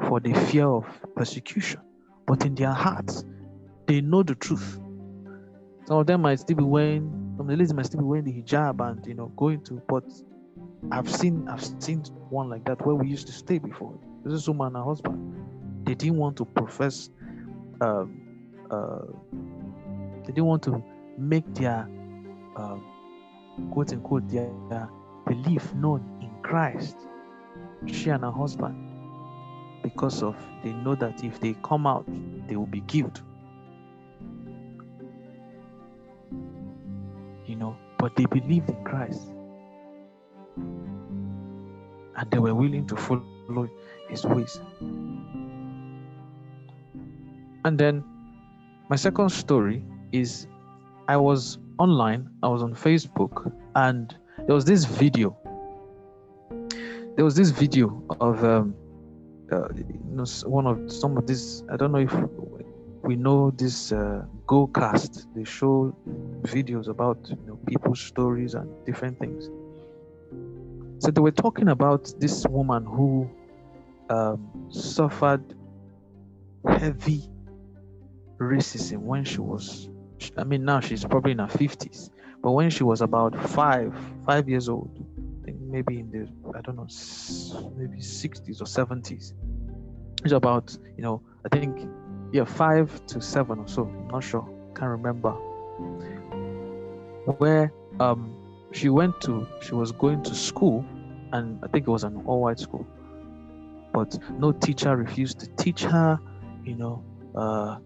for 0.08 0.22
the 0.22 0.34
fear 0.34 0.68
of 0.68 0.86
persecution, 1.18 1.82
but 2.26 2.46
in 2.46 2.56
their 2.56 2.72
hearts, 2.72 3.26
they 3.88 4.00
know 4.00 4.24
the 4.24 4.36
truth. 4.36 4.80
Some 5.86 5.98
of 5.98 6.08
them 6.08 6.22
might 6.22 6.40
still 6.40 6.56
be 6.56 6.64
wearing 6.64 7.12
some 7.36 7.42
of 7.42 7.48
the 7.48 7.58
ladies 7.58 7.74
might 7.74 7.86
still 7.86 8.00
be 8.00 8.06
wearing 8.06 8.26
the 8.26 8.42
hijab 8.42 8.80
and 8.90 9.06
you 9.06 9.14
know 9.14 9.28
going 9.36 9.62
to 9.62 9.80
but 9.88 10.04
I've 10.92 11.10
seen 11.10 11.48
I've 11.48 11.64
seen 11.80 12.04
one 12.30 12.50
like 12.50 12.66
that 12.66 12.84
where 12.86 12.96
we 12.96 13.08
used 13.08 13.28
to 13.28 13.34
stay 13.34 13.58
before. 13.58 13.94
This 14.24 14.34
is 14.34 14.48
woman 14.48 14.68
and 14.68 14.78
her 14.78 14.84
husband. 14.84 15.28
They 15.88 15.96
didn't 15.96 16.18
want 16.18 16.36
to 16.38 16.46
profess 16.46 17.10
um, 17.80 18.22
uh, 18.70 19.00
they 20.22 20.34
didn't 20.34 20.46
want 20.46 20.64
to 20.64 20.84
make 21.18 21.46
their 21.56 21.88
uh, 22.58 22.78
quote 23.72 23.94
unquote 23.94 24.28
their, 24.28 24.52
their 24.70 24.90
belief 25.26 25.74
known 25.76 26.04
in 26.22 26.30
Christ. 26.44 26.98
She 27.86 28.10
and 28.10 28.24
her 28.24 28.32
husband, 28.32 28.76
because 29.82 30.22
of 30.24 30.36
they 30.62 30.74
know 30.74 30.96
that 30.96 31.24
if 31.24 31.40
they 31.40 31.56
come 31.64 31.88
out, 31.88 32.06
they 32.48 32.58
will 32.58 32.66
be 32.66 32.82
killed. 32.82 33.22
You 37.46 37.56
know, 37.56 37.78
but 37.98 38.14
they 38.18 38.26
believed 38.26 38.70
in 38.70 38.84
Christ 38.84 39.22
and 42.18 42.32
they 42.32 42.40
were 42.40 42.54
willing 42.54 42.86
to 42.88 42.98
follow 42.98 43.70
his 44.10 44.26
ways. 44.26 44.60
And 47.68 47.78
then 47.78 48.02
my 48.88 48.96
second 48.96 49.30
story 49.30 49.84
is 50.14 50.48
I 51.10 51.18
was 51.18 51.58
online, 51.80 52.30
I 52.42 52.48
was 52.48 52.64
on 52.64 52.74
Facebook, 52.74 53.52
and 53.76 54.16
there 54.46 54.56
was 54.56 54.64
this 54.64 54.86
video. 54.86 55.36
There 57.18 57.26
was 57.26 57.36
this 57.36 57.50
video 57.50 58.02
of 58.22 58.42
um, 58.46 58.74
uh, 59.52 59.68
you 59.76 60.00
know, 60.12 60.24
one 60.46 60.66
of 60.66 60.90
some 60.90 61.18
of 61.18 61.28
these. 61.28 61.66
I 61.70 61.76
don't 61.76 61.92
know 61.92 62.06
if 62.10 62.16
we 63.04 63.18
know 63.18 63.52
this 63.52 63.92
uh, 63.92 64.24
Goalcast. 64.46 65.26
They 65.36 65.44
show 65.44 65.94
videos 66.44 66.88
about 66.88 67.18
you 67.30 67.48
know 67.48 67.60
people's 67.68 68.00
stories 68.00 68.54
and 68.54 68.70
different 68.86 69.20
things. 69.20 69.50
So 71.00 71.12
they 71.12 71.20
were 71.20 71.38
talking 71.46 71.68
about 71.68 72.14
this 72.18 72.48
woman 72.48 72.86
who 72.86 73.30
um, 74.10 74.68
suffered 74.70 75.44
heavy 76.66 77.30
racism 78.40 79.00
when 79.00 79.24
she 79.24 79.40
was 79.40 79.90
I 80.38 80.44
mean 80.44 80.66
now 80.66 80.80
she's 80.80 81.04
probably 81.04 81.32
in 81.32 81.40
her 81.40 81.48
50s 81.48 82.10
but 82.42 82.52
when 82.52 82.70
she 82.70 82.84
was 82.84 83.02
about 83.02 83.36
five 83.50 83.96
five 84.26 84.48
years 84.48 84.70
old 84.70 84.92
I 85.42 85.46
think 85.46 85.60
maybe 85.62 86.00
in 86.00 86.12
the 86.12 86.58
I 86.58 86.62
don't 86.62 86.76
know 86.76 86.88
maybe 87.78 87.98
60s 87.98 88.62
or 88.62 88.66
70s 88.66 89.34
it's 90.24 90.34
about 90.34 90.78
you 90.96 91.04
know 91.04 91.22
I 91.46 91.50
think 91.58 91.90
yeah 92.32 92.46
five 92.46 93.06
to 93.08 93.22
seven 93.22 93.60
or 93.60 93.68
so 93.68 93.84
I'm 93.84 94.08
not 94.10 94.24
sure 94.24 94.48
can't 94.76 94.92
remember 94.92 95.32
where 97.38 97.74
um 98.00 98.36
she 98.72 98.90
went 98.90 99.20
to 99.22 99.48
she 99.62 99.74
was 99.74 99.92
going 99.92 100.24
to 100.24 100.36
school 100.36 100.86
and 101.34 101.60
I 101.64 101.68
think 101.68 101.88
it 101.88 101.92
was 101.92 102.04
an 102.04 102.24
all-white 102.26 102.60
school 102.60 102.86
but 103.94 104.18
no 104.38 104.52
teacher 104.52 104.96
refused 104.96 105.40
to 105.40 105.48
teach 105.56 105.84
her 105.84 106.20
you 106.64 106.76
know 106.76 107.04
uh 107.36 107.78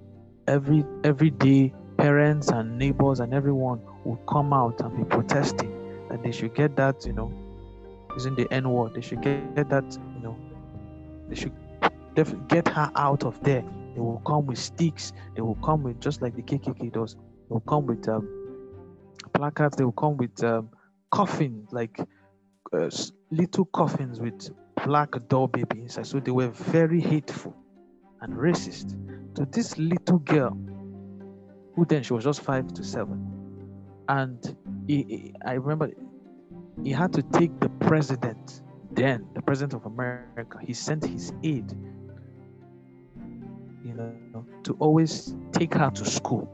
every 0.47 0.83
every 1.03 1.29
day 1.29 1.73
parents 1.97 2.49
and 2.49 2.77
neighbors 2.77 3.19
and 3.19 3.33
everyone 3.33 3.79
would 4.05 4.19
come 4.27 4.53
out 4.53 4.79
and 4.81 4.95
be 4.97 5.03
protesting 5.03 5.71
that 6.09 6.23
they 6.23 6.31
should 6.31 6.53
get 6.55 6.75
that 6.75 7.05
you 7.05 7.13
know 7.13 7.31
using 8.13 8.35
the 8.35 8.51
n 8.51 8.69
word 8.69 8.93
they 8.93 9.01
should 9.01 9.21
get, 9.21 9.55
get 9.55 9.69
that 9.69 9.97
you 10.15 10.21
know 10.21 10.37
they 11.29 11.35
should 11.35 11.53
def- 12.15 12.35
get 12.47 12.67
her 12.67 12.91
out 12.95 13.23
of 13.23 13.41
there. 13.43 13.63
They 13.93 14.01
will 14.01 14.21
come 14.25 14.45
with 14.47 14.57
sticks 14.57 15.11
they 15.35 15.41
will 15.41 15.55
come 15.55 15.83
with 15.83 15.99
just 15.99 16.21
like 16.21 16.35
the 16.35 16.41
kkk 16.41 16.91
does 16.93 17.15
they 17.15 17.53
will 17.53 17.61
come 17.61 17.85
with 17.85 18.07
um, 18.07 18.27
placards 19.33 19.75
they 19.75 19.83
will 19.83 19.91
come 19.91 20.17
with 20.17 20.43
um, 20.43 20.69
coffins 21.11 21.71
like 21.73 21.99
uh, 22.73 22.89
little 23.31 23.65
coffins 23.65 24.19
with 24.19 24.49
black 24.85 25.09
doll 25.27 25.47
baby 25.47 25.81
inside 25.81 26.07
so 26.07 26.19
they 26.19 26.31
were 26.31 26.47
very 26.47 27.01
hateful 27.01 27.53
and 28.21 28.33
racist 28.33 28.95
to 29.35 29.45
this 29.45 29.77
little 29.77 30.19
girl 30.19 30.57
who 31.75 31.85
then 31.85 32.03
she 32.03 32.13
was 32.13 32.23
just 32.23 32.41
five 32.41 32.73
to 32.73 32.83
seven. 32.83 33.27
And 34.09 34.57
he, 34.87 35.03
he, 35.03 35.35
i 35.45 35.53
remember 35.53 35.91
he 36.83 36.91
had 36.91 37.13
to 37.13 37.21
take 37.21 37.57
the 37.59 37.69
president 37.69 38.61
then 38.91 39.25
the 39.35 39.41
president 39.41 39.73
of 39.73 39.85
america 39.85 40.57
he 40.61 40.73
sent 40.73 41.05
his 41.05 41.31
aide 41.43 41.71
you 43.85 43.93
know 43.93 44.45
to 44.63 44.73
always 44.79 45.35
take 45.51 45.73
her 45.75 45.91
to 45.91 46.03
school 46.03 46.49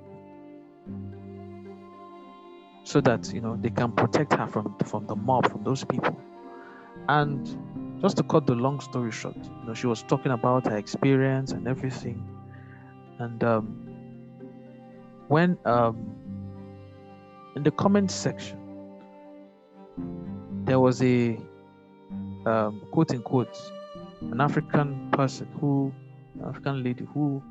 so 2.88 3.02
that 3.02 3.34
you 3.34 3.42
know 3.42 3.58
they 3.60 3.70
can 3.70 3.92
protect 3.92 4.32
her 4.32 4.48
from 4.48 4.74
from 4.86 5.06
the 5.08 5.16
mob 5.16 5.50
from 5.52 5.62
those 5.64 5.84
people. 5.84 6.18
And 7.10 7.46
just 8.02 8.18
to 8.18 8.24
cut 8.24 8.46
the 8.46 8.54
long 8.54 8.80
story 8.80 9.12
short 9.12 9.36
you 9.36 9.66
know 9.66 9.74
she 9.74 9.88
was 9.88 10.04
talking 10.04 10.32
about 10.32 10.66
her 10.68 10.78
experience 10.78 11.52
and 11.52 11.68
everything. 11.68 12.24
And 13.20 13.44
um, 13.44 13.66
when 15.28 15.58
um, 15.66 16.16
in 17.56 17.64
the 17.64 17.72
comment 17.72 18.12
section 18.12 18.60
there 20.66 20.80
was 20.80 21.02
a 21.02 21.40
um, 22.46 22.82
quote 22.92 23.12
unquote 23.12 23.58
an 24.22 24.40
african 24.42 25.10
person 25.12 25.48
who 25.60 25.92
an 26.40 26.50
african 26.50 26.84
lady 26.84 27.06
who 27.14 27.42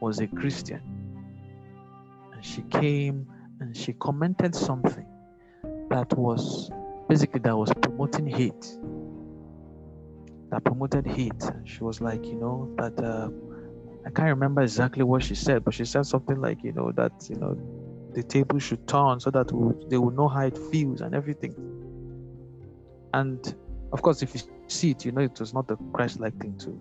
was 0.00 0.20
a 0.20 0.26
christian. 0.28 0.80
And 2.32 2.44
she 2.44 2.62
came 2.62 3.26
and 3.60 3.76
she 3.76 3.92
commented 3.94 4.54
something 4.54 5.06
that 5.90 6.16
was 6.16 6.70
basically 7.08 7.40
that 7.40 7.56
was 7.56 7.72
promoting 7.74 8.26
hate 8.26 8.78
that 10.52 10.62
promoted 10.64 11.06
hate. 11.06 11.42
She 11.64 11.82
was 11.82 12.00
like 12.00 12.24
you 12.26 12.34
know 12.34 12.70
that 12.76 13.02
uh, 13.02 13.30
i 14.06 14.10
can't 14.10 14.28
remember 14.28 14.60
exactly 14.60 15.02
what 15.02 15.22
she 15.22 15.34
said 15.34 15.64
but 15.64 15.72
she 15.72 15.84
said 15.84 16.04
something 16.04 16.40
like 16.40 16.62
you 16.62 16.72
know 16.72 16.92
that 16.92 17.12
you 17.30 17.36
know 17.36 17.56
the 18.12 18.22
table 18.22 18.58
should 18.58 18.86
turn 18.86 19.18
so 19.18 19.30
that 19.30 19.48
they 19.88 19.96
will 19.96 20.10
know 20.10 20.28
how 20.28 20.42
it 20.42 20.58
feels 20.70 21.00
and 21.00 21.14
everything. 21.14 21.54
And 23.14 23.40
of 23.92 24.02
course 24.02 24.22
if 24.22 24.34
you 24.34 24.40
see 24.68 24.90
it 24.90 25.04
you 25.06 25.12
know 25.12 25.22
it 25.22 25.40
was 25.40 25.54
not 25.54 25.66
the 25.66 25.76
christ-like 25.94 26.38
thing 26.38 26.58
to 26.58 26.78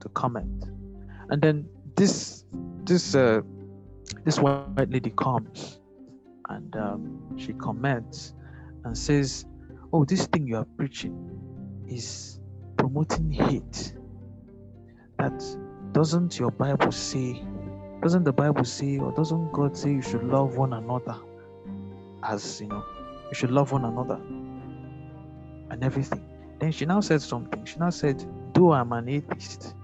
to 0.00 0.08
comment. 0.10 0.64
And 1.30 1.40
then 1.40 1.66
this 1.96 2.44
this 2.84 3.14
uh 3.14 3.40
this 4.24 4.38
white 4.38 4.90
lady 4.90 5.12
comes 5.16 5.80
and 6.50 6.76
um, 6.76 7.38
she 7.38 7.54
comments 7.54 8.34
and 8.84 8.96
says, 8.96 9.46
Oh, 9.92 10.04
this 10.04 10.26
thing 10.26 10.46
you 10.46 10.56
are 10.56 10.66
preaching 10.76 11.16
is 11.88 12.29
promoting 12.80 13.30
hate. 13.30 13.92
That 15.18 15.38
doesn't 15.92 16.38
your 16.38 16.50
Bible 16.50 16.92
say, 16.92 17.44
doesn't 18.02 18.24
the 18.24 18.32
Bible 18.32 18.64
say, 18.64 18.98
or 18.98 19.12
doesn't 19.12 19.52
God 19.52 19.76
say 19.76 19.90
you 19.90 20.02
should 20.02 20.24
love 20.24 20.56
one 20.56 20.72
another 20.72 21.16
as 22.22 22.60
you 22.60 22.68
know, 22.68 22.84
you 23.28 23.34
should 23.34 23.50
love 23.50 23.72
one 23.72 23.84
another 23.84 24.18
and 25.70 25.84
everything. 25.84 26.24
Then 26.58 26.72
she 26.72 26.86
now 26.86 27.00
said 27.00 27.20
something. 27.20 27.64
She 27.66 27.78
now 27.78 27.90
said, 27.90 28.24
Though 28.54 28.72
I'm 28.72 28.92
an 28.92 29.08
atheist, 29.08 29.74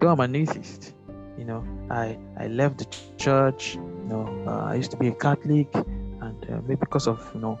though 0.00 0.08
I'm 0.08 0.20
an 0.20 0.34
atheist, 0.34 0.94
you 1.38 1.44
know, 1.44 1.64
I 1.90 2.18
I 2.36 2.48
left 2.48 2.78
the 2.78 2.86
church. 3.18 3.76
You 3.76 4.08
know, 4.08 4.44
uh, 4.46 4.64
I 4.64 4.74
used 4.74 4.90
to 4.92 4.96
be 4.96 5.08
a 5.08 5.14
Catholic, 5.14 5.72
and 5.74 6.50
uh, 6.50 6.60
maybe 6.66 6.80
because 6.80 7.06
of 7.06 7.18
you 7.34 7.40
know 7.40 7.54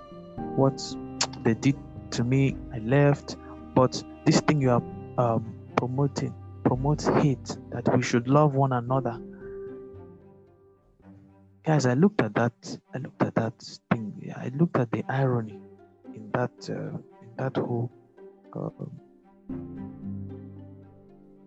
what 0.56 0.82
they 1.44 1.54
did 1.54 1.76
to 2.12 2.24
me, 2.24 2.56
I 2.72 2.78
left. 2.78 3.36
But 3.74 4.02
this 4.24 4.40
thing 4.40 4.60
you 4.60 4.70
are 4.70 4.82
um, 5.18 5.54
promoting 5.76 6.34
promotes 6.64 7.06
hate 7.06 7.56
that 7.70 7.94
we 7.96 8.02
should 8.02 8.28
love 8.28 8.54
one 8.54 8.72
another. 8.72 9.20
Guys, 11.64 11.86
I 11.86 11.94
looked 11.94 12.22
at 12.22 12.34
that. 12.34 12.78
I 12.94 12.98
looked 12.98 13.22
at 13.22 13.34
that 13.36 13.62
thing. 13.90 14.34
I 14.36 14.50
looked 14.58 14.76
at 14.76 14.90
the 14.90 15.04
irony 15.08 15.60
in 16.14 16.30
that 16.32 16.52
uh, 16.70 16.96
in 17.22 17.36
that 17.36 17.56
whole. 17.56 17.90
Um, 18.54 19.00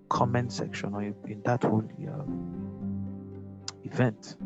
comment 0.09 0.51
section 0.51 0.93
or 0.93 1.01
in 1.01 1.41
that 1.43 1.63
whole 1.63 1.83
uh, 1.83 2.23
event. 3.83 4.37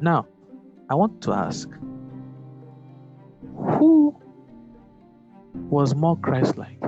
Now, 0.00 0.26
I 0.90 0.94
want 0.94 1.22
to 1.22 1.32
ask 1.32 1.68
who 3.56 4.20
was 5.54 5.94
more 5.94 6.16
Christ 6.16 6.56
like? 6.56 6.78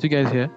So, 0.00 0.04
you 0.04 0.08
guys 0.08 0.32
here? 0.32 0.50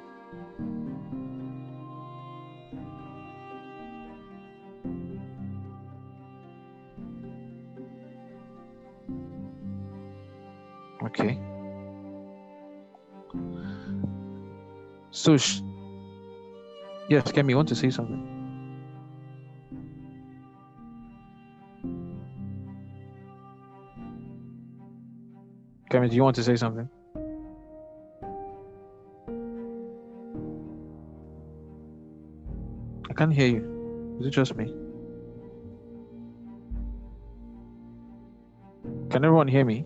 Okay. 11.03 11.37
So, 15.11 15.37
Yes, 17.13 17.31
Kemi, 17.31 17.51
you 17.51 17.57
want 17.57 17.67
to 17.67 17.75
say 17.75 17.91
something? 17.91 18.21
Kemi, 25.91 26.09
do 26.09 26.15
you 26.15 26.23
want 26.23 26.35
to 26.37 26.43
say 26.43 26.55
something? 26.55 26.89
I 33.07 33.13
can't 33.13 33.31
hear 33.31 33.47
you. 33.47 34.17
Is 34.19 34.25
it 34.25 34.31
just 34.31 34.55
me? 34.55 34.73
Can 39.11 39.23
everyone 39.23 39.47
hear 39.47 39.65
me? 39.65 39.85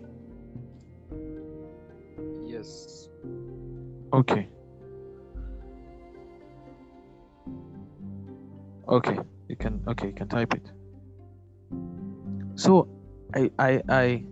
Yes. 2.46 3.10
Okay. 4.14 4.48
Okay, 8.88 9.18
you 9.48 9.56
can 9.56 9.82
okay, 9.86 10.06
you 10.06 10.12
can 10.14 10.28
type 10.28 10.54
it. 10.54 10.72
So 12.54 12.88
I 13.34 13.50
I 13.58 13.82
I 13.88 14.24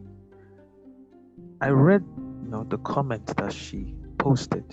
I 1.61 1.69
read 1.69 2.03
you 2.43 2.49
know 2.49 2.65
the 2.65 2.79
comment 2.79 3.27
that 3.37 3.53
she 3.53 3.95
posted. 4.19 4.65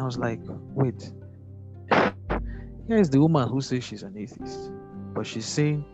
I 0.00 0.02
was 0.02 0.18
like, 0.18 0.40
wait, 0.74 1.12
here 2.88 2.96
is 2.96 3.08
the 3.08 3.20
woman 3.20 3.48
who 3.48 3.60
says 3.60 3.84
she's 3.84 4.02
an 4.02 4.16
atheist, 4.18 4.72
but 5.14 5.26
she's 5.26 5.46
saying 5.46 5.84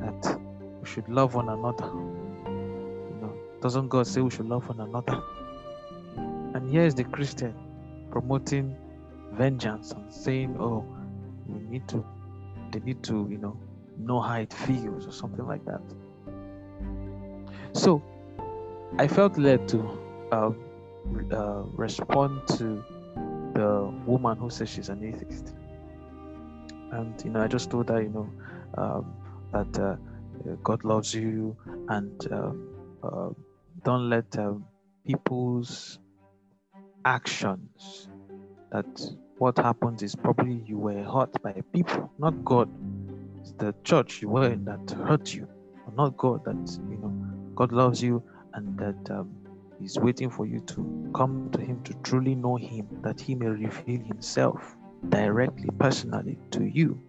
that 0.00 0.40
we 0.80 0.88
should 0.88 1.08
love 1.08 1.36
one 1.36 1.48
another. 1.48 1.86
You 1.86 3.18
know, 3.20 3.38
doesn't 3.62 3.88
God 3.88 4.08
say 4.08 4.20
we 4.20 4.30
should 4.30 4.48
love 4.48 4.66
one 4.68 4.80
another? 4.80 5.22
And 6.54 6.68
here 6.68 6.82
is 6.82 6.96
the 6.96 7.04
Christian 7.04 7.54
promoting 8.10 8.76
vengeance 9.32 9.92
and 9.92 10.12
saying, 10.12 10.56
oh, 10.58 10.84
we 11.46 11.60
need 11.68 11.88
to, 11.88 12.04
they 12.70 12.80
need 12.80 13.02
to, 13.04 13.26
you 13.30 13.38
know, 13.38 13.56
know 13.98 14.20
how 14.20 14.36
it 14.36 14.52
feels 14.52 15.06
or 15.06 15.12
something 15.12 15.46
like 15.46 15.64
that. 15.64 15.82
So 17.72 18.02
I 18.98 19.06
felt 19.06 19.38
led 19.38 19.68
to 19.68 19.98
uh, 20.32 20.50
uh, 21.32 21.62
respond 21.72 22.46
to 22.58 22.84
the 23.54 23.92
woman 24.06 24.38
who 24.38 24.50
says 24.50 24.68
she's 24.68 24.88
an 24.88 25.04
atheist. 25.04 25.54
And, 26.92 27.14
you 27.24 27.30
know, 27.30 27.40
I 27.40 27.46
just 27.46 27.70
told 27.70 27.88
her, 27.88 28.02
you 28.02 28.08
know, 28.08 28.30
um, 28.76 29.14
that 29.52 29.78
uh, 29.78 29.96
God 30.62 30.84
loves 30.84 31.14
you 31.14 31.56
and 31.88 32.32
um, 32.32 32.68
uh, 33.02 33.30
don't 33.84 34.08
let 34.08 34.36
um, 34.38 34.64
people's 35.06 35.98
actions 37.04 38.08
that 38.72 38.86
what 39.40 39.56
happens 39.56 40.02
is 40.02 40.14
probably 40.14 40.62
you 40.66 40.76
were 40.76 41.02
hurt 41.02 41.42
by 41.42 41.54
people, 41.72 42.12
not 42.18 42.44
God. 42.44 42.68
It's 43.40 43.52
the 43.52 43.74
church 43.84 44.20
you 44.20 44.28
were 44.28 44.52
in 44.52 44.66
that 44.66 44.90
hurt 44.90 45.32
you, 45.32 45.48
not 45.96 46.14
God 46.18 46.44
that 46.44 46.78
you 46.90 46.98
know 46.98 47.10
God 47.54 47.72
loves 47.72 48.02
you 48.02 48.22
and 48.52 48.78
that 48.78 49.10
um, 49.10 49.34
He's 49.80 49.98
waiting 49.98 50.28
for 50.28 50.44
you 50.44 50.60
to 50.60 51.10
come 51.14 51.48
to 51.52 51.60
Him 51.62 51.82
to 51.84 51.94
truly 52.02 52.34
know 52.34 52.56
Him, 52.56 52.86
that 53.00 53.18
He 53.18 53.34
may 53.34 53.46
reveal 53.46 54.02
Himself 54.02 54.76
directly, 55.08 55.70
personally 55.78 56.38
to 56.50 56.64
you. 56.64 57.00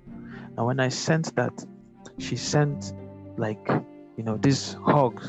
And 0.55 0.65
when 0.65 0.79
I 0.79 0.87
sent 0.87 1.35
that, 1.35 1.65
she 2.17 2.37
sent 2.37 2.93
like 3.35 3.67
you 4.15 4.23
know 4.23 4.37
this 4.37 4.77
hug. 4.85 5.21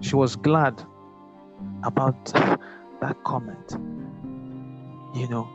She 0.00 0.14
was 0.14 0.36
glad 0.36 0.80
about 1.82 2.24
that 3.00 3.16
comment 3.24 3.78
you 5.14 5.28
know. 5.28 5.48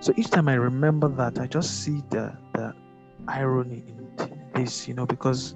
So 0.00 0.12
each 0.16 0.28
time 0.28 0.48
i 0.48 0.54
remember 0.54 1.08
that 1.08 1.38
i 1.38 1.46
just 1.46 1.82
see 1.82 2.02
the 2.10 2.36
the 2.52 2.74
irony 3.26 3.82
in 3.88 4.04
this 4.54 4.86
you 4.86 4.92
know 4.92 5.06
because 5.06 5.54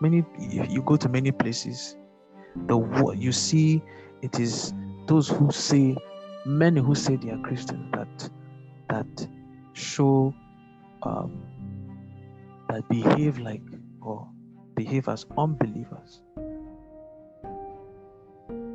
many 0.00 0.24
you 0.38 0.82
go 0.82 0.96
to 0.96 1.08
many 1.08 1.30
places 1.30 1.96
the 2.66 2.76
what 2.76 3.18
you 3.18 3.30
see 3.30 3.82
it 4.22 4.40
is 4.40 4.72
those 5.06 5.28
who 5.28 5.50
say 5.52 5.96
many 6.46 6.80
who 6.80 6.94
say 6.94 7.16
they 7.16 7.30
are 7.30 7.38
christians 7.38 7.92
that 7.92 8.30
that 8.88 9.28
show 9.74 10.34
um, 11.02 11.42
that 12.70 12.88
behave 12.88 13.38
like 13.38 13.62
or 14.00 14.26
behave 14.74 15.08
as 15.08 15.26
unbelievers 15.36 16.22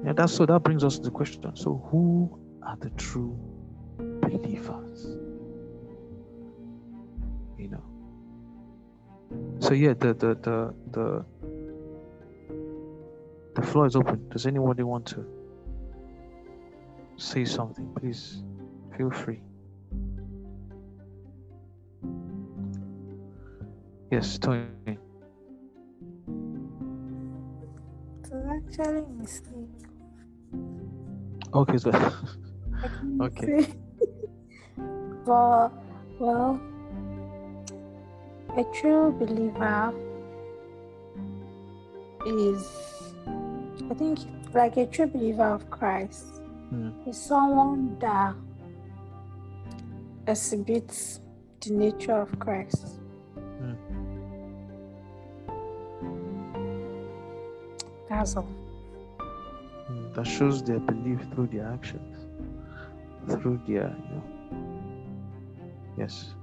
yeah, 0.04 0.14
that's 0.14 0.34
so 0.34 0.46
that 0.46 0.64
brings 0.64 0.84
us 0.84 0.98
to 0.98 1.04
the 1.04 1.12
question. 1.12 1.56
So 1.56 1.88
who 1.92 2.40
are 2.64 2.78
the 2.78 2.90
true 2.92 3.38
believers? 3.98 5.18
You 7.58 7.70
know. 7.70 7.84
So 9.60 9.74
yeah, 9.74 9.94
the 9.94 10.14
the 10.14 10.36
the 10.36 10.74
the 10.92 11.26
the 13.56 13.62
floor 13.62 13.86
is 13.88 13.96
open. 13.96 14.30
Does 14.30 14.46
anybody 14.46 14.84
want 14.84 15.06
to 15.08 15.26
say 17.18 17.44
something? 17.44 17.94
Please 18.00 18.44
feel 18.98 19.12
free. 19.12 19.42
Yes, 24.12 24.40
Tony. 24.40 24.70
It 24.88 24.98
was 28.32 28.46
actually 28.58 29.06
mistake. 29.20 29.89
Okay, 31.54 31.78
so 31.78 31.92
Okay. 33.22 33.68
but 35.26 35.70
well, 36.20 36.60
a 38.58 38.64
true 38.74 39.12
believer 39.20 39.94
is, 42.26 42.68
I 43.90 43.94
think, 43.96 44.20
like 44.54 44.78
a 44.78 44.86
true 44.86 45.08
believer 45.08 45.44
of 45.44 45.70
Christ 45.70 46.26
Hmm. 46.70 46.92
is 47.08 47.18
someone 47.18 47.98
that 48.00 48.36
exhibits 50.28 51.20
the 51.62 51.74
nature 51.74 52.14
of 52.14 52.38
Christ. 52.38 53.00
Hmm. 53.36 53.74
That's 58.08 58.36
all. 58.38 58.48
That 60.20 60.28
shows 60.28 60.62
their 60.62 60.80
belief 60.80 61.22
through 61.32 61.48
their 61.48 61.66
actions, 61.72 62.28
through 63.30 63.62
their, 63.66 63.96
you 64.04 64.10
know. 64.12 64.24
Yes. 65.98 66.36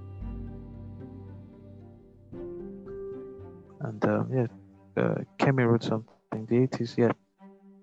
And 3.80 4.02
um, 4.06 4.30
yeah, 4.32 4.46
uh, 4.96 5.16
Kemi 5.38 5.66
wrote 5.66 5.82
something. 5.82 6.46
The 6.48 6.56
atheist, 6.56 6.96
yeah, 6.96 7.12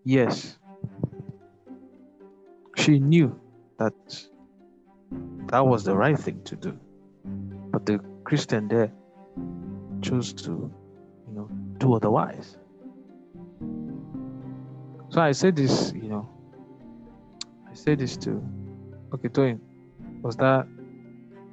yes. 0.03 0.57
She 2.75 2.97
knew 2.97 3.39
that 3.77 3.93
that 5.49 5.63
was 5.63 5.83
the 5.83 5.95
right 5.95 6.17
thing 6.17 6.41
to 6.45 6.55
do, 6.55 6.75
but 7.71 7.85
the 7.85 7.99
Christian 8.23 8.67
there 8.67 8.91
chose 10.01 10.33
to, 10.33 10.73
you 11.27 11.35
know, 11.35 11.47
do 11.77 11.93
otherwise. 11.93 12.57
So 15.13 15.21
I 15.21 15.31
said 15.31 15.55
this, 15.55 15.93
you 15.93 16.09
know, 16.09 16.27
I 17.69 17.75
said 17.75 17.99
this 17.99 18.17
to, 18.17 18.43
okay, 19.13 19.29
Toyin, 19.29 19.59
was 20.23 20.35
that, 20.37 20.65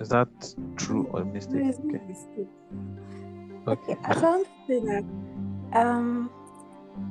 is 0.01 0.09
that 0.09 0.29
true 0.79 1.07
or 1.13 1.21
a 1.21 1.25
mistake? 1.27 1.61
There's 1.61 1.79
Okay. 1.79 2.01
mistake. 2.09 2.49
Okay. 3.69 3.97
I 4.03 4.15
found 4.15 4.47
that 4.69 5.05
um 5.75 6.31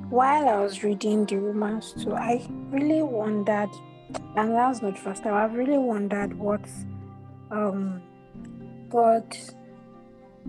while 0.10 0.50
I 0.50 0.58
was 0.58 0.84
reading 0.84 1.28
the 1.28 1.38
Romans 1.38 1.94
2, 2.04 2.16
I 2.16 2.44
really 2.72 3.04
wondered, 3.04 3.70
and 4.36 4.50
that 4.56 4.68
was 4.70 4.82
not 4.82 4.98
first 4.98 5.22
time. 5.22 5.36
I've 5.36 5.54
really 5.54 5.78
wondered 5.78 6.34
what 6.40 6.68
um 7.52 8.02
God 8.90 9.38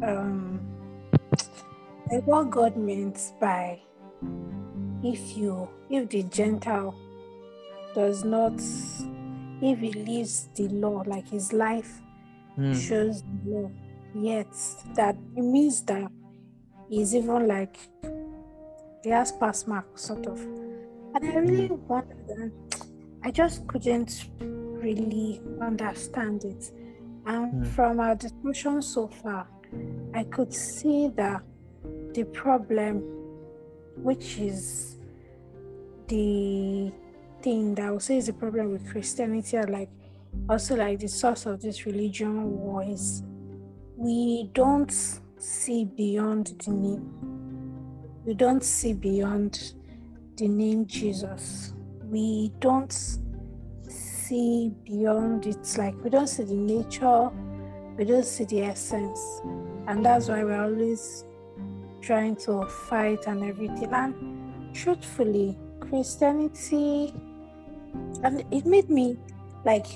um 0.02 0.60
like 2.10 2.27
what 2.27 2.51
God 2.51 2.78
meant 2.78 3.20
by 3.39 3.82
if 5.02 5.36
you 5.36 5.68
if 5.89 6.09
the 6.10 6.22
Gentile 6.24 6.94
does 7.94 8.24
not 8.24 8.55
if 9.62 9.78
he 9.78 9.93
leaves 9.93 10.48
the 10.55 10.68
law 10.68 11.02
like 11.06 11.28
his 11.28 11.52
life 11.52 12.01
Hmm. 12.56 12.72
shows 12.72 13.22
the 13.22 13.51
law 13.51 13.70
yet 14.14 14.48
that 14.94 15.16
it 15.36 15.43
means 15.43 15.82
that 15.85 16.10
he's 16.89 17.14
even 17.14 17.47
like 17.47 17.77
he 19.05 19.10
has 19.10 19.31
pass 19.32 19.66
mark 19.68 19.86
sort 19.97 20.27
of 20.27 20.40
and 21.14 21.24
i 21.24 21.36
really 21.36 21.68
wondered 21.89 22.28
and 22.28 22.52
i 23.22 23.31
just 23.31 23.66
couldn't 23.68 24.28
really 24.40 25.40
understand 25.60 26.44
it 26.44 26.72
and 27.27 27.52
Hmm. 27.52 27.62
from 27.62 28.01
our 28.01 28.16
discussion 28.16 28.82
so 28.82 29.06
far 29.06 29.47
i 30.14 30.24
could 30.24 30.52
see 30.52 31.09
that 31.14 31.43
the 32.14 32.24
problem 32.32 33.01
which 34.02 34.39
is 34.39 34.97
the 36.09 36.93
thing 37.43 37.74
that 37.74 37.86
i 37.86 37.90
would 37.90 38.02
say 38.02 38.16
is 38.16 38.27
the 38.27 38.32
problem 38.32 38.72
with 38.72 38.89
christianity 38.90 39.59
like 39.68 39.89
also 40.48 40.77
like 40.77 40.98
the 40.98 41.09
source 41.09 41.47
of 41.47 41.60
this 41.60 41.86
religion 41.86 42.59
was 42.59 43.22
we 43.97 44.51
don't 44.55 45.20
see 45.40 45.85
beyond 45.85 46.55
the 46.64 46.70
name. 46.70 47.12
We 48.24 48.35
don't 48.35 48.62
see 48.62 48.93
beyond 48.93 49.74
the 50.36 50.48
name 50.48 50.86
Jesus. 50.86 51.74
We 52.05 52.52
don't 52.60 52.93
see 53.89 54.72
beyond 54.85 55.47
it. 55.47 55.77
Like 55.77 56.02
we 56.02 56.10
don't 56.10 56.28
see 56.28 56.44
the 56.44 56.55
nature, 56.55 57.31
we 57.97 58.05
don't 58.05 58.24
see 58.24 58.44
the 58.44 58.62
essence. 58.62 59.20
And 59.86 60.05
that's 60.05 60.28
why 60.28 60.44
we're 60.44 60.62
always 60.62 61.24
trying 62.01 62.36
to 62.36 62.66
fight 62.66 63.27
and 63.27 63.44
everything. 63.44 63.93
And 63.93 64.74
truthfully, 64.74 65.56
Christianity, 65.81 67.12
and 68.22 68.44
it 68.51 68.66
made 68.66 68.89
me 68.90 69.16
like 69.64 69.86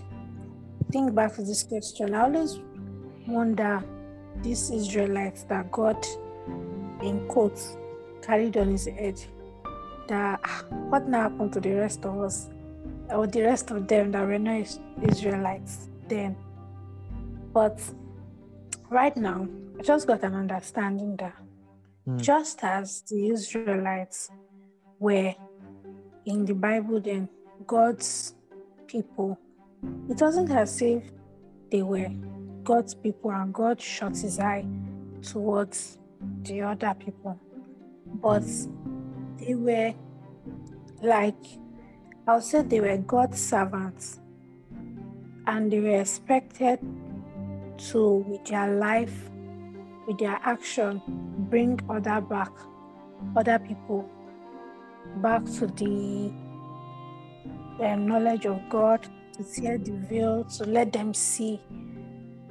think 0.91 1.15
back 1.15 1.35
to 1.35 1.43
this 1.43 1.63
question. 1.63 2.15
I 2.15 2.23
always 2.23 2.59
wonder 3.27 3.83
these 4.43 4.71
Israelites 4.71 5.45
that 5.45 5.71
God, 5.71 6.05
in 7.03 7.27
quotes, 7.29 7.77
carried 8.23 8.57
on 8.57 8.71
his 8.71 8.87
head. 8.87 9.21
That 10.09 10.41
ah, 10.45 10.65
what 10.91 11.09
now 11.09 11.23
happened 11.23 11.53
to 11.55 11.61
the 11.61 11.73
rest 11.75 12.05
of 12.05 12.21
us, 12.21 12.51
or 13.09 13.27
the 13.27 13.43
rest 13.43 13.71
of 13.71 13.89
them 13.89 14.13
that 14.13 14.27
were 14.27 14.39
not 14.39 14.67
Israelites 15.03 15.89
then? 16.09 16.37
But 17.53 17.81
right 18.91 19.17
now, 19.17 19.49
I 19.79 19.83
just 19.83 20.07
got 20.07 20.23
an 20.25 20.35
understanding 20.35 21.17
that 21.17 21.35
mm. 22.09 22.21
just 22.21 22.63
as 22.63 23.03
the 23.03 23.29
Israelites 23.29 24.31
were 24.99 25.35
in 26.25 26.45
the 26.45 26.55
Bible, 26.55 27.01
then 27.01 27.29
God's 27.67 28.35
people, 28.87 29.39
it 30.09 30.21
wasn't 30.21 30.51
as 30.51 30.81
if 30.81 31.03
they 31.71 31.83
were 31.83 32.09
God's 32.63 32.95
people 32.95 33.31
and 33.31 33.53
God 33.53 33.81
shut 33.81 34.17
his 34.17 34.39
eye 34.39 34.65
towards 35.23 35.99
the 36.43 36.63
other 36.63 36.95
people. 36.95 37.39
But 38.07 38.45
they 39.39 39.55
were 39.55 39.95
like, 41.03 41.35
I 42.27 42.35
would 42.35 42.43
say 42.43 42.63
they 42.63 42.81
were 42.81 42.97
God's 42.97 43.41
servants 43.41 44.21
and 45.47 45.71
they 45.71 45.81
were 45.81 46.01
expected 46.01 46.79
to, 47.91 48.25
with 48.27 48.45
their 48.47 48.75
life, 48.77 49.31
with 50.07 50.19
their 50.19 50.39
action, 50.43 51.03
bring 51.51 51.81
other 51.89 52.21
back, 52.21 52.53
other 53.37 53.59
people 53.59 54.09
back 55.17 55.45
to 55.45 55.67
the 55.67 56.33
um, 57.81 58.07
knowledge 58.07 58.47
of 58.47 58.61
God, 58.69 59.07
to 59.37 59.45
tear 59.45 59.79
the 59.79 59.93
veil, 59.93 60.45
to 60.45 60.65
let 60.65 60.93
them 60.93 61.13
see 61.13 61.61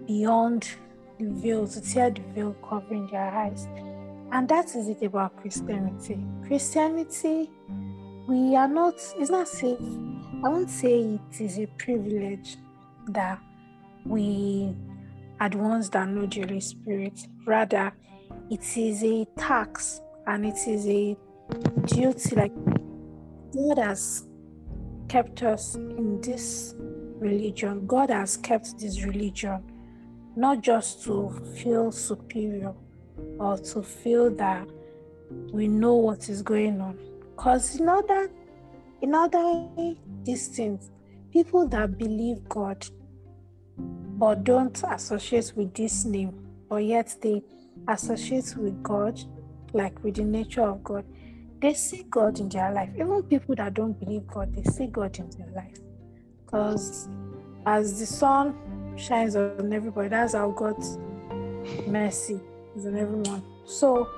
beyond 0.06 0.70
the 1.20 1.30
veil, 1.30 1.68
to 1.68 1.82
tear 1.82 2.10
the 2.10 2.22
veil 2.34 2.56
covering 2.68 3.08
their 3.08 3.30
eyes. 3.30 3.68
And 4.32 4.50
that 4.50 4.76
is 4.76 4.90
it 4.90 5.04
about 5.04 5.38
Christianity. 5.38 6.20
Christianity, 6.48 7.50
we 8.28 8.56
are 8.56 8.68
not, 8.68 8.96
it's 9.18 9.30
not 9.30 9.48
safe. 9.48 9.80
I 10.44 10.50
won't 10.50 10.70
say 10.70 11.20
it 11.32 11.42
is 11.42 11.60
a 11.60 11.68
privilege 11.78 12.58
that 13.10 13.40
we 14.06 14.76
are 15.40 15.50
the 15.50 15.58
ones 15.58 15.90
that 15.92 16.08
know 16.10 16.26
the 16.26 16.42
Holy 16.42 16.60
Spirit. 16.60 17.28
Rather, 17.46 17.92
it 18.50 18.78
is 18.78 19.04
a 19.04 19.26
tax 19.38 20.02
and 20.28 20.46
it 20.46 20.68
is 20.68 20.88
a 20.88 21.18
duty. 21.86 22.36
Like 22.36 22.54
God 23.54 23.78
has 23.78 24.28
kept 25.08 25.44
us 25.44 25.76
in 25.76 26.22
this 26.22 26.76
religion, 26.78 27.86
God 27.86 28.10
has 28.10 28.38
kept 28.38 28.80
this 28.80 29.04
religion 29.04 29.64
not 30.36 30.62
just 30.62 31.04
to 31.04 31.30
feel 31.56 31.92
superior 31.92 32.74
or 33.40 33.58
to 33.58 33.84
feel 33.84 34.32
that 34.32 34.68
we 35.52 35.68
know 35.68 35.96
what 35.96 36.30
is 36.30 36.42
going 36.42 36.82
on. 36.82 36.98
Because 37.36 37.80
in 37.80 37.88
other 37.90 38.30
in 39.02 39.14
other 39.14 39.68
things, 40.26 40.90
people 41.32 41.68
that 41.68 41.98
believe 41.98 42.48
God 42.48 42.86
but 43.78 44.44
don't 44.44 44.82
associate 44.90 45.52
with 45.56 45.74
this 45.74 46.06
name, 46.06 46.43
or 46.74 46.82
yet 46.82 47.16
they 47.22 47.42
associate 47.88 48.56
with 48.58 48.82
God, 48.84 49.20
like 49.74 50.04
with 50.04 50.16
the 50.16 50.24
nature 50.24 50.64
of 50.64 50.84
God, 50.84 51.06
they 51.62 51.74
see 51.74 52.06
God 52.10 52.40
in 52.40 52.50
their 52.50 52.72
life. 52.72 52.90
Even 52.96 53.24
people 53.24 53.56
that 53.56 53.74
don't 53.74 53.98
believe 54.00 54.28
God, 54.28 54.54
they 54.56 54.64
see 54.64 54.88
God 54.88 55.18
in 55.18 55.30
their 55.32 55.50
life. 55.56 55.78
Because 56.46 57.08
as 57.66 58.00
the 58.00 58.06
sun 58.06 58.56
shines 58.96 59.36
on 59.36 59.72
everybody. 59.72 60.10
That's 60.10 60.34
how 60.34 60.52
God's 60.52 60.98
mercy 61.88 62.40
is 62.76 62.86
on 62.86 62.98
everyone. 62.98 63.44
So 63.66 64.10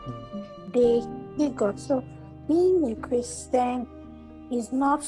they 0.73 1.03
they 1.38 1.49
God. 1.49 1.80
So 1.80 2.03
being 2.48 2.91
a 2.91 2.95
Christian 2.95 3.88
is 4.52 4.72
not 4.72 5.06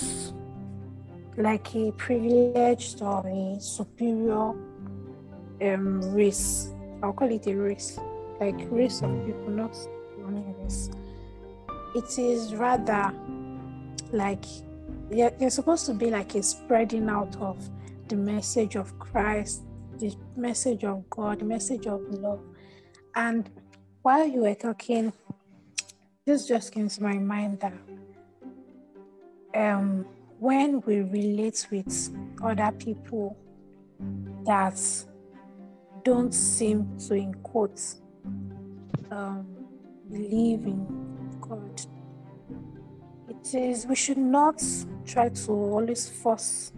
like 1.38 1.76
a 1.76 1.92
privileged 1.92 3.02
or 3.02 3.26
a 3.28 3.60
superior 3.60 4.54
um, 5.62 6.02
race. 6.14 6.70
I'll 7.04 7.14
call 7.14 7.32
it 7.32 7.48
a 7.48 7.56
race, 7.56 8.00
like 8.40 8.68
race 8.70 9.02
of 9.02 9.26
people, 9.26 9.50
not 9.50 9.76
only 10.24 10.44
race. 10.62 10.90
It 11.96 12.20
is 12.20 12.56
rather 12.56 13.14
like 14.12 14.44
you're 15.10 15.50
supposed 15.50 15.86
to 15.86 15.94
be 15.94 16.10
like 16.10 16.36
a 16.36 16.44
spreading 16.44 17.10
out 17.10 17.36
of 17.38 17.70
the 18.08 18.16
message 18.16 18.76
of 18.76 18.98
Christ, 19.00 19.64
the 20.00 20.16
message 20.36 20.84
of 20.84 21.10
God, 21.10 21.40
the 21.40 21.46
message 21.46 21.88
of 21.88 22.02
love. 22.10 22.42
And 23.16 23.50
while 24.02 24.26
you 24.26 24.42
were 24.42 24.56
talking, 24.56 25.14
this 26.26 26.48
just 26.48 26.72
came 26.72 26.90
to 26.90 27.04
my 27.04 27.14
mind 27.14 27.60
that 27.62 27.74
um, 29.56 30.06
when 30.40 30.82
we 30.82 31.02
relate 31.02 31.68
with 31.72 32.10
other 32.44 32.72
people 32.78 33.38
that 34.46 34.80
don't 36.08 36.34
seem 36.34 36.98
to, 36.98 37.16
in 37.16 37.34
quotes, 37.44 38.00
um, 39.12 39.46
believe 40.10 40.64
in 40.64 40.88
God, 41.42 41.82
it 43.28 43.54
is 43.54 43.86
we 43.86 43.96
should 43.96 44.18
not 44.18 44.64
try 45.06 45.28
to 45.28 45.52
always 45.52 46.08
force 46.08 46.72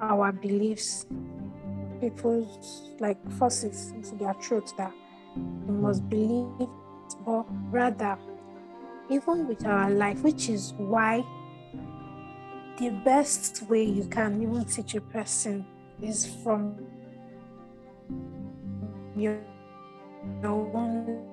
our 0.00 0.32
beliefs, 0.32 1.04
people's 2.00 2.94
like 3.00 3.20
forces 3.32 3.90
into 3.90 4.14
their 4.14 4.32
truth 4.40 4.72
that 4.78 4.94
we 5.66 5.74
must 5.74 6.08
believe, 6.08 6.70
but 7.26 7.44
rather, 7.70 8.16
even 9.10 9.46
with 9.46 9.66
our 9.66 9.90
life, 9.90 10.22
which 10.22 10.48
is 10.48 10.72
why 10.78 11.22
the 12.78 12.88
best 13.04 13.68
way 13.68 13.84
you 13.84 14.06
can 14.06 14.42
even 14.42 14.64
teach 14.64 14.94
a 14.94 15.02
person 15.02 15.66
is 16.00 16.24
from 16.42 16.78
your, 19.16 19.38
your 20.42 20.70
own 20.76 21.26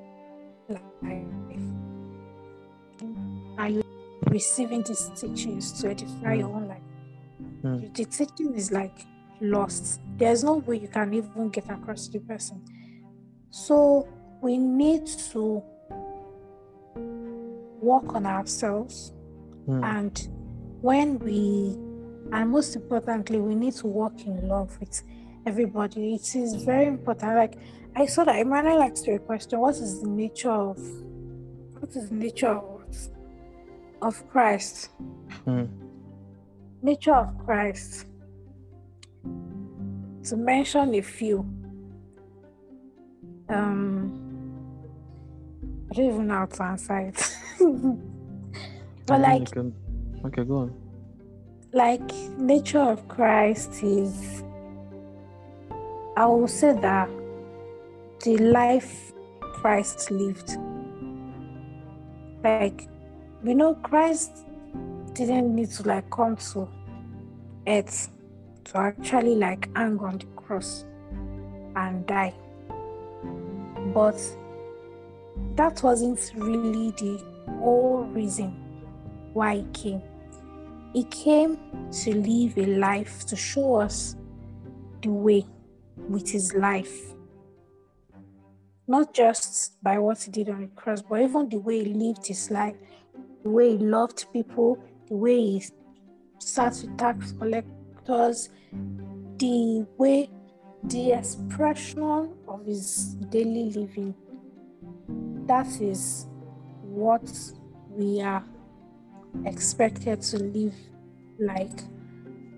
life. 0.68 0.82
Are 3.58 3.70
you 3.70 3.84
receiving 4.28 4.84
these 4.84 5.10
teachings 5.16 5.82
to 5.82 5.90
edify 5.90 6.34
your 6.36 6.50
own 6.50 6.68
life? 6.68 6.82
Mm. 7.64 7.94
The 7.96 8.06
teaching 8.06 8.54
is 8.54 8.72
like 8.72 9.06
lost. 9.42 10.00
There's 10.18 10.44
no 10.44 10.56
way 10.56 10.78
you 10.78 10.88
can 10.88 11.14
even 11.14 11.50
get 11.50 11.70
across 11.70 12.08
to 12.08 12.20
the 12.20 12.26
person. 12.26 12.64
So 13.50 14.08
we 14.42 14.58
need 14.58 15.08
to 15.32 15.64
work 17.82 18.14
on 18.14 18.26
ourselves 18.26 19.14
mm. 19.68 19.84
and 19.84 20.28
when 20.82 21.18
we 21.20 21.78
and 22.32 22.50
most 22.50 22.76
importantly 22.76 23.40
we 23.40 23.56
need 23.56 23.74
to 23.74 23.88
work 23.88 24.22
in 24.26 24.48
love 24.48 24.78
with 24.80 25.02
everybody. 25.50 26.16
It 26.16 26.36
is 26.36 26.64
very 26.64 26.88
important. 26.88 27.36
Like 27.36 27.58
i 27.96 28.06
saw 28.06 28.24
that 28.24 28.38
emmanuel 28.40 28.92
you 29.08 29.16
a 29.16 29.20
question 29.20 29.60
what 29.60 29.76
is 29.76 30.02
the 30.02 30.08
nature 30.08 30.52
of 30.52 30.78
what 31.80 31.90
is 31.96 32.10
the 32.10 32.16
nature 32.16 32.50
of, 32.50 32.96
of 34.02 34.30
christ. 34.30 34.92
Mm 35.48 35.90
nature 36.82 37.14
of 37.14 37.38
Christ. 37.46 38.06
To 40.24 40.38
mention 40.38 40.94
a 40.94 41.02
few, 41.02 41.40
um, 43.50 44.12
I 45.92 45.96
don't 45.96 46.06
even 46.06 46.28
know 46.28 46.36
how 46.36 46.46
to 46.46 46.64
answer 46.64 47.00
it. 47.00 47.36
but 49.08 49.22
like, 49.22 49.52
can... 49.52 49.74
okay, 50.26 50.44
go 50.44 50.58
on. 50.58 50.74
Like 51.74 52.14
nature 52.38 52.80
of 52.80 53.08
Christ 53.08 53.84
is, 53.84 54.44
I 56.18 56.26
will 56.26 56.48
say 56.48 56.74
that 56.74 57.10
the 58.24 58.38
life 58.38 59.14
Christ 59.54 60.12
lived. 60.12 60.58
Like, 62.44 62.88
you 63.44 63.56
know, 63.56 63.76
Christ 63.76 64.46
didn't 65.14 65.56
need 65.56 65.72
to 65.72 65.84
like 65.84 66.10
come 66.10 66.36
to 66.38 66.68
earth 67.68 68.10
to 68.66 68.78
actually 68.78 69.36
like 69.36 69.70
hang 69.76 70.00
on 70.00 70.18
the 70.18 70.26
cross 70.36 70.86
and 71.76 72.06
die. 72.06 72.34
But 73.94 74.20
that 75.56 75.82
wasn't 75.84 76.32
really 76.36 76.92
the 76.92 77.24
whole 77.60 78.04
reason 78.04 78.52
why 79.34 79.58
he 79.58 79.64
came. 79.74 80.02
He 80.94 81.04
came 81.06 81.58
to 81.92 82.16
live 82.16 82.58
a 82.58 82.66
life 82.78 83.26
to 83.28 83.36
show 83.36 83.76
us 83.76 84.16
the 85.02 85.10
way 85.10 85.46
with 86.08 86.30
his 86.30 86.54
life. 86.54 87.14
Not 88.88 89.14
just 89.14 89.82
by 89.84 89.98
what 90.00 90.22
he 90.24 90.32
did 90.32 90.50
on 90.50 90.62
the 90.62 90.68
cross, 90.68 91.02
but 91.02 91.22
even 91.22 91.50
the 91.50 91.58
way 91.58 91.84
he 91.84 91.94
lived 91.94 92.26
his 92.26 92.50
life, 92.50 92.76
the 93.44 93.50
way 93.50 93.78
he 93.78 93.78
loved 93.78 94.26
people, 94.34 94.84
the 95.08 95.16
way 95.16 95.40
he 95.40 95.64
sat 96.40 96.74
with 96.82 96.98
tax 96.98 97.32
collectors, 97.34 98.50
the 99.38 99.86
way, 99.98 100.30
the 100.86 101.12
expression 101.12 102.34
of 102.48 102.66
his 102.66 103.16
daily 103.30 103.72
living. 103.72 104.16
That 105.46 105.68
is 105.82 106.28
what 106.82 107.30
we 107.90 108.22
are 108.22 108.44
expected 109.46 110.22
to 110.22 110.38
live 110.38 110.76
like. 111.40 111.82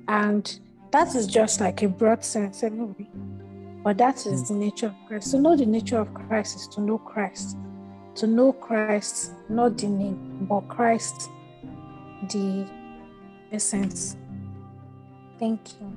And 0.08 0.60
that 0.92 1.16
is 1.16 1.28
just 1.28 1.62
like 1.62 1.82
a 1.84 1.88
broad 1.88 2.24
sense 2.24 2.64
anyway. 2.64 3.08
But 3.84 3.98
that 3.98 4.26
is 4.26 4.48
the 4.48 4.54
nature 4.54 4.88
of 4.88 4.96
Christ. 5.08 5.32
To 5.32 5.40
know 5.40 5.56
the 5.56 5.66
nature 5.66 6.00
of 6.00 6.14
Christ 6.14 6.56
is 6.56 6.68
to 6.70 6.82
know 6.82 6.98
Christ. 6.98 7.58
To 8.16 8.28
know 8.28 8.54
Christ, 8.54 9.32
not 9.50 9.78
the 9.78 9.88
name, 9.88 10.46
but 10.48 10.68
Christ, 10.68 11.30
the 12.30 12.68
essence. 13.52 14.18
Thank 15.40 15.62
you. 15.80 15.92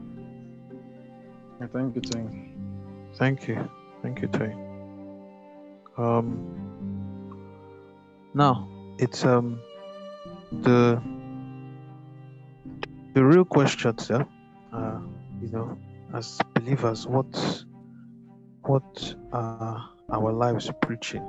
Yeah, 1.60 1.66
thank 1.66 1.94
you, 1.94 2.00
Tony. 2.00 2.54
Thank 3.16 3.48
you. 3.48 3.68
Thank 4.02 4.22
you, 4.22 4.28
Toy. 4.28 4.54
Um 5.96 6.26
now 8.34 8.68
it's 8.98 9.24
um 9.24 9.60
the 10.62 11.00
the 13.14 13.24
real 13.24 13.44
question, 13.44 13.98
sir. 13.98 14.26
You 15.44 15.50
know, 15.50 15.78
as 16.14 16.40
believers, 16.54 17.06
what 17.06 17.26
what 18.62 19.14
are 19.30 19.90
our 20.10 20.32
lives 20.32 20.70
preaching? 20.80 21.20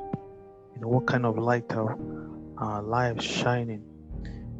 You 0.73 0.79
know, 0.79 0.87
what 0.87 1.05
kind 1.05 1.25
of 1.25 1.37
light 1.37 1.69
are 1.73 1.99
our 2.57 2.81
lives 2.81 3.25
shining? 3.25 3.83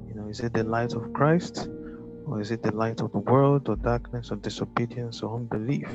You 0.10 0.14
know, 0.14 0.28
is 0.28 0.42
it 0.42 0.52
the 0.52 0.66
light 0.66 0.92
of 0.92 1.14
Christ, 1.14 1.70
or 2.26 2.42
is 2.42 2.52
it 2.52 2.64
the 2.64 2.76
light 2.76 3.00
of 3.00 3.14
the 3.14 3.20
world, 3.20 3.70
or 3.70 3.78
darkness, 3.78 4.30
or 4.30 4.36
disobedience, 4.36 5.22
or 5.22 5.38
unbelief? 5.38 5.90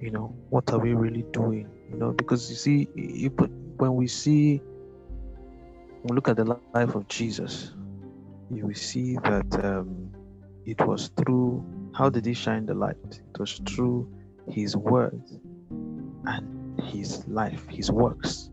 You 0.00 0.10
know, 0.10 0.34
what 0.48 0.72
are 0.72 0.78
we 0.78 0.94
really 0.94 1.26
doing? 1.34 1.68
You 1.90 1.98
know, 1.98 2.12
because 2.12 2.48
you 2.48 2.56
see, 2.56 2.88
you 2.94 3.28
put, 3.28 3.50
when 3.76 3.96
we 3.96 4.06
see, 4.06 4.62
when 6.00 6.08
we 6.08 6.14
look 6.14 6.28
at 6.28 6.36
the 6.36 6.58
life 6.72 6.94
of 6.94 7.06
Jesus, 7.06 7.74
you 8.50 8.66
will 8.66 8.74
see 8.74 9.16
that 9.16 9.62
um, 9.62 10.10
it 10.64 10.80
was 10.86 11.08
through 11.18 11.62
how 11.92 12.08
did 12.08 12.24
he 12.26 12.34
shine 12.34 12.66
the 12.66 12.74
light? 12.74 12.96
It 13.04 13.38
was 13.38 13.60
through 13.68 14.08
his 14.48 14.76
words 14.76 15.38
and 15.70 16.80
his 16.80 17.26
life, 17.26 17.66
his 17.68 17.90
works, 17.90 18.50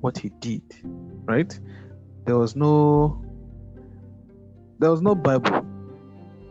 what 0.00 0.18
he 0.18 0.30
did, 0.40 0.62
right? 1.24 1.58
There 2.24 2.36
was 2.36 2.56
no 2.56 3.24
there 4.78 4.90
was 4.90 5.02
no 5.02 5.14
Bible. 5.14 5.66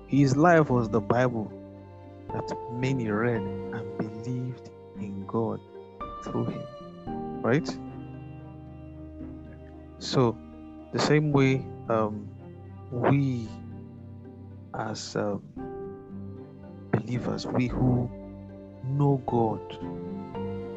His 0.08 0.36
life 0.36 0.70
was 0.70 0.90
the 0.90 0.99
Bible 0.99 1.52
that 2.34 2.52
many 2.74 3.10
read 3.10 3.41
and 3.41 3.98
believed 3.98 4.70
in 4.99 5.26
God 5.26 5.62
through 6.24 6.45
him, 6.45 7.41
right? 7.41 7.78
So, 9.99 10.38
the 10.91 10.99
same 10.99 11.32
way 11.32 11.66
um, 11.90 12.28
we 12.91 13.48
as 14.78 15.16
um, 15.16 15.41
believers, 17.07 17.45
we 17.47 17.67
who 17.67 18.09
know 18.84 19.21
God, 19.25 19.61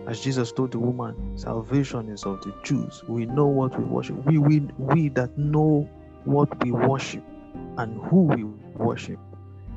as 0.09 0.21
Jesus 0.21 0.53
told 0.53 0.71
the 0.71 0.79
woman, 0.79 1.37
salvation 1.37 2.09
is 2.09 2.25
of 2.25 2.41
the 2.43 2.55
Jews. 2.63 3.03
We 3.09 3.27
know 3.27 3.47
what 3.47 3.77
we 3.77 3.85
worship. 3.85 4.17
We, 4.25 4.39
we, 4.39 4.61
we 4.79 5.09
that 5.11 5.37
know 5.37 5.89
what 6.25 6.63
we 6.65 6.71
worship 6.71 7.25
and 7.79 8.01
who 8.03 8.23
we 8.23 8.45
worship, 8.45 9.19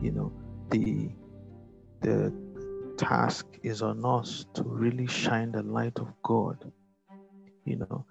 you 0.02 0.12
know, 0.12 0.32
the 0.70 1.10
the 2.02 2.34
task 2.98 3.46
is 3.64 3.82
on 3.82 4.06
us 4.06 4.46
to 4.54 4.64
really 4.64 5.08
shine 5.08 5.52
the 5.54 5.64
light 5.64 5.98
of 6.00 6.08
God. 6.22 6.72
You 7.66 7.78
know, 7.78 8.06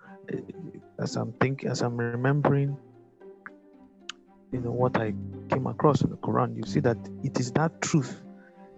as 0.99 1.15
I'm 1.17 1.33
thinking, 1.35 1.69
as 1.69 1.83
I'm 1.83 1.97
remembering, 1.97 2.77
you 4.51 4.61
know, 4.61 4.73
what 4.73 4.97
I 4.97 5.13
came 5.51 5.67
across 5.67 6.01
in 6.01 6.11
the 6.11 6.17
Quran, 6.17 6.57
you 6.57 6.63
see 6.65 6.81
that 6.81 6.97
it 7.23 7.39
is 7.39 7.53
that 7.53 7.83
truth. 7.83 8.23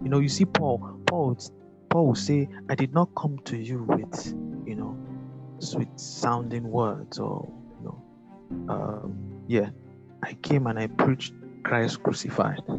You 0.03 0.09
know, 0.09 0.19
you 0.19 0.29
see 0.29 0.45
Paul, 0.45 0.99
Paul, 1.07 1.37
Paul 1.89 2.07
will 2.07 2.15
say, 2.15 2.47
I 2.69 2.75
did 2.75 2.93
not 2.93 3.09
come 3.15 3.39
to 3.45 3.57
you 3.57 3.83
with, 3.83 4.33
you 4.67 4.75
know, 4.75 4.97
sweet 5.59 5.99
sounding 5.99 6.69
words 6.69 7.17
or, 7.19 7.47
you 7.79 7.85
know, 7.85 8.03
um, 8.73 9.45
yeah, 9.47 9.69
I 10.23 10.33
came 10.33 10.67
and 10.67 10.77
I 10.77 10.87
preached 10.87 11.33
Christ 11.63 12.03
crucified. 12.03 12.61
You 12.67 12.75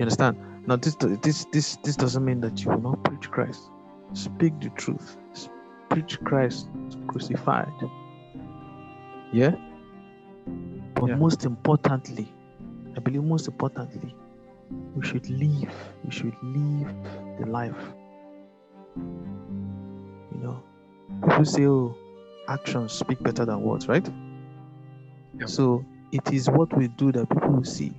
understand? 0.00 0.36
Now, 0.66 0.76
this 0.76 0.94
this 1.22 1.46
this 1.52 1.76
this 1.82 1.96
doesn't 1.96 2.24
mean 2.24 2.40
that 2.42 2.62
you 2.64 2.70
will 2.70 2.80
not 2.80 3.02
preach 3.04 3.30
Christ. 3.30 3.62
Speak 4.12 4.58
the 4.60 4.70
truth. 4.70 5.16
Preach 5.90 6.20
Christ 6.20 6.68
crucified. 7.08 7.72
Yeah. 9.32 9.54
But 10.94 11.08
Yeah. 11.08 11.16
most 11.16 11.44
importantly, 11.44 12.32
I 12.96 13.00
believe 13.00 13.24
most 13.24 13.48
importantly, 13.48 14.14
we 14.94 15.06
should 15.06 15.28
live. 15.30 15.74
We 16.04 16.10
should 16.10 16.36
live 16.42 16.94
the 17.40 17.46
life. 17.46 17.94
You 18.96 20.38
know, 20.42 20.62
people 21.22 21.44
say, 21.44 21.66
"Oh, 21.66 21.94
actions 22.48 22.92
speak 22.92 23.22
better 23.22 23.44
than 23.44 23.62
words," 23.62 23.88
right? 23.88 24.08
Yeah. 25.38 25.46
So 25.46 25.84
it 26.12 26.32
is 26.32 26.48
what 26.50 26.76
we 26.76 26.88
do 26.88 27.12
that 27.12 27.28
people 27.28 27.50
will 27.50 27.64
see. 27.64 27.92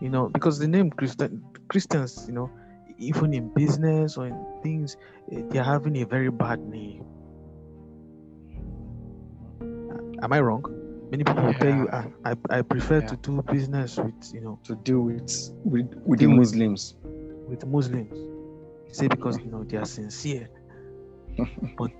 You 0.00 0.10
know, 0.10 0.28
because 0.28 0.58
the 0.58 0.68
name 0.68 0.90
Christian 0.90 1.44
Christians, 1.68 2.24
you 2.26 2.34
know, 2.34 2.50
even 2.98 3.32
in 3.34 3.48
business 3.54 4.16
or 4.16 4.26
in 4.26 4.36
things, 4.62 4.96
eh, 5.32 5.42
they're 5.50 5.64
having 5.64 5.96
a 5.98 6.04
very 6.04 6.30
bad 6.30 6.60
name. 6.60 7.04
Am 10.20 10.32
I 10.32 10.40
wrong? 10.40 10.77
Many 11.10 11.24
people 11.24 11.42
will 11.44 11.54
tell 11.54 11.74
you, 11.74 11.84
Yeah. 11.86 12.04
"Ah, 12.24 12.32
I, 12.50 12.58
I 12.58 12.62
prefer 12.62 13.00
Yeah. 13.00 13.06
to 13.08 13.16
do 13.16 13.42
business 13.42 13.96
with, 13.96 14.34
you 14.34 14.40
know, 14.40 14.58
To 14.64 14.74
deal 14.76 15.00
with 15.00 15.30
with, 15.64 15.88
with 16.04 16.20
the 16.20 16.26
with- 16.26 16.36
Muslims. 16.36 16.94
with 17.48 17.64
Muslims. 17.66 18.12
You 18.88 18.94
say 18.94 19.08
because 19.08 19.38
you 19.38 19.50
know 19.50 19.64
they 19.64 19.76
are 19.78 19.86
sincere. 19.86 20.48
but 21.78 21.92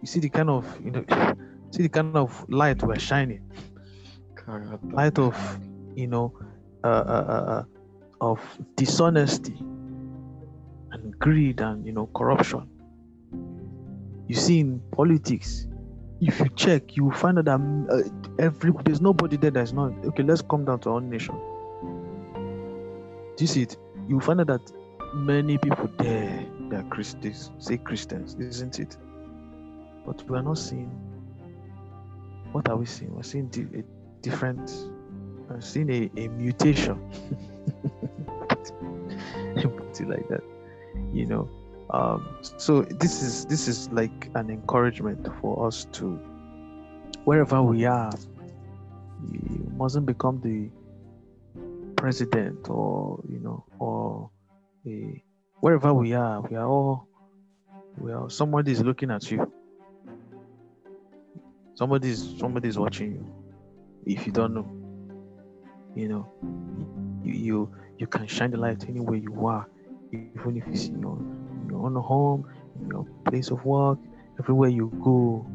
you 0.00 0.06
see 0.06 0.20
the 0.20 0.28
kind 0.28 0.50
of 0.50 0.64
you 0.84 0.90
know 0.90 1.04
see 1.70 1.82
the 1.82 1.88
kind 1.88 2.16
of 2.16 2.44
light 2.48 2.82
we're 2.82 2.98
shining. 2.98 3.42
Light 4.92 5.18
of 5.18 5.34
you 5.96 6.06
know 6.06 6.32
uh, 6.84 6.86
uh, 6.86 7.24
uh, 7.28 7.50
uh, 7.52 7.64
of 8.20 8.40
dishonesty 8.76 9.56
and 10.92 11.18
greed 11.18 11.60
and 11.60 11.84
you 11.86 11.92
know 11.92 12.06
corruption. 12.14 12.68
You 14.28 14.34
see 14.36 14.60
in 14.60 14.80
politics, 14.92 15.66
if 16.20 16.40
you 16.40 16.48
check, 16.56 16.96
you 16.96 17.04
will 17.04 17.12
find 17.12 17.38
out 17.38 17.44
that 17.46 17.58
mm, 17.58 17.90
uh, 17.90 18.08
every 18.38 18.72
there's 18.84 19.00
nobody 19.00 19.36
there 19.36 19.50
that's 19.50 19.72
not 19.72 19.92
okay. 20.06 20.22
Let's 20.22 20.42
come 20.42 20.64
down 20.64 20.80
to 20.80 20.90
our 20.90 21.00
nation. 21.00 21.34
Do 23.36 23.44
you 23.44 23.46
see 23.46 23.62
it? 23.62 23.76
You 24.08 24.16
will 24.16 24.22
find 24.22 24.40
out 24.40 24.46
that 24.46 24.72
many 25.14 25.58
people 25.58 25.90
there 25.98 26.46
they 26.70 26.76
are 26.76 26.82
Christians, 26.84 27.50
say 27.58 27.76
Christians, 27.76 28.34
isn't 28.36 28.80
it? 28.80 28.96
But 30.06 30.28
we 30.28 30.36
are 30.38 30.42
not 30.42 30.58
seeing. 30.58 30.90
What 32.52 32.68
are 32.68 32.76
we 32.76 32.86
seeing? 32.86 33.14
We're 33.14 33.22
seeing 33.22 33.48
di- 33.48 33.80
a 33.80 33.84
different. 34.22 34.72
We're 35.48 35.60
seeing 35.60 35.90
a, 35.90 36.10
a 36.16 36.28
mutation. 36.28 36.98
Like 40.06 40.28
that, 40.28 40.42
you 41.14 41.24
know. 41.24 41.48
Um, 41.96 42.28
so 42.42 42.82
this 42.82 43.22
is 43.22 43.46
this 43.46 43.68
is 43.68 43.90
like 43.90 44.28
an 44.34 44.50
encouragement 44.50 45.26
for 45.40 45.66
us 45.66 45.86
to, 45.92 46.20
wherever 47.24 47.62
we 47.62 47.86
are, 47.86 48.12
you 49.32 49.72
mustn't 49.76 50.04
become 50.04 50.40
the 50.42 50.70
president 51.96 52.68
or 52.68 53.22
you 53.28 53.40
know 53.40 53.64
or 53.78 54.30
a 54.86 55.22
wherever 55.60 55.94
we 55.94 56.12
are, 56.12 56.42
we 56.42 56.56
are 56.56 56.66
all 56.66 57.08
we 57.98 58.12
are 58.12 58.28
somebody 58.28 58.72
is 58.72 58.82
looking 58.82 59.10
at 59.10 59.30
you. 59.30 59.50
Somebody 61.74 62.10
is 62.10 62.34
somebody 62.38 62.68
is 62.68 62.78
watching 62.78 63.12
you. 63.12 63.26
If 64.04 64.26
you 64.26 64.32
don't 64.32 64.54
know, 64.54 64.68
You 65.94 66.08
know, 66.08 66.28
you 67.24 67.72
you, 67.96 68.06
can 68.06 68.26
shine 68.26 68.50
the 68.50 68.58
light 68.58 68.86
anywhere 68.86 69.16
you 69.16 69.46
are, 69.46 69.66
even 70.12 70.58
if 70.58 70.66
it's 70.68 70.88
in 70.88 71.00
your, 71.00 71.18
your 71.76 71.86
own 71.86 71.94
home, 71.96 72.48
in 72.80 72.88
your 72.88 73.06
place 73.24 73.50
of 73.50 73.64
work, 73.64 73.98
everywhere 74.38 74.68
you 74.68 74.90
go. 75.02 75.46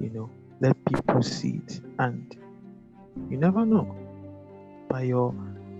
You 0.00 0.10
know, 0.10 0.30
let 0.60 0.76
people 0.84 1.22
see 1.22 1.60
it, 1.66 1.80
and 1.98 2.36
you 3.30 3.36
never 3.36 3.64
know 3.64 3.94
by 4.88 5.02
your 5.02 5.34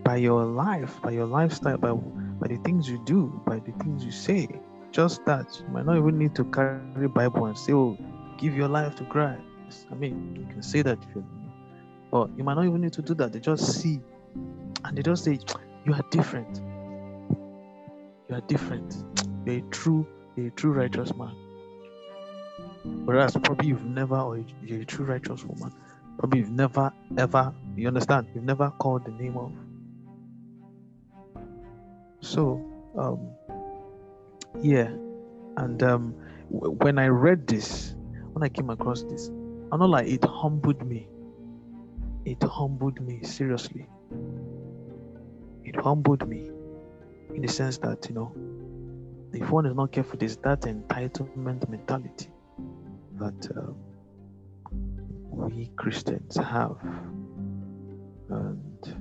by 0.05 0.17
your 0.17 0.45
life, 0.45 1.01
by 1.03 1.11
your 1.11 1.27
lifestyle, 1.27 1.77
by 1.79 1.93
by 1.93 2.49
the 2.49 2.57
things 2.65 2.89
you 2.89 3.03
do, 3.05 3.41
by 3.47 3.59
the 3.59 3.73
things 3.83 4.05
you 4.05 4.13
say. 4.13 4.49
Just 4.93 5.25
that 5.27 5.61
you 5.61 5.69
might 5.69 5.85
not 5.85 5.99
even 5.99 6.19
need 6.19 6.35
to 6.37 6.45
carry 6.45 7.09
Bible 7.09 7.47
and 7.47 7.59
say, 7.59 7.73
"Oh, 7.73 7.97
give 8.39 8.57
your 8.57 8.69
life 8.69 8.95
to 8.97 9.05
Christ." 9.05 9.87
I 9.91 9.95
mean, 9.95 10.37
you 10.37 10.47
can 10.53 10.63
say 10.63 10.83
that, 10.83 10.99
you, 11.15 11.25
but 12.11 12.31
you 12.37 12.45
might 12.45 12.55
not 12.55 12.65
even 12.65 12.81
need 12.81 12.93
to 12.95 13.03
do 13.03 13.15
that. 13.15 13.33
They 13.33 13.41
just 13.41 13.81
see, 13.81 14.01
and 14.85 14.97
they 14.97 15.03
just 15.03 15.25
say, 15.25 15.39
"You 15.85 15.93
are 15.93 16.05
different. 16.11 16.63
You 18.29 18.37
are 18.37 18.41
different. 18.43 19.05
A 19.47 19.61
true, 19.71 20.07
a 20.37 20.51
true 20.51 20.73
righteous 20.73 21.15
man." 21.15 21.35
Whereas 23.05 23.37
probably 23.37 23.69
you've 23.69 23.85
never, 23.85 24.17
or 24.19 24.45
you're 24.63 24.83
a 24.83 24.85
true 24.85 25.05
righteous 25.05 25.45
woman. 25.45 25.73
Probably 26.19 26.41
you've 26.41 26.51
never, 26.51 26.93
ever. 27.19 27.55
You 27.77 27.89
understand? 27.89 28.27
You've 28.35 28.45
never 28.45 28.71
called 28.71 29.05
the 29.05 29.13
name 29.13 29.37
of. 29.37 29.53
So, 32.21 32.65
um, 32.99 33.29
yeah, 34.63 34.89
and 35.57 35.83
um, 35.83 36.15
w- 36.53 36.73
when 36.79 36.99
I 36.99 37.09
read 37.09 37.47
this, 37.47 37.95
when 38.33 38.43
I 38.43 38.49
came 38.49 38.71
across 38.71 39.03
this, 39.03 39.31
I 39.71 39.77
know 39.77 39.87
like 39.87 40.07
it 40.09 40.25
humbled 40.25 40.85
me. 40.87 41.09
It 42.25 42.43
humbled 42.43 43.01
me 43.01 43.23
seriously. 43.23 43.87
It 45.65 45.77
humbled 45.77 46.27
me 46.29 46.51
in 47.35 47.43
the 47.43 47.49
sense 47.49 47.79
that 47.79 48.07
you 48.09 48.15
know, 48.15 48.33
if 49.33 49.51
one 49.51 49.67
is 49.67 49.75
not 49.75 49.93
careful, 49.93 50.19
there's 50.19 50.37
that 50.39 50.63
entitlement 50.63 51.69
mentality 51.69 52.29
that 53.19 53.51
uh, 53.57 53.73
we 54.71 55.71
Christians 55.77 56.37
have, 56.37 56.77
and 58.31 58.97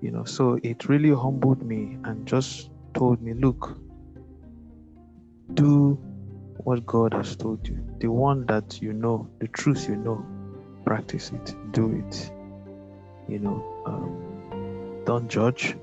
you 0.00 0.10
know, 0.10 0.24
so 0.24 0.58
it 0.62 0.88
really 0.88 1.14
humbled 1.14 1.62
me 1.62 1.98
and 2.04 2.26
just 2.26 2.70
told 2.94 3.22
me, 3.22 3.34
look, 3.34 3.78
do 5.54 5.98
what 6.64 6.86
God 6.86 7.12
has 7.14 7.36
told 7.36 7.66
you. 7.68 7.78
The 7.98 8.08
one 8.08 8.46
that 8.46 8.80
you 8.82 8.92
know, 8.92 9.28
the 9.38 9.48
truth 9.48 9.88
you 9.88 9.96
know, 9.96 10.24
practice 10.84 11.30
it, 11.30 11.54
do 11.72 12.04
it. 12.06 12.32
You 13.28 13.38
know, 13.38 13.82
um, 13.86 15.02
don't 15.04 15.28
judge. 15.28 15.76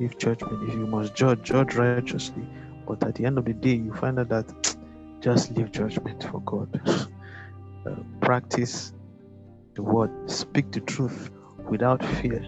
If 0.00 0.18
judgment, 0.18 0.68
if 0.68 0.74
you 0.74 0.86
must 0.86 1.14
judge, 1.14 1.42
judge 1.42 1.74
righteously. 1.74 2.44
But 2.86 3.02
at 3.04 3.16
the 3.16 3.26
end 3.26 3.38
of 3.38 3.44
the 3.44 3.52
day, 3.52 3.74
you 3.74 3.92
find 3.92 4.18
out 4.18 4.28
that 4.28 4.78
just 5.20 5.50
leave 5.52 5.72
judgment 5.72 6.24
for 6.24 6.40
God. 6.40 6.80
uh, 7.86 7.94
practice 8.20 8.92
the 9.74 9.82
word, 9.82 10.10
speak 10.30 10.72
the 10.72 10.80
truth 10.80 11.30
without 11.68 12.04
fear, 12.04 12.46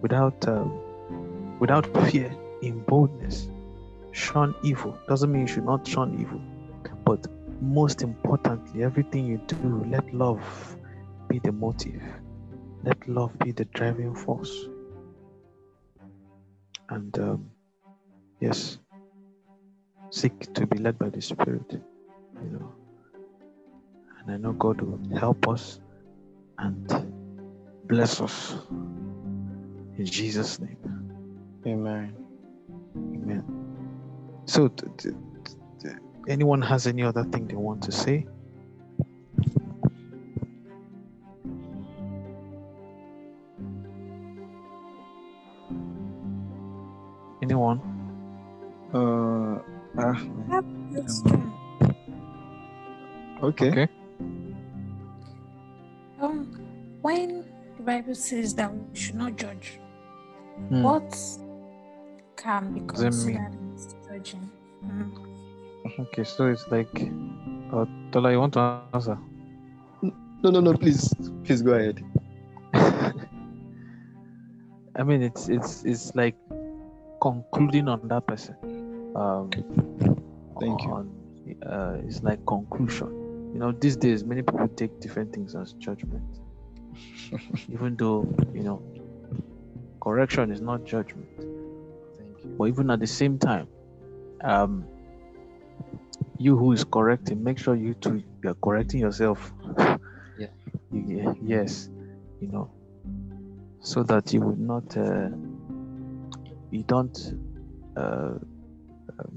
without 0.00 0.46
um, 0.48 0.80
without 1.60 1.86
fear, 2.08 2.34
in 2.62 2.80
boldness. 2.84 3.48
Shun 4.12 4.54
evil 4.62 4.96
doesn't 5.08 5.30
mean 5.30 5.42
you 5.42 5.46
should 5.46 5.64
not 5.64 5.86
shun 5.86 6.18
evil, 6.20 6.40
but 7.04 7.26
most 7.60 8.02
importantly, 8.02 8.82
everything 8.82 9.26
you 9.26 9.40
do, 9.46 9.84
let 9.88 10.12
love 10.14 10.76
be 11.28 11.38
the 11.38 11.52
motive. 11.52 12.02
Let 12.82 13.08
love 13.08 13.38
be 13.38 13.52
the 13.52 13.64
driving 13.66 14.14
force. 14.14 14.68
And 16.94 17.18
um, 17.18 17.50
yes, 18.38 18.78
seek 20.10 20.52
to 20.54 20.64
be 20.64 20.78
led 20.78 20.96
by 20.96 21.08
the 21.08 21.20
Spirit, 21.20 21.66
you 21.72 22.50
know. 22.50 22.72
And 24.20 24.30
I 24.30 24.36
know 24.36 24.52
God 24.52 24.80
will 24.80 25.00
help 25.18 25.48
us 25.48 25.80
and 26.58 26.86
bless 27.86 28.20
us 28.20 28.54
in 29.98 30.06
Jesus' 30.06 30.60
name. 30.60 30.78
Amen. 31.66 32.14
Amen. 32.96 33.44
So, 34.44 34.68
t- 34.68 34.86
t- 34.96 35.10
t- 35.82 35.88
anyone 36.28 36.62
has 36.62 36.86
any 36.86 37.02
other 37.02 37.24
thing 37.24 37.48
they 37.48 37.56
want 37.56 37.82
to 37.82 37.90
say? 37.92 38.24
Anyone? 47.44 47.78
Uh, 48.94 49.60
ah, 50.00 50.16
okay. 53.42 53.68
Okay. 53.68 53.88
Um, 56.20 56.48
when 57.02 57.44
the 57.76 57.82
Bible 57.82 58.14
says 58.14 58.54
that 58.54 58.72
we 58.72 58.96
should 58.96 59.16
not 59.16 59.36
judge, 59.36 59.78
Hmm. 60.70 60.82
what 60.82 61.10
can 62.36 62.72
be 62.72 62.80
Does 62.80 63.02
it 63.02 63.12
mean? 63.26 63.36
considered 63.36 63.56
as 63.74 63.94
judging? 64.08 64.50
Mm. 64.86 65.10
Okay, 66.00 66.24
so 66.24 66.46
it's 66.46 66.64
like, 66.70 67.10
uh, 67.74 67.84
Tola, 68.10 68.32
you 68.32 68.40
want 68.40 68.54
to 68.54 68.60
answer? 68.94 69.18
No, 70.42 70.48
no, 70.50 70.60
no. 70.60 70.72
Please, 70.74 71.12
please 71.44 71.60
go 71.60 71.72
ahead. 71.74 72.00
I 74.96 75.02
mean, 75.02 75.22
it's 75.22 75.48
it's 75.48 75.84
it's 75.84 76.14
like 76.14 76.36
concluding 77.24 77.88
on 77.88 78.06
that 78.08 78.26
person. 78.26 78.54
Um, 79.16 79.50
Thank 80.60 80.82
you. 80.84 80.92
Uh, 81.66 81.96
it's 82.06 82.22
like 82.22 82.44
conclusion. 82.46 83.08
You 83.54 83.60
know, 83.60 83.72
these 83.72 83.96
days 83.96 84.24
many 84.24 84.42
people 84.42 84.68
take 84.68 85.00
different 85.00 85.32
things 85.32 85.54
as 85.54 85.72
judgment, 85.74 86.22
even 87.74 87.96
though 87.96 88.26
you 88.52 88.62
know 88.62 88.82
correction 90.02 90.50
is 90.50 90.60
not 90.60 90.84
judgment. 90.84 91.28
Thank 92.18 92.44
you. 92.44 92.56
But 92.58 92.64
even 92.68 92.90
at 92.90 93.00
the 93.00 93.06
same 93.06 93.38
time, 93.38 93.68
um, 94.42 94.84
you 96.38 96.56
who 96.58 96.72
is 96.72 96.84
correcting, 96.84 97.42
make 97.42 97.58
sure 97.58 97.74
you 97.74 97.94
too 97.94 98.22
you 98.42 98.50
are 98.50 98.60
correcting 98.62 99.00
yourself. 99.00 99.52
Yeah. 100.36 100.48
You- 100.90 101.36
yes, 101.42 101.88
you 102.40 102.48
know, 102.48 102.68
so 103.80 104.02
that 104.02 104.32
you 104.32 104.40
would 104.40 104.58
not, 104.58 104.96
uh, 104.96 105.28
you 106.74 106.82
don't 106.82 107.34
uh, 107.96 108.34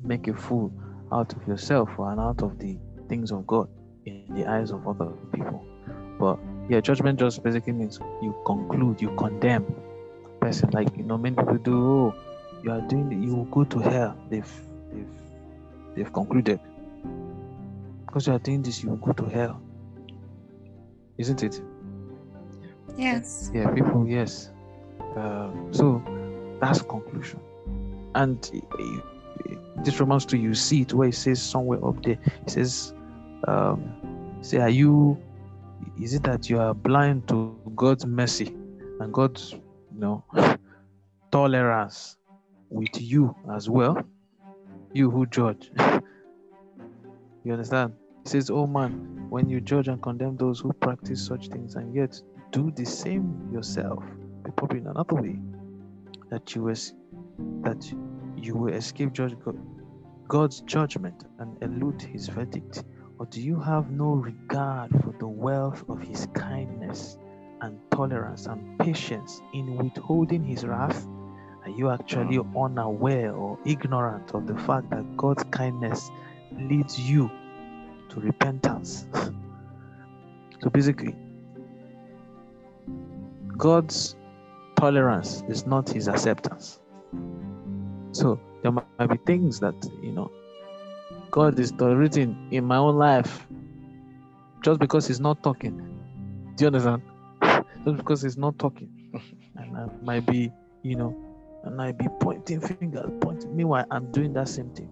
make 0.04 0.28
a 0.28 0.34
fool 0.34 0.74
out 1.12 1.34
of 1.34 1.48
yourself 1.48 1.90
and 2.00 2.20
out 2.20 2.42
of 2.42 2.58
the 2.58 2.78
things 3.08 3.32
of 3.32 3.46
God 3.46 3.70
in 4.06 4.26
the 4.32 4.48
eyes 4.48 4.72
of 4.72 4.88
other 4.88 5.12
people. 5.32 5.64
But 6.20 6.40
yeah, 6.68 6.82
judgment 6.82 7.20
just 7.20 7.44
basically 7.44 7.74
means 7.74 8.00
you 8.22 8.36
conclude, 8.46 9.02
you 9.02 9.16
condemn 9.16 9.66
person. 10.42 10.72
Like 10.72 10.90
you 10.98 11.04
know, 11.04 11.18
many 11.18 11.36
people 11.36 11.58
do. 11.58 11.76
Oh, 11.76 12.16
you 12.64 12.72
are 12.72 12.82
doing. 12.82 13.22
You 13.22 13.36
will 13.36 13.46
go 13.46 13.64
to 13.66 13.80
hell. 13.80 14.18
They've 14.30 14.54
they've 14.92 15.16
they've 15.96 16.12
concluded 16.12 16.60
because 18.08 18.26
you 18.26 18.34
are 18.34 18.40
doing 18.40 18.64
this, 18.64 18.84
you 18.84 18.90
will 18.90 18.98
go 18.98 19.12
to 19.14 19.26
hell. 19.26 19.62
Isn't 21.20 21.44
it? 21.44 21.62
Yes. 22.98 23.52
Yeah, 23.54 23.72
people. 23.74 24.08
Yes. 24.08 24.52
Uh, 25.16 25.52
so 25.72 26.02
that's 26.60 26.82
conclusion. 26.82 27.40
And 28.16 28.42
this 29.84 30.00
Romans 30.00 30.26
2, 30.26 30.38
you 30.38 30.54
see 30.54 30.82
it 30.82 30.94
where 30.94 31.10
it 31.10 31.16
says 31.16 31.42
somewhere 31.42 31.84
up 31.86 32.02
there, 32.04 32.18
it 32.46 32.50
says, 32.50 32.94
um, 33.48 34.38
say, 34.42 34.58
are 34.58 34.70
you, 34.70 35.22
is 36.02 36.14
it 36.14 36.24
that 36.24 36.50
you 36.50 36.60
are 36.60 36.74
blind 36.74 37.28
to 37.28 37.56
God's 37.76 38.06
mercy 38.06 38.56
and 39.00 39.14
God's, 39.14 39.54
you 39.54 40.00
know, 40.00 40.24
tolerance 41.32 42.18
with 42.70 43.00
you 43.00 43.36
as 43.54 43.70
well? 43.70 44.02
You 44.94 45.12
who 45.12 45.26
judge. 45.28 45.70
you 47.44 47.54
understand? 47.54 47.94
It 48.26 48.30
says, 48.30 48.50
oh 48.50 48.66
man, 48.66 49.28
when 49.30 49.48
you 49.48 49.62
judge 49.62 49.88
and 49.88 50.02
condemn 50.02 50.38
those 50.38 50.60
who 50.60 50.74
practice 50.74 51.24
such 51.24 51.50
things 51.50 51.76
and 51.76 51.94
yet 51.94 52.20
do 52.52 52.72
the 52.72 52.86
same 52.86 53.50
yourself, 53.54 54.04
but 54.44 54.56
probably 54.56 54.80
in 54.80 54.88
another 54.88 55.16
way, 55.16 55.40
that 56.30 56.56
you 56.56 56.64
was 56.64 56.94
that 57.62 57.92
you 58.36 58.56
will 58.56 58.74
escape 58.74 59.14
judge 59.14 59.36
God's 60.28 60.62
judgment 60.62 61.24
and 61.40 61.58
elude 61.62 62.02
His 62.02 62.28
verdict, 62.28 62.84
or 63.18 63.26
do 63.28 63.42
you 63.42 63.60
have 63.60 63.92
no 63.92 64.12
regard 64.12 64.92
for 65.02 65.16
the 65.20 65.28
wealth 65.28 65.84
of 65.90 66.02
His 66.02 66.28
kindness 66.34 67.18
and 67.62 67.80
tolerance 67.92 68.46
and 68.46 68.78
patience 68.80 69.42
in 69.54 69.78
withholding 69.78 70.44
His 70.44 70.66
wrath? 70.66 71.08
Are 71.64 71.70
you 71.70 71.90
actually 71.90 72.38
hmm. 72.38 72.58
unaware 72.58 73.34
or 73.34 73.58
ignorant 73.66 74.32
of 74.34 74.48
the 74.48 74.58
fact 74.58 74.90
that 74.92 75.18
God's 75.18 75.44
kindness 75.52 76.12
leads 76.52 77.00
you 77.00 77.32
to 78.10 78.20
repentance? 78.20 79.06
so 79.14 80.70
basically, 80.72 81.16
God's 83.58 84.16
tolerance 84.78 85.44
is 85.50 85.66
not 85.66 85.90
his 85.90 86.08
acceptance. 86.08 86.80
So 88.12 88.40
there 88.64 88.72
might 88.72 89.10
be 89.10 89.18
things 89.26 89.60
that 89.60 89.76
you 90.02 90.12
know 90.12 90.32
God 91.32 91.60
is 91.60 91.72
tolerating 91.72 92.50
in 92.52 92.64
my 92.66 92.78
own 92.78 92.96
life 92.96 93.46
just 94.64 94.80
because 94.80 95.08
he's 95.08 95.20
not 95.20 95.44
talking. 95.44 95.76
Do 96.56 96.64
you 96.64 96.68
understand? 96.68 97.02
Just 97.86 97.98
because 97.98 98.22
he's 98.22 98.38
not 98.38 98.58
talking. 98.58 98.90
And 99.56 99.78
I 99.78 99.88
might 100.04 100.26
be, 100.26 100.52
you 100.84 100.96
know, 100.96 101.16
and 101.64 101.82
I 101.82 101.92
be 101.92 102.08
pointing 102.20 102.62
fingers, 102.62 103.10
pointing. 103.22 103.56
Meanwhile, 103.56 103.86
I'm 103.90 104.12
doing 104.12 104.34
that 104.34 104.48
same 104.48 104.70
thing 104.72 104.90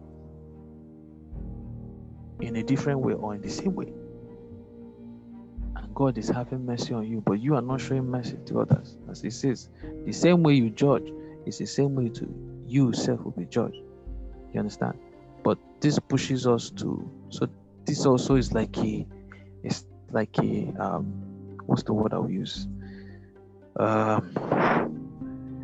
in 2.42 2.56
a 2.56 2.64
different 2.64 3.00
way 3.00 3.14
or 3.14 3.36
in 3.36 3.42
the 3.42 3.50
same 3.50 3.76
way. 3.76 3.94
God 5.96 6.18
is 6.18 6.30
having 6.30 6.66
mercy 6.66 6.94
on 6.94 7.08
you, 7.08 7.22
but 7.26 7.40
you 7.40 7.56
are 7.56 7.62
not 7.62 7.80
showing 7.82 8.06
mercy 8.12 8.38
to 8.48 8.60
others. 8.60 8.98
As 9.10 9.22
He 9.22 9.30
says, 9.30 9.70
the 10.06 10.12
same 10.12 10.44
way 10.44 10.54
you 10.54 10.70
judge 10.70 11.10
is 11.46 11.58
the 11.58 11.66
same 11.66 11.96
way 11.96 12.10
to 12.10 12.28
you 12.66 12.94
self 12.94 13.24
will 13.24 13.32
be 13.32 13.46
judged. 13.46 13.82
You 14.54 14.60
understand? 14.60 15.00
But 15.44 15.58
this 15.80 15.98
pushes 16.00 16.46
us 16.46 16.70
to 16.72 17.10
so 17.30 17.48
this 17.86 18.06
also 18.06 18.36
is 18.36 18.54
like 18.54 18.78
a 18.78 19.06
it's 19.64 19.86
like 20.12 20.38
a 20.40 20.74
um 20.80 21.58
what's 21.66 21.84
the 21.84 21.94
word 21.94 22.14
I'll 22.14 22.30
use? 22.30 22.68
Um 23.80 24.66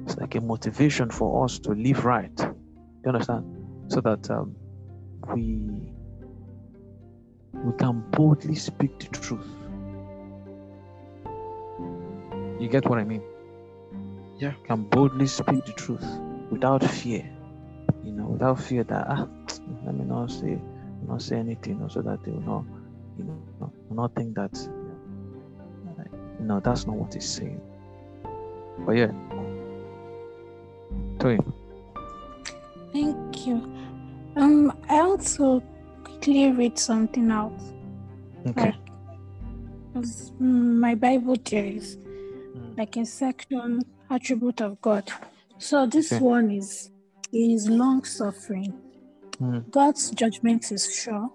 it's 0.06 0.20
like 0.20 0.36
a 0.36 0.42
motivation 0.42 1.10
for 1.10 1.46
us 1.46 1.60
to 1.60 1.72
live 1.72 2.06
right. 2.06 2.38
You 2.40 3.12
understand? 3.12 3.46
So 3.88 4.02
that 4.02 4.30
um, 4.30 4.56
we 5.34 5.94
we 7.54 7.78
can 7.78 8.04
boldly 8.12 8.56
speak 8.56 9.00
the 9.00 9.08
truth. 9.08 9.48
You 12.62 12.70
get 12.70 12.88
what 12.88 13.00
I 13.00 13.04
mean? 13.04 13.24
Yeah. 14.38 14.54
Can 14.66 14.84
boldly 14.84 15.26
speak 15.26 15.66
the 15.66 15.74
truth 15.74 16.06
without 16.52 16.84
fear. 16.84 17.28
You 18.04 18.12
know, 18.12 18.26
without 18.26 18.60
fear 18.62 18.84
that 18.84 19.08
ah, 19.10 19.28
let 19.84 19.96
me 19.96 20.06
not 20.06 20.30
say 20.30 20.62
not 21.08 21.24
say 21.24 21.38
anything, 21.38 21.80
you 21.82 21.90
so 21.90 22.04
that 22.04 22.24
they 22.24 22.30
will 22.30 22.42
not, 22.42 22.64
you 23.18 23.24
know, 23.24 23.74
will 23.90 23.96
not 23.96 24.14
think 24.14 24.36
that 24.36 24.56
you 26.40 26.46
no, 26.46 26.60
that's 26.60 26.86
not 26.86 26.96
what 26.96 27.16
he's 27.16 27.28
saying. 27.28 27.60
But 28.86 28.92
yeah. 28.92 29.12
Toy. 31.18 31.40
Thank 32.94 33.48
you. 33.48 33.56
Um, 34.36 34.72
I 34.88 35.00
also 35.00 35.64
quickly 36.04 36.52
read 36.52 36.78
something 36.78 37.32
out. 37.32 37.60
Okay. 38.50 38.66
Like, 38.66 38.76
'cause, 39.96 40.32
mm, 40.40 40.78
my 40.78 40.94
Bible 40.94 41.38
there 41.50 41.66
is 41.66 41.98
Mm. 42.56 42.78
like 42.78 42.98
a 42.98 43.06
section 43.06 43.82
attribute 44.10 44.62
of 44.62 44.82
God. 44.82 45.10
So 45.58 45.86
this 45.86 46.12
Okay. 46.12 46.24
one 46.24 46.52
is 46.52 46.92
is 47.34 47.70
long 47.70 48.04
suffering. 48.04 48.74
Mm. 49.40 49.70
God's 49.72 50.12
judgment 50.12 50.72
is 50.72 50.94
sure. 50.94 51.30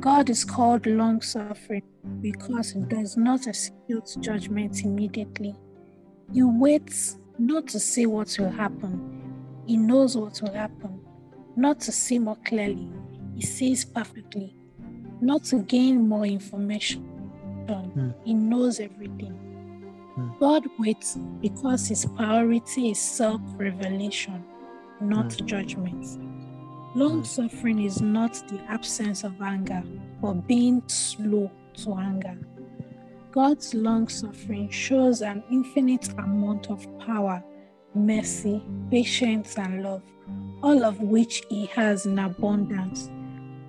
God 0.00 0.28
is 0.28 0.44
called 0.44 0.84
long 0.86 1.22
suffering 1.22 1.82
because 2.20 2.72
he 2.72 2.80
does 2.80 3.16
not 3.16 3.46
execute 3.46 4.16
judgment 4.20 4.84
immediately. 4.84 5.54
He 6.32 6.42
waits 6.42 7.16
not 7.38 7.68
to 7.68 7.80
see 7.80 8.04
what 8.04 8.36
will 8.38 8.50
happen. 8.50 9.62
He 9.66 9.78
knows 9.78 10.14
what 10.14 10.42
will 10.42 10.52
happen. 10.52 11.00
Not 11.56 11.80
to 11.80 11.92
see 11.92 12.18
more 12.18 12.36
clearly. 12.44 12.90
He 13.34 13.40
sees 13.42 13.84
perfectly. 13.84 14.54
Not 15.22 15.44
to 15.44 15.60
gain 15.62 16.06
more 16.06 16.26
information. 16.26 17.04
He 18.24 18.34
knows 18.34 18.78
everything. 18.80 19.34
Hmm. 20.18 20.30
God 20.40 20.66
waits 20.80 21.16
because 21.40 21.86
his 21.86 22.04
priority 22.04 22.90
is 22.90 22.98
self 22.98 23.40
revelation, 23.56 24.44
not 25.00 25.30
judgment. 25.46 26.04
Long 26.96 27.22
suffering 27.22 27.84
is 27.84 28.00
not 28.00 28.34
the 28.48 28.60
absence 28.68 29.22
of 29.22 29.40
anger, 29.40 29.80
but 30.20 30.48
being 30.48 30.82
slow 30.88 31.48
to 31.84 31.94
anger. 31.94 32.36
God's 33.30 33.74
long 33.74 34.08
suffering 34.08 34.68
shows 34.70 35.22
an 35.22 35.44
infinite 35.52 36.08
amount 36.18 36.68
of 36.68 36.84
power, 36.98 37.44
mercy, 37.94 38.60
patience, 38.90 39.56
and 39.56 39.84
love, 39.84 40.02
all 40.64 40.84
of 40.84 40.98
which 41.00 41.44
He 41.48 41.66
has 41.66 42.06
in 42.06 42.18
abundance. 42.18 43.08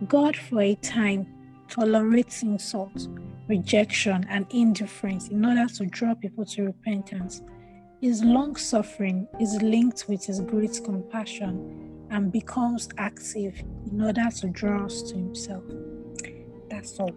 God, 0.08 0.36
for 0.36 0.62
a 0.62 0.74
time, 0.76 1.28
tolerates 1.68 2.42
insult, 2.42 3.08
rejection, 3.50 4.26
and 4.30 4.46
indifference 4.52 5.28
in 5.28 5.44
order 5.44 5.68
to 5.74 5.86
draw 5.88 6.14
people 6.14 6.46
to 6.46 6.64
repentance. 6.64 7.42
His 8.02 8.24
long 8.24 8.56
suffering 8.56 9.28
is 9.42 9.62
linked 9.62 10.06
with 10.08 10.26
His 10.26 10.40
great 10.40 10.80
compassion 10.86 12.08
and 12.12 12.32
becomes 12.32 12.88
active 12.98 13.62
in 13.92 14.02
order 14.02 14.30
to 14.38 14.48
draw 14.48 14.86
us 14.86 15.02
to 15.04 15.16
Himself. 15.16 15.64
That's 16.70 16.98
all. 17.00 17.12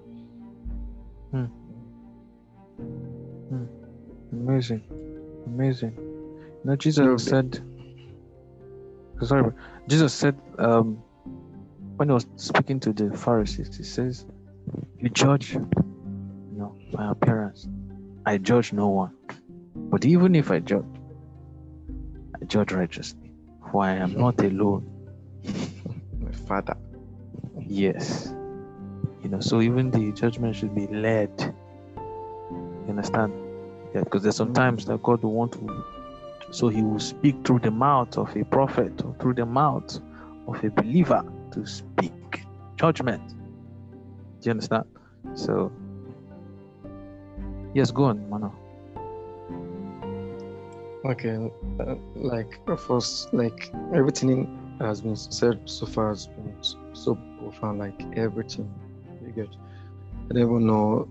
Amazing. 4.32 4.82
Amazing. 5.46 5.94
Now, 6.64 6.72
know, 6.72 6.76
Jesus 6.76 7.24
said, 7.24 7.60
sorry. 9.22 9.52
Jesus 9.88 10.12
said, 10.12 10.36
um, 10.59 11.02
when 11.96 12.09
he 12.09 12.12
was 12.14 12.26
speaking 12.36 12.80
to 12.80 12.92
the 12.92 13.16
Pharisees, 13.16 13.76
he 13.76 13.82
says, 13.84 14.26
You 14.98 15.10
judge, 15.10 15.54
you 15.54 15.60
know, 15.60 15.91
my 16.93 17.10
appearance. 17.10 17.69
I 18.27 18.39
judge 18.39 18.73
no 18.73 18.89
one. 18.89 19.14
But 19.74 20.05
even 20.05 20.35
if 20.35 20.51
I 20.51 20.60
judge, 20.60 20.85
I 22.40 22.44
judge 22.47 22.73
righteously. 22.73 23.32
For 23.70 23.85
I 23.85 23.94
am 23.94 24.14
not 24.14 24.40
alone. 24.43 24.86
My 26.20 26.32
father. 26.32 26.77
Yes. 27.59 28.35
You 29.23 29.31
know, 29.31 29.40
so 29.40 29.60
even 29.60 29.90
the 29.90 30.12
judgment 30.12 30.56
should 30.56 30.74
be 30.74 30.86
led. 30.89 31.31
You 32.51 32.86
understand? 32.89 33.32
Yeah, 33.94 34.02
because 34.02 34.23
there's 34.23 34.36
sometimes 34.36 34.85
that 34.86 35.02
God 35.02 35.23
will 35.23 35.32
want 35.32 35.52
to, 35.52 35.85
so 36.51 36.69
He 36.69 36.82
will 36.82 36.98
speak 36.98 37.47
through 37.47 37.60
the 37.60 37.70
mouth 37.70 38.16
of 38.19 38.35
a 38.36 38.44
prophet 38.44 39.02
or 39.05 39.14
through 39.20 39.35
the 39.35 39.47
mouth 39.47 40.01
of 40.48 40.64
a 40.64 40.70
believer 40.70 41.24
to 41.52 41.66
speak 41.66 42.44
judgment. 42.77 43.23
Do 43.28 44.47
you 44.47 44.51
understand? 44.52 44.85
So, 45.35 45.70
yes, 47.74 47.90
go 47.90 48.04
on, 48.04 48.28
Mano. 48.28 48.54
Okay, 51.04 51.50
uh, 51.80 51.94
like 52.14 52.60
first, 52.78 53.34
like 53.34 53.72
everything 53.92 54.46
has 54.80 55.00
been 55.00 55.16
said 55.16 55.60
so 55.64 55.86
far 55.86 56.10
has 56.10 56.28
been 56.28 56.54
so 56.92 57.18
profound. 57.38 57.80
Like 57.80 58.00
everything, 58.16 58.72
you 59.24 59.32
get. 59.32 59.48
I 60.30 60.34
don't 60.34 60.66
know 60.66 61.08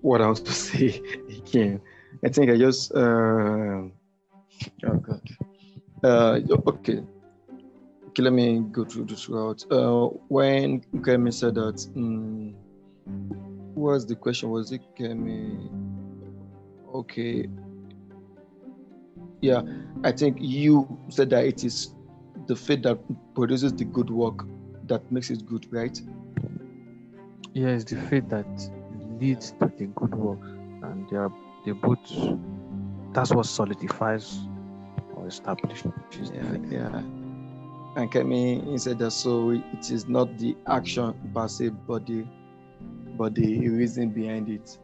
what 0.00 0.20
else 0.20 0.40
to 0.40 0.52
say 0.66 1.02
again. 1.28 1.80
I 2.24 2.28
think 2.28 2.50
I 2.50 2.56
just. 2.56 2.92
Uh, 2.94 3.88
oh 4.86 4.98
God. 5.02 5.22
Uh, 6.02 6.40
okay. 6.68 7.02
Okay, 8.08 8.22
let 8.22 8.32
me 8.32 8.60
go 8.72 8.84
through 8.84 9.04
this 9.04 9.28
route. 9.28 9.64
Uh, 9.70 10.06
when 10.28 10.80
Kemi 10.96 11.32
said 11.32 11.54
that, 11.54 11.86
what 11.94 12.54
was 13.80 14.06
the 14.06 14.14
question? 14.14 14.50
Was 14.50 14.72
it 14.72 14.82
Kemi? 14.98 15.70
Okay. 16.94 17.46
Yeah, 19.40 19.62
I 20.04 20.12
think 20.12 20.36
you 20.40 20.98
said 21.08 21.30
that 21.30 21.44
it 21.44 21.64
is 21.64 21.94
the 22.46 22.54
faith 22.56 22.82
that 22.82 22.98
produces 23.34 23.72
the 23.72 23.84
good 23.84 24.10
work 24.10 24.44
that 24.86 25.10
makes 25.10 25.30
it 25.30 25.46
good, 25.46 25.66
right? 25.72 26.00
Yeah, 27.54 27.68
it's 27.68 27.84
the 27.84 27.96
faith 27.96 28.28
that 28.28 28.46
leads 29.20 29.52
to 29.52 29.72
the 29.78 29.86
good 29.86 30.14
work, 30.14 30.42
and 30.82 31.08
they 31.08 31.16
are 31.16 31.32
they 31.64 31.72
both. 31.72 31.98
That's 33.12 33.32
what 33.32 33.46
solidifies 33.46 34.38
or 35.16 35.26
establishes 35.26 35.92
Yeah, 36.32 36.56
yeah. 36.70 37.02
And 37.96 38.10
Kemi 38.10 38.70
he 38.70 38.78
said 38.78 38.98
that 39.00 39.10
so 39.10 39.50
it 39.50 39.90
is 39.90 40.06
not 40.08 40.38
the 40.38 40.56
action 40.68 41.14
per 41.34 41.48
se, 41.48 41.70
but 41.88 42.06
the 42.06 42.24
but 43.20 43.34
the 43.34 43.68
reason 43.68 44.08
behind 44.08 44.48
it. 44.48 44.78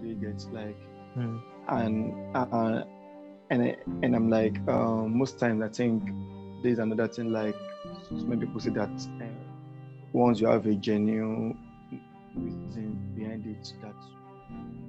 Do 0.00 0.06
you 0.06 0.14
get 0.14 0.40
like 0.52 0.76
Hmm. 1.14 1.38
and 1.68 2.36
uh, 2.36 2.84
and 3.50 3.62
I- 3.64 3.76
and 4.04 4.14
I'm 4.14 4.30
like 4.30 4.56
um, 4.68 5.18
most 5.18 5.40
times 5.40 5.60
I 5.60 5.68
think 5.68 6.08
there's 6.62 6.78
another 6.78 7.08
thing 7.08 7.32
like 7.32 7.56
many 8.12 8.46
people 8.46 8.60
say 8.60 8.70
that 8.70 8.94
uh, 9.20 9.24
once 10.12 10.40
you 10.40 10.46
have 10.46 10.66
a 10.66 10.74
genuine 10.76 11.58
reason 12.36 13.12
behind 13.16 13.44
it, 13.44 13.74
that 13.82 13.96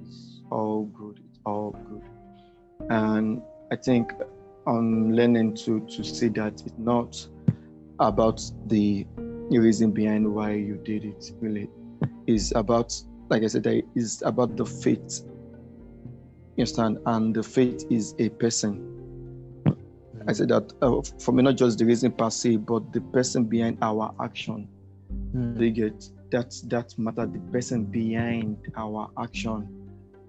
it's 0.00 0.40
all 0.52 0.84
good. 0.84 1.18
It's 1.28 1.40
all 1.44 1.72
good, 1.88 2.04
and 2.88 3.42
I 3.72 3.76
think 3.76 4.12
I'm 4.64 5.10
learning 5.12 5.56
to 5.64 5.80
to 5.80 6.04
see 6.04 6.28
that 6.28 6.62
it's 6.64 6.78
not 6.78 7.28
about 7.98 8.40
the 8.68 9.04
reason 9.50 9.90
behind 9.90 10.32
why 10.32 10.52
you 10.52 10.76
did 10.84 11.04
it. 11.04 11.32
Really, 11.40 11.68
it's 12.26 12.52
about 12.54 12.92
like 13.30 13.42
I 13.42 13.46
said, 13.46 13.66
is 13.94 14.22
about 14.26 14.56
the 14.56 14.66
faith 14.66 15.22
you 16.56 16.62
understand? 16.64 16.98
And 17.06 17.34
the 17.34 17.42
faith 17.42 17.84
is 17.90 18.14
a 18.18 18.28
person. 18.28 18.88
I 20.28 20.32
said 20.34 20.48
that 20.48 20.70
uh, 20.82 21.00
for 21.18 21.32
me, 21.32 21.42
not 21.42 21.56
just 21.56 21.78
the 21.78 21.86
reason 21.86 22.12
per 22.12 22.28
se, 22.30 22.56
but 22.56 22.92
the 22.92 23.00
person 23.00 23.44
behind 23.44 23.78
our 23.80 24.14
action. 24.20 24.68
Mm. 25.34 25.58
They 25.58 25.70
get 25.70 26.04
that 26.30 26.54
that 26.64 26.96
matter. 26.98 27.26
The 27.26 27.40
person 27.50 27.84
behind 27.84 28.58
our 28.76 29.10
action, 29.18 29.66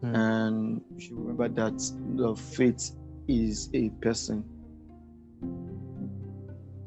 Mm. 0.03 0.15
and 0.15 0.81
you 0.95 0.99
should 0.99 1.17
remember 1.17 1.47
that 1.49 1.77
the 2.15 2.35
faith 2.35 2.95
is 3.27 3.69
a 3.73 3.89
person. 4.01 4.43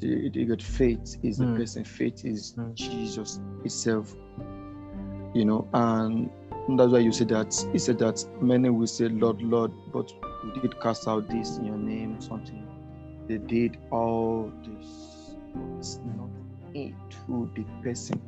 The, 0.01 0.29
the 0.31 0.57
faith 0.63 1.17
is 1.23 1.41
a 1.41 1.45
Mm. 1.45 1.57
person. 1.57 1.85
Faith 1.85 2.25
is 2.25 2.55
Mm. 2.57 2.75
Jesus 2.75 3.41
itself. 3.65 4.15
You 5.37 5.45
know, 5.45 5.69
and 5.75 6.31
that's 6.79 6.93
why 6.93 7.01
you 7.01 7.13
said 7.13 7.29
that. 7.29 7.55
He 7.71 7.79
said 7.79 7.99
that 7.99 8.25
many 8.41 8.71
will 8.71 8.87
say, 8.87 9.09
"Lord, 9.11 9.43
Lord," 9.43 9.71
but 9.93 10.11
we 10.43 10.61
did 10.63 10.81
cast 10.81 11.07
out 11.07 11.29
this 11.29 11.59
in 11.59 11.67
your 11.67 11.77
name, 11.77 12.19
something. 12.23 12.67
They 13.29 13.37
did 13.37 13.77
all 13.91 14.51
this. 14.65 15.37
It's 15.79 16.01
not 16.17 16.31
into 16.73 17.51
the 17.55 17.67
person 17.83 18.23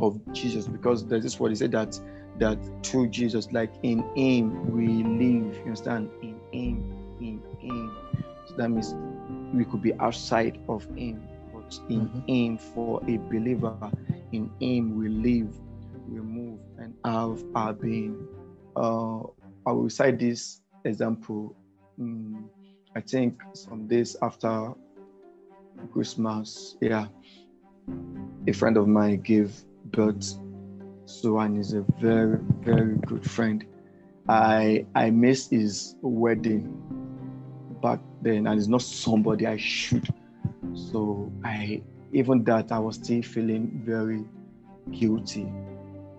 of 0.00 0.18
Jesus, 0.32 0.66
because 0.68 1.06
this 1.06 1.38
what 1.38 1.50
he 1.50 1.56
said 1.56 1.72
that 1.72 2.00
that 2.38 2.58
through 2.82 3.08
Jesus, 3.08 3.52
like 3.52 3.74
in 3.82 4.04
Him 4.16 4.58
we 4.72 5.04
live. 5.04 5.54
You 5.58 5.64
understand? 5.66 6.10
In 6.22 6.40
Him, 6.50 6.86
in 7.20 7.42
Him. 7.60 7.98
So 8.46 8.54
that 8.56 8.70
means 8.70 8.94
we 9.52 9.66
could 9.66 9.82
be 9.82 9.92
outside 10.00 10.58
of 10.68 10.88
Him, 10.96 11.28
but 11.52 11.78
in 11.90 12.08
Mhm. 12.08 12.28
Him 12.28 12.58
for 12.58 13.02
a 13.06 13.18
believer, 13.18 13.92
in 14.32 14.50
Him 14.60 14.96
we 14.96 15.08
live, 15.08 15.60
we 16.08 16.20
move, 16.20 16.60
and 16.78 16.94
have 17.04 17.42
our 17.54 17.72
being. 17.72 18.26
Uh, 18.76 19.20
I 19.66 19.72
will 19.72 19.90
cite 19.90 20.18
this 20.18 20.60
example. 20.84 21.56
Mm, 21.98 22.44
I 22.96 23.00
think 23.00 23.40
some 23.54 23.86
days 23.86 24.16
after 24.22 24.72
Christmas, 25.92 26.76
yeah, 26.80 27.06
a 28.46 28.52
friend 28.52 28.76
of 28.76 28.86
mine 28.86 29.20
gave 29.20 29.64
birth 29.86 30.38
so 31.06 31.38
and 31.38 31.58
is 31.58 31.72
a 31.72 31.84
very 32.00 32.38
very 32.60 32.96
good 33.06 33.28
friend 33.28 33.64
i 34.28 34.84
i 34.94 35.10
missed 35.10 35.50
his 35.50 35.96
wedding 36.00 36.80
back 37.82 38.00
then 38.22 38.46
and 38.46 38.58
it's 38.58 38.68
not 38.68 38.80
somebody 38.82 39.46
i 39.46 39.56
should 39.56 40.08
so 40.74 41.30
i 41.44 41.82
even 42.12 42.42
that 42.44 42.72
i 42.72 42.78
was 42.78 42.96
still 42.96 43.22
feeling 43.22 43.82
very 43.84 44.24
guilty 44.90 45.46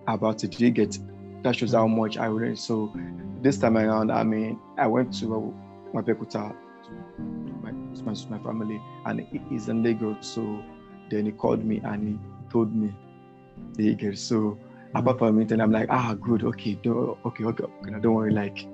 about 0.06 0.44
it. 0.44 0.60
You 0.60 0.70
get 0.70 0.98
that 1.42 1.54
shows 1.56 1.72
how 1.72 1.86
much 1.86 2.16
i 2.18 2.26
really 2.26 2.56
so 2.56 2.92
this 3.40 3.56
time 3.58 3.76
around 3.76 4.10
i 4.10 4.24
mean 4.24 4.58
i 4.78 4.86
went 4.86 5.12
to 5.14 5.54
my 5.94 6.02
pekuta 6.02 6.52
to 6.84 6.90
my, 7.62 7.70
my, 7.70 8.14
my 8.30 8.38
family 8.42 8.80
and 9.04 9.20
he- 9.20 9.40
he's 9.48 9.68
in 9.68 9.82
lagos. 9.82 10.26
So 10.26 10.62
then 11.08 11.26
he 11.26 11.32
called 11.32 11.64
me 11.64 11.80
and 11.84 12.08
he 12.08 12.50
told 12.50 12.74
me 12.74 12.92
you 13.78 13.94
get 13.94 14.18
so 14.18 14.58
apart 14.94 15.18
from 15.18 15.40
it, 15.40 15.52
and 15.52 15.60
I'm 15.60 15.70
like, 15.72 15.88
ah, 15.90 16.14
good, 16.14 16.42
okay, 16.44 16.74
do, 16.74 17.18
okay, 17.24 17.44
okay, 17.44 17.64
okay, 17.64 18.00
don't 18.00 18.14
worry, 18.14 18.32
like, 18.32 18.66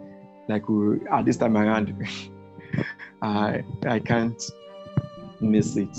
like 0.48 0.68
we, 0.68 1.06
at 1.08 1.24
this 1.24 1.36
time 1.36 1.56
around, 1.56 1.94
I 3.22 3.64
I 3.86 3.98
can't 3.98 4.40
miss 5.40 5.76
it. 5.76 5.96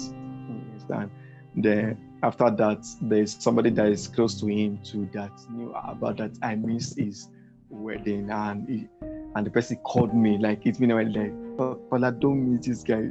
Understand? 0.49 1.11
Then 1.55 1.97
after 2.23 2.49
that, 2.49 2.85
there's 3.01 3.35
somebody 3.43 3.69
that 3.71 3.87
is 3.87 4.07
close 4.07 4.39
to 4.39 4.47
him 4.47 4.79
too 4.83 5.09
that 5.13 5.31
knew 5.51 5.71
about 5.73 6.17
that 6.17 6.31
I 6.41 6.55
missed 6.55 6.97
his 6.97 7.27
wedding, 7.69 8.29
and 8.31 8.67
he, 8.67 8.87
and 9.35 9.45
the 9.45 9.51
person 9.51 9.77
called 9.77 10.15
me 10.15 10.37
like 10.37 10.65
it's 10.65 10.79
been 10.79 10.91
a 10.91 10.95
while, 10.95 11.11
like, 11.11 11.89
but 11.89 12.03
I 12.03 12.11
don't 12.11 12.51
meet 12.51 12.63
this 12.63 12.81
guy, 12.83 13.09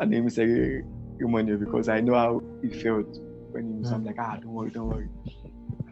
and 0.00 0.12
then 0.12 0.24
he 0.24 0.30
said, 0.30 0.84
money 1.20 1.54
because 1.54 1.88
I 1.88 2.00
know 2.00 2.14
how 2.14 2.42
he 2.62 2.70
felt 2.70 3.06
when 3.50 3.74
he 3.74 3.78
was. 3.80 3.92
I'm 3.92 4.04
like, 4.04 4.16
ah, 4.18 4.36
don't 4.40 4.52
worry, 4.52 4.70
don't 4.70 4.88
worry 4.88 5.08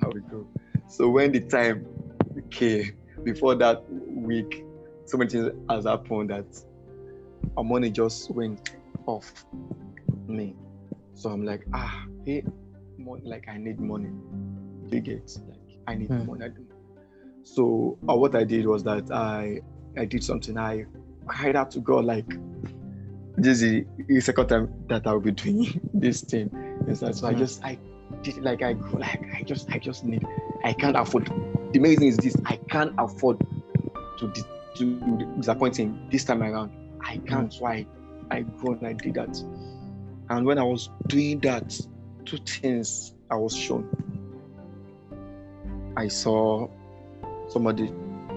how 0.00 0.10
we 0.10 0.20
go. 0.22 0.46
So 0.88 1.08
when 1.10 1.32
the 1.32 1.40
time 1.40 1.86
came 2.50 2.96
before 3.24 3.54
that 3.56 3.84
week, 3.90 4.64
so 5.04 5.18
many 5.18 5.30
things 5.30 5.50
has 5.68 5.84
happened 5.84 6.30
that 6.30 6.46
our 7.56 7.64
money 7.64 7.90
just 7.90 8.30
went 8.30 8.70
off 9.06 9.44
me. 10.26 10.56
So 11.18 11.30
I'm 11.30 11.44
like, 11.44 11.66
ah, 11.74 12.04
hey, 12.24 12.44
money, 12.96 13.22
like 13.24 13.48
I 13.48 13.58
need 13.58 13.80
money. 13.80 14.08
You 14.88 15.00
get 15.00 15.28
like 15.48 15.58
I 15.88 15.96
need 15.96 16.10
Hmm. 16.10 16.26
money. 16.26 16.46
So 17.42 17.98
uh, 18.08 18.14
what 18.14 18.36
I 18.36 18.44
did 18.44 18.66
was 18.66 18.84
that 18.84 19.10
I 19.10 19.60
I 19.98 20.04
did 20.04 20.22
something. 20.22 20.56
I 20.56 20.84
cried 21.26 21.56
out 21.56 21.72
to 21.72 21.80
God 21.80 22.04
like 22.04 22.24
this 23.36 23.62
is 23.62 23.84
the 24.06 24.20
second 24.20 24.46
time 24.46 24.86
that 24.88 25.08
I'll 25.08 25.18
be 25.18 25.32
doing 25.32 25.80
this 25.92 26.20
thing. 26.20 26.50
Yes, 26.86 27.00
So 27.00 27.26
I 27.26 27.32
Hmm. 27.32 27.38
just 27.38 27.64
I 27.64 27.78
did 28.22 28.36
like 28.44 28.62
I 28.62 28.74
like 28.92 29.20
I 29.34 29.42
just 29.42 29.68
I 29.72 29.78
just 29.80 30.04
need 30.04 30.24
I 30.64 30.72
can't 30.72 30.96
afford. 30.96 31.26
The 31.72 31.80
main 31.80 31.96
thing 31.98 32.08
is 32.08 32.16
this: 32.18 32.36
I 32.46 32.60
can't 32.70 32.92
afford 32.96 33.40
to 34.18 34.28
dis- 34.28 34.44
to 34.76 35.34
disappoint 35.36 35.80
him 35.80 35.98
this 36.12 36.22
time 36.22 36.44
around. 36.44 36.70
I 37.04 37.16
can't. 37.26 37.52
So 37.52 37.66
I 37.66 37.84
I 38.30 38.42
go 38.42 38.74
and 38.74 38.86
I 38.86 38.92
did 38.92 39.14
that. 39.14 39.36
And 40.30 40.44
when 40.44 40.58
I 40.58 40.62
was 40.62 40.90
doing 41.06 41.40
that, 41.40 41.78
two 42.24 42.38
things 42.38 43.14
I 43.30 43.36
was 43.36 43.56
shown. 43.56 43.88
I 45.96 46.08
saw 46.08 46.68
somebody 47.48 47.92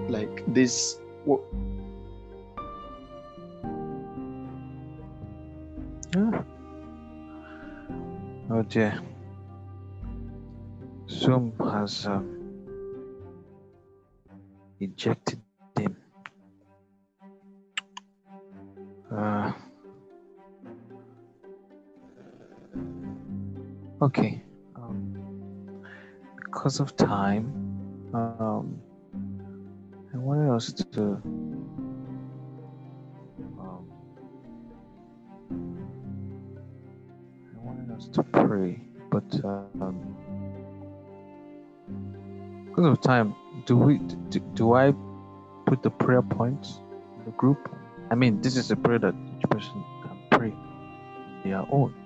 like 0.07 0.43
this. 0.53 0.99
What 1.26 1.41
Ah. 6.13 6.43
Oh 8.49 8.63
dear. 8.63 8.99
Zoom 11.09 11.53
has 11.59 12.05
um, 12.05 12.27
ejected 14.81 15.39
him. 15.77 15.95
Uh, 19.09 19.53
okay. 24.01 24.43
Um, 24.75 25.83
because 26.35 26.79
of 26.79 26.95
time, 26.95 27.45
um, 28.13 28.81
I 30.13 30.17
wanted 30.17 30.53
us 30.53 30.73
to. 30.73 31.01
Um, 33.59 33.85
I 37.53 37.59
wanted 37.59 37.95
us 37.95 38.07
to 38.09 38.23
pray, 38.23 38.81
but 39.11 39.23
um, 39.45 40.15
because 42.67 42.85
of 42.85 43.01
time, 43.01 43.35
do 43.65 43.77
we 43.77 43.99
do, 44.29 44.39
do 44.55 44.73
I 44.73 44.93
put 45.65 45.83
the 45.83 45.89
prayer 45.89 46.21
points 46.21 46.81
in 47.17 47.25
the 47.25 47.31
group? 47.31 47.69
I 48.09 48.15
mean, 48.15 48.41
this 48.41 48.57
is 48.57 48.71
a 48.71 48.75
prayer 48.75 48.99
that 48.99 49.15
each 49.37 49.49
person 49.49 49.83
can 50.03 50.17
pray 50.31 50.53
their 51.45 51.63
own. 51.71 52.00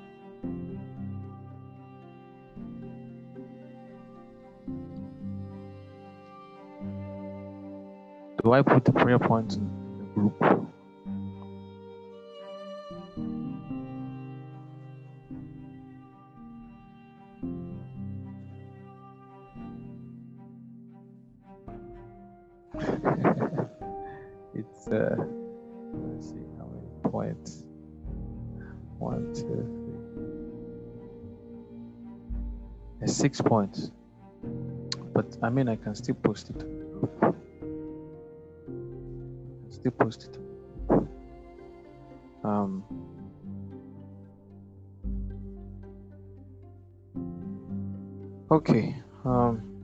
Do 8.46 8.54
I 8.54 8.62
put 8.62 8.86
the 8.86 8.92
prayer 8.92 9.18
points 9.18 9.56
in 9.56 9.68
the 9.98 10.04
group? 10.14 10.38
it's 24.54 24.88
uh 24.90 25.16
let's 25.96 26.30
see 26.30 26.46
how 26.60 26.68
many 26.68 26.86
points. 27.02 27.64
One 29.00 29.34
two 29.34 29.66
three. 33.00 33.08
Six 33.08 33.42
points. 33.42 33.90
But 35.16 35.36
i 35.42 35.50
mean 35.50 35.68
i 35.68 35.76
can 35.76 35.96
still 35.96 36.14
post 36.14 36.52
it 36.52 36.85
group. 39.98 40.14
um 42.44 42.84
okay 48.52 48.96
um 49.26 49.76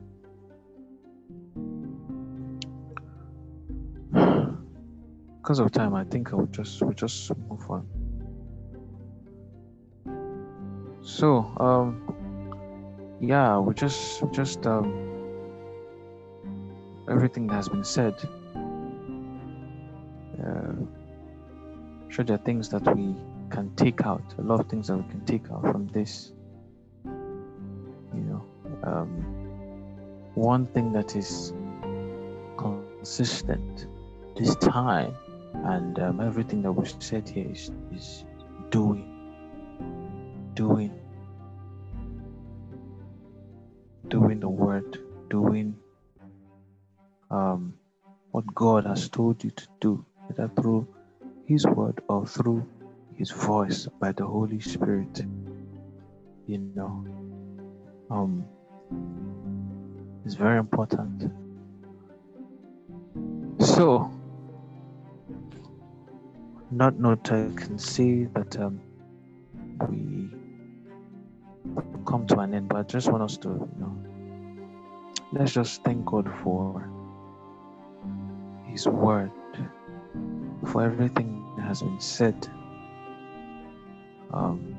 because 5.42 5.60
of 5.60 5.72
time, 5.72 5.96
I 5.96 6.04
think 6.04 6.32
I'll 6.32 6.46
just 6.46 6.82
we'll 6.82 6.94
just 6.94 7.36
move 7.50 7.70
on. 7.70 7.86
So, 11.02 11.52
um, 11.58 13.18
yeah, 13.20 13.58
we 13.60 13.74
just 13.74 14.24
just 14.32 14.66
um, 14.68 14.94
everything 17.10 17.48
that 17.48 17.56
has 17.56 17.70
been 17.70 17.84
said. 17.84 18.16
Sure 22.12 22.26
there 22.26 22.36
are 22.36 22.40
things 22.40 22.70
that 22.70 22.84
we 22.96 23.16
can 23.50 23.74
take 23.76 24.06
out, 24.06 24.24
a 24.38 24.42
lot 24.42 24.60
of 24.60 24.68
things 24.68 24.88
that 24.88 24.98
we 24.98 25.10
can 25.10 25.24
take 25.26 25.50
out 25.50 25.62
from 25.62 25.88
this. 25.88 26.34
You 27.06 27.12
know, 28.14 28.46
um, 28.84 29.10
one 30.36 30.68
thing 30.68 30.92
that 30.94 31.16
is 31.16 31.54
consistent 32.58 33.88
this 34.36 34.56
time 34.56 35.16
and 35.54 36.00
um, 36.00 36.20
everything 36.20 36.62
that 36.64 36.72
was 36.72 36.96
said 37.00 37.28
here 37.28 37.50
is, 37.50 37.72
is 37.94 38.26
doing, 38.70 39.08
doing, 40.54 40.94
doing 44.08 44.40
the 44.40 44.50
word, 44.50 44.98
doing 45.30 45.78
um, 47.30 47.74
what 48.32 48.46
God 48.54 48.86
has 48.86 49.08
told 49.08 49.44
you 49.44 49.52
to 49.52 49.68
do, 49.80 50.06
either 50.30 50.50
through 50.60 50.88
His 51.52 51.68
word 51.68 52.00
or 52.08 52.26
through 52.26 52.66
His 53.18 53.30
voice 53.30 53.86
by 54.00 54.14
the 54.14 54.26
Holy 54.26 54.62
Spirit. 54.62 55.22
You 56.48 56.60
know, 56.74 57.06
um, 58.10 58.46
it's 60.24 60.36
very 60.36 60.60
important. 60.60 61.30
So, 63.60 64.10
not 66.72 66.98
not 66.98 67.30
I 67.30 67.52
can 67.54 67.78
see 67.78 68.24
that 68.34 68.58
um, 68.58 68.80
we 69.90 70.30
come 72.06 72.26
to 72.28 72.40
an 72.40 72.54
end, 72.54 72.70
but 72.70 72.78
I 72.78 72.84
just 72.84 73.12
want 73.12 73.24
us 73.24 73.36
to, 73.40 73.50
you 73.50 73.78
know, 73.78 73.94
let's 75.34 75.52
just 75.52 75.84
thank 75.84 76.06
God 76.06 76.32
for 76.44 76.90
His 78.68 78.88
Word, 78.88 79.32
for 80.72 80.84
everything 80.84 81.31
has 81.72 81.82
been 81.82 82.02
said 82.02 82.36
um, 84.34 84.76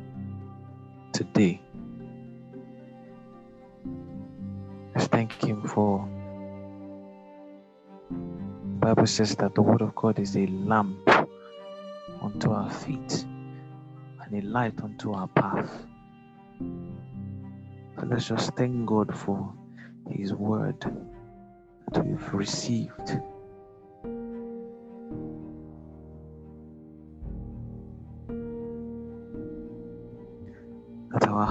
today. 1.15 1.59
Let's 4.95 5.07
thank 5.07 5.33
Him 5.43 5.63
for. 5.67 6.07
The 8.11 8.87
Bible 8.87 9.07
says 9.07 9.35
that 9.37 9.55
the 9.55 9.63
Word 9.63 9.81
of 9.81 9.95
God 9.95 10.19
is 10.19 10.37
a 10.37 10.47
lamp 10.49 11.09
unto 12.21 12.51
our 12.51 12.71
feet 12.71 13.25
and 14.23 14.35
a 14.35 14.43
light 14.47 14.79
unto 14.83 15.15
our 15.15 15.29
path. 15.29 15.73
So 16.61 18.07
let's 18.07 18.29
just 18.29 18.53
thank 18.55 18.85
God 18.85 19.17
for 19.17 19.51
His 20.11 20.35
word 20.35 20.85
that 21.93 22.05
we've 22.05 22.35
received. 22.35 23.19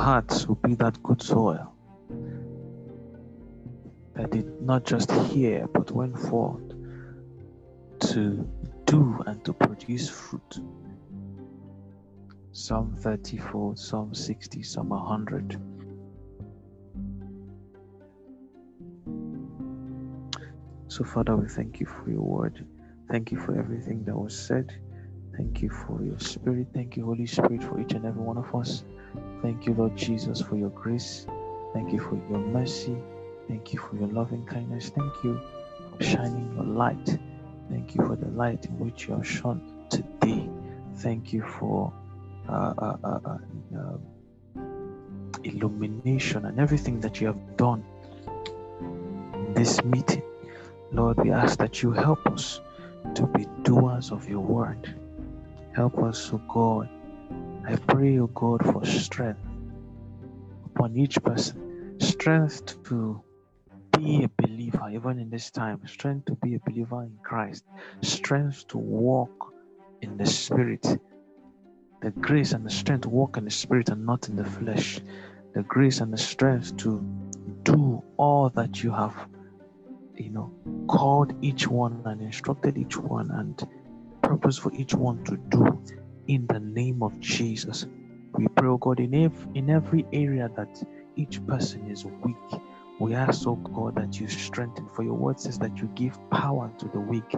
Hearts 0.02 0.48
will 0.48 0.56
be 0.56 0.74
that 0.74 1.02
good 1.04 1.22
soil 1.22 1.72
that 4.16 4.32
did 4.32 4.60
not 4.60 4.84
just 4.84 5.12
hear 5.12 5.68
but 5.68 5.92
went 5.92 6.18
forth 6.18 6.70
to 8.00 8.50
do 8.86 9.22
and 9.28 9.46
to 9.46 9.54
produce 9.54 10.10
fruit. 10.10 10.60
Some 12.52 12.96
30 12.96 13.38
fold, 13.38 13.78
some 13.78 14.16
60, 14.16 14.64
some 14.64 14.90
100. 14.90 15.62
So, 20.88 21.04
Father, 21.04 21.36
we 21.38 21.48
thank 21.48 21.80
you 21.80 21.86
for 21.86 22.10
your 22.10 22.22
word. 22.22 22.66
Thank 23.10 23.32
you 23.32 23.40
for 23.40 23.56
everything 23.56 24.04
that 24.06 24.16
was 24.18 24.38
said. 24.38 24.74
Thank 25.38 25.62
you 25.62 25.70
for 25.70 26.02
your 26.04 26.20
spirit. 26.20 26.68
Thank 26.74 26.98
you, 26.98 27.06
Holy 27.06 27.26
Spirit, 27.26 27.64
for 27.64 27.80
each 27.80 27.94
and 27.94 28.06
every 28.06 28.22
one 28.22 28.38
of 28.38 28.54
us. 28.54 28.84
Thank 29.42 29.66
you, 29.66 29.74
Lord 29.74 29.96
Jesus, 29.96 30.42
for 30.42 30.56
your 30.56 30.70
grace. 30.70 31.26
Thank 31.74 31.94
you 31.94 32.00
for 32.00 32.16
your 32.30 32.40
mercy. 32.40 32.96
Thank 33.48 33.74
you 33.74 33.80
for 33.80 33.96
your 33.96 34.08
loving 34.08 34.46
kindness. 34.46 34.90
Thank 34.90 35.24
you 35.24 35.40
for 35.98 36.04
shining 36.04 36.54
your 36.56 36.66
light. 36.66 37.18
Thank 37.70 37.96
you 37.96 38.06
for 38.06 38.16
the 38.16 38.28
light 38.28 38.66
in 38.66 38.78
which 38.80 39.08
you 39.08 39.16
have 39.16 39.28
shone 39.28 39.86
today. 39.90 40.50
Thank 40.98 41.32
you 41.32 41.44
for 41.44 41.94
uh, 42.50 42.74
uh, 42.78 42.98
uh, 43.04 43.20
uh 43.26 43.38
um, 43.76 44.02
illumination 45.44 46.46
and 46.46 46.60
everything 46.60 47.00
that 47.00 47.22
you 47.22 47.28
have 47.28 47.58
done 47.58 47.84
in 48.82 49.54
this 49.54 49.84
meeting. 49.84 50.24
Lord, 50.92 51.18
we 51.24 51.32
ask 51.32 51.58
that 51.60 51.82
you 51.82 51.92
help 51.92 52.28
us 52.28 52.60
to 53.16 53.26
be 53.28 53.48
doers 53.64 54.12
of 54.12 54.28
your 54.30 54.42
word. 54.42 55.01
Help 55.74 56.00
us, 56.00 56.32
O 56.34 56.38
God. 56.38 56.90
I 57.68 57.76
pray, 57.76 58.20
O 58.20 58.28
God, 58.28 58.64
for 58.66 58.86
strength 58.86 59.40
upon 60.66 60.98
each 60.98 61.22
person, 61.24 62.00
strength 62.00 62.82
to 62.84 63.22
be 63.98 64.24
a 64.24 64.30
believer, 64.42 64.90
even 64.92 65.20
in 65.20 65.30
this 65.30 65.52
time, 65.52 65.80
strength 65.88 66.26
to 66.26 66.36
be 66.36 66.56
a 66.56 66.60
believer 66.60 67.04
in 67.04 67.18
Christ, 67.24 67.64
strength 68.02 68.68
to 68.70 68.78
walk 68.78 69.54
in 70.02 70.18
the 70.18 70.26
Spirit, 70.26 70.86
the 72.02 72.12
grace 72.12 72.52
and 72.52 72.66
the 72.66 72.70
strength 72.70 73.04
to 73.04 73.10
walk 73.10 73.38
in 73.38 73.46
the 73.46 73.52
Spirit 73.52 73.90
and 73.90 74.06
not 74.06 74.28
in 74.28 74.36
the 74.36 74.46
flesh, 74.46 75.00
the 75.54 75.64
grace 75.64 76.02
and 76.02 76.12
the 76.12 76.18
strength 76.18 76.76
to 76.78 77.02
do 77.64 78.04
all 78.18 78.50
that 78.50 78.84
you 78.84 78.92
have 78.92 79.16
you 80.16 80.30
know, 80.30 80.52
called 80.88 81.34
each 81.42 81.68
one 81.68 82.02
and 82.06 82.22
instructed 82.22 82.78
each 82.78 82.98
one 82.98 83.32
and 83.32 83.68
purpose 84.32 84.58
for 84.58 84.72
each 84.74 84.94
one 84.94 85.22
to 85.26 85.36
do 85.50 85.82
in 86.28 86.48
the 86.48 86.60
name 86.60 87.04
of 87.04 87.20
Jesus. 87.20 87.86
We 88.34 88.48
pray, 88.48 88.70
oh 88.70 88.78
God, 88.78 89.02
in, 89.02 89.14
ev- 89.14 89.48
in 89.56 89.70
every 89.70 90.06
area 90.14 90.50
that 90.56 90.82
each 91.18 91.46
person 91.48 91.92
is 91.92 92.06
weak. 92.06 92.62
We 93.02 93.14
ask, 93.14 93.46
oh 93.46 93.56
God, 93.56 93.96
that 93.96 94.22
you 94.22 94.30
strengthen. 94.30 94.88
For 94.96 95.04
your 95.04 95.16
word 95.16 95.38
says 95.38 95.60
that 95.60 95.80
you 95.80 95.90
give 95.96 96.18
power 96.30 96.72
to 96.78 96.88
the 96.88 97.00
weak, 97.00 97.36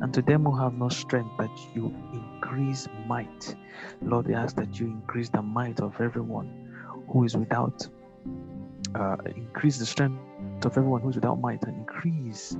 and 0.00 0.12
to 0.12 0.20
them 0.20 0.42
who 0.44 0.58
have 0.58 0.74
no 0.74 0.88
strength, 0.88 1.30
that 1.38 1.56
you 1.76 1.94
increase 2.12 2.88
might. 3.06 3.54
Lord, 4.00 4.26
we 4.26 4.34
ask 4.34 4.56
that 4.56 4.80
you 4.80 4.86
increase 4.86 5.28
the 5.28 5.42
might 5.42 5.80
of 5.80 6.00
everyone 6.00 6.50
who 7.08 7.22
is 7.22 7.36
without, 7.36 7.86
uh, 8.96 9.16
increase 9.36 9.78
the 9.78 9.86
strength 9.86 10.18
of 10.64 10.76
everyone 10.76 11.02
who's 11.02 11.14
without 11.14 11.40
might 11.40 11.62
and 11.62 11.76
increase 11.76 12.56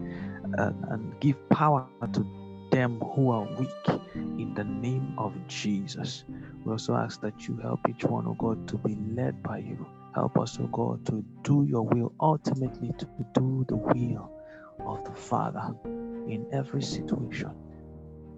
uh, 0.58 0.70
and 0.90 1.18
give 1.18 1.36
power 1.50 1.88
to 2.12 2.24
them 2.72 2.98
who 3.14 3.30
are 3.30 3.46
weak 3.58 4.00
in 4.14 4.54
the 4.54 4.64
name 4.64 5.14
of 5.18 5.34
Jesus. 5.46 6.24
We 6.64 6.72
also 6.72 6.94
ask 6.94 7.20
that 7.20 7.46
you 7.46 7.56
help 7.58 7.80
each 7.88 8.04
one, 8.04 8.26
oh 8.26 8.34
God, 8.34 8.66
to 8.68 8.78
be 8.78 8.96
led 9.14 9.42
by 9.42 9.58
you. 9.58 9.86
Help 10.14 10.38
us, 10.38 10.58
oh 10.58 10.66
God, 10.68 11.04
to 11.06 11.24
do 11.42 11.64
your 11.68 11.82
will, 11.82 12.12
ultimately 12.18 12.92
to 12.98 13.06
do 13.34 13.64
the 13.68 13.76
will 13.76 14.32
of 14.80 15.04
the 15.04 15.14
Father 15.14 15.74
in 15.84 16.46
every 16.52 16.82
situation. 16.82 17.52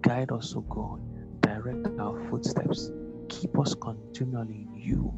Guide 0.01 0.31
us, 0.31 0.53
oh 0.55 0.61
God, 0.61 1.01
direct 1.41 1.87
our 1.99 2.29
footsteps, 2.29 2.91
keep 3.29 3.57
us 3.57 3.73
continually 3.73 4.67
in 4.67 4.75
you, 4.75 5.13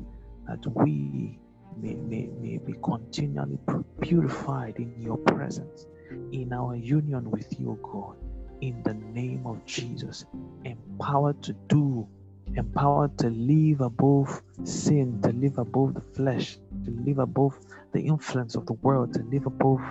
that 0.48 0.64
we 0.68 1.40
may, 1.76 1.96
may, 1.96 2.30
may 2.40 2.58
be 2.58 2.74
continually 2.84 3.60
purified 4.00 4.76
in 4.78 4.94
your 5.02 5.18
presence, 5.18 5.88
in 6.32 6.54
our 6.54 6.76
union 6.76 7.32
with 7.32 7.48
you, 7.60 7.80
God, 7.82 8.16
in 8.62 8.82
the 8.84 8.94
name 8.94 9.46
of 9.46 9.66
Jesus. 9.66 10.26
Empowered 10.66 11.42
to 11.44 11.54
do, 11.68 12.08
empowered 12.56 13.18
to 13.20 13.30
live 13.30 13.82
above 13.82 14.42
sin, 14.64 15.22
to 15.22 15.32
live 15.32 15.58
above 15.58 15.94
the 15.94 16.02
flesh, 16.02 16.58
to 16.86 16.92
live 16.92 17.20
above 17.20 17.58
the 17.94 18.02
influence 18.02 18.56
of 18.56 18.66
the 18.66 18.74
world, 18.74 19.14
to 19.14 19.24
live 19.24 19.46
above 19.46 19.82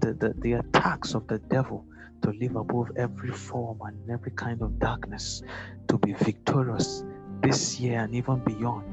the, 0.00 0.16
the, 0.18 0.34
the 0.38 0.52
attacks 0.54 1.14
of 1.14 1.26
the 1.26 1.38
devil, 1.38 1.84
to 2.22 2.30
live 2.30 2.56
above 2.56 2.90
every 2.96 3.30
form 3.30 3.78
and 3.84 4.10
every 4.10 4.32
kind 4.32 4.62
of 4.62 4.78
darkness, 4.78 5.42
to 5.88 5.98
be 5.98 6.12
victorious 6.12 7.04
this 7.42 7.78
year 7.78 8.00
and 8.00 8.14
even 8.14 8.38
beyond 8.40 8.84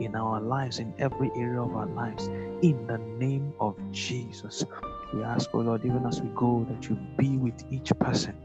in 0.00 0.14
our 0.16 0.40
lives, 0.40 0.78
in 0.78 0.92
every 0.98 1.30
area 1.36 1.62
of 1.62 1.74
our 1.74 1.86
lives, 1.86 2.26
in 2.62 2.86
the 2.86 2.98
name 3.18 3.52
of 3.60 3.76
Jesus. 3.92 4.64
We 5.12 5.22
ask, 5.22 5.50
oh 5.54 5.60
Lord, 5.60 5.84
even 5.84 6.04
as 6.06 6.20
we 6.20 6.28
go, 6.34 6.66
that 6.68 6.88
you 6.88 6.96
be 7.16 7.36
with 7.36 7.64
each 7.70 7.92
person. 7.98 8.36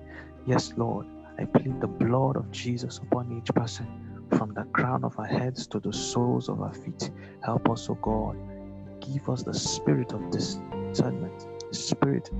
Yes, 0.45 0.73
Lord, 0.77 1.07
I 1.39 1.45
plead 1.45 1.81
the 1.81 1.87
blood 1.87 2.37
of 2.37 2.51
Jesus 2.51 2.99
upon 2.99 3.31
each 3.31 3.53
person, 3.55 3.89
from 4.31 4.53
the 4.55 4.65
crown 4.73 5.03
of 5.05 5.17
our 5.19 5.27
heads 5.27 5.67
to 5.69 5.79
the 5.79 5.93
soles 5.93 6.49
of 6.49 6.61
our 6.61 6.73
feet. 6.73 7.11
Help 7.43 7.69
us, 7.69 7.89
O 7.89 7.95
God. 7.95 8.37
Give 9.01 9.29
us 9.29 9.43
the 9.43 9.53
spirit 9.53 10.13
of 10.13 10.29
discernment, 10.31 11.47
spirit, 11.71 12.31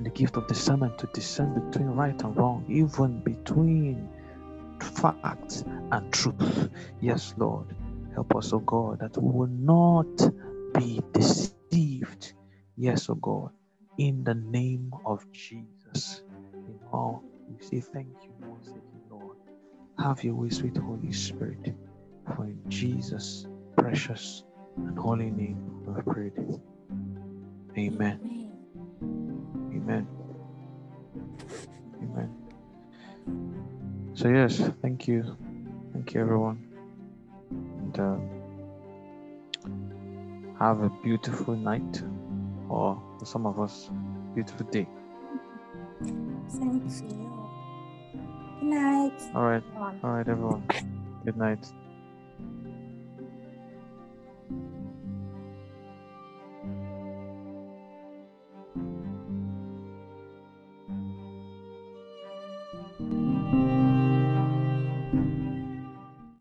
the 0.00 0.10
gift 0.10 0.36
of 0.36 0.46
discernment 0.48 0.98
to 0.98 1.08
discern 1.14 1.54
between 1.54 1.88
right 1.88 2.20
and 2.22 2.36
wrong, 2.36 2.64
even 2.68 3.20
between 3.20 4.10
facts 4.82 5.64
and 5.92 6.12
truth. 6.12 6.70
Yes, 7.00 7.34
Lord. 7.38 7.76
Help 8.14 8.36
us, 8.36 8.52
O 8.52 8.60
God, 8.60 9.00
that 9.00 9.16
we 9.18 9.30
will 9.30 9.48
not 9.48 10.06
be 10.74 11.02
deceived. 11.12 12.34
Yes, 12.76 13.08
O 13.10 13.14
God, 13.16 13.50
in 13.98 14.24
the 14.24 14.34
name 14.34 14.92
of 15.06 15.26
Jesus. 15.32 16.22
All, 16.96 17.22
we 17.46 17.62
say 17.62 17.80
thank 17.80 18.08
you 18.24 18.32
once 18.40 18.68
again, 18.68 19.02
Lord. 19.10 19.36
Have 19.98 20.24
your 20.24 20.34
way, 20.34 20.48
sweet 20.48 20.78
Holy 20.78 21.12
Spirit. 21.12 21.74
For 22.34 22.44
in 22.44 22.58
Jesus' 22.70 23.46
precious 23.76 24.44
and 24.78 24.98
holy 24.98 25.30
name 25.30 25.58
we 25.84 26.02
prayed. 26.02 26.32
Amen. 27.76 28.18
Amen. 29.74 30.08
Amen. 32.02 32.30
So, 34.14 34.28
yes, 34.28 34.56
thank 34.80 35.06
you. 35.06 35.36
Thank 35.92 36.14
you, 36.14 36.22
everyone. 36.22 36.64
And 37.50 38.00
uh, 38.00 38.16
have 40.58 40.80
a 40.80 40.88
beautiful 41.04 41.56
night, 41.56 42.02
or 42.70 43.02
for 43.18 43.26
some 43.26 43.44
of 43.44 43.60
us, 43.60 43.90
beautiful 44.34 44.66
day. 44.68 44.88
To 46.52 46.64
you. 46.64 47.50
Good 48.60 48.62
night. 48.62 49.20
All 49.34 49.42
right. 49.42 49.62
All 49.76 50.10
right, 50.10 50.28
everyone. 50.28 50.62
Good 51.24 51.36
night. 51.36 51.58